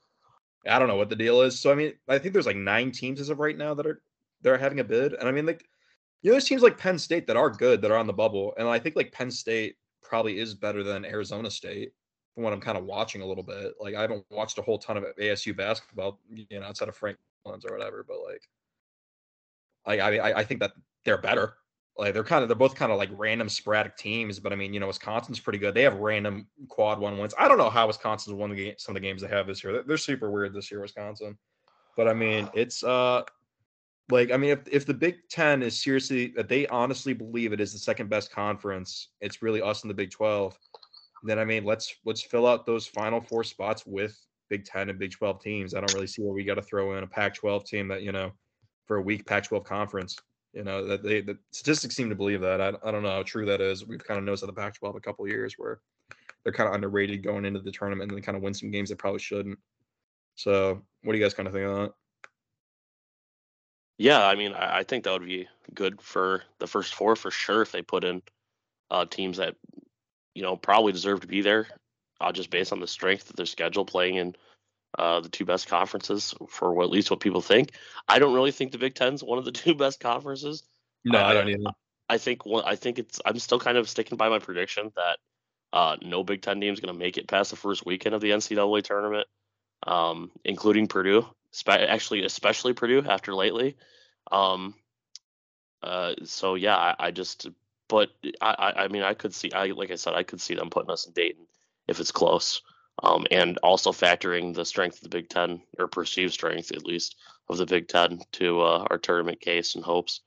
I 0.68 0.80
don't 0.80 0.88
know 0.88 0.96
what 0.96 1.10
the 1.10 1.16
deal 1.16 1.42
is. 1.42 1.60
So 1.60 1.72
I 1.72 1.76
mean, 1.76 1.94
I 2.08 2.18
think 2.18 2.34
there's 2.34 2.46
like 2.46 2.56
nine 2.56 2.92
teams 2.92 3.20
as 3.20 3.30
of 3.30 3.40
right 3.40 3.58
now 3.58 3.74
that 3.74 3.86
are 3.86 4.02
they're 4.42 4.58
having 4.58 4.80
a 4.80 4.84
bid, 4.84 5.14
and 5.14 5.28
I 5.28 5.32
mean, 5.32 5.46
like 5.46 5.64
you 6.22 6.30
know, 6.30 6.34
there's 6.34 6.46
teams 6.46 6.64
like 6.64 6.78
Penn 6.78 6.98
State 6.98 7.28
that 7.28 7.38
are 7.38 7.50
good 7.50 7.82
that 7.82 7.92
are 7.92 7.98
on 7.98 8.08
the 8.08 8.14
bubble, 8.14 8.54
and 8.58 8.68
I 8.68 8.80
think 8.80 8.96
like 8.96 9.12
Penn 9.12 9.32
State 9.32 9.76
probably 10.02 10.40
is 10.40 10.54
better 10.56 10.84
than 10.84 11.06
Arizona 11.06 11.52
State 11.52 11.92
from 12.34 12.44
what 12.44 12.54
I'm 12.54 12.62
kind 12.62 12.78
of 12.78 12.86
watching 12.86 13.22
a 13.22 13.26
little 13.26 13.44
bit. 13.44 13.74
Like 13.80 13.96
I 13.96 14.02
haven't 14.02 14.26
watched 14.30 14.58
a 14.58 14.62
whole 14.62 14.80
ton 14.80 14.98
of 14.98 15.04
ASU 15.20 15.56
basketball, 15.56 16.20
you 16.34 16.60
know, 16.60 16.66
outside 16.66 16.90
of 16.90 16.96
Frank 16.96 17.18
Mullins 17.46 17.66
or 17.66 17.78
whatever, 17.78 18.04
but 18.08 18.18
like 18.26 18.42
I 19.86 20.00
I 20.00 20.40
I 20.40 20.44
think 20.44 20.60
that 20.62 20.72
they're 21.06 21.18
better. 21.18 21.56
Like 21.98 22.14
they're 22.14 22.24
kind 22.24 22.44
of 22.44 22.50
they're 22.50 22.56
both 22.56 22.76
kind 22.76 22.92
of 22.92 22.98
like 22.98 23.10
random 23.14 23.50
sporadic 23.50 23.98
teams, 23.98 24.40
but 24.40 24.54
I 24.54 24.56
mean, 24.56 24.74
you 24.74 24.80
know, 24.80 24.88
Wisconsin's 24.88 25.40
pretty 25.40 25.60
good. 25.60 25.74
They 25.74 25.84
have 25.84 25.98
random 25.98 26.48
quad 26.70 27.00
one 27.00 27.18
wins. 27.18 27.34
I 27.38 27.48
don't 27.48 27.58
know 27.58 27.70
how 27.70 27.88
Wisconsin's 27.88 28.36
won 28.36 28.52
the 28.52 28.56
game, 28.56 28.74
some 28.78 28.96
of 28.96 29.02
the 29.02 29.08
games 29.08 29.22
they 29.22 29.28
have 29.28 29.48
this 29.48 29.64
year. 29.64 29.74
They're, 29.74 29.84
they're 29.84 29.98
super 29.98 30.32
weird 30.32 30.54
this 30.54 30.72
year, 30.72 30.82
Wisconsin. 30.82 31.38
But 31.98 32.08
I 32.08 32.14
mean, 32.14 32.50
it's 32.56 32.84
uh 32.84 33.24
like 34.10 34.32
I 34.32 34.38
mean, 34.38 34.52
if 34.52 34.60
if 34.72 34.86
the 34.86 34.94
Big 34.94 35.18
Ten 35.30 35.62
is 35.62 35.82
seriously 35.82 36.28
that 36.36 36.48
they 36.48 36.68
honestly 36.68 37.14
believe 37.14 37.54
it 37.54 37.60
is 37.60 37.74
the 37.74 37.80
second 37.80 38.10
best 38.10 38.32
conference, 38.32 39.10
it's 39.22 39.42
really 39.42 39.62
us 39.62 39.84
in 39.84 39.88
the 39.88 39.94
Big 39.94 40.12
Twelve 40.12 40.58
then 41.24 41.40
I 41.40 41.46
mean, 41.46 41.66
let's 41.66 41.94
let's 42.06 42.22
fill 42.22 42.48
out 42.48 42.66
those 42.66 42.88
final 42.88 43.22
four 43.22 43.44
spots 43.44 43.86
with 43.86 44.18
Big 44.50 44.66
Ten 44.66 44.90
and 44.90 45.00
Big 45.00 45.12
Twelve 45.12 45.42
teams. 45.42 45.74
I 45.74 45.80
don't 45.80 45.94
really 45.94 46.08
see 46.08 46.22
where 46.22 46.34
we 46.34 46.44
got 46.44 46.56
to 46.56 46.62
throw 46.62 46.98
in 46.98 47.04
a 47.04 47.08
Pac-12 47.08 47.66
team 47.66 47.88
that 47.90 48.04
you 48.04 48.12
know 48.12 48.32
for 48.90 48.98
a 48.98 49.02
weak 49.02 49.24
Pac-12 49.28 49.64
conference. 49.64 50.18
You 50.54 50.64
know 50.64 50.84
that 50.88 51.04
they 51.04 51.22
the 51.22 51.38
statistics 51.52 51.96
seem 51.96 52.10
to 52.10 52.16
believe 52.16 52.42
that. 52.42 52.60
I, 52.60 52.74
I 52.84 52.90
don't 52.90 53.04
know 53.04 53.12
how 53.12 53.22
true 53.22 53.46
that 53.46 53.62
is. 53.62 53.86
We've 53.86 54.04
kind 54.04 54.18
of 54.18 54.24
noticed 54.24 54.42
at 54.42 54.48
the 54.48 54.54
Pac-12 54.54 54.98
a 54.98 55.00
couple 55.00 55.28
years 55.28 55.54
where 55.60 55.80
they're 56.44 56.52
kind 56.52 56.68
of 56.68 56.74
underrated 56.74 57.22
going 57.22 57.46
into 57.46 57.60
the 57.60 57.72
tournament 57.72 58.10
and 58.10 58.18
they 58.18 58.26
kind 58.26 58.36
of 58.36 58.42
win 58.42 58.56
some 58.56 58.72
games 58.72 58.90
they 58.90 58.96
probably 58.96 59.20
shouldn't. 59.20 59.60
So, 60.34 60.82
what 61.04 61.14
do 61.14 61.20
you 61.20 61.24
guys 61.24 61.36
kind 61.36 61.46
of 61.46 61.54
think 61.54 61.68
of 61.68 61.76
that? 61.76 61.94
Yeah, 64.00 64.26
I 64.26 64.34
mean, 64.34 64.54
I, 64.54 64.80
I 64.80 64.84
think 64.84 65.04
that 65.04 65.14
would 65.14 65.28
be 65.28 65.48
good 65.76 66.02
for 66.02 66.42
the 66.58 66.66
first 66.66 66.96
four 66.96 67.16
for 67.16 67.30
sure 67.30 67.62
if 67.62 67.72
they 67.72 67.84
put 67.84 68.04
in 68.04 68.24
uh, 68.90 69.06
teams 69.06 69.38
that 69.38 69.56
you 70.34 70.42
know, 70.42 70.56
probably 70.56 70.94
deserve 70.94 71.20
to 71.20 71.28
be 71.28 71.42
there, 71.42 71.68
uh, 72.22 72.32
just 72.32 72.50
based 72.50 72.72
on 72.72 72.80
the 72.80 72.88
strength 72.88 73.30
of 73.30 73.36
their 73.36 73.46
schedule 73.46 73.86
playing 73.86 74.16
in 74.16 74.36
uh, 74.98 75.20
the 75.20 75.30
two 75.30 75.46
best 75.46 75.68
conferences 75.68 76.34
for 76.50 76.74
what, 76.74 76.86
at 76.86 76.90
least 76.90 77.12
what 77.12 77.20
people 77.20 77.42
think. 77.42 77.72
I 78.08 78.20
don't 78.20 78.34
really 78.34 78.52
think 78.52 78.72
the 78.72 78.78
Big 78.78 78.96
Ten's 78.96 79.24
one 79.24 79.38
of 79.38 79.46
the 79.46 79.52
two 79.64 79.76
best 79.76 80.00
conferences. 80.00 80.64
No, 81.06 81.20
uh, 81.20 81.24
I 81.24 81.34
don't 81.34 81.50
either. 81.50 81.72
I 82.10 82.18
think 82.18 82.46
one. 82.46 82.64
I 82.66 82.76
think 82.76 83.00
it's. 83.00 83.22
I'm 83.26 83.40
still 83.40 83.60
kind 83.60 83.78
of 83.78 83.90
sticking 83.90 84.18
by 84.18 84.30
my 84.30 84.40
prediction 84.40 84.92
that 84.96 85.18
uh, 85.72 85.98
no 86.02 86.24
Big 86.24 86.42
Ten 86.42 86.60
team 86.60 86.74
is 86.74 86.80
going 86.80 86.94
to 86.94 87.00
make 87.00 87.18
it 87.18 87.28
past 87.28 87.52
the 87.52 87.56
first 87.56 87.86
weekend 87.86 88.16
of 88.16 88.22
the 88.22 88.32
NCAA 88.32 88.84
tournament, 88.84 89.28
um, 89.86 90.32
including 90.44 90.88
Purdue. 90.88 91.26
Spe- 91.52 91.70
actually, 91.70 92.24
especially 92.26 92.74
Purdue 92.74 93.04
after 93.08 93.34
lately. 93.36 93.78
Um, 94.32 94.74
uh, 95.82 96.16
so 96.26 96.56
yeah, 96.56 96.76
I, 96.76 96.96
I 97.00 97.12
just 97.12 97.48
but 97.90 98.12
I, 98.40 98.74
I 98.78 98.88
mean, 98.88 99.02
I 99.02 99.16
could 99.16 99.34
see, 99.34 99.52
I 99.52 99.66
like 99.68 99.92
I 99.92 99.96
said, 99.96 100.14
I 100.14 100.24
could 100.24 100.40
see 100.40 100.56
them 100.56 100.70
putting 100.70 100.92
us 100.92 101.08
in 101.08 101.14
Dayton 101.14 101.46
if 101.88 102.00
it's 102.00 102.12
close, 102.12 102.62
um, 103.04 103.26
and 103.32 103.58
also 103.60 103.92
factoring 103.92 104.54
the 104.54 104.66
strength 104.66 104.98
of 104.98 105.04
the 105.04 105.10
Big 105.10 105.30
Ten 105.30 105.62
or 105.78 105.88
perceived 105.88 106.34
strength, 106.34 106.72
at 106.72 106.86
least, 106.86 107.16
of 107.50 107.58
the 107.58 107.66
Big 107.66 107.88
Ten 107.88 108.20
to 108.34 108.62
uh, 108.62 108.88
our 108.90 108.98
tournament 108.98 109.40
case 109.40 109.76
and 109.76 109.84
hopes 109.84 110.22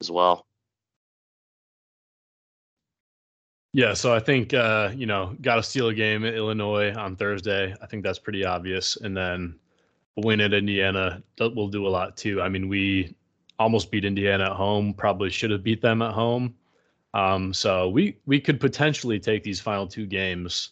as 0.00 0.10
well. 0.10 0.46
Yeah, 3.72 3.92
so 3.92 4.14
I 4.14 4.20
think 4.20 4.54
uh, 4.54 4.90
you 4.94 5.06
know, 5.06 5.36
got 5.42 5.56
to 5.56 5.62
steal 5.62 5.88
a 5.88 5.94
game 5.94 6.24
at 6.24 6.34
Illinois 6.34 6.94
on 6.94 7.14
Thursday. 7.16 7.74
I 7.82 7.86
think 7.86 8.02
that's 8.02 8.18
pretty 8.18 8.44
obvious, 8.44 8.96
and 8.96 9.14
then 9.14 9.58
win 10.16 10.40
at 10.40 10.54
Indiana 10.54 11.22
will 11.38 11.68
do 11.68 11.86
a 11.86 11.90
lot 11.90 12.16
too. 12.16 12.40
I 12.40 12.48
mean, 12.48 12.68
we 12.68 13.14
almost 13.58 13.90
beat 13.90 14.06
Indiana 14.06 14.44
at 14.44 14.52
home. 14.52 14.94
Probably 14.94 15.28
should 15.28 15.50
have 15.50 15.62
beat 15.62 15.82
them 15.82 16.00
at 16.00 16.12
home. 16.12 16.54
Um, 17.12 17.52
so 17.52 17.88
we 17.88 18.16
we 18.24 18.40
could 18.40 18.60
potentially 18.60 19.20
take 19.20 19.42
these 19.42 19.60
final 19.60 19.86
two 19.86 20.06
games 20.06 20.70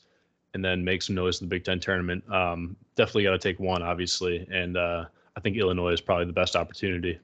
and 0.55 0.65
then 0.65 0.85
make 0.85 1.03
some 1.03 1.17
noise 1.17 1.41
in 1.41 1.49
the 1.49 1.55
Big 1.55 1.65
Ten 1.65 1.81
tournament. 1.81 2.25
Um, 2.33 2.77
definitely 2.97 3.25
got 3.25 3.33
to 3.33 3.39
take 3.39 3.59
one, 3.61 3.83
obviously, 3.83 4.47
and 4.51 4.77
uh, 4.77 5.05
I 5.37 5.41
think 5.41 5.57
Illinois 5.57 5.93
is 5.93 6.01
probably 6.01 6.27
the 6.27 6.33
best 6.33 6.57
opportunity. 6.57 7.19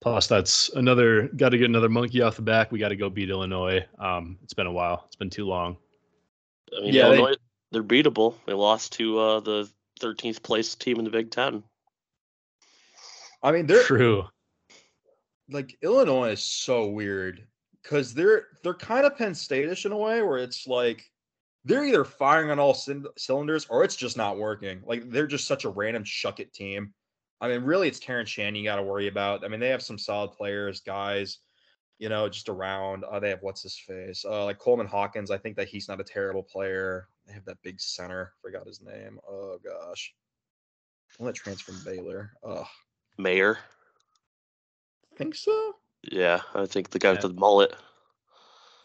Plus, 0.00 0.28
that's 0.28 0.68
another 0.74 1.28
got 1.28 1.48
to 1.48 1.58
get 1.58 1.64
another 1.64 1.88
monkey 1.88 2.22
off 2.22 2.36
the 2.36 2.42
back. 2.42 2.70
We 2.70 2.78
got 2.78 2.90
to 2.90 2.96
go 2.96 3.10
beat 3.10 3.30
Illinois. 3.30 3.84
Um, 3.98 4.38
it's 4.44 4.54
been 4.54 4.68
a 4.68 4.72
while. 4.72 5.04
It's 5.06 5.16
been 5.16 5.30
too 5.30 5.46
long. 5.46 5.76
I 6.76 6.82
mean, 6.82 6.94
yeah, 6.94 7.06
Illinois, 7.06 7.34
they, 7.72 7.78
are 7.78 7.82
beatable. 7.82 8.34
They 8.46 8.52
lost 8.52 8.92
to 8.94 9.18
uh, 9.18 9.40
the 9.40 9.68
13th 10.00 10.42
place 10.42 10.74
team 10.76 10.98
in 10.98 11.04
the 11.04 11.10
Big 11.10 11.30
Ten. 11.30 11.64
I 13.42 13.52
mean, 13.52 13.66
they're 13.66 13.82
true. 13.82 14.24
like 15.50 15.76
Illinois 15.82 16.32
is 16.32 16.44
so 16.44 16.86
weird 16.88 17.46
because 17.82 18.14
they're 18.14 18.48
they're 18.62 18.74
kind 18.74 19.06
of 19.06 19.16
Penn 19.16 19.34
State-ish 19.34 19.86
in 19.86 19.92
a 19.92 19.96
way 19.96 20.22
where 20.22 20.38
it's 20.38 20.66
like 20.66 21.10
they're 21.68 21.84
either 21.84 22.04
firing 22.04 22.50
on 22.50 22.58
all 22.58 22.72
c- 22.74 23.02
cylinders 23.18 23.66
or 23.68 23.84
it's 23.84 23.94
just 23.94 24.16
not 24.16 24.38
working. 24.38 24.80
Like 24.84 25.10
they're 25.10 25.26
just 25.26 25.46
such 25.46 25.64
a 25.64 25.68
random 25.68 26.02
shuck 26.02 26.40
it 26.40 26.52
team. 26.54 26.94
I 27.40 27.48
mean, 27.48 27.62
really, 27.62 27.86
it's 27.88 28.00
Terrence 28.00 28.30
Shannon 28.30 28.56
you 28.56 28.64
got 28.64 28.76
to 28.76 28.82
worry 28.82 29.06
about. 29.06 29.44
I 29.44 29.48
mean, 29.48 29.60
they 29.60 29.68
have 29.68 29.82
some 29.82 29.98
solid 29.98 30.32
players, 30.32 30.80
guys, 30.80 31.38
you 31.98 32.08
know, 32.08 32.28
just 32.28 32.48
around. 32.48 33.04
Uh, 33.04 33.20
they 33.20 33.28
have 33.28 33.42
what's 33.42 33.62
his 33.62 33.78
face, 33.78 34.24
uh, 34.24 34.44
like 34.44 34.58
Coleman 34.58 34.86
Hawkins. 34.86 35.30
I 35.30 35.36
think 35.38 35.56
that 35.56 35.68
he's 35.68 35.88
not 35.88 36.00
a 36.00 36.04
terrible 36.04 36.42
player. 36.42 37.06
They 37.26 37.34
have 37.34 37.44
that 37.44 37.62
big 37.62 37.80
center. 37.80 38.32
Forgot 38.42 38.66
his 38.66 38.80
name. 38.80 39.20
Oh 39.28 39.58
gosh, 39.62 40.14
one 41.18 41.26
that 41.26 41.36
transferred 41.36 41.74
from 41.76 41.84
Baylor. 41.84 42.32
Oh, 42.42 42.66
Mayer. 43.18 43.58
think 45.16 45.34
so. 45.34 45.74
Yeah, 46.10 46.40
I 46.54 46.64
think 46.66 46.90
the 46.90 46.98
guy 46.98 47.08
Yeah. 47.08 47.12
with 47.20 47.34
the 47.34 47.40
mullet. 47.40 47.74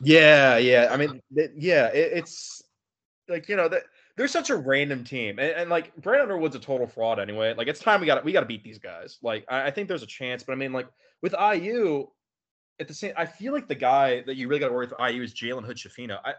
Yeah, 0.02 0.58
yeah. 0.58 0.90
I 0.92 0.98
mean, 0.98 1.22
th- 1.34 1.52
yeah, 1.56 1.88
it, 1.88 2.12
it's 2.18 2.62
like 3.30 3.48
you 3.50 3.56
know 3.56 3.68
that 3.68 3.84
they're 4.16 4.28
such 4.28 4.50
a 4.50 4.56
random 4.56 5.04
team, 5.04 5.40
and, 5.40 5.52
and 5.52 5.70
like 5.70 5.96
Brandon 5.98 6.30
Underwood's 6.30 6.56
a 6.56 6.60
total 6.60 6.88
fraud 6.88 7.20
anyway. 7.20 7.54
Like 7.54 7.68
it's 7.68 7.80
time 7.80 8.02
we 8.02 8.08
got 8.08 8.24
we 8.24 8.32
got 8.32 8.42
to 8.42 8.46
beat 8.46 8.64
these 8.64 8.80
guys. 8.80 9.18
Like 9.22 9.46
I, 9.50 9.68
I 9.68 9.72
think 9.72 9.88
there's 9.88 10.04
a 10.04 10.08
chance, 10.08 10.44
but 10.44 10.54
I 10.54 10.56
mean, 10.56 10.74
like 10.74 10.88
with 11.22 11.34
IU, 11.34 12.08
at 12.80 12.88
the 12.88 12.94
same, 12.94 13.14
I 13.18 13.26
feel 13.26 13.54
like 13.54 13.68
the 13.68 13.76
guy 13.76 14.22
that 14.22 14.36
you 14.36 14.48
really 14.48 14.60
got 14.60 14.68
to 14.68 14.74
worry 14.74 14.88
with 14.88 15.00
IU 15.00 15.22
is 15.22 15.34
Jalen 15.34 15.66
Hood 15.66 15.78
Schifino. 15.78 16.20
I 16.24 16.34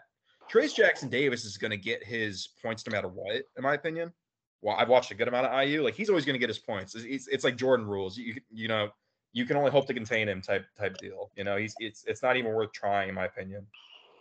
Trayce 0.53 0.75
Jackson 0.75 1.09
Davis 1.09 1.45
is 1.45 1.57
going 1.57 1.71
to 1.71 1.77
get 1.77 2.05
his 2.05 2.51
points 2.63 2.87
no 2.87 2.93
matter 2.93 3.09
what, 3.09 3.45
in 3.57 3.63
my 3.63 3.75
opinion. 3.75 4.13
Well, 4.61 4.77
I've 4.77 4.89
watched 4.89 5.11
a 5.11 5.15
good 5.15 5.29
amount 5.29 5.47
of 5.47 5.67
IU. 5.67 5.83
Like 5.83 5.95
he's 5.95 6.09
always 6.09 6.25
going 6.25 6.35
to 6.35 6.39
get 6.39 6.49
his 6.49 6.59
points. 6.59 6.95
It's, 6.95 7.05
it's, 7.05 7.29
it's 7.29 7.45
like 7.45 7.57
Jordan 7.57 7.87
rules. 7.87 8.17
You 8.17 8.41
you 8.51 8.69
know 8.69 8.91
you 9.33 9.45
can 9.45 9.57
only 9.57 9.71
hope 9.71 9.87
to 9.89 9.95
contain 9.95 10.29
him 10.29 10.41
type 10.41 10.65
type 10.79 10.97
deal. 10.99 11.31
You 11.37 11.45
know, 11.45 11.57
he's 11.57 11.75
it's 11.79 12.05
it's 12.07 12.23
not 12.23 12.37
even 12.37 12.53
worth 12.53 12.73
trying 12.73 13.09
in 13.09 13.15
my 13.15 13.27
opinion. 13.27 13.67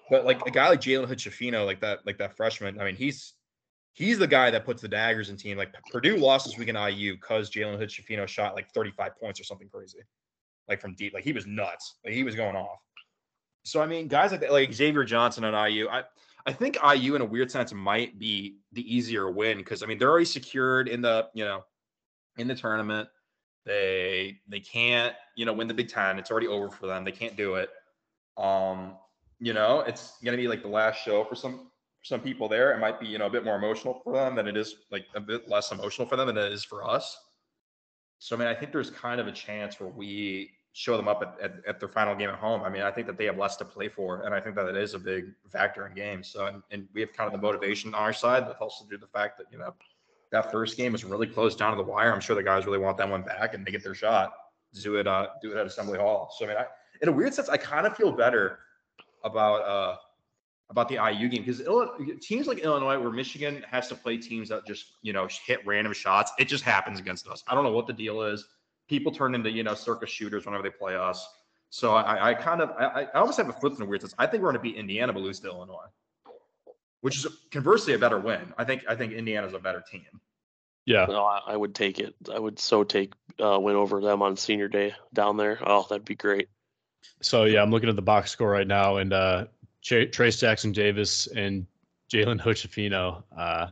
But 0.09 0.25
like 0.25 0.45
a 0.45 0.51
guy 0.51 0.69
like 0.69 0.81
Jalen 0.81 1.07
Hood 1.07 1.65
like 1.65 1.81
that, 1.81 2.05
like 2.05 2.17
that 2.17 2.35
freshman, 2.35 2.79
I 2.79 2.85
mean, 2.85 2.95
he's 2.95 3.33
he's 3.93 4.17
the 4.17 4.27
guy 4.27 4.51
that 4.51 4.65
puts 4.65 4.81
the 4.81 4.87
daggers 4.87 5.29
in 5.29 5.37
team. 5.37 5.57
Like 5.57 5.73
Purdue 5.91 6.17
lost 6.17 6.45
this 6.45 6.57
week 6.57 6.67
in 6.67 6.75
IU 6.75 7.15
because 7.15 7.49
Jalen 7.49 7.77
Hood 7.77 8.29
shot 8.29 8.55
like 8.55 8.69
35 8.73 9.17
points 9.17 9.39
or 9.39 9.43
something 9.43 9.69
crazy. 9.69 9.99
Like 10.67 10.81
from 10.81 10.95
deep. 10.95 11.13
Like 11.13 11.23
he 11.23 11.33
was 11.33 11.45
nuts. 11.45 11.95
Like 12.03 12.13
he 12.13 12.23
was 12.23 12.35
going 12.35 12.55
off. 12.55 12.79
So 13.63 13.81
I 13.81 13.85
mean, 13.85 14.07
guys 14.07 14.31
like 14.31 14.41
that, 14.41 14.51
like 14.51 14.73
Xavier 14.73 15.03
Johnson 15.03 15.43
on 15.43 15.71
IU, 15.71 15.87
I 15.87 16.03
I 16.45 16.51
think 16.51 16.77
IU 16.83 17.15
in 17.15 17.21
a 17.21 17.25
weird 17.25 17.49
sense 17.49 17.73
might 17.73 18.19
be 18.19 18.57
the 18.73 18.95
easier 18.95 19.31
win 19.31 19.57
because 19.57 19.83
I 19.83 19.85
mean 19.85 19.97
they're 19.97 20.09
already 20.09 20.25
secured 20.25 20.89
in 20.89 21.01
the 21.01 21.27
you 21.33 21.45
know 21.45 21.63
in 22.37 22.47
the 22.47 22.55
tournament. 22.55 23.07
They 23.65 24.39
they 24.49 24.59
can't 24.59 25.15
you 25.37 25.45
know 25.45 25.53
win 25.53 25.67
the 25.67 25.73
Big 25.73 25.87
Ten. 25.89 26.19
It's 26.19 26.31
already 26.31 26.47
over 26.47 26.69
for 26.69 26.87
them. 26.87 27.05
They 27.05 27.11
can't 27.11 27.37
do 27.37 27.55
it. 27.55 27.69
Um, 28.37 28.95
you 29.43 29.53
know, 29.53 29.81
it's 29.81 30.13
gonna 30.23 30.37
be 30.37 30.47
like 30.47 30.61
the 30.61 30.69
last 30.69 31.03
show 31.03 31.25
for 31.25 31.35
some 31.35 31.69
for 31.99 32.05
some 32.05 32.21
people 32.21 32.47
there. 32.47 32.71
It 32.71 32.79
might 32.79 32.97
be 32.97 33.07
you 33.07 33.17
know 33.17 33.25
a 33.25 33.29
bit 33.29 33.43
more 33.43 33.57
emotional 33.57 33.99
for 34.01 34.13
them 34.13 34.35
than 34.35 34.47
it 34.47 34.55
is 34.55 34.77
like 34.89 35.05
a 35.15 35.19
bit 35.19 35.49
less 35.49 35.71
emotional 35.73 36.07
for 36.07 36.15
them 36.15 36.27
than 36.27 36.37
it 36.37 36.53
is 36.53 36.63
for 36.63 36.89
us. 36.89 37.17
So 38.19 38.37
I 38.37 38.39
mean, 38.39 38.47
I 38.47 38.55
think 38.55 38.71
there's 38.71 38.89
kind 38.89 39.19
of 39.19 39.27
a 39.27 39.33
chance 39.33 39.81
where 39.81 39.89
we 39.89 40.51
show 40.71 40.95
them 40.95 41.09
up 41.09 41.21
at, 41.21 41.35
at, 41.43 41.55
at 41.67 41.79
their 41.81 41.89
final 41.89 42.15
game 42.15 42.29
at 42.29 42.35
home. 42.35 42.63
I 42.63 42.69
mean, 42.69 42.83
I 42.83 42.89
think 42.89 43.05
that 43.07 43.17
they 43.17 43.25
have 43.25 43.37
less 43.37 43.57
to 43.57 43.65
play 43.65 43.89
for, 43.89 44.23
and 44.23 44.33
I 44.33 44.39
think 44.39 44.55
that 44.55 44.65
it 44.67 44.77
is 44.77 44.93
a 44.93 44.99
big 44.99 45.25
factor 45.51 45.85
in 45.85 45.93
games. 45.93 46.29
So 46.29 46.45
and, 46.45 46.63
and 46.71 46.87
we 46.93 47.01
have 47.01 47.11
kind 47.11 47.27
of 47.27 47.33
the 47.33 47.45
motivation 47.45 47.93
on 47.93 48.01
our 48.01 48.13
side, 48.13 48.45
but 48.47 48.57
also 48.61 48.85
due 48.85 48.91
to 48.91 49.01
the 49.01 49.07
fact 49.07 49.37
that 49.39 49.47
you 49.51 49.57
know 49.57 49.73
that 50.31 50.53
first 50.53 50.77
game 50.77 50.93
was 50.93 51.03
really 51.03 51.27
close 51.27 51.53
down 51.53 51.71
to 51.71 51.77
the 51.83 51.89
wire. 51.89 52.13
I'm 52.13 52.21
sure 52.21 52.37
the 52.37 52.43
guys 52.43 52.65
really 52.65 52.79
want 52.79 52.97
that 52.97 53.09
one 53.09 53.23
back 53.23 53.55
and 53.55 53.65
they 53.65 53.71
get 53.71 53.83
their 53.83 53.93
shot. 53.93 54.31
Do 54.81 54.95
it, 54.95 55.05
uh, 55.05 55.27
do 55.41 55.51
it 55.51 55.57
at 55.57 55.67
Assembly 55.67 55.99
Hall. 55.99 56.33
So 56.39 56.45
I 56.45 56.47
mean, 56.47 56.57
I, 56.57 56.65
in 57.01 57.09
a 57.09 57.11
weird 57.11 57.33
sense, 57.33 57.49
I 57.49 57.57
kind 57.57 57.85
of 57.85 57.95
feel 57.97 58.13
better 58.13 58.59
about 59.23 59.61
uh 59.61 59.97
about 60.69 60.89
the 60.89 60.95
IU 60.95 61.29
game 61.29 61.43
because 61.43 61.61
teams 62.21 62.47
like 62.47 62.59
Illinois, 62.59 62.99
where 62.99 63.11
Michigan 63.11 63.63
has 63.69 63.87
to 63.89 63.95
play 63.95 64.17
teams 64.17 64.49
that 64.49 64.65
just 64.65 64.93
you 65.01 65.13
know 65.13 65.27
hit 65.45 65.65
random 65.65 65.93
shots, 65.93 66.31
it 66.39 66.45
just 66.45 66.63
happens 66.63 66.99
against 66.99 67.27
us. 67.27 67.43
I 67.47 67.55
don't 67.55 67.63
know 67.63 67.71
what 67.71 67.87
the 67.87 67.93
deal 67.93 68.21
is. 68.23 68.45
People 68.87 69.11
turn 69.11 69.35
into 69.35 69.51
you 69.51 69.63
know 69.63 69.75
circus 69.75 70.09
shooters 70.09 70.45
whenever 70.45 70.63
they 70.63 70.69
play 70.69 70.95
us. 70.95 71.27
So 71.69 71.95
I, 71.95 72.29
I 72.29 72.33
kind 72.33 72.61
of 72.61 72.71
I, 72.71 73.07
I 73.13 73.19
almost 73.19 73.37
have 73.37 73.49
a 73.49 73.53
flip 73.53 73.73
in 73.75 73.81
a 73.81 73.85
weird 73.85 74.01
sense. 74.01 74.15
I 74.17 74.27
think 74.27 74.43
we're 74.43 74.51
going 74.51 74.63
to 74.63 74.71
beat 74.71 74.75
Indiana, 74.75 75.13
but 75.13 75.21
lose 75.21 75.39
to 75.41 75.47
Illinois, 75.47 75.87
which 77.01 77.17
is 77.17 77.27
conversely 77.51 77.93
a 77.93 77.99
better 77.99 78.19
win. 78.19 78.53
I 78.57 78.63
think 78.63 78.83
I 78.87 78.95
think 78.95 79.13
Indiana's 79.13 79.53
a 79.53 79.59
better 79.59 79.83
team. 79.91 80.05
Yeah. 80.85 81.05
No, 81.05 81.23
I, 81.23 81.41
I 81.47 81.57
would 81.57 81.73
take 81.73 81.99
it. 81.99 82.13
I 82.31 82.37
would 82.37 82.59
so 82.59 82.83
take 82.83 83.13
uh, 83.43 83.59
win 83.59 83.75
over 83.75 84.01
them 84.01 84.21
on 84.21 84.37
senior 84.37 84.67
day 84.67 84.93
down 85.13 85.37
there. 85.37 85.59
Oh, 85.65 85.85
that'd 85.89 86.05
be 86.05 86.15
great. 86.15 86.49
So 87.21 87.45
yeah, 87.45 87.61
I'm 87.61 87.71
looking 87.71 87.89
at 87.89 87.95
the 87.95 88.01
box 88.01 88.31
score 88.31 88.49
right 88.49 88.67
now, 88.67 88.97
and 88.97 89.13
uh, 89.13 89.45
Ch- 89.81 90.09
Trayce 90.11 90.39
Jackson 90.39 90.71
Davis 90.71 91.27
and 91.27 91.65
Jalen 92.11 92.39
Hood-Schifino. 92.39 93.23
Uh, 93.35 93.67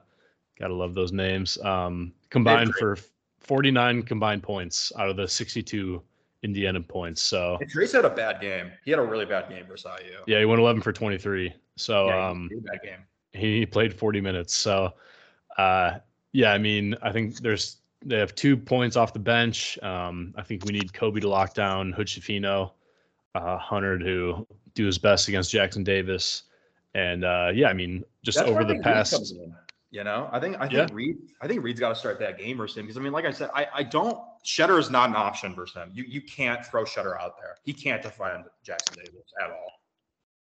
gotta 0.60 0.74
love 0.74 0.94
those 0.94 1.12
names. 1.12 1.58
Um, 1.64 2.14
combined 2.30 2.74
for 2.76 2.98
49 3.40 4.04
combined 4.04 4.44
points 4.44 4.92
out 4.98 5.10
of 5.10 5.18
the 5.18 5.28
62 5.28 6.02
Indiana 6.44 6.82
points. 6.82 7.22
So 7.22 7.58
And 7.60 7.72
Trayce 7.72 7.94
had 7.94 8.06
a 8.06 8.10
bad 8.10 8.42
game. 8.42 8.72
He 8.86 8.92
had 8.92 9.00
a 9.00 9.04
really 9.04 9.26
bad 9.26 9.50
game 9.50 9.66
versus 9.68 9.92
IU. 10.02 10.18
yeah, 10.28 10.40
he 10.40 10.46
went 10.46 10.60
11 10.60 10.82
for 10.82 10.92
23. 10.92 11.54
So 11.76 12.08
Yeah, 12.08 12.16
he 12.16 12.22
um, 12.32 12.50
bad 12.64 12.82
game. 12.84 13.00
he 13.34 13.66
played 13.66 13.94
40 13.94 14.22
minutes. 14.22 14.56
So 14.56 14.94
uh, 15.58 16.00
yeah, 16.32 16.54
I 16.54 16.58
mean, 16.58 16.96
I 17.02 17.12
think 17.12 17.40
there's 17.40 17.78
they 18.04 18.18
have 18.18 18.34
two 18.34 18.58
points 18.58 18.96
off 18.96 19.14
the 19.14 19.20
bench. 19.20 19.78
Um, 19.84 20.34
I 20.36 20.42
think 20.42 20.66
we 20.66 20.72
need 20.72 20.92
Kobe 20.94 21.20
to 21.20 21.30
lock 21.30 21.54
down 21.54 21.92
Hood-Schifino, 21.92 22.72
uh, 23.36 23.58
Hunter 23.58 23.98
to 24.00 24.48
do 24.74 24.86
his 24.86 24.98
best 24.98 25.28
against 25.28 25.52
Jackson 25.52 25.84
Davis, 25.84 26.44
and 26.94 27.24
uh, 27.24 27.52
yeah, 27.54 27.70
I 27.70 27.74
mean, 27.74 28.04
just 28.24 28.38
That's 28.38 28.50
over 28.50 28.64
the 28.64 28.80
past. 28.80 29.32
in, 29.32 29.56
You 29.92 30.04
know, 30.04 30.30
I 30.32 30.40
think 30.40 30.58
I 30.58 30.68
think 30.68 30.74
Yeah. 30.74 30.88
Reed. 30.92 31.18
I 31.42 31.48
think 31.48 31.64
Reed's 31.64 31.80
got 31.80 31.90
to 31.90 31.96
start 31.96 32.20
that 32.20 32.38
game 32.38 32.58
versus 32.58 32.78
him 32.78 32.86
because 32.86 32.98
I 32.98 33.02
mean, 33.02 33.14
like 33.14 33.26
I 33.26 33.32
said, 33.32 33.50
I 33.54 33.68
I 33.74 33.84
don't. 33.84 34.18
Tschetter 34.46 34.80
is 34.80 34.90
not 34.90 35.10
an 35.10 35.16
option 35.16 35.54
versus 35.56 35.76
him. 35.76 35.92
You 35.94 36.04
you 36.04 36.22
can't 36.22 36.66
throw 36.66 36.84
Tschetter 36.84 37.20
out 37.20 37.38
there. 37.40 37.56
He 37.64 37.74
can't 37.74 38.02
defend 38.02 38.46
Jackson 38.64 38.98
Davis 38.98 39.34
at 39.42 39.52
all. 39.52 39.72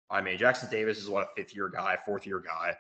I 0.10 0.22
mean, 0.22 0.38
Jackson 0.38 0.70
Davis 0.70 0.98
is 0.98 1.10
what 1.10 1.24
a 1.24 1.28
fifth 1.36 1.56
year 1.56 1.70
guy, 1.70 1.98
fourth 2.06 2.26
year 2.26 2.39
guy. 2.39 2.76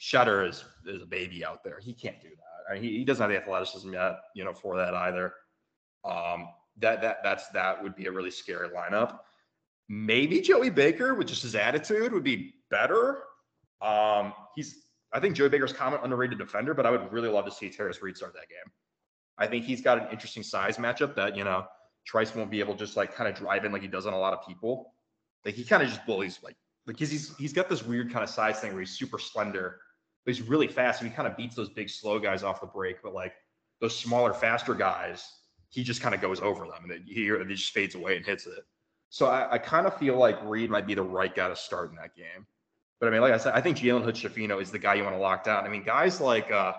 Tschetter 0.00 0.48
is 0.48 0.64
is 0.86 1.02
a 1.02 1.06
baby 1.06 1.44
out 1.44 1.62
there. 1.64 1.78
He 1.80 1.92
can't 1.92 2.20
do 2.20 2.28
that. 2.28 2.70
I 2.70 2.74
mean, 2.74 2.82
he, 2.82 2.98
he 2.98 3.04
doesn't 3.04 3.22
have 3.22 3.30
the 3.30 3.36
athleticism 3.36 3.92
yet, 3.92 4.20
you 4.34 4.44
know, 4.44 4.52
for 4.52 4.76
that 4.76 4.94
either. 4.94 5.34
Um, 6.04 6.48
that 6.78 7.00
that 7.02 7.22
that's 7.22 7.48
that 7.48 7.82
would 7.82 7.94
be 7.94 8.06
a 8.06 8.12
really 8.12 8.30
scary 8.30 8.68
lineup. 8.68 9.20
Maybe 9.92 10.40
Joey 10.40 10.70
Baker 10.70 11.14
with 11.14 11.26
just 11.26 11.42
his 11.42 11.56
attitude 11.56 12.12
would 12.12 12.22
be 12.22 12.54
better. 12.70 13.24
Um, 13.82 14.32
he's 14.54 14.84
I 15.12 15.18
think 15.18 15.34
Joey 15.34 15.48
Baker's 15.48 15.72
common 15.72 15.98
underrated 16.04 16.38
defender, 16.38 16.74
but 16.74 16.86
I 16.86 16.92
would 16.92 17.12
really 17.12 17.28
love 17.28 17.44
to 17.46 17.50
see 17.50 17.68
Tarris 17.68 18.00
Reed 18.00 18.16
start 18.16 18.32
that 18.34 18.48
game. 18.48 18.72
I 19.36 19.48
think 19.48 19.64
he's 19.64 19.80
got 19.80 19.98
an 19.98 20.06
interesting 20.12 20.44
size 20.44 20.76
matchup 20.76 21.16
that 21.16 21.36
you 21.36 21.42
know 21.42 21.66
Trayce 22.08 22.36
won't 22.36 22.52
be 22.52 22.60
able 22.60 22.74
to 22.74 22.78
just 22.78 22.96
like 22.96 23.12
kind 23.16 23.28
of 23.28 23.34
drive 23.34 23.64
in 23.64 23.72
like 23.72 23.82
he 23.82 23.88
does 23.88 24.06
on 24.06 24.12
a 24.12 24.18
lot 24.18 24.32
of 24.32 24.46
people. 24.46 24.94
Like 25.44 25.56
he 25.56 25.64
kind 25.64 25.82
of 25.82 25.88
just 25.88 26.06
bullies 26.06 26.38
like 26.44 26.54
because 26.86 27.10
he's, 27.10 27.36
he's 27.36 27.52
got 27.52 27.68
this 27.68 27.84
weird 27.84 28.12
kind 28.12 28.22
of 28.22 28.30
size 28.30 28.60
thing 28.60 28.72
where 28.72 28.80
he's 28.80 28.96
super 28.96 29.18
slender, 29.18 29.80
but 30.24 30.34
he's 30.34 30.46
really 30.46 30.68
fast 30.68 31.02
and 31.02 31.10
he 31.10 31.16
kind 31.16 31.26
of 31.26 31.36
beats 31.36 31.56
those 31.56 31.68
big 31.68 31.90
slow 31.90 32.20
guys 32.20 32.44
off 32.44 32.60
the 32.60 32.66
break. 32.68 33.02
But 33.02 33.12
like 33.12 33.32
those 33.80 33.98
smaller, 33.98 34.32
faster 34.32 34.74
guys, 34.74 35.28
he 35.70 35.82
just 35.82 36.00
kind 36.00 36.14
of 36.14 36.20
goes 36.20 36.40
over 36.40 36.64
them 36.66 36.82
and 36.82 36.90
then 36.92 37.04
he, 37.08 37.24
he 37.24 37.54
just 37.54 37.72
fades 37.72 37.96
away 37.96 38.16
and 38.16 38.24
hits 38.24 38.46
it. 38.46 38.62
So 39.10 39.26
I, 39.26 39.54
I 39.54 39.58
kind 39.58 39.86
of 39.86 39.96
feel 39.98 40.16
like 40.16 40.38
Reed 40.44 40.70
might 40.70 40.86
be 40.86 40.94
the 40.94 41.02
right 41.02 41.34
guy 41.34 41.48
to 41.48 41.56
start 41.56 41.90
in 41.90 41.96
that 41.96 42.16
game. 42.16 42.46
But 43.00 43.08
I 43.08 43.10
mean, 43.10 43.20
like 43.20 43.32
I 43.32 43.38
said, 43.38 43.54
I 43.54 43.60
think 43.60 43.76
Jalen 43.76 44.04
Hood 44.04 44.14
Schifino 44.14 44.62
is 44.62 44.70
the 44.70 44.78
guy 44.78 44.94
you 44.94 45.02
want 45.02 45.16
to 45.16 45.20
lock 45.20 45.44
down. 45.44 45.64
I 45.64 45.68
mean, 45.68 45.82
guys 45.82 46.20
like 46.20 46.50
uh 46.52 46.74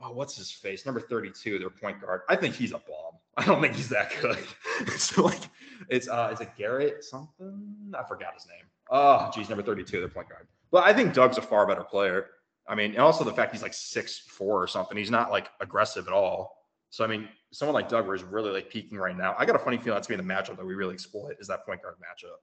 oh, 0.00 0.12
what's 0.12 0.36
his 0.36 0.50
face? 0.52 0.86
Number 0.86 1.00
32, 1.00 1.58
their 1.58 1.70
point 1.70 2.00
guard. 2.00 2.20
I 2.28 2.36
think 2.36 2.54
he's 2.54 2.70
a 2.70 2.78
bomb. 2.78 3.14
I 3.36 3.44
don't 3.44 3.60
think 3.60 3.74
he's 3.74 3.88
that 3.88 4.12
good. 4.20 4.38
so 4.98 5.24
like 5.24 5.40
it's 5.88 6.08
uh 6.08 6.30
is 6.32 6.40
it 6.40 6.50
Garrett 6.56 7.02
something? 7.02 7.92
I 7.98 8.04
forgot 8.04 8.34
his 8.34 8.46
name. 8.46 8.66
Oh, 8.90 9.30
geez, 9.34 9.48
number 9.48 9.64
32, 9.64 9.98
their 9.98 10.08
point 10.08 10.28
guard. 10.28 10.46
But 10.70 10.84
I 10.84 10.92
think 10.92 11.12
Dug's 11.12 11.38
a 11.38 11.42
far 11.42 11.66
better 11.66 11.84
player. 11.84 12.26
I 12.68 12.74
mean, 12.74 12.90
and 12.90 13.00
also 13.00 13.24
the 13.24 13.32
fact 13.32 13.52
he's 13.52 13.62
like 13.62 13.74
six 13.74 14.18
four 14.18 14.62
or 14.62 14.66
something. 14.66 14.96
He's 14.96 15.10
not 15.10 15.30
like 15.30 15.48
aggressive 15.60 16.06
at 16.06 16.12
all. 16.12 16.57
So 16.90 17.04
I 17.04 17.06
mean, 17.06 17.28
someone 17.52 17.74
like 17.74 17.88
Dug 17.88 18.12
is 18.14 18.22
really 18.22 18.50
like 18.50 18.70
peaking 18.70 18.98
right 18.98 19.16
now. 19.16 19.34
I 19.38 19.44
got 19.44 19.56
a 19.56 19.58
funny 19.58 19.76
feeling 19.76 19.96
that's 19.96 20.06
gonna 20.08 20.22
be 20.22 20.26
the 20.28 20.32
matchup 20.34 20.56
that 20.56 20.66
we 20.66 20.74
really 20.74 20.94
exploit 20.94 21.36
is 21.40 21.46
that 21.48 21.64
point 21.66 21.82
guard 21.82 21.96
matchup 21.96 22.36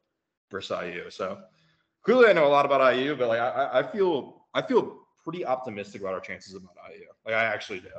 versus 0.52 0.78
IU. 0.84 1.10
So 1.10 1.40
clearly 2.04 2.28
I 2.28 2.34
know 2.34 2.46
a 2.46 2.50
lot 2.50 2.66
about 2.66 2.82
IU, 2.96 3.16
but 3.16 3.28
like 3.28 3.40
I, 3.40 3.50
I- 3.50 3.80
I 3.80 3.84
feel 3.92 4.46
I 4.54 4.62
feel 4.62 5.00
pretty 5.24 5.46
optimistic 5.46 6.02
about 6.02 6.14
our 6.14 6.20
chances 6.20 6.54
about 6.56 6.76
IU. 6.94 7.06
Like 7.26 7.36
I 7.36 7.44
actually 7.46 7.80
do. 7.80 7.90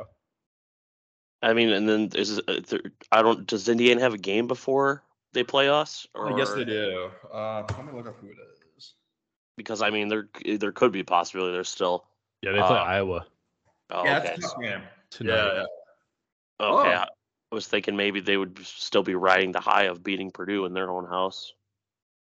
I 1.43 1.53
mean, 1.53 1.71
and 1.71 1.89
then 1.89 2.11
is 2.15 2.39
uh, 2.39 2.61
there, 2.69 2.81
I 3.13 3.23
don't. 3.23 3.47
Does 3.47 3.69
Indiana 3.69 4.01
have 4.01 4.15
a 4.15 4.19
game 4.19 4.47
before 4.47 5.03
they 5.33 5.45
play 5.45 5.69
us? 5.69 6.07
Or, 6.15 6.33
I 6.33 6.37
guess 6.37 6.55
they 6.55 6.65
do. 6.65 7.11
Uh, 7.33 7.63
let 7.77 7.87
me 7.87 7.93
look 7.93 8.07
up 8.07 8.17
who 8.21 8.29
it 8.29 8.37
is. 8.79 8.95
Because 9.57 9.83
I 9.83 9.91
mean, 9.91 10.09
there 10.09 10.29
there 10.59 10.73
could 10.73 10.93
be 10.93 11.01
a 11.01 11.05
possibility. 11.05 11.53
There's 11.53 11.69
still. 11.69 12.07
Yeah, 12.43 12.53
they 12.53 12.59
play 12.61 12.69
Uh, 12.79 12.85
Iowa 12.85 13.27
Oh, 13.91 14.05
yeah, 14.05 14.19
okay. 14.19 14.35
it's 14.35 14.45
a 14.45 14.49
tough 14.49 14.61
game. 14.63 14.83
tonight. 15.11 15.35
Yeah, 15.37 15.55
yeah. 15.55 15.65
Okay. 16.61 16.95
Oh. 16.95 17.05
I 17.53 17.55
was 17.55 17.69
thinking 17.69 17.97
maybe 17.97 18.21
they 18.21 18.37
would 18.37 18.59
still 18.67 19.03
be 19.03 19.15
riding 19.15 19.53
the 19.53 19.61
high 19.61 19.85
of 19.85 20.03
beating 20.03 20.31
Purdue 20.31 20.65
in 20.67 20.73
their 20.75 20.91
own 20.91 21.07
house. 21.07 21.53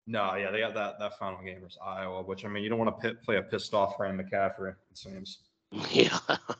No, 0.08 0.36
yeah, 0.36 0.52
they 0.52 0.60
got 0.60 0.74
that 0.76 1.00
that 1.00 1.18
final 1.18 1.42
game 1.44 1.62
versus 1.62 1.80
Iowa, 1.84 2.22
which 2.22 2.46
I 2.46 2.48
mean, 2.48 2.64
you 2.64 2.70
don't 2.70 2.78
want 2.78 2.96
to 2.96 3.02
pit, 3.02 3.24
play 3.24 3.38
a 3.38 3.42
pissed 3.42 3.74
off 3.74 4.00
Ryan 4.00 4.18
McCaffery. 4.18 4.76
It 4.92 4.98
seems. 4.98 5.40
Yeah, 5.92 6.18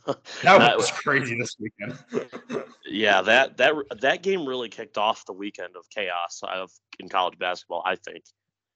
That, 0.08 0.18
That 0.42 0.78
was 0.78 0.90
was- 0.90 1.00
crazy 1.00 1.38
this 1.38 1.56
weekend. 1.60 1.98
yeah. 2.86 3.22
That 3.22 3.56
that 3.58 3.76
that 4.02 4.24
game 4.24 4.46
really 4.48 4.68
kicked 4.68 4.98
off 4.98 5.26
the 5.26 5.34
weekend 5.34 5.76
of 5.78 5.88
chaos 5.90 6.42
of 6.44 6.72
in 7.00 7.08
college 7.08 7.38
basketball. 7.38 7.84
I 7.86 7.96
think 7.98 8.24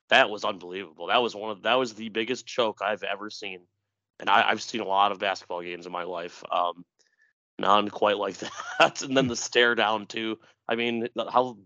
that 0.09 0.29
was 0.29 0.45
unbelievable. 0.45 1.07
That 1.07 1.21
was 1.21 1.35
one 1.35 1.51
of 1.51 1.63
that 1.63 1.75
was 1.75 1.93
the 1.95 2.09
biggest 2.09 2.45
choke 2.45 2.79
I've 2.81 3.03
ever 3.03 3.29
seen, 3.29 3.61
and 4.19 4.29
I, 4.29 4.49
I've 4.49 4.61
seen 4.61 4.81
a 4.81 4.85
lot 4.87 5.11
of 5.11 5.19
basketball 5.19 5.61
games 5.61 5.85
in 5.87 5.91
my 5.91 6.03
life. 6.03 6.43
Um, 6.51 6.85
none 7.59 7.89
quite 7.89 8.17
like 8.17 8.37
that. 8.79 9.01
and 9.01 9.15
then 9.15 9.27
the 9.27 9.35
stare 9.35 9.75
down 9.75 10.05
too. 10.05 10.39
I 10.67 10.75
mean, 10.75 11.07
how? 11.17 11.57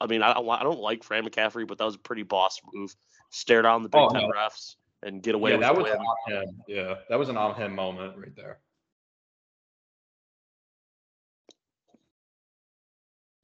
I 0.00 0.06
mean, 0.06 0.22
I 0.22 0.32
don't 0.34 0.48
I 0.48 0.62
don't 0.62 0.80
like 0.80 1.04
Fran 1.04 1.24
McCaffery, 1.24 1.66
but 1.66 1.78
that 1.78 1.84
was 1.84 1.94
a 1.94 1.98
pretty 1.98 2.22
boss 2.24 2.60
move. 2.72 2.94
Stare 3.30 3.62
down 3.62 3.82
the 3.82 3.88
Big 3.88 4.00
Oh, 4.00 4.08
Ten 4.10 4.22
no. 4.22 4.28
refs 4.28 4.76
and 5.02 5.22
get 5.22 5.34
away 5.34 5.50
yeah, 5.52 5.56
with 5.56 5.66
that 5.66 5.74
the 5.76 5.82
was 5.82 5.90
win. 5.92 6.00
on 6.00 6.32
him. 6.48 6.62
Yeah, 6.68 6.94
that 7.08 7.18
was 7.18 7.28
an 7.28 7.36
on 7.36 7.54
him 7.54 7.74
moment 7.74 8.16
right 8.16 8.34
there. 8.34 8.58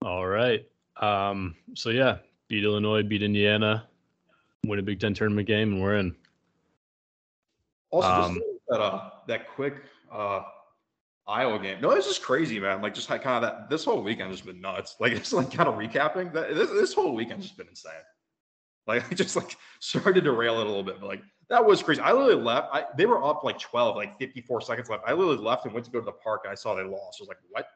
All 0.04 0.26
right. 0.26 0.66
Um, 1.00 1.54
so 1.74 1.90
yeah, 1.90 2.18
beat 2.48 2.64
Illinois, 2.64 3.02
beat 3.02 3.22
Indiana, 3.22 3.86
win 4.66 4.78
a 4.78 4.82
Big 4.82 5.00
Ten 5.00 5.14
tournament 5.14 5.46
game, 5.46 5.72
and 5.74 5.82
we're 5.82 5.96
in. 5.96 6.14
Also, 7.90 8.08
Um, 8.08 8.34
just 8.36 8.46
that 8.68 8.80
uh, 8.80 9.10
that 9.26 9.48
quick 9.48 9.74
uh, 10.10 10.42
Iowa 11.30 11.58
game. 11.58 11.80
No, 11.80 11.92
it's 11.92 12.06
just 12.06 12.22
crazy, 12.22 12.58
man. 12.58 12.82
Like 12.82 12.94
just 12.94 13.08
kind 13.08 13.22
of 13.24 13.42
that. 13.42 13.70
This 13.70 13.84
whole 13.84 14.02
weekend 14.02 14.30
has 14.30 14.40
been 14.40 14.60
nuts. 14.60 14.96
Like 14.98 15.12
it's 15.20 15.32
like 15.32 15.52
kind 15.52 15.68
of 15.68 15.76
recapping 15.76 16.32
that. 16.34 16.54
This, 16.54 16.70
this 16.70 16.92
whole 16.92 17.14
weekend 17.14 17.42
has 17.42 17.52
been 17.52 17.68
insane. 17.68 17.92
Like 18.86 19.04
I 19.10 19.14
just 19.14 19.36
like 19.36 19.56
started 19.78 20.14
to 20.16 20.20
derail 20.22 20.60
it 20.60 20.66
a 20.66 20.68
little 20.68 20.82
bit, 20.82 21.00
but 21.00 21.06
like 21.06 21.22
that 21.48 21.64
was 21.64 21.82
crazy. 21.82 22.00
I 22.00 22.12
literally 22.12 22.42
left. 22.42 22.68
I, 22.72 22.84
they 22.96 23.06
were 23.06 23.24
up 23.24 23.42
like 23.44 23.58
12, 23.58 23.96
like 23.96 24.18
54 24.18 24.60
seconds 24.60 24.88
left. 24.88 25.04
I 25.06 25.12
literally 25.12 25.38
left 25.38 25.64
and 25.64 25.74
went 25.74 25.84
to 25.86 25.92
go 25.92 25.98
to 25.98 26.04
the 26.04 26.12
park, 26.12 26.42
and 26.44 26.52
I 26.52 26.54
saw 26.54 26.74
they 26.74 26.82
lost. 26.82 27.18
I 27.20 27.22
was 27.22 27.28
like, 27.28 27.38
what? 27.50 27.66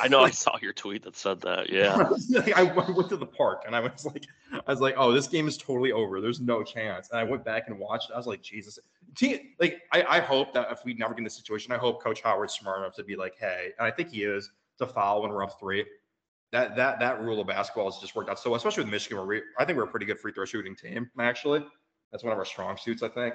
I 0.00 0.08
know 0.08 0.20
I 0.20 0.30
saw 0.44 0.56
your 0.60 0.72
tweet 0.72 1.02
that 1.04 1.16
said 1.16 1.40
that. 1.42 1.70
Yeah. 1.70 1.96
I 2.56 2.62
went 2.62 3.08
to 3.10 3.16
the 3.16 3.26
park 3.26 3.64
and 3.66 3.76
I 3.76 3.80
was 3.80 4.04
like, 4.06 4.26
I 4.52 4.70
was 4.70 4.80
like, 4.80 4.94
oh, 4.96 5.12
this 5.12 5.28
game 5.28 5.46
is 5.46 5.56
totally 5.56 5.92
over. 5.92 6.20
There's 6.20 6.40
no 6.40 6.62
chance. 6.62 7.10
And 7.10 7.18
I 7.18 7.24
went 7.24 7.44
back 7.44 7.64
and 7.68 7.78
watched. 7.78 8.10
I 8.12 8.16
was 8.16 8.26
like, 8.26 8.42
Jesus. 8.42 8.78
Team, 9.14 9.38
like, 9.60 9.82
I, 9.92 10.02
I 10.04 10.20
hope 10.20 10.52
that 10.54 10.70
if 10.70 10.84
we 10.84 10.94
never 10.94 11.14
get 11.14 11.18
in 11.18 11.24
this 11.24 11.36
situation, 11.36 11.72
I 11.72 11.76
hope 11.76 12.02
Coach 12.02 12.22
Howard's 12.22 12.54
smart 12.54 12.78
enough 12.78 12.94
to 12.96 13.04
be 13.04 13.16
like, 13.16 13.34
hey, 13.38 13.72
and 13.78 13.86
I 13.86 13.90
think 13.90 14.10
he 14.10 14.24
is 14.24 14.50
to 14.78 14.86
foul 14.86 15.22
when 15.22 15.30
we're 15.30 15.44
up 15.44 15.58
three. 15.60 15.84
That 16.52 16.76
that 16.76 17.00
that 17.00 17.20
rule 17.20 17.40
of 17.40 17.48
basketball 17.48 17.90
has 17.90 18.00
just 18.00 18.14
worked 18.14 18.30
out 18.30 18.38
so, 18.38 18.54
especially 18.54 18.84
with 18.84 18.92
Michigan. 18.92 19.18
Where 19.18 19.26
we, 19.26 19.42
I 19.58 19.64
think 19.64 19.76
we're 19.76 19.84
a 19.84 19.88
pretty 19.88 20.06
good 20.06 20.20
free 20.20 20.30
throw 20.30 20.44
shooting 20.44 20.76
team. 20.76 21.10
Actually, 21.18 21.64
that's 22.12 22.22
one 22.22 22.32
of 22.32 22.38
our 22.38 22.44
strong 22.44 22.76
suits. 22.76 23.02
I 23.02 23.08
think. 23.08 23.34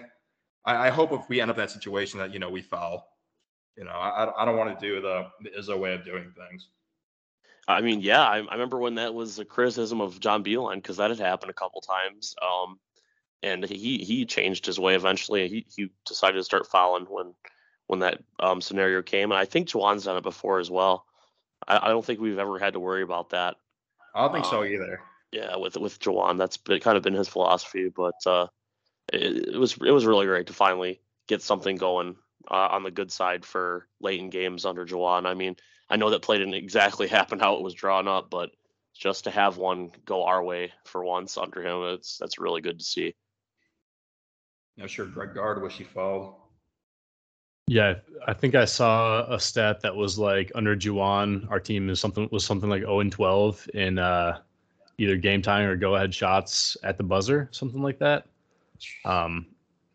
I, 0.65 0.87
I 0.87 0.89
hope 0.89 1.11
if 1.11 1.27
we 1.27 1.41
end 1.41 1.51
up 1.51 1.57
in 1.57 1.61
that 1.61 1.71
situation 1.71 2.19
that 2.19 2.31
you 2.33 2.39
know 2.39 2.49
we 2.49 2.61
foul. 2.61 3.07
You 3.77 3.85
know, 3.85 3.91
I 3.91 4.41
I- 4.41 4.45
don't 4.45 4.57
want 4.57 4.77
to 4.79 4.85
do 4.85 5.01
the 5.01 5.27
the 5.41 5.49
Izzo 5.51 5.79
way 5.79 5.93
of 5.93 6.03
doing 6.03 6.33
things. 6.35 6.67
I 7.67 7.81
mean, 7.81 8.01
yeah, 8.01 8.23
I, 8.23 8.37
I 8.37 8.53
remember 8.53 8.79
when 8.79 8.95
that 8.95 9.13
was 9.13 9.37
a 9.37 9.45
criticism 9.45 10.01
of 10.01 10.19
John 10.19 10.43
Beilein 10.43 10.75
because 10.75 10.97
that 10.97 11.11
had 11.11 11.19
happened 11.19 11.51
a 11.51 11.53
couple 11.53 11.81
times. 11.81 12.35
Um, 12.41 12.79
and 13.43 13.63
he 13.63 13.99
he 13.99 14.25
changed 14.25 14.65
his 14.65 14.79
way 14.79 14.95
eventually. 14.95 15.47
He 15.47 15.65
he 15.75 15.89
decided 16.05 16.37
to 16.37 16.43
start 16.43 16.67
fouling 16.67 17.05
when 17.05 17.33
when 17.87 17.99
that 17.99 18.23
um, 18.39 18.61
scenario 18.61 19.01
came. 19.01 19.31
And 19.31 19.39
I 19.39 19.45
think 19.45 19.69
Juwan's 19.69 20.05
done 20.05 20.17
it 20.17 20.23
before 20.23 20.59
as 20.59 20.69
well. 20.69 21.05
I, 21.67 21.79
I 21.83 21.87
don't 21.89 22.03
think 22.03 22.19
we've 22.19 22.39
ever 22.39 22.59
had 22.59 22.73
to 22.73 22.79
worry 22.79 23.03
about 23.03 23.29
that. 23.29 23.55
I 24.13 24.21
don't 24.21 24.33
think 24.33 24.45
so 24.45 24.61
Um, 24.61 24.67
either. 24.67 25.01
Yeah, 25.31 25.57
with 25.57 25.77
with 25.77 25.99
Juwan, 25.99 26.37
that's 26.37 26.57
been, 26.57 26.79
kind 26.79 26.97
of 26.97 27.03
been 27.03 27.13
his 27.13 27.29
philosophy. 27.29 27.89
But 27.89 28.15
uh, 28.25 28.47
it, 29.13 29.49
it 29.55 29.57
was 29.57 29.77
it 29.77 29.91
was 29.91 30.05
really 30.05 30.25
great 30.25 30.47
to 30.47 30.53
finally 30.53 31.01
get 31.27 31.41
something 31.41 31.77
going 31.77 32.15
uh, 32.49 32.67
on 32.71 32.83
the 32.83 32.91
good 32.91 33.11
side 33.11 33.45
for 33.45 33.87
late 33.99 34.19
in 34.19 34.29
games 34.29 34.65
under 34.65 34.85
Juwan. 34.85 35.25
I 35.25 35.33
mean, 35.33 35.55
I 35.89 35.97
know 35.97 36.09
that 36.09 36.21
play 36.21 36.37
didn't 36.37 36.53
exactly 36.53 37.07
happen 37.09 37.39
how 37.39 37.55
it 37.55 37.63
was 37.63 37.73
drawn 37.73 38.07
up, 38.07 38.29
but 38.29 38.51
just 38.93 39.23
to 39.23 39.31
have 39.31 39.57
one 39.57 39.91
go 40.05 40.25
our 40.25 40.43
way 40.43 40.71
for 40.85 41.03
once 41.03 41.37
under 41.37 41.61
him, 41.61 41.93
it's 41.93 42.17
that's 42.17 42.39
really 42.39 42.61
good 42.61 42.79
to 42.79 42.85
see. 42.85 43.15
I'm 44.81 44.87
sure 44.87 45.05
Greg 45.05 45.33
Gard 45.33 45.61
wish 45.61 45.77
he 45.77 45.83
fouled. 45.83 46.35
Yeah, 47.67 47.95
I 48.25 48.33
think 48.33 48.55
I 48.55 48.65
saw 48.65 49.31
a 49.31 49.39
stat 49.39 49.81
that 49.81 49.95
was 49.95 50.17
like 50.17 50.51
under 50.55 50.75
Juwan, 50.75 51.49
our 51.51 51.59
team 51.59 51.89
is 51.89 51.99
something 51.99 52.27
was 52.31 52.43
something 52.43 52.69
like 52.69 52.81
0 52.81 53.01
and 53.01 53.11
12 53.11 53.69
in 53.75 53.99
uh, 53.99 54.39
either 54.97 55.15
game 55.15 55.41
time 55.41 55.67
or 55.67 55.75
go 55.75 55.95
ahead 55.95 56.13
shots 56.13 56.75
at 56.83 56.97
the 56.97 57.03
buzzer, 57.03 57.47
something 57.51 57.81
like 57.81 57.99
that. 57.99 58.25
Um, 59.05 59.45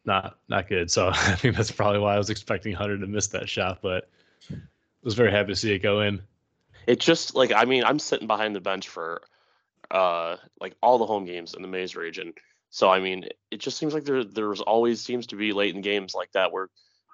not 0.04 0.38
not 0.48 0.68
good. 0.68 0.90
So 0.90 1.08
I 1.12 1.34
think 1.36 1.56
that's 1.56 1.70
probably 1.70 2.00
why 2.00 2.14
I 2.14 2.18
was 2.18 2.30
expecting 2.30 2.74
Hunter 2.74 2.98
to 2.98 3.06
miss 3.06 3.28
that 3.28 3.48
shot, 3.48 3.80
but 3.82 4.08
I 4.50 4.56
was 5.02 5.14
very 5.14 5.30
happy 5.30 5.52
to 5.52 5.56
see 5.56 5.72
it 5.72 5.80
go 5.80 6.00
in. 6.00 6.22
It 6.86 7.00
just 7.00 7.34
like 7.34 7.52
I 7.52 7.64
mean, 7.64 7.84
I'm 7.84 7.98
sitting 7.98 8.26
behind 8.26 8.54
the 8.54 8.60
bench 8.60 8.88
for 8.88 9.22
uh 9.90 10.36
like 10.60 10.74
all 10.82 10.98
the 10.98 11.06
home 11.06 11.24
games 11.24 11.54
in 11.54 11.62
the 11.62 11.68
Maize 11.68 11.96
Rage. 11.96 12.20
So 12.70 12.90
I 12.90 13.00
mean, 13.00 13.26
it 13.50 13.60
just 13.60 13.78
seems 13.78 13.94
like 13.94 14.04
there 14.04 14.24
there's 14.24 14.60
always 14.60 15.00
seems 15.00 15.26
to 15.28 15.36
be 15.36 15.52
late 15.52 15.74
in 15.74 15.80
games 15.80 16.14
like 16.14 16.32
that 16.32 16.52
where 16.52 16.68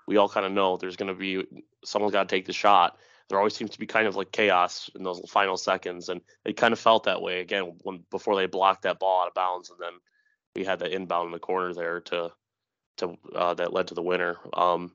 we 0.06 0.16
all 0.16 0.28
kind 0.28 0.46
of 0.46 0.52
know 0.52 0.76
there's 0.76 0.96
going 0.96 1.12
to 1.12 1.14
be 1.14 1.46
someone's 1.84 2.12
got 2.12 2.28
to 2.28 2.34
take 2.34 2.46
the 2.46 2.52
shot. 2.52 2.98
There 3.28 3.38
always 3.38 3.54
seems 3.54 3.70
to 3.70 3.78
be 3.78 3.86
kind 3.86 4.08
of 4.08 4.16
like 4.16 4.32
chaos 4.32 4.90
in 4.96 5.04
those 5.04 5.20
final 5.28 5.56
seconds, 5.56 6.08
and 6.08 6.20
it 6.44 6.56
kind 6.56 6.72
of 6.72 6.80
felt 6.80 7.04
that 7.04 7.22
way 7.22 7.40
again 7.40 7.74
when 7.82 8.02
before 8.10 8.34
they 8.34 8.46
blocked 8.46 8.82
that 8.82 8.98
ball 8.98 9.22
out 9.22 9.28
of 9.28 9.34
bounds, 9.34 9.70
and 9.70 9.78
then 9.78 9.92
we 10.56 10.64
had 10.64 10.80
that 10.80 10.90
inbound 10.90 11.26
in 11.26 11.32
the 11.32 11.38
corner 11.38 11.72
there 11.72 12.00
to 12.00 12.32
to 13.00 13.16
uh, 13.34 13.54
that 13.54 13.72
led 13.72 13.88
to 13.88 13.94
the 13.94 14.02
winner. 14.02 14.36
Um, 14.54 14.92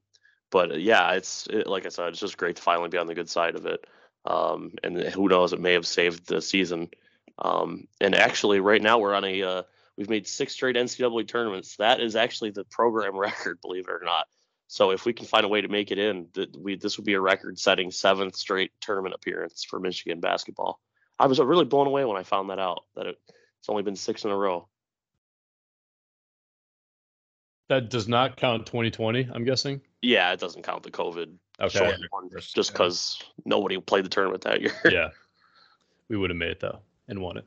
but 0.52 0.72
uh, 0.72 0.76
yeah, 0.76 1.12
it's 1.12 1.48
it, 1.48 1.68
like 1.68 1.86
I 1.86 1.90
said, 1.90 2.10
it's 2.10 2.20
just 2.20 2.38
great 2.38 2.56
to 2.56 2.62
finally 2.62 2.90
be 2.90 2.98
on 2.98 3.08
the 3.08 3.16
good 3.16 3.30
side 3.30 3.56
of 3.56 3.66
it. 3.66 3.86
Um, 4.26 4.74
and 4.84 4.98
who 5.00 5.28
knows, 5.28 5.54
it 5.54 5.60
may 5.60 5.74
have 5.74 5.86
saved 5.86 6.28
the 6.28 6.42
season. 6.42 6.90
Um, 7.38 7.88
and 8.02 8.16
actually, 8.16 8.60
right 8.60 8.82
now 8.82 8.98
we're 8.98 9.14
on 9.14 9.26
a 9.26 9.44
uh, 9.44 9.64
we've 9.98 10.10
made 10.10 10.28
six 10.28 10.54
straight 10.54 10.76
NCAA 10.76 11.28
tournaments. 11.28 11.76
That 11.78 12.00
is 12.00 12.16
actually 12.16 12.52
the 12.52 12.64
program 12.66 13.18
record, 13.18 13.60
believe 13.62 13.88
it 13.88 13.92
or 13.92 14.02
not. 14.04 14.28
So 14.68 14.92
if 14.92 15.06
we 15.06 15.14
can 15.14 15.28
find 15.28 15.46
a 15.46 15.50
way 15.50 15.62
to 15.62 15.68
make 15.68 15.92
it 15.92 16.00
in, 16.00 16.28
that 16.34 16.56
we 16.58 16.76
this 16.76 16.98
would 16.98 17.06
be 17.06 17.14
a 17.14 17.22
record-setting 17.22 17.92
seventh 17.92 18.36
straight 18.36 18.72
tournament 18.82 19.14
appearance 19.14 19.64
for 19.64 19.80
Michigan 19.80 20.20
basketball. 20.20 20.80
I 21.20 21.28
was 21.28 21.40
really 21.40 21.66
blown 21.66 21.88
away 21.88 22.04
when 22.04 22.18
I 22.18 22.24
found 22.24 22.50
that 22.50 22.60
out 22.60 22.84
that 22.96 23.06
it, 23.06 23.20
it's 23.60 23.70
only 23.70 23.84
been 23.84 23.96
six 23.96 24.26
in 24.26 24.32
a 24.32 24.38
row. 24.38 24.68
That 27.68 27.90
does 27.90 28.08
not 28.08 28.38
count 28.38 28.66
2020, 28.68 29.30
I'm 29.34 29.44
guessing. 29.44 29.82
Yeah, 30.02 30.32
it 30.32 30.40
doesn't 30.40 30.62
count 30.64 30.84
the 30.84 30.92
COVID 30.92 31.32
Okay. 31.60 31.78
short 31.80 31.96
one, 32.10 32.30
course, 32.30 32.52
just 32.52 32.70
yeah. 32.70 32.74
because 32.74 33.18
nobody 33.46 33.80
played 33.80 34.06
the 34.06 34.10
tournament 34.10 34.44
that 34.44 34.62
year. 34.62 34.74
yeah. 34.86 35.10
We 36.10 36.18
would 36.18 36.30
have 36.30 36.38
made 36.38 36.50
it 36.52 36.60
though 36.60 36.80
and 37.08 37.20
won 37.22 37.38
it. 37.38 37.46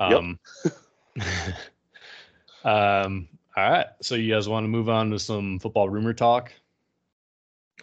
Yep. 0.00 0.12
Um, 0.18 0.38
um 2.64 3.28
all 3.56 3.70
right. 3.70 3.86
So 4.00 4.14
you 4.14 4.32
guys 4.32 4.48
want 4.48 4.64
to 4.64 4.68
move 4.68 4.88
on 4.88 5.10
to 5.10 5.18
some 5.18 5.58
football 5.58 5.90
rumor 5.90 6.12
talk? 6.14 6.52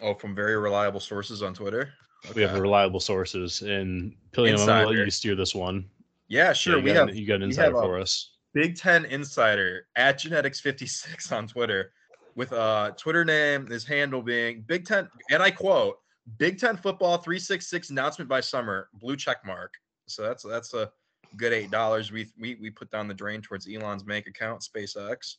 Oh, 0.00 0.14
from 0.14 0.34
very 0.34 0.56
reliable 0.56 1.00
sources 1.00 1.42
on 1.42 1.54
Twitter. 1.54 1.92
We 2.34 2.42
have 2.42 2.58
reliable 2.58 3.00
sources 3.00 3.62
and 3.62 4.14
Pilliam, 4.32 4.58
I'm 4.60 4.66
gonna 4.66 4.86
let 4.88 4.96
you 4.96 5.10
steer 5.10 5.34
this 5.36 5.54
one. 5.54 5.88
yeah, 6.28 6.52
sure. 6.52 6.74
Yeah, 6.74 6.78
you 6.78 6.84
we 6.84 6.92
got, 6.92 7.08
have 7.08 7.16
you 7.16 7.26
got 7.26 7.34
an 7.36 7.42
insider 7.44 7.66
have 7.66 7.76
a- 7.76 7.82
for 7.82 7.98
us. 8.00 8.30
Big 8.58 8.76
Ten 8.76 9.04
Insider 9.04 9.86
at 9.94 10.18
Genetics56 10.18 11.30
on 11.30 11.46
Twitter 11.46 11.92
with 12.34 12.52
uh 12.52 12.90
Twitter 12.96 13.24
name, 13.24 13.68
his 13.68 13.84
handle 13.84 14.20
being 14.20 14.64
Big 14.66 14.84
Ten, 14.84 15.08
and 15.30 15.40
I 15.40 15.52
quote, 15.52 15.98
Big 16.38 16.58
Ten 16.58 16.76
football 16.76 17.18
366 17.18 17.90
announcement 17.90 18.28
by 18.28 18.40
summer, 18.40 18.88
blue 18.94 19.14
check 19.14 19.46
mark. 19.46 19.74
So 20.06 20.22
that's 20.22 20.42
that's 20.42 20.74
a 20.74 20.90
good 21.36 21.52
eight 21.52 21.70
dollars. 21.70 22.10
We 22.10 22.26
we 22.36 22.56
we 22.56 22.68
put 22.70 22.90
down 22.90 23.06
the 23.06 23.14
drain 23.14 23.42
towards 23.42 23.68
Elon's 23.72 24.02
bank 24.02 24.26
account, 24.26 24.66
SpaceX. 24.68 25.36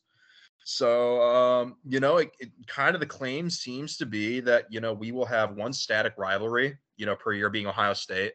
So 0.64 1.22
um, 1.22 1.76
you 1.86 2.00
know, 2.00 2.20
it, 2.20 2.32
it 2.40 2.52
kind 2.68 2.96
of 2.96 3.02
the 3.02 3.06
claim 3.06 3.50
seems 3.50 3.98
to 3.98 4.06
be 4.06 4.40
that 4.40 4.68
you 4.70 4.80
know 4.80 4.94
we 4.94 5.12
will 5.12 5.26
have 5.26 5.58
one 5.58 5.74
static 5.74 6.14
rivalry, 6.18 6.78
you 6.96 7.06
know, 7.06 7.18
per 7.18 7.34
year 7.34 7.50
being 7.50 7.68
Ohio 7.68 7.94
State, 7.96 8.32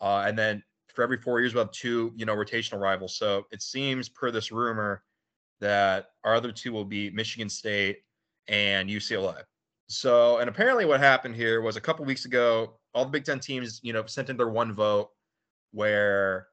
uh, 0.00 0.24
and 0.26 0.38
then 0.38 0.62
for 0.96 1.02
every 1.02 1.18
four 1.18 1.40
years 1.40 1.54
we'll 1.54 1.64
have 1.64 1.72
two, 1.72 2.12
you 2.16 2.24
know, 2.26 2.34
rotational 2.34 2.80
rivals. 2.80 3.16
So 3.16 3.44
it 3.52 3.62
seems 3.62 4.08
per 4.08 4.30
this 4.30 4.50
rumor 4.50 5.02
that 5.60 6.06
our 6.24 6.34
other 6.34 6.50
two 6.50 6.72
will 6.72 6.84
be 6.84 7.10
Michigan 7.10 7.48
State 7.48 7.98
and 8.48 8.88
UCLA. 8.88 9.42
So, 9.88 10.38
and 10.38 10.48
apparently 10.48 10.84
what 10.84 10.98
happened 10.98 11.36
here 11.36 11.60
was 11.60 11.76
a 11.76 11.80
couple 11.80 12.04
weeks 12.04 12.24
ago, 12.24 12.78
all 12.94 13.04
the 13.04 13.10
Big 13.10 13.24
Ten 13.24 13.38
teams, 13.38 13.78
you 13.82 13.92
know, 13.92 14.04
sent 14.06 14.30
in 14.30 14.36
their 14.36 14.48
one 14.48 14.74
vote 14.74 15.10
where, 15.70 16.48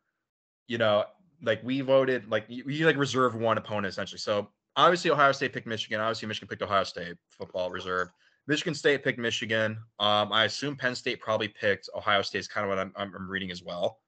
you 0.68 0.78
know, 0.78 1.06
like 1.42 1.64
we 1.64 1.82
voted, 1.82 2.30
like 2.30 2.46
you, 2.48 2.64
you 2.68 2.86
like 2.86 2.98
reserve 2.98 3.36
one 3.36 3.58
opponent 3.58 3.92
essentially. 3.92 4.20
So 4.20 4.50
obviously 4.76 5.10
Ohio 5.10 5.32
State 5.32 5.54
picked 5.54 5.68
Michigan. 5.68 6.00
Obviously 6.00 6.28
Michigan 6.28 6.48
picked 6.48 6.62
Ohio 6.62 6.84
State 6.84 7.16
football 7.30 7.72
reserve. 7.72 8.10
Michigan 8.48 8.76
State 8.76 9.04
picked 9.04 9.20
Michigan. 9.20 9.78
Um, 10.00 10.32
I 10.34 10.46
assume 10.46 10.76
Penn 10.76 10.96
State 10.96 11.22
probably 11.22 11.48
picked 11.48 11.90
Ohio 11.96 12.22
State. 12.22 12.40
Is 12.40 12.48
kind 12.48 12.66
of 12.66 12.70
what 12.70 12.80
I'm, 12.80 12.92
I'm, 12.96 13.14
I'm 13.16 13.30
reading 13.30 13.52
as 13.52 13.64
well. 13.64 14.00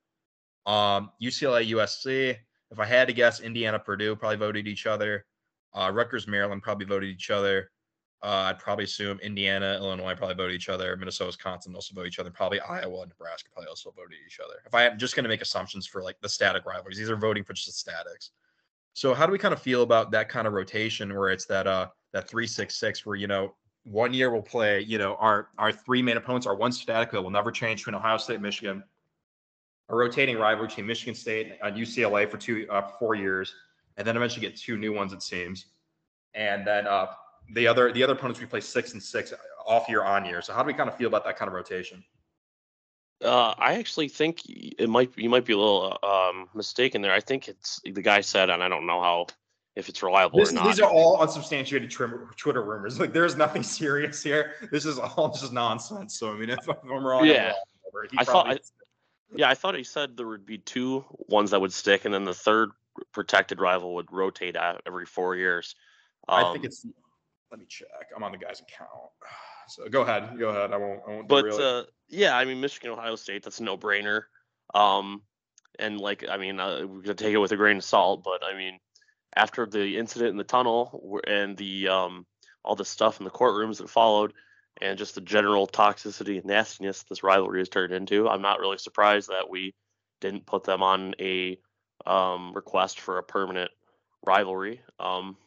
Um, 0.65 1.11
UCLA, 1.21 1.69
USC. 1.71 2.37
If 2.71 2.79
I 2.79 2.85
had 2.85 3.07
to 3.07 3.13
guess, 3.13 3.39
Indiana, 3.39 3.79
Purdue 3.79 4.15
probably 4.15 4.37
voted 4.37 4.67
each 4.67 4.87
other. 4.87 5.25
Uh, 5.73 5.91
Rutgers, 5.93 6.27
Maryland 6.27 6.63
probably 6.63 6.85
voted 6.85 7.09
each 7.09 7.29
other. 7.29 7.69
Uh, 8.23 8.49
I'd 8.49 8.59
probably 8.59 8.85
assume 8.85 9.19
Indiana, 9.19 9.75
Illinois 9.75 10.15
probably 10.15 10.35
voted 10.35 10.55
each 10.55 10.69
other. 10.69 10.95
Minnesota, 10.97 11.27
Wisconsin 11.27 11.75
also 11.75 11.93
vote 11.93 12.07
each 12.07 12.17
other. 12.17 12.31
Probably 12.31 12.59
Iowa 12.59 13.05
Nebraska 13.05 13.49
probably 13.53 13.69
also 13.69 13.91
voted 13.91 14.17
each 14.25 14.39
other. 14.43 14.55
If 14.65 14.73
I 14.73 14.85
am 14.85 14.97
just 14.97 15.15
going 15.15 15.25
to 15.25 15.29
make 15.29 15.41
assumptions 15.41 15.85
for 15.85 16.01
like 16.01 16.15
the 16.21 16.29
static 16.29 16.65
rivalries, 16.65 16.97
these 16.97 17.09
are 17.09 17.17
voting 17.17 17.43
for 17.43 17.53
just 17.53 17.67
the 17.67 17.73
statics. 17.73 18.31
So 18.93 19.13
how 19.13 19.25
do 19.25 19.31
we 19.31 19.37
kind 19.37 19.53
of 19.53 19.61
feel 19.61 19.83
about 19.83 20.09
that 20.11 20.29
kind 20.29 20.47
of 20.47 20.53
rotation 20.53 21.13
where 21.13 21.29
it's 21.29 21.45
that 21.47 21.67
uh 21.67 21.89
that 22.13 22.29
three 22.29 22.47
six 22.47 22.77
six 22.77 23.05
where 23.05 23.17
you 23.17 23.27
know 23.27 23.53
one 23.83 24.13
year 24.13 24.31
we'll 24.31 24.41
play 24.41 24.79
you 24.79 24.97
know 24.97 25.15
our 25.19 25.49
our 25.57 25.71
three 25.71 26.01
main 26.01 26.17
opponents 26.17 26.47
are 26.47 26.55
one 26.55 26.71
static 26.71 27.11
that 27.11 27.21
will 27.21 27.29
never 27.29 27.51
change 27.51 27.81
between 27.81 27.95
Ohio 27.95 28.17
State, 28.17 28.41
Michigan, 28.41 28.83
a 29.89 29.95
rotating 29.95 30.37
rivalry 30.37 30.67
between 30.67 30.87
Michigan 30.87 31.15
State 31.15 31.53
and 31.63 31.75
UCLA 31.75 32.29
for 32.29 32.37
two 32.37 32.67
uh, 32.69 32.87
four 32.99 33.15
years, 33.15 33.53
and 33.97 34.07
then 34.07 34.15
eventually 34.17 34.41
get 34.41 34.55
two 34.55 34.77
new 34.77 34.93
ones 34.93 35.13
it 35.13 35.21
seems, 35.21 35.67
and 36.33 36.65
then 36.65 36.87
uh 36.87 37.07
the 37.53 37.67
other 37.67 37.91
the 37.91 38.03
other 38.03 38.13
opponents 38.13 38.39
we 38.39 38.45
play 38.45 38.61
six 38.61 38.93
and 38.93 39.01
six 39.01 39.33
off 39.65 39.87
year 39.89 40.03
on 40.03 40.25
year. 40.25 40.41
So 40.41 40.53
how 40.53 40.63
do 40.63 40.67
we 40.67 40.73
kind 40.73 40.89
of 40.89 40.97
feel 40.97 41.07
about 41.07 41.23
that 41.25 41.37
kind 41.37 41.47
of 41.47 41.53
rotation? 41.53 42.03
Uh, 43.23 43.53
I 43.57 43.75
actually 43.75 44.09
think 44.09 44.41
it 44.45 44.89
might 44.89 45.11
you 45.17 45.29
might 45.29 45.45
be 45.45 45.53
a 45.53 45.57
little 45.57 45.97
um, 46.03 46.49
mistaken 46.53 47.01
there. 47.01 47.13
I 47.13 47.19
think 47.19 47.47
it's 47.47 47.79
the 47.83 48.01
guy 48.01 48.21
said, 48.21 48.49
and 48.49 48.61
I 48.63 48.67
don't 48.67 48.85
know 48.85 49.01
how 49.01 49.27
if 49.75 49.89
it's 49.89 50.01
reliable 50.03 50.39
this, 50.39 50.51
or 50.51 50.55
not. 50.55 50.65
These 50.65 50.79
are 50.79 50.89
all 50.89 51.21
unsubstantiated 51.21 51.91
Twitter 51.91 52.63
rumors. 52.63 52.99
Like 52.99 53.13
there's 53.13 53.35
nothing 53.35 53.63
serious 53.79 54.21
here. 54.21 54.53
This 54.71 54.85
is 54.85 54.99
all 54.99 55.29
just 55.29 55.53
nonsense. 55.53 56.19
So 56.19 56.31
I 56.31 56.37
mean, 56.37 56.49
if 56.49 56.67
I'm 56.67 57.03
wrong, 57.03 57.25
yeah. 57.25 57.53
I'm 57.53 57.95
wrong. 57.95 58.07
I 58.17 58.23
thought, 58.23 58.49
I, 58.49 58.59
yeah, 59.33 59.49
I 59.49 59.55
thought 59.55 59.75
he 59.75 59.83
said 59.83 60.17
there 60.17 60.27
would 60.27 60.45
be 60.45 60.57
two 60.57 61.05
ones 61.27 61.51
that 61.51 61.61
would 61.61 61.73
stick, 61.73 62.05
and 62.05 62.13
then 62.13 62.25
the 62.25 62.33
third 62.33 62.71
protected 63.11 63.59
rival 63.59 63.95
would 63.95 64.11
rotate 64.11 64.55
out 64.55 64.81
every 64.85 65.05
four 65.05 65.35
years. 65.35 65.75
Um, 66.27 66.45
I 66.45 66.51
think 66.53 66.65
it's 66.65 66.85
let 67.51 67.59
me 67.59 67.65
check. 67.67 67.87
I'm 68.15 68.23
on 68.23 68.31
the 68.31 68.37
guy's 68.37 68.59
account. 68.59 68.89
So 69.67 69.89
go 69.89 70.01
ahead. 70.03 70.37
Go 70.37 70.49
ahead. 70.49 70.71
I 70.73 70.77
won't. 70.77 71.01
I 71.07 71.09
won't 71.09 71.27
but 71.27 71.47
uh, 71.59 71.85
yeah, 72.07 72.37
I 72.37 72.45
mean, 72.45 72.61
Michigan, 72.61 72.91
Ohio 72.91 73.15
State, 73.15 73.41
that's 73.41 73.59
a 73.59 73.63
no 73.63 73.75
brainer. 73.75 74.25
Um, 74.75 75.23
and 75.79 75.99
like, 75.99 76.23
I 76.29 76.37
mean, 76.37 76.59
uh, 76.59 76.85
we're 76.85 77.01
gonna 77.01 77.15
take 77.15 77.33
it 77.33 77.39
with 77.39 77.51
a 77.51 77.55
grain 77.55 77.77
of 77.77 77.83
salt, 77.83 78.23
but 78.23 78.43
I 78.45 78.55
mean, 78.55 78.77
after 79.35 79.65
the 79.65 79.97
incident 79.97 80.29
in 80.29 80.37
the 80.37 80.43
tunnel 80.43 81.19
and 81.25 81.57
the 81.57 81.87
um, 81.87 82.27
all 82.63 82.75
the 82.75 82.85
stuff 82.85 83.19
in 83.19 83.23
the 83.23 83.31
courtrooms 83.31 83.79
that 83.79 83.89
followed, 83.89 84.33
and 84.81 84.97
just 84.97 85.15
the 85.15 85.21
general 85.21 85.67
toxicity 85.67 86.37
and 86.37 86.45
nastiness 86.45 87.03
this 87.03 87.23
rivalry 87.23 87.59
has 87.59 87.69
turned 87.69 87.93
into, 87.93 88.27
I'm 88.27 88.41
not 88.41 88.59
really 88.59 88.77
surprised 88.77 89.29
that 89.29 89.49
we 89.49 89.73
didn't 90.21 90.45
put 90.45 90.63
them 90.63 90.83
on 90.83 91.15
a 91.19 91.57
um, 92.05 92.53
request 92.53 92.99
for 92.99 93.17
a 93.17 93.23
permanent 93.23 93.71
rivalry. 94.25 94.81
Um, 94.99 95.37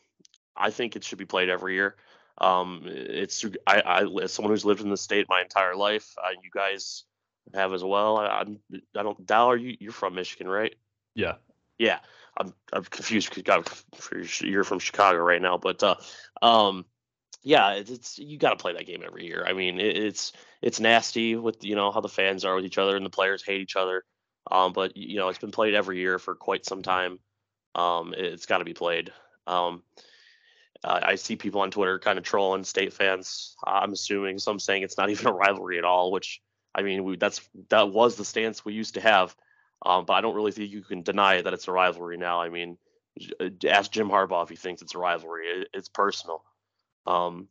I 0.57 0.71
think 0.71 0.97
it 0.97 1.05
should 1.05 1.19
be 1.19 1.25
played 1.25 1.49
every 1.49 1.75
year. 1.75 1.97
Um, 2.39 2.83
it's 2.87 3.45
I, 3.67 3.81
I 3.81 4.23
as 4.23 4.33
someone 4.33 4.53
who's 4.53 4.65
lived 4.65 4.81
in 4.81 4.91
the 4.91 4.97
state 4.97 5.27
my 5.29 5.43
entire 5.43 5.75
life, 5.75 6.15
uh, 6.23 6.31
you 6.43 6.51
guys 6.53 7.05
have 7.55 7.73
as 7.73 7.83
well. 7.83 8.19
I, 8.19 8.27
I'm 8.27 8.59
I 8.97 9.03
don't 9.03 9.27
Dal, 9.27 9.51
are 9.51 9.57
you 9.57 9.77
you're 9.81 9.93
from 9.93 10.15
Michigan, 10.15 10.49
right? 10.49 10.75
Yeah. 11.15 11.35
Yeah. 11.79 11.99
I'm 12.37 12.55
I'm 12.73 12.85
confused 12.85 13.35
because 13.35 13.85
you're 14.41 14.65
from 14.65 14.79
Chicago 14.79 15.19
right 15.19 15.43
now, 15.43 15.59
but 15.59 15.83
uh, 15.83 15.97
um, 16.41 16.85
yeah, 17.43 17.73
it's, 17.75 17.91
it's 17.91 18.19
you 18.19 18.39
got 18.39 18.51
to 18.51 18.57
play 18.57 18.73
that 18.75 18.87
game 18.87 19.03
every 19.05 19.27
year. 19.27 19.45
I 19.47 19.53
mean, 19.53 19.81
it, 19.81 19.97
it's 19.97 20.33
it's 20.63 20.81
nasty 20.81 21.37
with 21.37 21.65
you 21.65 21.77
know 21.77 21.91
how 21.91 22.01
the 22.01 22.09
fans 22.09 22.45
are 22.45 22.55
with 22.55 22.65
each 22.65 22.79
other 22.79 22.97
and 22.97 23.05
the 23.07 23.11
players 23.11 23.45
hate 23.45 23.61
each 23.61 23.77
other. 23.77 24.05
Um, 24.51 24.73
but 24.73 24.97
you 24.97 25.17
know 25.19 25.29
it's 25.29 25.39
been 25.39 25.51
played 25.51 25.75
every 25.75 25.99
year 25.99 26.19
for 26.19 26.35
quite 26.35 26.65
some 26.65 26.83
time. 26.83 27.19
Um, 27.75 28.15
it's 28.17 28.47
got 28.47 28.59
to 28.59 28.65
be 28.65 28.75
played. 28.75 29.13
Um, 29.47 29.83
I 30.85 31.17
see 31.17 31.35
people 31.35 31.63
on 31.63 31.71
Twitter 31.73 31.99
kind 31.99 32.19
of 32.19 32.25
trolling 32.25 32.63
state 32.63 32.93
fans. 32.93 33.57
I'm 33.67 33.93
assuming 33.93 34.39
some 34.39 34.61
saying 34.61 34.83
it's 34.83 34.97
not 34.97 35.11
even 35.11 35.27
a 35.27 35.33
rivalry 35.33 35.79
at 35.79 35.85
all, 35.85 36.13
which 36.13 36.41
I 36.75 36.83
mean, 36.83 37.05
we, 37.05 37.17
that's 37.17 37.41
that 37.71 37.91
was 37.91 38.17
the 38.17 38.25
stance 38.25 38.65
we 38.65 38.75
used 38.75 38.95
to 38.95 39.01
have. 39.01 39.35
Um, 39.85 40.05
but 40.05 40.15
I 40.15 40.21
don't 40.21 40.35
really 40.35 40.53
think 40.53 40.71
you 40.71 40.83
can 40.83 41.03
deny 41.03 41.41
that 41.41 41.53
it's 41.53 41.69
a 41.69 41.73
rivalry 41.73 42.17
now. 42.17 42.41
I 42.41 42.49
mean, 42.49 42.79
uh, 43.41 43.49
ask 43.67 43.91
Jim 43.91 44.09
Harbaugh 44.09 44.43
if 44.43 44.49
he 44.49 44.57
thinks 44.57 44.83
it's 44.83 44.95
a 44.95 44.99
rivalry. 44.99 45.47
It, 45.47 45.69
it's 45.73 45.89
personal. 45.89 46.43
Um, 47.09 47.49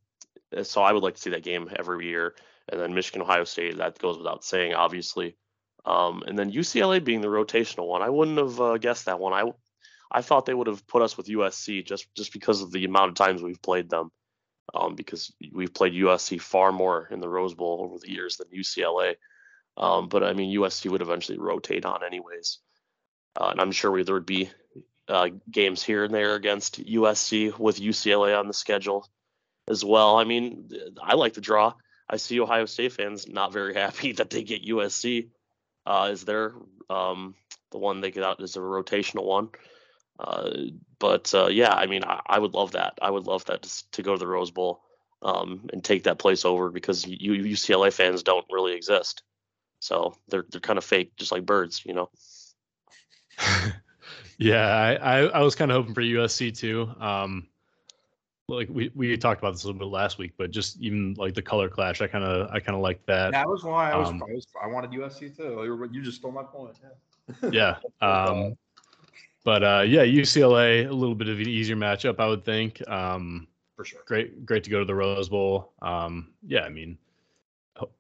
so 0.64 0.82
I 0.82 0.94
would 0.94 1.04
like 1.04 1.16
to 1.16 1.22
see 1.22 1.32
that 1.32 1.44
game 1.44 1.70
every 1.76 2.08
year. 2.08 2.36
And 2.70 2.80
then 2.80 2.94
Michigan, 2.94 3.22
Ohio 3.22 3.44
State, 3.44 3.78
that 3.78 3.98
goes 3.98 4.18
without 4.18 4.44
saying, 4.44 4.74
obviously. 4.74 5.36
Um, 5.86 6.24
and 6.28 6.38
then 6.38 6.52
UCLA 6.52 7.04
being 7.04 7.22
the 7.22 7.28
rotational 7.28 7.88
one, 7.88 8.02
I 8.02 8.10
wouldn't 8.10 8.38
have 8.38 8.60
uh, 8.60 8.78
guessed 8.78 9.06
that 9.06 9.20
one. 9.20 9.34
I 9.34 9.52
I 10.10 10.22
thought 10.22 10.46
they 10.46 10.54
would 10.54 10.68
have 10.68 10.88
put 10.88 11.02
us 11.02 11.18
with 11.18 11.28
USC 11.28 11.86
just 11.86 12.14
just 12.16 12.34
because 12.34 12.62
of 12.62 12.72
the 12.72 12.86
amount 12.86 13.10
of 13.10 13.16
times 13.16 13.42
we've 13.42 13.62
played 13.62 13.90
them. 13.90 14.12
Um, 14.74 14.96
because 14.96 15.34
we've 15.54 15.74
played 15.74 15.94
USC 15.94 16.42
far 16.42 16.74
more 16.74 17.08
in 17.10 17.22
the 17.22 17.30
Rose 17.30 17.54
Bowl 17.54 17.80
over 17.86 18.00
the 18.00 18.12
years 18.12 18.36
than 18.36 18.48
UCLA. 18.50 19.16
Um, 19.78 20.10
but 20.10 20.26
I 20.26 20.34
mean, 20.34 20.58
USC 20.60 20.92
would 20.92 21.02
eventually 21.02 21.38
rotate 21.38 21.86
on 21.86 22.04
anyways, 22.04 22.60
uh, 23.40 23.48
and 23.52 23.62
I'm 23.62 23.72
sure 23.72 23.92
we, 23.92 24.04
there 24.04 24.16
would 24.16 24.26
be 24.26 24.50
uh, 25.08 25.30
games 25.50 25.82
here 25.84 26.04
and 26.04 26.14
there 26.14 26.36
against 26.36 26.84
USC 26.84 27.58
with 27.58 27.80
UCLA 27.80 28.38
on 28.38 28.48
the 28.48 28.54
schedule 28.54 29.08
as 29.68 29.84
well. 29.84 30.18
I 30.18 30.24
mean, 30.24 30.70
I 31.02 31.16
like 31.16 31.34
the 31.34 31.42
draw. 31.42 31.74
I 32.10 32.18
see 32.18 32.40
Ohio 32.40 32.66
State 32.66 32.94
fans 32.94 33.28
not 33.28 33.54
very 33.54 33.74
happy 33.74 34.12
that 34.14 34.30
they 34.30 34.44
get 34.44 34.66
USC 34.66 35.30
uh, 35.86 36.10
as 36.12 36.24
their 36.24 36.54
um, 36.90 37.36
the 37.72 37.78
one 37.78 38.02
they 38.02 38.12
get 38.12 38.24
out 38.24 38.42
as 38.42 38.56
a 38.56 38.60
rotational 38.60 39.26
one. 39.26 39.50
Uh, 40.20 40.52
but 41.00 41.34
uh, 41.34 41.48
yeah, 41.48 41.74
I 41.74 41.86
mean, 41.86 42.04
I, 42.04 42.22
I, 42.26 42.40
would 42.40 42.54
love 42.54 42.72
that. 42.72 42.98
I 43.02 43.12
would 43.12 43.28
love 43.28 43.46
that 43.46 43.62
to, 43.62 43.92
to 43.92 44.02
go 44.02 44.14
to 44.14 44.20
the 44.20 44.26
Rose 44.26 44.50
Bowl 44.50 44.82
um, 45.22 45.70
and 45.72 45.84
take 45.84 46.04
that 46.04 46.18
place 46.18 46.44
over 46.44 46.72
because 46.72 47.06
you, 47.06 47.34
UCLA 47.34 47.94
fans 47.94 48.24
don't 48.24 48.46
really 48.52 48.74
exist. 48.74 49.22
So 49.80 50.16
they're 50.28 50.46
they're 50.50 50.62
kind 50.62 50.78
of 50.78 50.84
fake, 50.84 51.16
just 51.18 51.32
like 51.32 51.46
birds, 51.46 51.84
you 51.86 51.94
know. 51.94 52.10
yeah, 54.40 54.66
I, 54.66 54.96
I, 54.96 55.18
I 55.28 55.42
was 55.42 55.54
kind 55.54 55.70
of 55.70 55.78
hoping 55.78 55.94
for 55.94 56.02
USC 56.02 56.58
too. 56.58 56.90
Um, 57.00 57.48
like 58.50 58.70
we, 58.70 58.92
we 58.96 59.18
talked 59.18 59.42
about 59.42 59.52
this 59.54 59.64
a 59.64 59.68
little 59.68 59.80
bit 59.80 59.90
last 59.90 60.18
week, 60.18 60.34
but 60.38 60.52
just 60.52 60.80
even 60.80 61.14
like 61.16 61.34
the 61.34 61.42
color 61.42 61.68
clash, 61.68 62.02
I 62.02 62.08
kind 62.08 62.24
of 62.24 62.50
I 62.50 62.60
kind 62.60 62.76
of 62.76 62.82
like 62.82 63.06
that. 63.06 63.32
That 63.32 63.48
was 63.48 63.64
why 63.64 63.92
I 63.92 63.98
was, 63.98 64.10
um, 64.10 64.24
I 64.24 64.34
was 64.34 64.48
I 64.62 64.68
wanted 64.68 64.92
USC 64.92 65.36
too. 65.36 65.90
You 65.92 66.02
just 66.02 66.20
stole 66.20 66.32
my 66.32 66.44
point. 66.44 66.78
Yeah. 67.52 67.76
yeah. 68.02 68.06
Um, 68.08 68.58
but 69.44 69.64
uh, 69.64 69.84
yeah, 69.86 70.04
UCLA 70.04 70.90
a 70.90 70.92
little 70.92 71.16
bit 71.16 71.28
of 71.28 71.40
an 71.40 71.48
easier 71.48 71.76
matchup, 71.76 72.20
I 72.20 72.28
would 72.28 72.46
think. 72.46 72.86
Um, 72.90 73.48
For 73.76 73.84
sure. 73.84 74.02
Great, 74.06 74.46
great 74.46 74.64
to 74.64 74.70
go 74.70 74.80
to 74.80 74.86
the 74.86 74.96
Rose 74.96 75.30
Bowl. 75.30 75.74
Um, 75.82 76.30
yeah, 76.46 76.62
I 76.62 76.70
mean, 76.70 76.98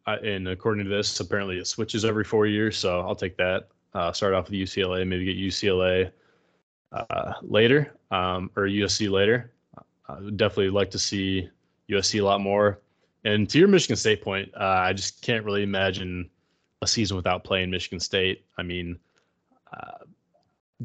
and 0.06 0.48
according 0.48 0.86
to 0.86 0.89
this, 0.89 1.20
apparently 1.20 1.58
it 1.58 1.68
switches 1.68 2.06
every 2.06 2.24
four 2.24 2.48
years, 2.48 2.78
so 2.78 3.02
I'll 3.02 3.16
take 3.16 3.38
that. 3.38 3.68
Uh, 3.93 4.12
start 4.12 4.34
off 4.34 4.50
with 4.50 4.60
UCLA, 4.60 5.08
maybe 5.08 5.26
get 5.26 5.38
UCLA 5.38 6.12
uh, 6.91 7.34
later 7.41 7.95
um, 8.12 8.50
or 8.56 8.64
USC 8.64 9.10
later. 9.10 9.52
I 10.10 10.20
would 10.20 10.38
definitely 10.38 10.70
like 10.70 10.91
to 10.91 10.99
see 10.99 11.49
USC 11.89 12.22
a 12.22 12.24
lot 12.24 12.41
more. 12.41 12.80
And 13.26 13.49
to 13.49 13.60
your 13.60 13.68
Michigan 13.68 13.95
State 13.95 14.22
point, 14.22 14.49
uh, 14.55 14.64
I 14.64 14.93
just 14.93 15.22
can't 15.22 15.43
really 15.43 15.64
imagine 15.64 16.30
a 16.82 16.88
season 16.88 17.18
without 17.18 17.43
playing 17.43 17.70
Michigan 17.70 17.99
State. 17.99 18.45
I 18.58 18.64
mean, 18.64 18.97
uh, 19.74 20.05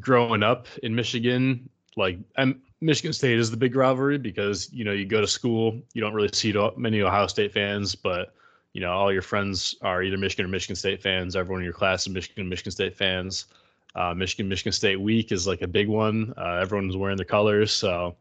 growing 0.00 0.42
up 0.42 0.66
in 0.82 0.94
Michigan, 0.94 1.68
like 1.96 2.18
I'm, 2.36 2.62
Michigan 2.80 3.12
State 3.12 3.38
is 3.38 3.50
the 3.50 3.56
big 3.56 3.76
rivalry 3.76 4.18
because 4.18 4.72
you 4.72 4.84
know 4.84 4.92
you 4.92 5.04
go 5.04 5.20
to 5.20 5.26
school, 5.26 5.80
you 5.92 6.00
don't 6.00 6.14
really 6.14 6.30
see 6.32 6.52
many 6.76 7.02
Ohio 7.02 7.26
State 7.26 7.52
fans, 7.52 7.94
but 7.94 8.34
you 8.72 8.80
know 8.80 8.90
all 8.90 9.12
your 9.12 9.22
friends 9.22 9.76
are 9.82 10.02
either 10.02 10.16
Michigan 10.16 10.46
or 10.46 10.48
Michigan 10.48 10.76
State 10.76 11.02
fans. 11.02 11.36
Everyone 11.36 11.60
in 11.60 11.64
your 11.64 11.74
class 11.74 12.02
is 12.02 12.12
Michigan, 12.12 12.48
Michigan 12.48 12.72
State 12.72 12.96
fans. 12.96 13.46
Uh, 13.94 14.14
Michigan, 14.14 14.48
Michigan 14.48 14.72
State 14.72 15.00
week 15.00 15.32
is 15.32 15.46
like 15.46 15.60
a 15.60 15.68
big 15.68 15.86
one. 15.86 16.32
Uh, 16.36 16.54
everyone's 16.54 16.96
wearing 16.96 17.18
the 17.18 17.24
colors, 17.24 17.70
so 17.70 18.16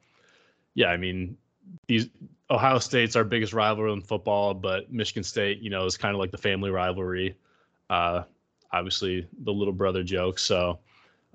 yeah, 0.74 0.88
I 0.88 0.98
mean 0.98 1.38
these 1.88 2.10
Ohio 2.50 2.80
State's 2.80 3.16
our 3.16 3.24
biggest 3.24 3.54
rivalry 3.54 3.94
in 3.94 4.02
football, 4.02 4.54
but 4.54 4.92
Michigan 4.92 5.24
State, 5.24 5.60
you 5.60 5.70
know, 5.70 5.86
is 5.86 5.98
kind 5.98 6.14
of 6.14 6.20
like 6.20 6.32
the 6.32 6.38
family 6.38 6.70
rivalry. 6.70 7.36
Uh, 7.90 8.24
obviously, 8.72 9.28
the 9.44 9.52
little 9.52 9.74
brother 9.74 10.04
joke. 10.04 10.38
So 10.38 10.80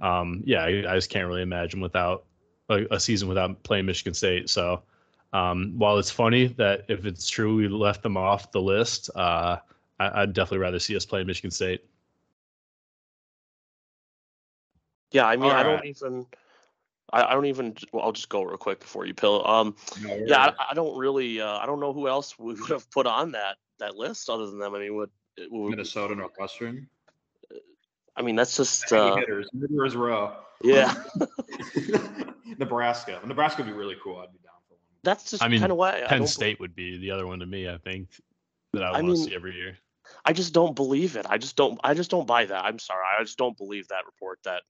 um, 0.00 0.42
yeah, 0.44 0.62
I, 0.62 0.92
I, 0.92 0.94
just 0.94 1.08
can't 1.08 1.26
really 1.26 1.42
imagine 1.42 1.80
without 1.80 2.24
a, 2.68 2.86
a 2.90 3.00
season 3.00 3.28
without 3.28 3.62
playing 3.62 3.86
Michigan 3.86 4.12
State. 4.14 4.50
So 4.50 4.82
um, 5.32 5.72
while 5.76 5.98
it's 5.98 6.10
funny 6.10 6.48
that 6.48 6.84
if 6.88 7.06
it's 7.06 7.28
true 7.28 7.56
we 7.56 7.68
left 7.68 8.02
them 8.02 8.16
off 8.16 8.52
the 8.52 8.60
list, 8.60 9.10
uh, 9.14 9.56
I, 9.98 10.20
would 10.20 10.34
definitely 10.34 10.58
rather 10.58 10.78
see 10.78 10.96
us 10.96 11.06
play 11.06 11.24
Michigan 11.24 11.50
State. 11.50 11.84
Yeah, 15.12 15.26
I 15.26 15.36
mean, 15.36 15.50
All 15.50 15.56
I 15.56 15.62
don't 15.62 15.84
even. 15.86 16.26
I, 17.12 17.22
I 17.24 17.34
don't 17.34 17.46
even. 17.46 17.74
Well, 17.92 18.04
I'll 18.04 18.12
just 18.12 18.28
go 18.28 18.42
real 18.42 18.56
quick 18.56 18.80
before 18.80 19.06
you 19.06 19.14
pill. 19.14 19.46
Um, 19.46 19.76
No, 20.02 20.16
yeah, 20.26 20.50
I, 20.58 20.66
I 20.70 20.74
don't 20.74 20.96
really. 20.98 21.40
Uh, 21.40 21.58
I 21.58 21.66
don't 21.66 21.80
know 21.80 21.92
who 21.92 22.08
else 22.08 22.38
we 22.38 22.54
would 22.60 22.70
have 22.70 22.90
put 22.90 23.06
on 23.06 23.32
that 23.32 23.56
that 23.78 23.96
list 23.96 24.28
other 24.28 24.46
than 24.46 24.58
them. 24.58 24.74
I 24.74 24.78
mean, 24.80 24.96
what? 24.96 25.10
what 25.50 25.70
Minnesota 25.70 26.14
Northwestern. 26.14 26.88
I 28.16 28.22
mean, 28.22 28.36
that's 28.36 28.56
just. 28.56 28.90
Heavy 28.90 29.10
Uh, 29.10 29.16
hitters, 29.16 29.48
hitters 29.52 29.94
row. 29.96 30.34
yeah, 30.62 30.94
Nebraska. 32.58 33.20
Nebraska 33.26 33.62
would 33.62 33.70
be 33.70 33.76
really 33.76 33.96
cool. 34.02 34.18
I'd 34.18 34.32
be 34.32 34.38
down 34.38 34.54
for 34.68 34.74
one. 34.74 34.80
that's 35.02 35.30
just 35.30 35.42
I 35.42 35.48
mean, 35.48 35.60
kind 35.60 35.72
of 35.72 35.78
why 35.78 36.02
Penn 36.06 36.18
don't. 36.20 36.26
State 36.26 36.60
would 36.60 36.74
be 36.74 36.98
the 36.98 37.10
other 37.10 37.26
one 37.26 37.40
to 37.40 37.46
me. 37.46 37.68
I 37.68 37.78
think 37.78 38.08
that 38.72 38.82
I 38.82 38.88
I 38.90 39.02
want 39.02 39.16
to 39.16 39.24
see 39.24 39.34
every 39.34 39.54
year. 39.54 39.76
I 40.24 40.32
just 40.32 40.52
don't 40.52 40.74
believe 40.74 41.16
it. 41.16 41.26
I 41.28 41.38
just 41.38 41.56
don't. 41.56 41.78
I 41.84 41.94
just 41.94 42.10
don't 42.10 42.26
buy 42.26 42.46
that. 42.46 42.64
I'm 42.64 42.78
sorry. 42.78 43.02
I 43.18 43.22
just 43.22 43.38
don't 43.38 43.56
believe 43.56 43.88
that 43.88 44.06
report 44.06 44.38
that 44.44 44.62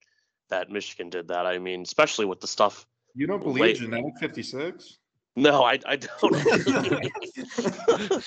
that 0.49 0.69
Michigan 0.69 1.09
did 1.09 1.27
that. 1.29 1.45
I 1.45 1.59
mean, 1.59 1.81
especially 1.81 2.25
with 2.25 2.39
the 2.41 2.47
stuff. 2.47 2.85
You 3.15 3.27
don't 3.27 3.45
Late- 3.45 3.79
believe 3.79 3.91
genetic 3.91 4.17
56? 4.19 4.97
No, 5.35 5.63
I 5.63 5.79
I 5.85 5.97
don't. 5.97 6.35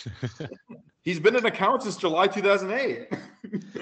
He's 1.02 1.18
been 1.18 1.34
an 1.34 1.44
account 1.44 1.82
since 1.82 1.96
July 1.96 2.28
2008. 2.28 3.08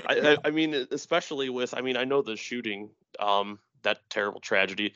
I, 0.06 0.20
I, 0.32 0.36
I 0.46 0.50
mean, 0.50 0.86
especially 0.90 1.50
with, 1.50 1.74
I 1.74 1.82
mean, 1.82 1.96
I 1.98 2.04
know 2.04 2.22
the 2.22 2.36
shooting, 2.36 2.90
um, 3.18 3.58
that 3.82 3.98
terrible 4.08 4.40
tragedy, 4.40 4.94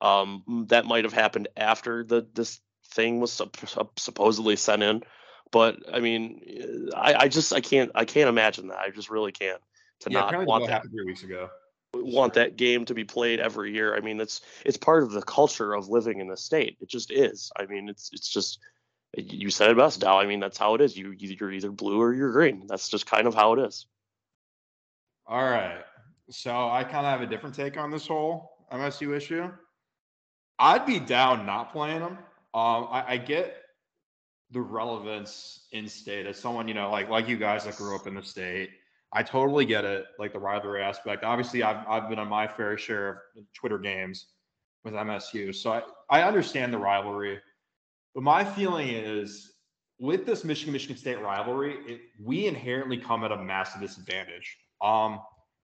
um, 0.00 0.66
that 0.68 0.84
might 0.84 1.04
have 1.04 1.12
happened 1.12 1.48
after 1.56 2.04
the 2.04 2.26
this 2.34 2.60
thing 2.92 3.20
was 3.20 3.32
sup- 3.32 3.56
sup- 3.66 3.98
supposedly 3.98 4.54
sent 4.54 4.82
in, 4.82 5.02
but 5.50 5.78
I 5.92 6.00
mean, 6.00 6.88
I, 6.94 7.14
I 7.14 7.28
just 7.28 7.52
I 7.52 7.60
can't 7.60 7.90
I 7.94 8.04
can't 8.04 8.28
imagine 8.28 8.68
that. 8.68 8.78
I 8.78 8.90
just 8.90 9.10
really 9.10 9.32
can't 9.32 9.60
to 10.00 10.10
yeah, 10.10 10.20
not 10.30 10.46
want 10.46 10.66
that 10.66 10.72
happened 10.72 10.92
three 10.92 11.04
weeks 11.04 11.22
ago. 11.22 11.48
Want 11.94 12.34
that 12.34 12.56
game 12.56 12.84
to 12.86 12.94
be 12.94 13.04
played 13.04 13.40
every 13.40 13.72
year. 13.72 13.94
I 13.94 14.00
mean, 14.00 14.20
it's 14.20 14.40
it's 14.64 14.76
part 14.76 15.02
of 15.02 15.12
the 15.12 15.22
culture 15.22 15.74
of 15.74 15.88
living 15.88 16.20
in 16.20 16.28
the 16.28 16.36
state. 16.36 16.76
It 16.80 16.88
just 16.88 17.10
is. 17.10 17.50
I 17.56 17.66
mean, 17.66 17.88
it's 17.88 18.10
it's 18.12 18.28
just 18.28 18.58
you 19.16 19.50
said 19.50 19.70
it 19.70 19.76
best, 19.76 20.00
Dow. 20.00 20.18
I 20.18 20.26
mean, 20.26 20.40
that's 20.40 20.58
how 20.58 20.74
it 20.74 20.80
is. 20.80 20.96
You 20.96 21.12
you're 21.12 21.52
either 21.52 21.70
blue 21.70 22.00
or 22.00 22.14
you're 22.14 22.32
green. 22.32 22.66
That's 22.66 22.88
just 22.88 23.06
kind 23.06 23.26
of 23.26 23.34
how 23.34 23.52
it 23.54 23.66
is. 23.66 23.86
All 25.26 25.42
right. 25.42 25.82
So 26.30 26.68
I 26.68 26.84
kind 26.84 27.06
of 27.06 27.12
have 27.12 27.20
a 27.20 27.26
different 27.26 27.54
take 27.54 27.76
on 27.76 27.90
this 27.90 28.06
whole 28.06 28.66
MSU 28.72 29.14
issue. 29.14 29.50
I'd 30.58 30.86
be 30.86 30.98
down 30.98 31.44
not 31.44 31.72
playing 31.72 32.00
them. 32.00 32.18
Um, 32.54 32.88
I, 32.90 33.04
I 33.08 33.16
get 33.16 33.56
the 34.50 34.60
relevance 34.60 35.66
in 35.72 35.88
state 35.88 36.26
as 36.26 36.38
someone, 36.38 36.68
you 36.68 36.74
know, 36.74 36.90
like 36.90 37.08
like 37.08 37.28
you 37.28 37.36
guys 37.36 37.64
that 37.64 37.76
grew 37.76 37.96
up 37.96 38.06
in 38.06 38.14
the 38.14 38.22
state. 38.22 38.70
I 39.12 39.22
totally 39.22 39.66
get 39.66 39.84
it, 39.84 40.06
like 40.18 40.32
the 40.32 40.38
rivalry 40.38 40.82
aspect. 40.82 41.22
Obviously, 41.24 41.62
I've 41.62 41.86
I've 41.86 42.08
been 42.08 42.18
on 42.18 42.28
my 42.28 42.46
fair 42.46 42.78
share 42.78 43.22
of 43.36 43.44
Twitter 43.54 43.78
games 43.78 44.26
with 44.84 44.94
MSU, 44.94 45.54
so 45.54 45.72
I, 45.72 45.82
I 46.08 46.22
understand 46.22 46.72
the 46.72 46.78
rivalry. 46.78 47.38
But 48.14 48.24
my 48.24 48.44
feeling 48.44 48.88
is 48.88 49.52
with 49.98 50.26
this 50.26 50.44
Michigan 50.44 50.72
Michigan 50.72 50.96
State 50.96 51.20
rivalry, 51.20 51.76
it, 51.86 52.00
we 52.20 52.46
inherently 52.46 52.98
come 52.98 53.22
at 53.24 53.32
a 53.32 53.36
massive 53.36 53.80
disadvantage. 53.80 54.56
Um, 54.80 55.20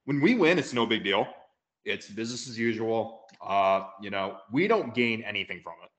when 0.06 0.22
we 0.22 0.36
win, 0.36 0.58
it's 0.58 0.74
no 0.74 0.86
big 0.86 1.04
deal. 1.04 1.28
It's 1.86 2.08
business 2.08 2.50
as 2.50 2.58
usual. 2.58 3.26
Uh, 3.46 3.88
you 4.02 4.10
know, 4.10 4.38
we 4.52 4.68
don't 4.68 4.94
gain 4.96 5.22
anything 5.22 5.62
from 5.62 5.74
it. 5.84 5.90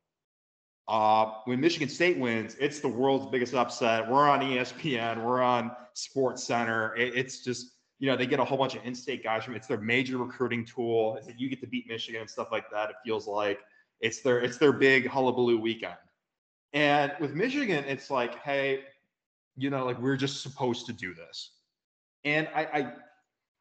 Uh, 0.86 1.32
when 1.44 1.60
Michigan 1.60 1.88
State 1.88 2.18
wins, 2.18 2.56
it's 2.60 2.80
the 2.80 2.88
world's 2.88 3.30
biggest 3.30 3.54
upset. 3.54 4.08
We're 4.08 4.28
on 4.28 4.40
ESPN. 4.40 5.24
We're 5.24 5.42
on 5.42 5.72
Sports 5.94 6.44
Center. 6.44 6.94
It, 6.96 7.16
it's 7.16 7.42
just 7.42 7.72
you 7.98 8.10
know 8.10 8.16
they 8.16 8.26
get 8.26 8.38
a 8.38 8.44
whole 8.44 8.58
bunch 8.58 8.74
of 8.74 8.84
in-state 8.84 9.24
guys 9.24 9.44
from. 9.44 9.54
It's 9.54 9.66
their 9.66 9.80
major 9.80 10.18
recruiting 10.18 10.64
tool. 10.64 11.16
It's 11.16 11.28
you 11.38 11.48
get 11.48 11.60
to 11.62 11.66
beat 11.66 11.88
Michigan 11.88 12.20
and 12.20 12.28
stuff 12.28 12.48
like 12.52 12.70
that. 12.70 12.90
It 12.90 12.96
feels 13.04 13.26
like 13.26 13.60
it's 14.00 14.20
their 14.20 14.40
it's 14.40 14.58
their 14.58 14.72
big 14.72 15.06
hullabaloo 15.06 15.58
weekend. 15.58 15.96
And 16.74 17.12
with 17.20 17.34
Michigan, 17.34 17.84
it's 17.86 18.10
like, 18.10 18.42
hey, 18.42 18.80
you 19.56 19.70
know, 19.70 19.86
like 19.86 19.98
we're 20.00 20.16
just 20.16 20.42
supposed 20.42 20.86
to 20.86 20.92
do 20.92 21.14
this. 21.14 21.52
And 22.24 22.48
I, 22.54 22.62
I 22.64 22.92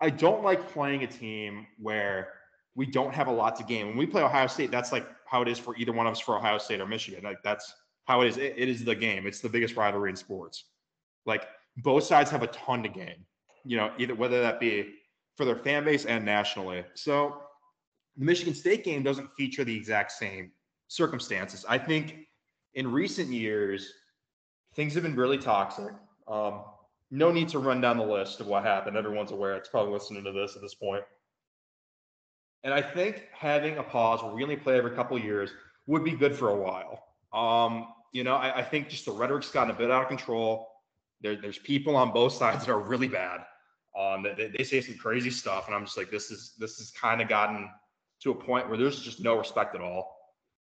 I 0.01 0.09
don't 0.09 0.43
like 0.43 0.67
playing 0.73 1.03
a 1.03 1.07
team 1.07 1.67
where 1.79 2.33
we 2.75 2.85
don't 2.85 3.13
have 3.13 3.27
a 3.27 3.31
lot 3.31 3.55
to 3.57 3.63
gain. 3.63 3.87
When 3.87 3.97
we 3.97 4.05
play 4.05 4.23
Ohio 4.23 4.47
State, 4.47 4.71
that's 4.71 4.91
like 4.91 5.07
how 5.33 5.41
it 5.41 5.47
is 5.47 5.57
for 5.57 5.75
either 5.77 5.91
one 5.91 6.05
of 6.05 6.11
us 6.11 6.19
for 6.19 6.37
Ohio 6.37 6.59
State 6.59 6.79
or 6.79 6.85
Michigan. 6.85 7.23
Like 7.23 7.41
that's 7.43 7.73
how 8.05 8.21
it 8.21 8.27
is. 8.27 8.37
It, 8.37 8.53
it 8.55 8.69
is 8.69 8.85
the 8.85 8.93
game. 8.93 9.25
It's 9.25 9.39
the 9.39 9.49
biggest 9.49 9.75
rivalry 9.75 10.11
in 10.11 10.15
sports. 10.15 10.65
Like 11.25 11.47
both 11.77 12.03
sides 12.03 12.29
have 12.29 12.43
a 12.43 12.47
ton 12.47 12.83
to 12.83 12.89
gain. 12.89 13.25
You 13.65 13.77
know, 13.77 13.91
either 13.97 14.13
whether 14.13 14.39
that 14.43 14.59
be 14.59 14.93
for 15.35 15.43
their 15.43 15.55
fan 15.55 15.85
base 15.85 16.05
and 16.05 16.23
nationally. 16.23 16.85
So 16.93 17.41
the 18.15 18.25
Michigan 18.25 18.53
State 18.53 18.83
game 18.83 19.01
doesn't 19.01 19.27
feature 19.35 19.63
the 19.63 19.75
exact 19.75 20.11
same 20.11 20.51
circumstances. 20.87 21.65
I 21.67 21.79
think 21.79 22.27
in 22.75 22.91
recent 22.91 23.29
years, 23.29 23.91
things 24.75 24.93
have 24.93 25.01
been 25.01 25.15
really 25.15 25.39
toxic. 25.39 25.93
Um, 26.27 26.61
no 27.09 27.31
need 27.31 27.49
to 27.49 27.57
run 27.57 27.81
down 27.81 27.97
the 27.97 28.05
list 28.05 28.39
of 28.39 28.45
what 28.45 28.63
happened. 28.63 28.97
Everyone's 28.97 29.31
aware. 29.31 29.55
It's 29.55 29.69
probably 29.69 29.93
listening 29.93 30.23
to 30.25 30.31
this 30.31 30.55
at 30.55 30.61
this 30.61 30.75
point. 30.75 31.03
And 32.63 32.73
I 32.73 32.81
think 32.81 33.27
having 33.33 33.77
a 33.77 33.83
pause 33.83 34.23
where 34.23 34.33
we 34.33 34.43
only 34.43 34.55
play 34.55 34.77
every 34.77 34.91
couple 34.91 35.17
of 35.17 35.23
years 35.23 35.51
would 35.85 36.03
be 36.03 36.11
good 36.11 36.35
for 36.35 36.49
a 36.49 36.55
while. 36.55 37.03
Um, 37.33 37.87
you 38.13 38.23
know, 38.23 38.35
I, 38.35 38.59
I 38.59 38.63
think 38.63 38.89
just 38.89 39.05
the 39.05 39.11
rhetoric's 39.11 39.49
gotten 39.49 39.71
a 39.71 39.77
bit 39.77 39.91
out 39.91 40.03
of 40.03 40.07
control. 40.07 40.69
There, 41.21 41.35
there's 41.35 41.57
people 41.57 41.95
on 41.95 42.11
both 42.11 42.33
sides 42.33 42.65
that 42.65 42.71
are 42.71 42.79
really 42.79 43.07
bad. 43.07 43.41
Um, 43.99 44.23
they, 44.23 44.51
they 44.55 44.63
say 44.63 44.81
some 44.81 44.95
crazy 44.95 45.29
stuff, 45.29 45.67
and 45.67 45.75
I'm 45.75 45.85
just 45.85 45.97
like, 45.97 46.09
this 46.09 46.31
is 46.31 46.53
this 46.57 46.77
has 46.77 46.91
kind 46.91 47.21
of 47.21 47.27
gotten 47.27 47.69
to 48.21 48.31
a 48.31 48.35
point 48.35 48.69
where 48.69 48.77
there's 48.77 49.01
just 49.01 49.21
no 49.21 49.37
respect 49.37 49.75
at 49.75 49.81
all. 49.81 50.15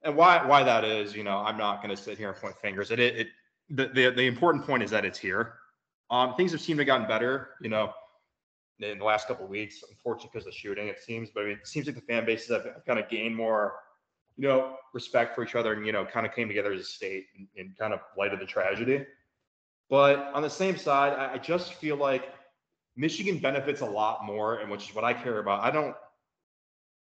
And 0.03 0.15
why 0.15 0.45
why 0.45 0.63
that 0.63 0.83
is, 0.83 1.15
you 1.15 1.23
know, 1.23 1.37
I'm 1.37 1.57
not 1.57 1.81
going 1.81 1.95
to 1.95 2.01
sit 2.01 2.17
here 2.17 2.29
and 2.29 2.37
point 2.37 2.55
fingers. 2.57 2.91
It, 2.91 2.99
it, 2.99 3.15
it 3.15 3.27
the, 3.69 3.87
the 3.87 4.09
the 4.11 4.27
important 4.27 4.65
point 4.65 4.83
is 4.83 4.91
that 4.91 5.05
it's 5.05 5.17
here. 5.17 5.53
Um, 6.09 6.35
things 6.35 6.51
have 6.51 6.61
seemed 6.61 6.77
to 6.77 6.83
have 6.83 6.87
gotten 6.87 7.07
better, 7.07 7.49
you 7.61 7.69
know, 7.69 7.91
in 8.79 8.99
the 8.99 9.05
last 9.05 9.27
couple 9.27 9.45
of 9.45 9.49
weeks. 9.49 9.83
Unfortunately, 9.89 10.29
because 10.33 10.47
of 10.47 10.53
the 10.53 10.57
shooting, 10.57 10.87
it 10.87 10.99
seems. 10.99 11.29
But 11.33 11.43
I 11.43 11.47
mean, 11.47 11.57
it 11.57 11.67
seems 11.67 11.87
like 11.87 11.95
the 11.95 12.01
fan 12.01 12.25
bases 12.25 12.49
have, 12.49 12.65
have 12.65 12.85
kind 12.85 12.99
of 12.99 13.09
gained 13.09 13.35
more, 13.35 13.75
you 14.37 14.47
know, 14.47 14.75
respect 14.93 15.35
for 15.35 15.43
each 15.43 15.55
other, 15.55 15.73
and 15.73 15.85
you 15.85 15.91
know, 15.91 16.05
kind 16.05 16.25
of 16.25 16.33
came 16.33 16.47
together 16.47 16.73
as 16.73 16.81
a 16.81 16.85
state 16.85 17.25
in, 17.37 17.47
in 17.55 17.75
kind 17.79 17.93
of 17.93 17.99
light 18.17 18.33
of 18.33 18.39
the 18.39 18.45
tragedy. 18.45 19.05
But 19.89 20.31
on 20.33 20.41
the 20.41 20.49
same 20.49 20.77
side, 20.77 21.13
I, 21.13 21.33
I 21.33 21.37
just 21.37 21.73
feel 21.75 21.95
like 21.95 22.33
Michigan 22.95 23.37
benefits 23.37 23.81
a 23.81 23.85
lot 23.85 24.25
more, 24.25 24.57
and 24.57 24.69
which 24.69 24.89
is 24.89 24.95
what 24.95 25.03
I 25.03 25.13
care 25.13 25.39
about. 25.39 25.63
I 25.63 25.71
don't. 25.71 25.95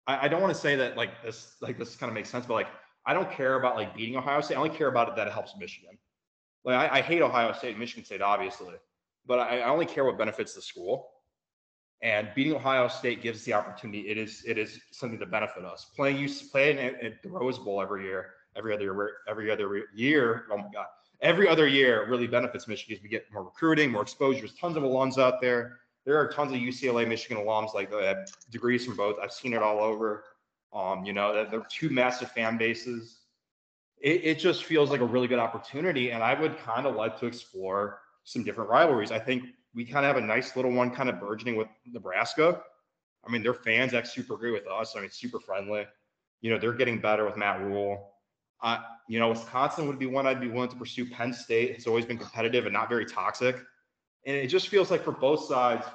I, 0.07 0.26
I 0.26 0.28
don't 0.28 0.41
want 0.41 0.53
to 0.53 0.59
say 0.59 0.76
that 0.76 0.97
like 0.97 1.24
this, 1.24 1.55
like 1.61 1.78
this 1.78 1.95
kind 1.95 2.09
of 2.09 2.15
makes 2.15 2.30
sense, 2.30 2.45
but 2.45 2.53
like 2.53 2.67
I 3.05 3.13
don't 3.13 3.32
care 3.32 3.55
about 3.55 3.76
like 3.76 3.95
beating 3.95 4.15
Ohio 4.15 4.41
State. 4.41 4.55
I 4.55 4.57
only 4.57 4.76
care 4.76 4.88
about 4.88 5.09
it 5.09 5.15
that 5.15 5.28
it 5.28 5.34
helps 5.34 5.55
Michigan. 5.57 5.97
Like 6.63 6.91
I, 6.91 6.99
I 6.99 7.01
hate 7.01 7.22
Ohio 7.22 7.53
State, 7.53 7.72
and 7.72 7.80
Michigan 7.80 8.05
State, 8.05 8.22
obviously, 8.22 8.74
but 9.26 9.39
I, 9.39 9.61
I 9.61 9.70
only 9.70 9.86
care 9.86 10.05
what 10.05 10.17
benefits 10.17 10.53
the 10.53 10.61
school. 10.61 11.09
And 12.02 12.30
beating 12.34 12.56
Ohio 12.56 12.88
State 12.88 13.22
gives 13.22 13.39
us 13.39 13.45
the 13.45 13.54
opportunity. 13.54 14.10
It 14.10 14.18
is 14.18 14.43
it 14.47 14.58
is 14.58 14.80
something 14.91 15.20
to 15.20 15.26
benefit 15.26 15.66
us. 15.66 15.88
Playing 15.95 16.18
you 16.18 16.30
playing 16.52 16.80
at, 16.80 17.04
at 17.04 17.22
the 17.22 17.30
Rose 17.30 17.60
Bowl 17.60 17.82
every 17.82 18.06
year, 18.06 18.32
every 18.56 18.74
other 18.74 18.84
year, 18.84 19.12
every 19.28 19.52
other 19.52 19.84
year. 19.93 20.45
Oh 20.52 20.58
my 20.58 20.70
God, 20.74 20.86
every 21.22 21.47
other 21.47 21.68
year 21.68 22.08
really 22.10 22.28
benefits 22.28 22.68
Michigan. 22.68 22.95
because 22.95 23.04
We 23.04 23.10
get 23.10 23.26
more 23.34 23.43
recruiting, 23.43 23.91
more 23.91 24.02
exposure. 24.02 24.39
There's 24.39 24.54
tons 24.54 24.78
of 24.78 24.84
alums 24.84 25.18
out 25.18 25.41
there. 25.41 25.80
There 26.06 26.18
are 26.18 26.32
tons 26.32 26.54
of 26.54 26.60
UCLA, 26.60 27.08
Michigan 27.08 27.43
alums 27.43 27.74
like 27.74 27.91
that 27.91 28.04
have 28.04 28.30
degrees 28.50 28.86
from 28.86 28.95
both. 28.95 29.18
I've 29.22 29.34
seen 29.34 29.54
it 29.54 29.62
all 29.62 29.80
over. 29.80 30.24
Um, 30.72 31.04
you 31.04 31.14
know, 31.14 31.45
they're 31.50 31.66
two 31.70 31.89
massive 31.89 32.32
fan 32.32 32.58
bases. 32.58 33.18
It, 34.02 34.24
it 34.24 34.39
just 34.39 34.64
feels 34.64 34.91
like 34.91 35.02
a 35.02 35.06
really 35.06 35.28
good 35.28 35.39
opportunity, 35.39 36.12
and 36.12 36.24
I 36.24 36.39
would 36.39 36.58
kind 36.60 36.86
of 36.86 36.95
like 36.95 37.20
to 37.20 37.26
explore 37.26 38.00
some 38.24 38.43
different 38.43 38.70
rivalries. 38.70 39.12
I 39.12 39.20
think 39.20 39.43
we 39.74 39.86
kind 39.86 40.05
of 40.05 40.15
have 40.15 40.24
a 40.24 40.26
nice 40.26 40.55
little 40.55 40.72
one 40.72 40.91
kind 40.91 41.09
of 41.09 41.20
burgeoning 41.20 41.55
with 41.55 41.67
Nebraska. 41.86 42.61
I 43.26 43.32
mean, 43.32 43.43
their 43.43 43.53
fans 43.53 43.93
act 43.93 44.07
super 44.07 44.38
great 44.38 44.53
with 44.53 44.67
us. 44.67 44.95
I 44.95 45.01
mean, 45.01 45.09
super 45.11 45.39
friendly. 45.39 45.86
You 46.41 46.51
know, 46.51 46.57
they're 46.57 46.74
getting 46.74 46.99
better 46.99 47.26
with 47.26 47.38
Matt 47.38 47.61
Rhule. 47.61 48.11
Uh, 48.61 48.80
you 49.07 49.20
know, 49.20 49.30
Wisconsin 49.30 49.88
would 49.88 49.99
be 49.99 50.05
one 50.05 50.26
I'd 50.26 50.41
be 50.41 50.47
willing 50.47 50.70
to 50.70 50.76
pursue. 50.76 51.09
Penn 51.09 51.34
State 51.34 51.76
has 51.76 51.88
always 51.88 52.05
been 52.05 52.17
competitive 52.17 52.65
and 52.65 52.74
not 52.74 52.89
very 52.89 53.05
toxic. 53.05 53.57
And 54.26 54.36
it 54.36 54.47
just 54.47 54.67
feels 54.67 54.91
like 54.91 55.03
for 55.03 55.11
both 55.11 55.45
sides, 55.45 55.86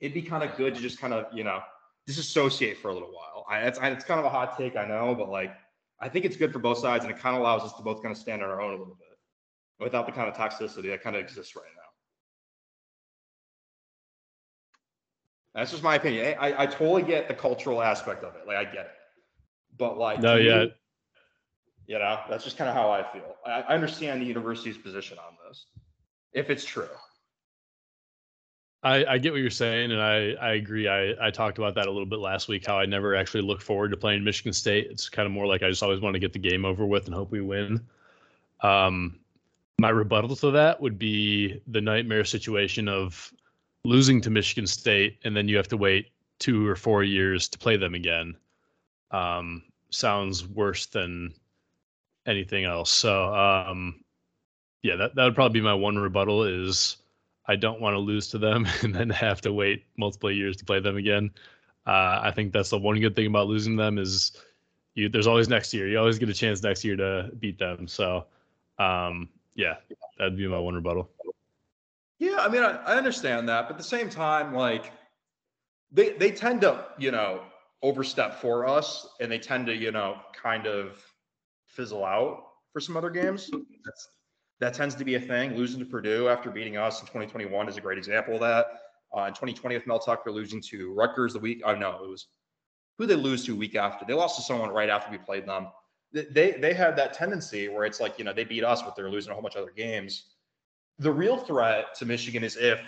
it'd 0.00 0.14
be 0.14 0.22
kind 0.22 0.42
of 0.42 0.56
good 0.56 0.74
to 0.74 0.80
just 0.80 1.00
kind 1.00 1.14
of, 1.14 1.26
you 1.32 1.44
know, 1.44 1.60
disassociate 2.06 2.78
for 2.78 2.88
a 2.88 2.92
little 2.92 3.12
while. 3.12 3.46
I, 3.48 3.60
it's, 3.60 3.78
it's 3.80 4.04
kind 4.04 4.20
of 4.20 4.26
a 4.26 4.30
hot 4.30 4.58
take, 4.58 4.76
I 4.76 4.86
know, 4.86 5.14
but 5.14 5.30
like, 5.30 5.54
I 6.00 6.08
think 6.08 6.24
it's 6.24 6.36
good 6.36 6.52
for 6.52 6.58
both 6.58 6.78
sides 6.78 7.04
and 7.04 7.12
it 7.12 7.18
kind 7.18 7.36
of 7.36 7.42
allows 7.42 7.62
us 7.62 7.74
to 7.74 7.82
both 7.82 8.02
kind 8.02 8.12
of 8.12 8.18
stand 8.18 8.42
on 8.42 8.50
our 8.50 8.60
own 8.60 8.74
a 8.74 8.76
little 8.76 8.96
bit 8.96 9.18
without 9.78 10.06
the 10.06 10.12
kind 10.12 10.28
of 10.28 10.34
toxicity 10.34 10.88
that 10.88 11.02
kind 11.02 11.16
of 11.16 11.22
exists 11.22 11.54
right 11.54 11.64
now. 11.76 11.81
That's 15.54 15.70
just 15.70 15.82
my 15.82 15.96
opinion. 15.96 16.36
I, 16.40 16.62
I, 16.62 16.66
totally 16.66 17.02
get 17.02 17.28
the 17.28 17.34
cultural 17.34 17.82
aspect 17.82 18.24
of 18.24 18.34
it. 18.36 18.46
Like 18.46 18.56
I 18.56 18.64
get 18.64 18.86
it, 18.86 18.90
but 19.76 19.98
like 19.98 20.20
No, 20.20 20.36
yeah. 20.36 20.66
you 21.86 21.98
know, 21.98 22.20
that's 22.28 22.44
just 22.44 22.56
kind 22.56 22.70
of 22.70 22.74
how 22.74 22.90
I 22.90 23.02
feel. 23.12 23.36
I, 23.44 23.60
I 23.60 23.74
understand 23.74 24.22
the 24.22 24.26
university's 24.26 24.78
position 24.78 25.18
on 25.18 25.34
this, 25.46 25.66
if 26.32 26.48
it's 26.48 26.64
true. 26.64 26.88
I, 28.84 29.04
I 29.04 29.18
get 29.18 29.32
what 29.32 29.40
you're 29.40 29.50
saying, 29.50 29.92
and 29.92 30.00
I, 30.00 30.32
I 30.40 30.52
agree. 30.54 30.88
I, 30.88 31.14
I 31.20 31.30
talked 31.30 31.58
about 31.58 31.76
that 31.76 31.86
a 31.86 31.90
little 31.90 32.06
bit 32.06 32.18
last 32.18 32.48
week. 32.48 32.66
How 32.66 32.78
I 32.78 32.86
never 32.86 33.14
actually 33.14 33.42
look 33.42 33.60
forward 33.60 33.92
to 33.92 33.96
playing 33.96 34.24
Michigan 34.24 34.52
State. 34.52 34.88
It's 34.90 35.08
kind 35.08 35.26
of 35.26 35.32
more 35.32 35.46
like 35.46 35.62
I 35.62 35.68
just 35.68 35.84
always 35.84 36.00
want 36.00 36.14
to 36.14 36.18
get 36.18 36.32
the 36.32 36.40
game 36.40 36.64
over 36.64 36.84
with 36.84 37.06
and 37.06 37.14
hope 37.14 37.30
we 37.30 37.40
win. 37.40 37.86
Um, 38.60 39.20
my 39.78 39.90
rebuttal 39.90 40.34
to 40.36 40.50
that 40.52 40.80
would 40.80 40.98
be 40.98 41.60
the 41.68 41.80
nightmare 41.80 42.24
situation 42.24 42.88
of 42.88 43.32
losing 43.84 44.20
to 44.20 44.30
Michigan 44.30 44.66
State 44.66 45.18
and 45.24 45.36
then 45.36 45.48
you 45.48 45.56
have 45.56 45.68
to 45.68 45.76
wait 45.76 46.12
two 46.38 46.66
or 46.66 46.76
four 46.76 47.02
years 47.02 47.48
to 47.48 47.58
play 47.58 47.76
them 47.76 47.94
again. 47.94 48.36
Um, 49.10 49.62
sounds 49.90 50.46
worse 50.46 50.86
than 50.86 51.34
anything 52.26 52.64
else. 52.64 52.90
So 52.90 53.34
um, 53.34 54.02
yeah, 54.82 54.96
that 54.96 55.14
that 55.14 55.24
would 55.24 55.34
probably 55.34 55.60
be 55.60 55.64
my 55.64 55.74
one 55.74 55.96
rebuttal 55.96 56.44
is 56.44 56.96
I 57.46 57.56
don't 57.56 57.80
want 57.80 57.94
to 57.94 57.98
lose 57.98 58.28
to 58.28 58.38
them 58.38 58.66
and 58.82 58.94
then 58.94 59.10
have 59.10 59.40
to 59.42 59.52
wait 59.52 59.84
multiple 59.96 60.30
years 60.30 60.56
to 60.58 60.64
play 60.64 60.80
them 60.80 60.96
again. 60.96 61.30
Uh, 61.86 62.20
I 62.22 62.32
think 62.34 62.52
that's 62.52 62.70
the 62.70 62.78
one 62.78 63.00
good 63.00 63.16
thing 63.16 63.26
about 63.26 63.48
losing 63.48 63.76
them 63.76 63.98
is 63.98 64.32
you 64.94 65.08
there's 65.08 65.26
always 65.26 65.48
next 65.48 65.74
year. 65.74 65.88
You 65.88 65.98
always 65.98 66.18
get 66.18 66.28
a 66.28 66.34
chance 66.34 66.62
next 66.62 66.84
year 66.84 66.96
to 66.96 67.30
beat 67.38 67.58
them. 67.58 67.88
So 67.88 68.26
um, 68.78 69.28
yeah, 69.54 69.76
that'd 70.18 70.36
be 70.36 70.46
my 70.46 70.58
one 70.58 70.74
rebuttal. 70.74 71.10
Yeah, 72.22 72.36
I 72.38 72.48
mean, 72.48 72.62
I, 72.62 72.76
I 72.84 72.94
understand 72.94 73.48
that, 73.48 73.62
but 73.62 73.72
at 73.72 73.78
the 73.78 73.82
same 73.82 74.08
time, 74.08 74.54
like 74.54 74.92
they 75.90 76.10
they 76.10 76.30
tend 76.30 76.60
to, 76.60 76.84
you 76.96 77.10
know, 77.10 77.42
overstep 77.82 78.40
for 78.40 78.64
us, 78.64 79.08
and 79.20 79.30
they 79.30 79.40
tend 79.40 79.66
to, 79.66 79.74
you 79.74 79.90
know, 79.90 80.18
kind 80.40 80.68
of 80.68 81.04
fizzle 81.66 82.04
out 82.04 82.44
for 82.72 82.78
some 82.78 82.96
other 82.96 83.10
games. 83.10 83.50
That's 83.50 84.08
that 84.60 84.72
tends 84.72 84.94
to 84.94 85.04
be 85.04 85.16
a 85.16 85.20
thing. 85.20 85.56
Losing 85.56 85.80
to 85.80 85.84
Purdue 85.84 86.28
after 86.28 86.48
beating 86.48 86.76
us 86.76 87.00
in 87.00 87.06
2021 87.06 87.68
is 87.68 87.76
a 87.76 87.80
great 87.80 87.98
example 87.98 88.34
of 88.34 88.40
that. 88.42 88.66
Uh, 89.12 89.24
in 89.24 89.32
2020 89.32 89.74
with 89.74 89.88
Mel 89.88 89.98
Tucker 89.98 90.30
losing 90.30 90.60
to 90.60 90.92
Rutgers 90.92 91.32
the 91.32 91.40
week. 91.40 91.60
Oh 91.64 91.74
no, 91.74 92.04
it 92.04 92.08
was 92.08 92.28
who 92.98 93.06
they 93.06 93.16
lose 93.16 93.44
to 93.46 93.52
a 93.52 93.56
week 93.56 93.74
after. 93.74 94.04
They 94.04 94.14
lost 94.14 94.36
to 94.36 94.42
someone 94.42 94.70
right 94.70 94.88
after 94.88 95.10
we 95.10 95.18
played 95.18 95.44
them. 95.44 95.66
They 96.12 96.52
they 96.52 96.72
had 96.72 96.94
that 96.98 97.14
tendency 97.14 97.68
where 97.68 97.84
it's 97.84 97.98
like 97.98 98.16
you 98.16 98.24
know 98.24 98.32
they 98.32 98.44
beat 98.44 98.62
us, 98.62 98.80
but 98.80 98.94
they're 98.94 99.10
losing 99.10 99.32
a 99.32 99.34
whole 99.34 99.42
bunch 99.42 99.56
of 99.56 99.62
other 99.62 99.72
games. 99.72 100.31
The 101.02 101.12
real 101.12 101.36
threat 101.36 101.94
to 101.96 102.06
Michigan 102.06 102.44
is 102.44 102.56
if 102.56 102.80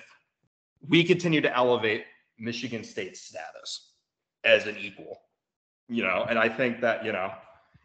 we 0.89 1.05
continue 1.05 1.41
to 1.41 1.57
elevate 1.57 2.05
Michigan 2.39 2.85
State's 2.85 3.21
status 3.21 3.93
as 4.45 4.67
an 4.67 4.77
equal. 4.79 5.19
You 5.89 6.03
know, 6.03 6.25
and 6.29 6.39
I 6.39 6.49
think 6.49 6.81
that 6.81 7.05
you 7.05 7.13
know 7.13 7.33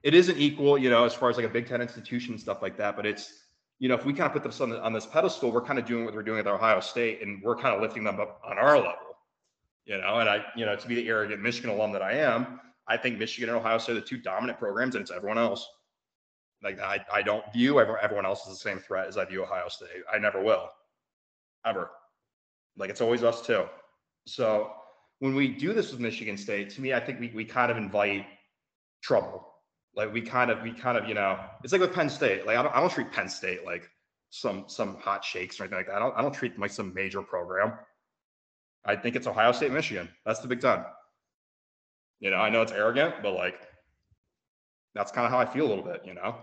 it 0.03 0.13
isn't 0.13 0.37
equal. 0.37 0.77
You 0.77 0.89
know, 0.89 1.03
as 1.03 1.13
far 1.13 1.29
as 1.29 1.37
like 1.37 1.45
a 1.45 1.49
Big 1.49 1.67
Ten 1.67 1.81
institution 1.81 2.33
and 2.33 2.41
stuff 2.41 2.61
like 2.61 2.77
that, 2.77 2.95
but 2.95 3.05
it's 3.05 3.33
you 3.79 3.87
know, 3.87 3.95
if 3.95 4.05
we 4.05 4.13
kind 4.13 4.27
of 4.27 4.33
put 4.33 4.43
this 4.43 4.59
on, 4.59 4.69
the, 4.69 4.83
on 4.83 4.91
this 4.91 5.05
pedestal, 5.05 5.51
we're 5.51 5.61
kind 5.61 5.79
of 5.79 5.85
doing 5.85 6.03
what 6.03 6.13
we're 6.13 6.23
doing 6.23 6.39
at 6.39 6.47
Ohio 6.47 6.81
State, 6.81 7.21
and 7.21 7.41
we're 7.41 7.55
kind 7.55 7.73
of 7.73 7.81
lifting 7.81 8.03
them 8.03 8.19
up 8.19 8.41
on 8.45 8.57
our 8.57 8.75
level. 8.75 8.93
You 9.85 9.97
know, 9.97 10.19
and 10.19 10.29
I, 10.29 10.45
you 10.55 10.65
know, 10.65 10.75
to 10.75 10.87
be 10.87 10.95
the 10.95 11.07
arrogant 11.07 11.41
Michigan 11.41 11.71
alum 11.71 11.93
that 11.93 12.01
I 12.01 12.13
am, 12.13 12.59
I 12.87 12.97
think 12.97 13.17
Michigan 13.17 13.49
and 13.49 13.57
Ohio 13.57 13.77
State 13.77 13.93
are 13.93 14.01
the 14.01 14.05
two 14.05 14.17
dominant 14.17 14.59
programs, 14.59 14.95
and 14.95 15.01
it's 15.01 15.11
everyone 15.11 15.37
else. 15.37 15.67
Like 16.63 16.79
I, 16.79 17.03
I 17.11 17.21
don't 17.21 17.43
view 17.53 17.79
everyone 17.79 18.25
else 18.25 18.47
as 18.47 18.53
the 18.53 18.59
same 18.59 18.79
threat 18.79 19.07
as 19.07 19.17
I 19.17 19.25
view 19.25 19.43
Ohio 19.43 19.69
State. 19.69 20.03
I 20.11 20.17
never 20.17 20.43
will, 20.43 20.69
ever. 21.65 21.91
Like 22.77 22.89
it's 22.89 23.01
always 23.01 23.23
us 23.23 23.45
too. 23.45 23.65
So 24.25 24.71
when 25.19 25.35
we 25.35 25.47
do 25.47 25.73
this 25.73 25.91
with 25.91 25.99
Michigan 25.99 26.37
State, 26.37 26.69
to 26.71 26.81
me, 26.81 26.93
I 26.93 26.99
think 26.99 27.19
we 27.19 27.31
we 27.33 27.45
kind 27.45 27.71
of 27.71 27.77
invite 27.77 28.25
trouble 29.01 29.49
like 29.95 30.13
we 30.13 30.21
kind 30.21 30.51
of, 30.51 30.61
we 30.61 30.71
kind 30.71 30.97
of, 30.97 31.07
you 31.07 31.13
know, 31.13 31.39
it's 31.63 31.73
like 31.73 31.81
with 31.81 31.93
Penn 31.93 32.09
State. 32.09 32.45
Like 32.45 32.57
I 32.57 32.63
don't, 32.63 32.75
I 32.75 32.79
don't 32.79 32.91
treat 32.91 33.11
Penn 33.11 33.29
State 33.29 33.65
like 33.65 33.89
some 34.29 34.65
some 34.67 34.97
hot 34.97 35.23
shakes 35.23 35.59
or 35.59 35.63
anything 35.63 35.79
like 35.79 35.87
that. 35.87 35.95
I 35.95 35.99
don't, 35.99 36.15
I 36.15 36.21
don't 36.21 36.33
treat 36.33 36.53
them 36.53 36.61
like 36.61 36.71
some 36.71 36.93
major 36.93 37.21
program. 37.21 37.73
I 38.85 38.95
think 38.95 39.15
it's 39.15 39.27
Ohio 39.27 39.51
State, 39.51 39.71
Michigan. 39.71 40.07
That's 40.25 40.39
the 40.39 40.47
Big 40.47 40.61
Ten. 40.61 40.85
You 42.19 42.31
know, 42.31 42.37
I 42.37 42.49
know 42.49 42.61
it's 42.61 42.71
arrogant, 42.71 43.15
but 43.21 43.33
like 43.33 43.59
that's 44.95 45.11
kind 45.11 45.25
of 45.25 45.31
how 45.31 45.39
I 45.39 45.45
feel 45.45 45.65
a 45.65 45.69
little 45.69 45.83
bit. 45.83 46.01
You 46.05 46.13
know. 46.13 46.35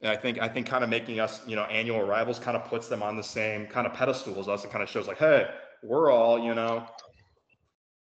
And 0.00 0.10
I 0.10 0.16
think 0.16 0.38
I 0.38 0.48
think 0.48 0.66
kind 0.66 0.84
of 0.84 0.90
making 0.90 1.20
us, 1.20 1.40
you 1.46 1.56
know, 1.56 1.64
annual 1.64 1.98
arrivals 1.98 2.38
kind 2.38 2.56
of 2.56 2.64
puts 2.66 2.88
them 2.88 3.02
on 3.02 3.16
the 3.16 3.22
same 3.22 3.66
kind 3.66 3.86
of 3.86 3.94
pedestal 3.94 4.38
as 4.38 4.48
us. 4.48 4.64
It 4.64 4.70
kind 4.70 4.82
of 4.82 4.88
shows 4.88 5.06
like, 5.06 5.18
hey, 5.18 5.46
we're 5.82 6.10
all, 6.10 6.38
you 6.38 6.54
know, 6.54 6.86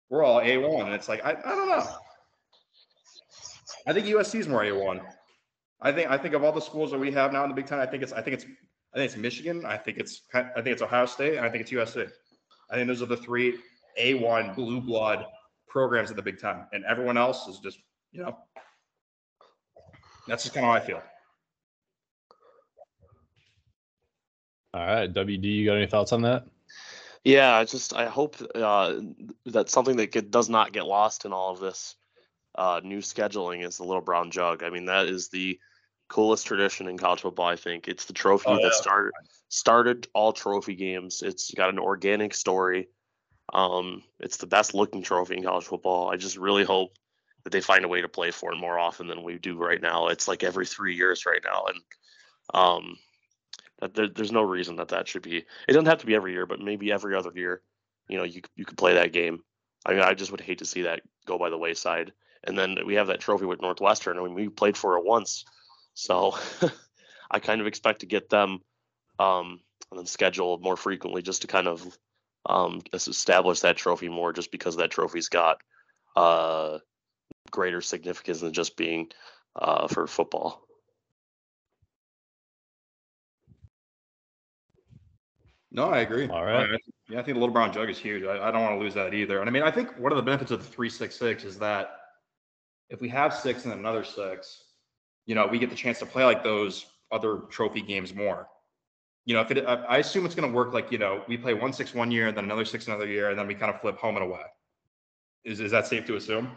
we're 0.09 0.23
all 0.23 0.41
A1. 0.41 0.85
And 0.85 0.93
it's 0.93 1.07
like, 1.07 1.23
I, 1.25 1.31
I 1.31 1.55
don't 1.55 1.69
know. 1.69 1.85
I 3.87 3.93
think 3.93 4.05
USC 4.07 4.39
is 4.39 4.47
more 4.47 4.61
A1. 4.61 5.01
I 5.81 5.91
think 5.91 6.09
I 6.09 6.17
think 6.17 6.33
of 6.33 6.43
all 6.43 6.51
the 6.51 6.61
schools 6.61 6.91
that 6.91 6.99
we 6.99 7.11
have 7.11 7.33
now 7.33 7.43
in 7.43 7.49
the 7.49 7.55
Big 7.55 7.67
Ten, 7.67 7.79
I 7.79 7.85
think 7.85 8.03
it's 8.03 8.13
I 8.13 8.21
think 8.21 8.35
it's 8.35 8.45
I 8.93 8.97
think 8.97 9.11
it's 9.11 9.17
Michigan. 9.17 9.65
I 9.65 9.77
think 9.77 9.97
it's 9.97 10.21
I 10.33 10.43
think 10.55 10.67
it's 10.67 10.81
Ohio 10.81 11.05
State. 11.05 11.37
And 11.37 11.45
I 11.45 11.49
think 11.49 11.61
it's 11.61 11.71
USC. 11.71 12.09
I 12.69 12.75
think 12.75 12.87
those 12.87 13.01
are 13.01 13.07
the 13.07 13.17
three 13.17 13.59
A1 13.99 14.55
blue 14.55 14.79
blood 14.79 15.25
programs 15.67 16.09
in 16.09 16.15
the 16.15 16.21
Big 16.21 16.37
Ten, 16.39 16.65
and 16.71 16.85
everyone 16.85 17.17
else 17.17 17.47
is 17.47 17.59
just 17.59 17.79
you 18.13 18.21
know 18.21 18.37
that's 20.27 20.43
just 20.43 20.55
kind 20.55 20.65
of 20.65 20.71
how 20.71 20.77
I 20.77 20.79
feel. 20.79 21.01
All 24.73 24.85
right, 24.85 25.13
WD, 25.13 25.43
you 25.43 25.65
got 25.65 25.75
any 25.75 25.85
thoughts 25.85 26.13
on 26.13 26.21
that? 26.23 26.45
Yeah, 27.23 27.53
I 27.55 27.65
just 27.65 27.93
I 27.93 28.07
hope 28.07 28.37
uh, 28.55 28.95
that 29.45 29.69
something 29.69 29.97
that 29.97 30.11
get, 30.11 30.31
does 30.31 30.49
not 30.49 30.73
get 30.73 30.85
lost 30.85 31.25
in 31.25 31.33
all 31.33 31.51
of 31.51 31.59
this 31.59 31.95
uh, 32.55 32.81
new 32.83 32.99
scheduling 32.99 33.65
is 33.65 33.77
the 33.77 33.83
Little 33.83 34.01
Brown 34.01 34.31
Jug. 34.31 34.63
I 34.63 34.69
mean, 34.69 34.85
that 34.85 35.05
is 35.07 35.29
the 35.29 35.59
coolest 36.09 36.47
tradition 36.47 36.87
in 36.87 36.97
college 36.97 37.21
football. 37.21 37.47
I 37.47 37.55
think 37.55 37.87
it's 37.87 38.05
the 38.05 38.13
trophy 38.13 38.45
oh, 38.47 38.57
yeah. 38.57 38.65
that 38.65 38.73
started 38.73 39.13
started 39.49 40.07
all 40.13 40.33
trophy 40.33 40.75
games. 40.75 41.21
It's 41.21 41.53
got 41.53 41.69
an 41.69 41.79
organic 41.79 42.33
story. 42.33 42.89
Um, 43.53 44.03
it's 44.19 44.37
the 44.37 44.47
best 44.47 44.73
looking 44.73 45.03
trophy 45.03 45.37
in 45.37 45.43
college 45.43 45.65
football. 45.65 46.09
I 46.09 46.17
just 46.17 46.37
really 46.37 46.63
hope 46.63 46.97
that 47.43 47.51
they 47.51 47.61
find 47.61 47.85
a 47.85 47.89
way 47.89 48.01
to 48.01 48.09
play 48.09 48.31
for 48.31 48.53
more 48.55 48.79
often 48.79 49.07
than 49.07 49.23
we 49.23 49.37
do 49.37 49.57
right 49.57 49.81
now. 49.81 50.07
It's 50.07 50.27
like 50.27 50.43
every 50.43 50.65
three 50.65 50.95
years 50.95 51.25
right 51.25 51.41
now, 51.43 51.65
and 51.67 51.79
um, 52.53 52.97
that 53.79 53.93
there, 53.93 54.07
there's 54.07 54.31
no 54.31 54.43
reason 54.43 54.77
that 54.77 54.89
that 54.89 55.07
should 55.07 55.23
be. 55.23 55.37
It 55.37 55.45
doesn't 55.67 55.87
have 55.87 55.99
to 55.99 56.05
be 56.05 56.15
every 56.15 56.33
year, 56.33 56.45
but 56.45 56.59
maybe 56.59 56.91
every 56.91 57.15
other 57.15 57.31
year. 57.35 57.61
You 58.07 58.17
know, 58.17 58.23
you 58.23 58.41
you 58.55 58.65
could 58.65 58.77
play 58.77 58.93
that 58.95 59.13
game. 59.13 59.43
I 59.85 59.93
mean, 59.93 60.01
I 60.01 60.13
just 60.13 60.31
would 60.31 60.41
hate 60.41 60.59
to 60.59 60.65
see 60.65 60.83
that 60.83 61.01
go 61.25 61.37
by 61.37 61.49
the 61.49 61.57
wayside. 61.57 62.13
And 62.45 62.57
then 62.57 62.77
we 62.85 62.95
have 62.95 63.07
that 63.07 63.21
trophy 63.21 63.45
with 63.45 63.61
Northwestern. 63.61 64.17
I 64.17 64.23
mean, 64.23 64.33
we 64.33 64.49
played 64.49 64.75
for 64.75 64.97
it 64.97 65.05
once, 65.05 65.45
so 65.93 66.37
I 67.31 67.39
kind 67.39 67.61
of 67.61 67.67
expect 67.67 68.01
to 68.01 68.05
get 68.05 68.29
them 68.29 68.59
um, 69.19 69.59
and 69.89 69.99
then 69.99 70.05
schedule 70.05 70.59
more 70.59 70.75
frequently 70.75 71.21
just 71.21 71.41
to 71.41 71.47
kind 71.47 71.67
of 71.67 71.97
um, 72.45 72.81
establish 72.93 73.61
that 73.61 73.77
trophy 73.77 74.09
more, 74.09 74.33
just 74.33 74.51
because 74.51 74.77
that 74.77 74.91
trophy's 74.91 75.29
got 75.29 75.59
uh, 76.15 76.79
greater 77.53 77.81
significance 77.81 78.41
than 78.41 78.51
just 78.51 78.75
being 78.75 79.07
uh, 79.55 79.87
for 79.87 80.07
football. 80.07 80.65
No, 85.71 85.89
I 85.89 85.99
agree. 85.99 86.27
All 86.27 86.43
right. 86.43 86.69
yeah, 87.09 87.19
I 87.19 87.23
think 87.23 87.35
the 87.35 87.39
Little 87.39 87.53
Brown 87.53 87.71
Jug 87.71 87.89
is 87.89 87.97
huge. 87.97 88.23
I, 88.23 88.47
I 88.47 88.51
don't 88.51 88.61
want 88.61 88.75
to 88.75 88.83
lose 88.83 88.93
that 88.95 89.13
either. 89.13 89.39
And 89.39 89.49
I 89.49 89.51
mean, 89.51 89.63
I 89.63 89.71
think 89.71 89.97
one 89.97 90.11
of 90.11 90.17
the 90.17 90.23
benefits 90.23 90.51
of 90.51 90.59
the 90.59 90.65
366 90.65 91.45
is 91.45 91.59
that 91.59 91.91
if 92.89 92.99
we 92.99 93.09
have 93.09 93.33
six 93.33 93.63
and 93.63 93.71
then 93.71 93.79
another 93.79 94.03
six, 94.03 94.65
you 95.25 95.35
know, 95.35 95.47
we 95.47 95.57
get 95.57 95.69
the 95.69 95.75
chance 95.75 95.99
to 95.99 96.05
play 96.05 96.25
like 96.25 96.43
those 96.43 96.85
other 97.11 97.37
trophy 97.49 97.81
games 97.81 98.13
more. 98.13 98.47
You 99.25 99.35
know, 99.35 99.41
if 99.41 99.51
it, 99.51 99.65
I 99.65 99.99
assume 99.99 100.25
it's 100.25 100.35
going 100.35 100.51
to 100.51 100.55
work 100.55 100.73
like, 100.73 100.91
you 100.91 100.97
know, 100.97 101.23
we 101.27 101.37
play 101.37 101.53
one 101.53 101.71
six 101.71 101.93
one 101.93 102.11
year, 102.11 102.27
and 102.27 102.35
then 102.35 102.43
another 102.43 102.65
six 102.65 102.87
another 102.87 103.07
year, 103.07 103.29
and 103.29 103.39
then 103.39 103.47
we 103.47 103.55
kind 103.55 103.73
of 103.73 103.79
flip 103.79 103.97
home 103.97 104.15
and 104.17 104.25
away. 104.25 104.43
Is, 105.45 105.59
is 105.61 105.71
that 105.71 105.87
safe 105.87 106.05
to 106.07 106.17
assume? 106.17 106.51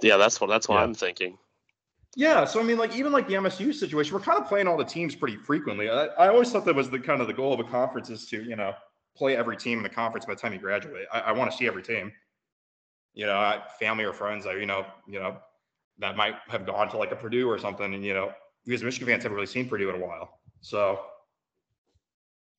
Yeah, 0.00 0.16
that's 0.16 0.40
what 0.40 0.48
that's 0.48 0.68
what 0.68 0.76
yeah. 0.76 0.82
I'm 0.82 0.94
thinking. 0.94 1.38
Yeah, 2.16 2.44
so 2.44 2.60
I 2.60 2.62
mean, 2.62 2.78
like 2.78 2.96
even 2.96 3.12
like 3.12 3.28
the 3.28 3.34
MSU 3.34 3.72
situation, 3.74 4.14
we're 4.14 4.20
kind 4.20 4.38
of 4.38 4.48
playing 4.48 4.66
all 4.66 4.76
the 4.76 4.84
teams 4.84 5.14
pretty 5.14 5.36
frequently. 5.36 5.90
I, 5.90 6.06
I 6.06 6.28
always 6.28 6.50
thought 6.50 6.64
that 6.64 6.74
was 6.74 6.90
the 6.90 6.98
kind 6.98 7.20
of 7.20 7.26
the 7.26 7.34
goal 7.34 7.52
of 7.52 7.60
a 7.60 7.64
conference 7.64 8.10
is 8.10 8.26
to 8.28 8.42
you 8.42 8.56
know 8.56 8.72
play 9.16 9.36
every 9.36 9.56
team 9.56 9.78
in 9.78 9.82
the 9.82 9.90
conference 9.90 10.24
by 10.24 10.34
the 10.34 10.40
time 10.40 10.52
you 10.52 10.58
graduate. 10.58 11.06
I, 11.12 11.20
I 11.20 11.32
want 11.32 11.50
to 11.50 11.56
see 11.56 11.66
every 11.66 11.82
team 11.82 12.12
you 13.18 13.26
know, 13.26 13.60
family 13.80 14.04
or 14.04 14.12
friends 14.12 14.44
that, 14.44 14.58
you 14.60 14.66
know, 14.66 14.86
you 15.08 15.18
know, 15.18 15.36
that 15.98 16.16
might 16.16 16.36
have 16.46 16.64
gone 16.64 16.88
to 16.88 16.96
like 16.96 17.10
a 17.10 17.16
Purdue 17.16 17.50
or 17.50 17.58
something. 17.58 17.92
And, 17.92 18.04
you 18.04 18.14
know, 18.14 18.32
because 18.64 18.84
Michigan 18.84 19.08
fans 19.08 19.24
haven't 19.24 19.34
really 19.34 19.48
seen 19.48 19.68
Purdue 19.68 19.90
in 19.90 20.00
a 20.00 20.06
while. 20.06 20.38
So, 20.60 21.00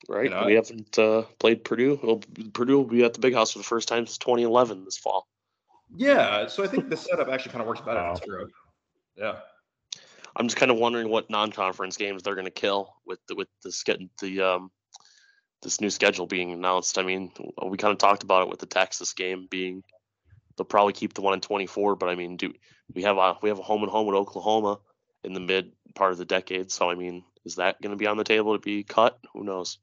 right. 0.09 0.25
You 0.25 0.31
know, 0.31 0.45
we 0.45 0.55
haven't 0.55 0.99
uh, 0.99 1.23
played 1.39 1.63
Purdue. 1.63 1.97
Well, 2.03 2.21
Purdue 2.51 2.77
will 2.77 2.83
be 2.83 3.05
at 3.05 3.13
the 3.13 3.21
big 3.21 3.33
house 3.33 3.53
for 3.53 3.59
the 3.59 3.63
first 3.63 3.87
time 3.87 4.05
since 4.05 4.17
2011 4.17 4.83
this 4.83 4.97
fall. 4.97 5.27
Yeah. 5.95 6.47
So 6.47 6.63
I 6.63 6.67
think 6.67 6.89
the 6.89 6.97
setup 6.97 7.29
actually 7.29 7.51
kind 7.51 7.61
of 7.61 7.67
works 7.67 7.81
better. 7.81 7.99
Wow. 7.99 8.47
Yeah. 9.15 9.35
I'm 10.35 10.47
just 10.47 10.57
kind 10.57 10.71
of 10.71 10.77
wondering 10.77 11.09
what 11.09 11.29
non-conference 11.29 11.97
games 11.97 12.23
they're 12.23 12.35
going 12.35 12.45
to 12.45 12.51
kill 12.51 12.93
with 13.05 13.19
the, 13.27 13.35
with 13.35 13.47
this 13.63 13.83
getting 13.83 14.09
the 14.21 14.41
um 14.41 14.71
this 15.61 15.81
new 15.81 15.89
schedule 15.89 16.25
being 16.25 16.53
announced. 16.53 16.97
I 16.97 17.03
mean, 17.03 17.31
we 17.65 17.77
kind 17.77 17.91
of 17.91 17.97
talked 17.97 18.23
about 18.23 18.43
it 18.43 18.49
with 18.49 18.59
the 18.59 18.65
Texas 18.65 19.13
game 19.13 19.47
being 19.49 19.83
they'll 20.55 20.65
probably 20.65 20.93
keep 20.93 21.13
the 21.13 21.21
one 21.21 21.33
in 21.33 21.41
24. 21.41 21.95
But 21.95 22.09
I 22.09 22.15
mean, 22.15 22.37
do 22.37 22.53
we 22.93 23.03
have 23.03 23.17
a 23.17 23.35
we 23.41 23.49
have 23.49 23.59
a 23.59 23.63
home 23.63 23.81
and 23.81 23.91
home 23.91 24.07
with 24.07 24.15
Oklahoma 24.15 24.79
in 25.23 25.33
the 25.33 25.39
mid 25.39 25.71
part 25.95 26.11
of 26.11 26.17
the 26.17 26.25
decade? 26.25 26.71
So 26.71 26.89
I 26.89 26.95
mean, 26.95 27.23
is 27.45 27.55
that 27.55 27.81
going 27.81 27.91
to 27.91 27.97
be 27.97 28.07
on 28.07 28.17
the 28.17 28.23
table 28.23 28.53
to 28.53 28.59
be 28.59 28.83
cut? 28.83 29.19
Who 29.33 29.43
knows? 29.43 29.79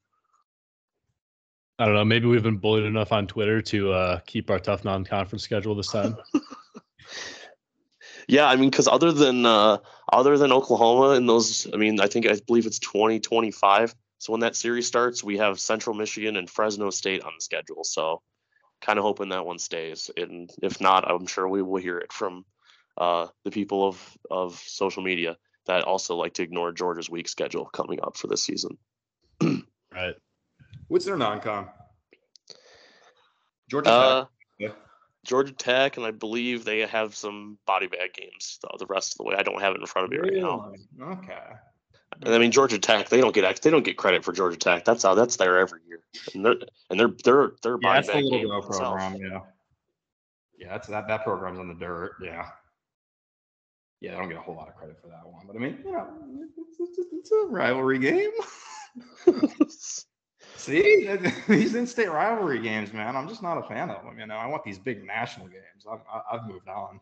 I 1.78 1.84
don't 1.84 1.94
know. 1.94 2.04
Maybe 2.04 2.26
we've 2.26 2.42
been 2.42 2.56
bullied 2.56 2.84
enough 2.84 3.12
on 3.12 3.26
Twitter 3.26 3.60
to 3.62 3.92
uh, 3.92 4.20
keep 4.20 4.50
our 4.50 4.58
tough 4.58 4.84
non-conference 4.84 5.42
schedule 5.42 5.74
this 5.74 5.88
time. 5.88 6.16
yeah, 8.28 8.46
I 8.46 8.56
mean, 8.56 8.70
because 8.70 8.88
other 8.88 9.12
than 9.12 9.44
uh, 9.44 9.78
other 10.10 10.38
than 10.38 10.52
Oklahoma 10.52 11.10
and 11.10 11.28
those, 11.28 11.66
I 11.72 11.76
mean, 11.76 12.00
I 12.00 12.06
think 12.06 12.26
I 12.26 12.38
believe 12.46 12.66
it's 12.66 12.78
2025. 12.78 13.94
so 14.18 14.32
when 14.32 14.40
that 14.40 14.56
series 14.56 14.86
starts, 14.86 15.22
we 15.22 15.36
have 15.36 15.60
Central 15.60 15.94
Michigan 15.94 16.36
and 16.36 16.48
Fresno 16.48 16.88
State 16.90 17.22
on 17.22 17.32
the 17.36 17.42
schedule. 17.42 17.84
So 17.84 18.22
kind 18.80 18.98
of 18.98 19.04
hoping 19.04 19.28
that 19.30 19.44
one 19.44 19.58
stays. 19.58 20.10
And 20.16 20.50
if 20.62 20.80
not, 20.80 21.10
I'm 21.10 21.26
sure 21.26 21.46
we 21.48 21.62
will 21.62 21.80
hear 21.80 21.98
it 21.98 22.12
from 22.12 22.44
uh, 22.96 23.26
the 23.44 23.50
people 23.50 23.86
of 23.86 24.18
of 24.30 24.54
social 24.66 25.02
media 25.02 25.36
that 25.66 25.84
also 25.84 26.16
like 26.16 26.34
to 26.34 26.42
ignore 26.42 26.72
Georgia's 26.72 27.10
weak 27.10 27.28
schedule 27.28 27.66
coming 27.66 27.98
up 28.02 28.16
for 28.16 28.28
this 28.28 28.42
season. 28.42 28.78
right. 29.92 30.14
What's 30.88 31.04
their 31.04 31.16
non-con? 31.16 31.68
Georgia 33.68 33.90
Uh, 33.90 34.20
Tech. 34.22 34.28
Yeah. 34.58 34.68
Georgia 35.24 35.52
Tech, 35.52 35.96
and 35.96 36.06
I 36.06 36.12
believe 36.12 36.64
they 36.64 36.80
have 36.86 37.14
some 37.16 37.58
body 37.66 37.88
bag 37.88 38.14
games 38.14 38.58
the, 38.62 38.76
the 38.78 38.86
rest 38.86 39.14
of 39.14 39.18
the 39.18 39.24
way. 39.24 39.34
I 39.36 39.42
don't 39.42 39.60
have 39.60 39.74
it 39.74 39.80
in 39.80 39.86
front 39.86 40.04
of 40.06 40.10
me 40.12 40.18
right 40.18 40.32
now. 40.32 40.72
Okay. 41.00 41.38
And 42.22 42.32
I 42.34 42.38
mean 42.38 42.52
Georgia 42.52 42.78
Tech, 42.78 43.08
they 43.08 43.20
don't 43.20 43.34
get 43.34 43.60
they 43.60 43.70
don't 43.70 43.84
get 43.84 43.96
credit 43.96 44.24
for 44.24 44.32
Georgia 44.32 44.56
Tech. 44.56 44.84
That's 44.84 45.02
how 45.02 45.14
that's 45.14 45.36
there 45.36 45.58
every 45.58 45.80
year. 45.86 46.00
And 46.34 46.44
they're 46.44 46.54
and 46.88 46.98
they're 47.00 47.10
they're 47.24 47.52
they're 47.62 47.72
Yeah, 47.72 47.94
body 48.00 48.06
that's 48.06 48.12
the 48.12 48.20
little 48.20 48.58
itself. 48.58 48.98
program. 48.98 49.16
Yeah. 49.16 49.40
Yeah, 50.58 50.68
that's 50.68 50.86
that 50.88 51.08
that 51.08 51.24
program's 51.24 51.58
on 51.58 51.68
the 51.68 51.74
dirt. 51.74 52.12
Yeah. 52.22 52.46
Yeah, 54.00 54.14
I 54.14 54.18
don't 54.20 54.28
get 54.28 54.38
a 54.38 54.40
whole 54.42 54.54
lot 54.54 54.68
of 54.68 54.76
credit 54.76 54.96
for 55.00 55.08
that 55.08 55.26
one, 55.26 55.46
but 55.46 55.56
I 55.56 55.58
mean, 55.58 55.78
you 55.84 55.90
know, 55.92 56.06
it's, 56.56 56.78
it's, 56.98 57.08
it's 57.12 57.32
a 57.32 57.46
rivalry 57.48 57.98
game. 57.98 58.30
See, 60.56 61.08
these 61.48 61.74
in-state 61.74 62.10
rivalry 62.10 62.60
games, 62.60 62.92
man, 62.92 63.14
I'm 63.16 63.28
just 63.28 63.42
not 63.42 63.58
a 63.58 63.62
fan 63.62 63.90
of 63.90 64.04
them. 64.04 64.18
You 64.18 64.26
know, 64.26 64.36
I 64.36 64.46
want 64.46 64.64
these 64.64 64.78
big 64.78 65.04
national 65.04 65.48
games. 65.48 65.86
I've, 65.90 66.00
I've 66.30 66.48
moved 66.48 66.68
on. 66.68 67.00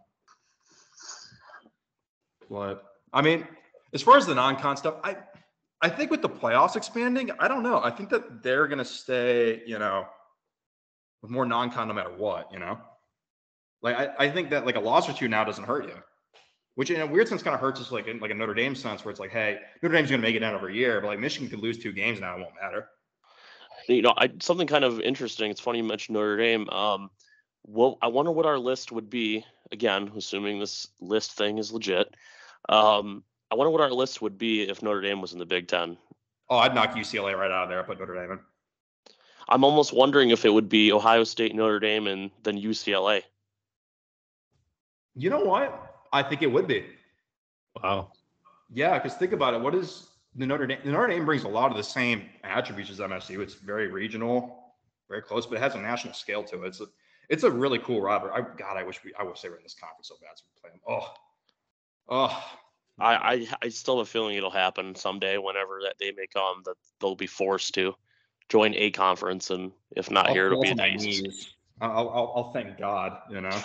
But 2.50 2.84
I 3.12 3.22
mean, 3.22 3.46
as 3.92 4.02
far 4.02 4.16
as 4.16 4.26
the 4.26 4.34
non-con 4.34 4.76
stuff, 4.76 4.96
I 5.02 5.16
I 5.80 5.88
think 5.88 6.11
with 6.11 6.22
the 6.22 6.28
playoffs 6.28 6.76
expanding, 6.76 7.30
I 7.38 7.48
don't 7.48 7.62
know. 7.62 7.80
I 7.82 7.90
think 7.90 8.11
that 8.11 8.42
they're 8.42 8.66
gonna 8.66 8.84
stay, 8.84 9.62
you 9.66 9.78
know, 9.78 10.07
with 11.22 11.30
more 11.30 11.46
non-con 11.46 11.88
no 11.88 11.94
matter 11.94 12.12
what. 12.16 12.52
You 12.52 12.59
know, 12.59 12.78
like 13.82 13.96
I, 13.96 14.26
I 14.26 14.30
think 14.30 14.50
that 14.50 14.66
like 14.66 14.76
a 14.76 14.80
loss 14.80 15.09
or 15.09 15.12
two 15.12 15.28
now 15.28 15.44
doesn't 15.44 15.64
hurt 15.64 15.86
you. 15.86 15.94
Which 16.76 16.90
in 16.90 17.00
a 17.00 17.07
weird 17.07 17.28
sense 17.28 17.42
kind 17.42 17.55
of 17.55 17.61
hurts 17.61 17.80
us 17.80 17.92
like 17.92 18.09
in 18.09 18.18
like 18.18 18.32
a 18.32 18.34
Notre 18.34 18.52
Dame 18.52 18.74
sense 18.74 19.05
where 19.05 19.11
it's 19.11 19.20
like, 19.20 19.30
hey, 19.30 19.61
Notre 19.80 19.94
Dame's 19.96 20.11
gonna 20.11 20.22
make 20.22 20.34
it 20.34 20.40
down 20.40 20.55
every 20.55 20.76
year, 20.76 21.00
but 21.00 21.07
like 21.07 21.20
Michigan 21.20 21.48
could 21.48 21.61
lose 21.61 21.78
two 21.78 21.92
games 21.92 22.20
now, 22.20 22.36
it 22.36 22.40
won't 22.40 22.55
matter. 22.61 22.88
You 23.89 24.03
know, 24.03 24.14
I 24.16 24.30
something 24.41 24.66
kind 24.66 24.85
of 24.85 25.01
interesting. 25.01 25.51
It's 25.51 25.61
funny 25.61 25.78
you 25.78 25.85
mentioned 25.85 26.14
Notre 26.14 26.37
Dame. 26.37 26.68
Um, 26.70 27.11
well, 27.66 27.99
I 28.03 28.09
wonder 28.09 28.30
what 28.30 28.47
our 28.47 28.59
list 28.59 28.93
would 28.93 29.09
be 29.09 29.45
again, 29.72 30.12
assuming 30.16 30.59
this 30.59 30.89
list 31.01 31.32
thing 31.32 31.59
is 31.59 31.72
legit. 31.72 32.14
Um, 32.68 33.24
I 33.51 33.57
wonder 33.57 33.70
what 33.70 33.80
our 33.80 33.91
list 33.91 34.22
would 34.22 34.39
be 34.39 34.62
if 34.62 34.82
Notre 34.82 35.01
Dame 35.01 35.20
was 35.20 35.32
in 35.32 35.39
the 35.39 35.47
Big 35.47 35.68
Ten. 35.68 35.97
Oh, 36.49 36.59
I'd 36.59 36.74
knock 36.74 36.95
UCLA 36.95 37.37
right 37.37 37.51
out 37.51 37.64
of 37.64 37.68
there. 37.68 37.80
I 37.80 37.82
put 37.82 37.99
Notre 37.99 38.14
Dame 38.14 38.32
in. 38.32 38.39
I'm 39.49 39.64
almost 39.64 39.93
wondering 39.93 40.30
if 40.30 40.45
it 40.45 40.51
would 40.51 40.68
be 40.68 40.93
Ohio 40.93 41.24
State, 41.24 41.55
Notre 41.55 41.78
Dame, 41.78 42.07
and 42.07 42.30
then 42.43 42.59
UCLA. 42.59 43.22
You 45.14 45.30
know 45.30 45.41
what? 45.41 46.03
I 46.12 46.22
think 46.22 46.43
it 46.43 46.51
would 46.51 46.66
be. 46.66 46.87
Wow. 47.82 48.12
Yeah, 48.72 48.99
because 48.99 49.16
think 49.16 49.32
about 49.32 49.55
it. 49.55 49.61
What 49.61 49.74
is 49.74 50.09
the 50.35 50.47
Notre 50.47 50.66
Dame? 50.66 50.78
The 50.85 50.91
Notre 50.91 51.09
Dame 51.09 51.24
brings 51.24 51.45
a 51.45 51.49
lot 51.49 51.70
of 51.70 51.76
the 51.76 51.82
same 51.82 52.28
attributes 52.43 52.91
as 52.91 52.99
MSU. 52.99 53.41
It's 53.41 53.55
very 53.55 53.89
regional, 53.89 54.74
very 55.09 55.22
close, 55.22 55.47
but 55.47 55.57
it 55.57 55.61
has 55.61 55.74
a 55.74 55.80
national 55.80 56.14
scale 56.14 56.45
to 56.45 56.62
it. 56.64 56.68
It's 56.68 56.80
a, 56.80 56.87
it's 57.28 57.45
a 57.45 57.51
really 57.51 57.78
cool 57.78 58.01
rivalry. 58.01 58.32
I, 58.35 58.41
God, 58.57 58.76
I 58.76 58.82
wish 58.82 59.03
we, 59.05 59.12
I 59.18 59.22
wish 59.22 59.41
they 59.41 59.49
were 59.49 59.57
in 59.57 59.62
this 59.62 59.74
conference 59.74 60.09
so 60.09 60.16
bad 60.20 60.30
so 60.37 60.45
we 60.55 60.61
play 60.61 60.70
them. 60.70 60.80
Oh, 60.89 61.14
oh, 62.09 62.55
I, 62.99 63.14
I 63.14 63.47
I 63.62 63.68
still 63.70 63.99
have 63.99 64.07
a 64.07 64.11
feeling 64.11 64.37
it'll 64.37 64.51
happen 64.51 64.95
someday 64.95 65.39
whenever 65.39 65.80
that 65.82 65.99
day 65.99 66.12
may 66.16 66.26
come 66.26 66.62
that 66.64 66.76
they'll 67.01 67.16
be 67.16 67.26
forced 67.26 67.74
to 67.74 67.95
join 68.49 68.74
a 68.74 68.91
conference 68.91 69.51
and 69.51 69.72
if 69.97 70.11
not 70.11 70.28
I'll 70.28 70.35
here 70.35 70.47
it'll 70.47 70.61
be 70.61 70.68
to 70.68 70.74
the 70.74 71.32
I'll, 71.80 72.09
I'll, 72.09 72.32
I'll 72.37 72.53
thank 72.53 72.78
God. 72.78 73.18
You 73.30 73.41
know, 73.41 73.61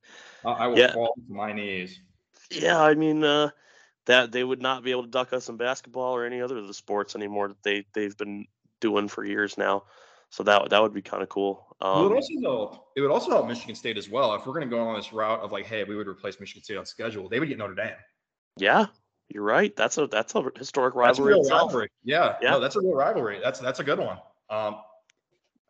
I, 0.44 0.50
I 0.50 0.66
will 0.66 0.76
Yeah. 0.76 0.92
fall 0.92 1.14
to 1.14 1.32
my 1.32 1.52
knees. 1.52 1.98
Yeah, 2.50 2.80
I 2.80 2.94
mean 2.94 3.24
uh, 3.24 3.50
that 4.06 4.32
they 4.32 4.44
would 4.44 4.60
not 4.62 4.82
be 4.84 4.90
able 4.90 5.02
to 5.04 5.08
duck 5.10 5.32
us 5.32 5.48
in 5.48 5.56
basketball 5.56 6.14
or 6.14 6.24
any 6.24 6.40
other 6.42 6.58
of 6.58 6.66
the 6.66 6.74
sports 6.74 7.14
anymore 7.16 7.48
that 7.48 7.62
they 7.62 7.84
they've 7.94 8.16
been 8.16 8.46
doing 8.80 9.08
for 9.08 9.24
years 9.24 9.56
now. 9.58 9.84
So 10.30 10.42
that 10.42 10.70
that 10.70 10.82
would 10.82 10.92
be 10.92 11.02
kind 11.02 11.22
of 11.22 11.28
cool. 11.28 11.76
Well, 11.80 12.06
it 12.06 12.10
Um, 12.10 12.12
also 12.16 12.32
help. 12.42 12.86
It 12.96 13.00
would 13.02 13.10
also 13.10 13.30
help 13.30 13.46
Michigan 13.46 13.74
State 13.74 13.96
as 13.96 14.08
well. 14.08 14.34
If 14.34 14.46
we're 14.46 14.52
going 14.54 14.68
to 14.68 14.74
go 14.76 14.80
on 14.80 14.96
this 14.96 15.12
route 15.12 15.40
of 15.40 15.52
like, 15.52 15.66
hey, 15.66 15.84
we 15.84 15.94
would 15.96 16.08
replace 16.08 16.40
Michigan 16.40 16.62
State 16.64 16.76
on 16.76 16.86
schedule, 16.86 17.28
they 17.28 17.38
would 17.40 17.48
get 17.48 17.56
Notre 17.58 17.74
Dame. 17.74 17.94
yeah, 18.56 18.86
you're 19.28 19.44
right. 19.44 19.74
That's 19.76 19.96
a 19.98 20.06
that's 20.08 20.34
a 20.34 20.42
historic 20.58 20.94
rivalry. 20.94 21.34
That's 21.34 21.48
a 21.50 21.54
rivalry. 21.54 21.88
Yeah, 22.02 22.36
Yeah. 22.42 22.50
no, 22.52 22.60
that's 22.60 22.76
a 22.76 22.80
real 22.80 22.94
rivalry. 22.94 23.38
That's 23.42 23.60
that's 23.60 23.80
a 23.80 23.84
good 23.84 23.98
one. 24.00 24.18
Um, 24.50 24.76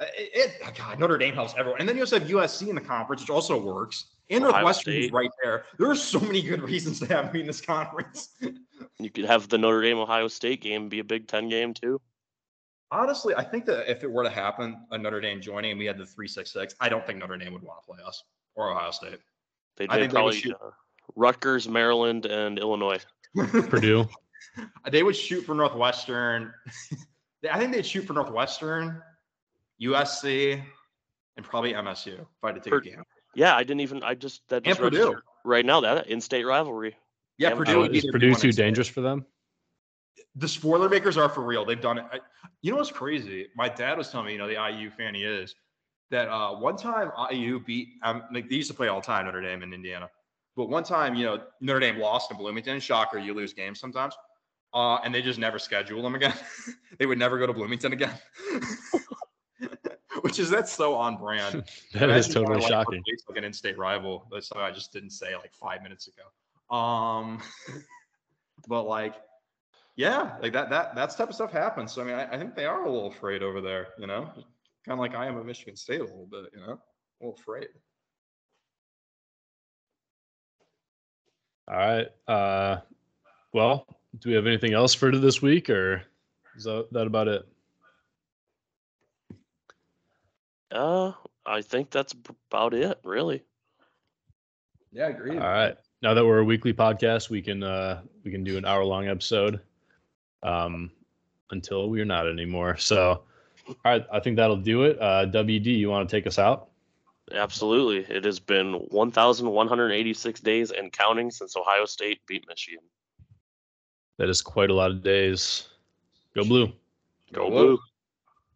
it, 0.00 0.58
it 0.62 0.74
God, 0.76 0.98
Notre 0.98 1.18
Dame 1.18 1.34
helps 1.34 1.54
everyone, 1.56 1.80
and 1.80 1.88
then 1.88 1.96
you 1.96 2.02
also 2.02 2.18
have 2.18 2.28
USC 2.28 2.68
in 2.68 2.74
the 2.74 2.80
conference, 2.80 3.22
which 3.22 3.30
also 3.30 3.60
works. 3.60 4.13
And 4.30 4.42
Northwestern 4.42 4.94
is 4.94 5.12
right 5.12 5.30
there. 5.42 5.64
There 5.78 5.90
are 5.90 5.96
so 5.96 6.18
many 6.18 6.40
good 6.40 6.62
reasons 6.62 6.98
to 7.00 7.06
have 7.06 7.32
me 7.32 7.40
in 7.40 7.46
this 7.46 7.60
conference. 7.60 8.30
You 9.00 9.10
could 9.10 9.24
have 9.24 9.48
the 9.48 9.58
Notre 9.58 9.82
Dame 9.82 9.98
Ohio 9.98 10.28
State 10.28 10.60
game 10.60 10.88
be 10.88 11.00
a 11.00 11.04
Big 11.04 11.26
Ten 11.26 11.48
game 11.48 11.74
too. 11.74 12.00
Honestly, 12.92 13.34
I 13.34 13.42
think 13.42 13.66
that 13.66 13.90
if 13.90 14.04
it 14.04 14.10
were 14.10 14.22
to 14.22 14.30
happen, 14.30 14.86
a 14.92 14.98
Notre 14.98 15.20
Dame 15.20 15.40
joining, 15.40 15.72
and 15.72 15.78
we 15.80 15.84
had 15.84 15.98
the 15.98 16.06
three 16.06 16.28
six 16.28 16.52
six, 16.52 16.74
I 16.80 16.88
don't 16.88 17.04
think 17.04 17.18
Notre 17.18 17.36
Dame 17.36 17.52
would 17.54 17.62
want 17.62 17.82
to 17.82 17.86
play 17.86 17.98
us 18.06 18.22
or 18.54 18.70
Ohio 18.70 18.92
State. 18.92 19.18
They'd 19.76 19.90
I 19.90 19.96
be 19.96 20.02
think 20.02 20.12
they 20.12 20.22
would 20.22 20.32
probably 20.32 20.36
shoot- 20.38 20.54
uh, 20.54 20.70
Rutgers, 21.16 21.68
Maryland, 21.68 22.26
and 22.26 22.58
Illinois. 22.58 23.04
Purdue. 23.36 24.06
they 24.90 25.02
would 25.02 25.16
shoot 25.16 25.42
for 25.42 25.54
Northwestern. 25.54 26.52
I 27.50 27.58
think 27.58 27.72
they'd 27.72 27.84
shoot 27.84 28.02
for 28.06 28.12
Northwestern, 28.12 29.02
USC, 29.82 30.62
and 31.36 31.44
probably 31.44 31.72
MSU 31.72 32.20
if 32.20 32.26
I 32.44 32.48
had 32.48 32.54
to 32.56 32.60
take 32.60 32.70
Pur- 32.70 32.78
a 32.78 32.82
game. 32.82 33.02
Yeah, 33.34 33.56
I 33.56 33.62
didn't 33.62 33.80
even. 33.80 34.02
I 34.02 34.14
just 34.14 34.46
that 34.48 34.62
just 34.62 34.80
And 34.80 34.90
Purdue. 34.90 35.16
right 35.44 35.64
now 35.64 35.80
that 35.80 36.06
in-state 36.06 36.44
rivalry. 36.44 36.96
Yeah, 37.38 37.50
Yeah, 37.50 37.54
Purdue 37.56 37.80
Oh, 37.80 37.84
is 37.84 38.02
their 38.02 38.12
Purdue 38.12 38.34
too 38.34 38.52
dangerous 38.52 38.88
for 38.88 39.00
them? 39.00 39.24
The 40.36 40.48
spoiler 40.48 40.88
makers 40.88 41.16
are 41.16 41.28
for 41.28 41.42
real. 41.42 41.64
They've 41.64 41.80
done 41.80 41.98
it. 41.98 42.04
I, 42.12 42.18
you 42.62 42.70
know 42.70 42.78
what's 42.78 42.90
crazy? 42.90 43.48
My 43.56 43.68
dad 43.68 43.98
was 43.98 44.10
telling 44.10 44.26
me, 44.26 44.32
you 44.32 44.38
know, 44.38 44.48
the 44.48 44.54
IU 44.54 44.90
fan 44.90 45.14
he 45.14 45.24
is, 45.24 45.54
that 46.10 46.28
uh, 46.28 46.54
one 46.54 46.76
time 46.76 47.10
IU 47.30 47.60
beat, 47.60 47.88
um, 48.02 48.22
like 48.32 48.48
they 48.48 48.56
used 48.56 48.70
to 48.70 48.74
play 48.74 48.88
all 48.88 49.00
the 49.00 49.06
time, 49.06 49.26
Notre 49.26 49.40
Dame 49.40 49.62
and 49.62 49.72
Indiana. 49.72 50.08
But 50.56 50.68
one 50.68 50.84
time, 50.84 51.14
you 51.14 51.24
know, 51.24 51.42
Notre 51.60 51.80
Dame 51.80 51.98
lost 51.98 52.30
to 52.30 52.36
Bloomington. 52.36 52.80
Shocker, 52.80 53.18
you 53.18 53.34
lose 53.34 53.52
games 53.52 53.80
sometimes. 53.80 54.14
Uh, 54.72 54.96
and 55.04 55.14
they 55.14 55.22
just 55.22 55.38
never 55.38 55.58
schedule 55.58 56.02
them 56.02 56.14
again. 56.14 56.34
they 56.98 57.06
would 57.06 57.18
never 57.18 57.38
go 57.38 57.46
to 57.46 57.52
Bloomington 57.52 57.92
again. 57.92 58.12
Which 60.24 60.38
is 60.38 60.48
that's 60.48 60.72
so 60.72 60.94
on 60.94 61.18
brand. 61.18 61.64
That 61.92 62.08
is 62.08 62.28
totally 62.28 62.56
to, 62.56 62.62
like, 62.62 62.70
shocking. 62.70 63.02
Like 63.28 63.36
an 63.36 63.44
in-state 63.44 63.76
rival. 63.76 64.26
That's 64.32 64.48
something 64.48 64.64
I 64.64 64.70
just 64.70 64.90
didn't 64.90 65.10
say 65.10 65.36
like 65.36 65.52
five 65.52 65.82
minutes 65.82 66.08
ago. 66.08 66.74
Um, 66.74 67.42
but 68.66 68.84
like, 68.84 69.16
yeah, 69.96 70.36
like 70.40 70.54
that 70.54 70.70
that 70.70 70.94
that 70.94 71.10
type 71.10 71.28
of 71.28 71.34
stuff 71.34 71.52
happens. 71.52 71.92
So 71.92 72.00
I 72.00 72.04
mean, 72.06 72.14
I, 72.14 72.24
I 72.32 72.38
think 72.38 72.54
they 72.54 72.64
are 72.64 72.86
a 72.86 72.90
little 72.90 73.08
afraid 73.08 73.42
over 73.42 73.60
there. 73.60 73.88
You 73.98 74.06
know, 74.06 74.22
kind 74.86 74.92
of 74.92 74.98
like 74.98 75.14
I 75.14 75.26
am 75.26 75.36
at 75.36 75.44
Michigan 75.44 75.76
State 75.76 76.00
a 76.00 76.04
little 76.04 76.26
bit. 76.30 76.46
You 76.54 76.60
know, 76.60 76.72
a 76.72 77.20
little 77.20 77.38
afraid. 77.38 77.68
All 81.68 81.76
right. 81.76 82.08
Uh, 82.26 82.80
well, 83.52 83.86
do 84.20 84.30
we 84.30 84.34
have 84.36 84.46
anything 84.46 84.72
else 84.72 84.94
for 84.94 85.14
this 85.14 85.42
week, 85.42 85.68
or 85.68 86.02
is 86.56 86.64
that, 86.64 86.88
that 86.92 87.06
about 87.06 87.28
it? 87.28 87.46
Uh, 90.74 91.12
I 91.46 91.62
think 91.62 91.90
that's 91.90 92.14
about 92.50 92.74
it, 92.74 92.98
really. 93.04 93.42
Yeah, 94.92 95.06
I 95.06 95.08
agree. 95.08 95.38
All 95.38 95.38
right. 95.38 95.76
Now 96.02 96.14
that 96.14 96.24
we're 96.24 96.40
a 96.40 96.44
weekly 96.44 96.74
podcast, 96.74 97.30
we 97.30 97.40
can 97.40 97.62
uh, 97.62 98.02
we 98.24 98.30
can 98.30 98.44
do 98.44 98.58
an 98.58 98.64
hour 98.64 98.84
long 98.84 99.08
episode. 99.08 99.60
Um, 100.42 100.90
until 101.50 101.88
we're 101.88 102.04
not 102.04 102.28
anymore. 102.28 102.76
So, 102.76 103.22
all 103.68 103.76
right, 103.84 104.04
I 104.12 104.20
think 104.20 104.36
that'll 104.36 104.56
do 104.56 104.84
it. 104.84 105.00
Uh, 105.00 105.26
WD, 105.26 105.66
you 105.66 105.88
want 105.88 106.08
to 106.08 106.14
take 106.14 106.26
us 106.26 106.38
out? 106.38 106.68
Absolutely, 107.32 108.14
it 108.14 108.24
has 108.24 108.38
been 108.38 108.74
1,186 108.74 110.40
days 110.40 110.70
and 110.70 110.92
counting 110.92 111.30
since 111.30 111.56
Ohio 111.56 111.86
State 111.86 112.20
beat 112.26 112.44
Michigan. 112.46 112.84
That 114.18 114.28
is 114.28 114.42
quite 114.42 114.68
a 114.68 114.74
lot 114.74 114.90
of 114.90 115.02
days. 115.02 115.68
Go 116.34 116.44
blue. 116.44 116.66
Go 117.32 117.44
Go 117.44 117.50
blue. 117.50 117.66
Blue. 117.66 117.78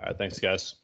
All 0.00 0.06
right, 0.06 0.18
thanks, 0.18 0.38
guys. 0.38 0.74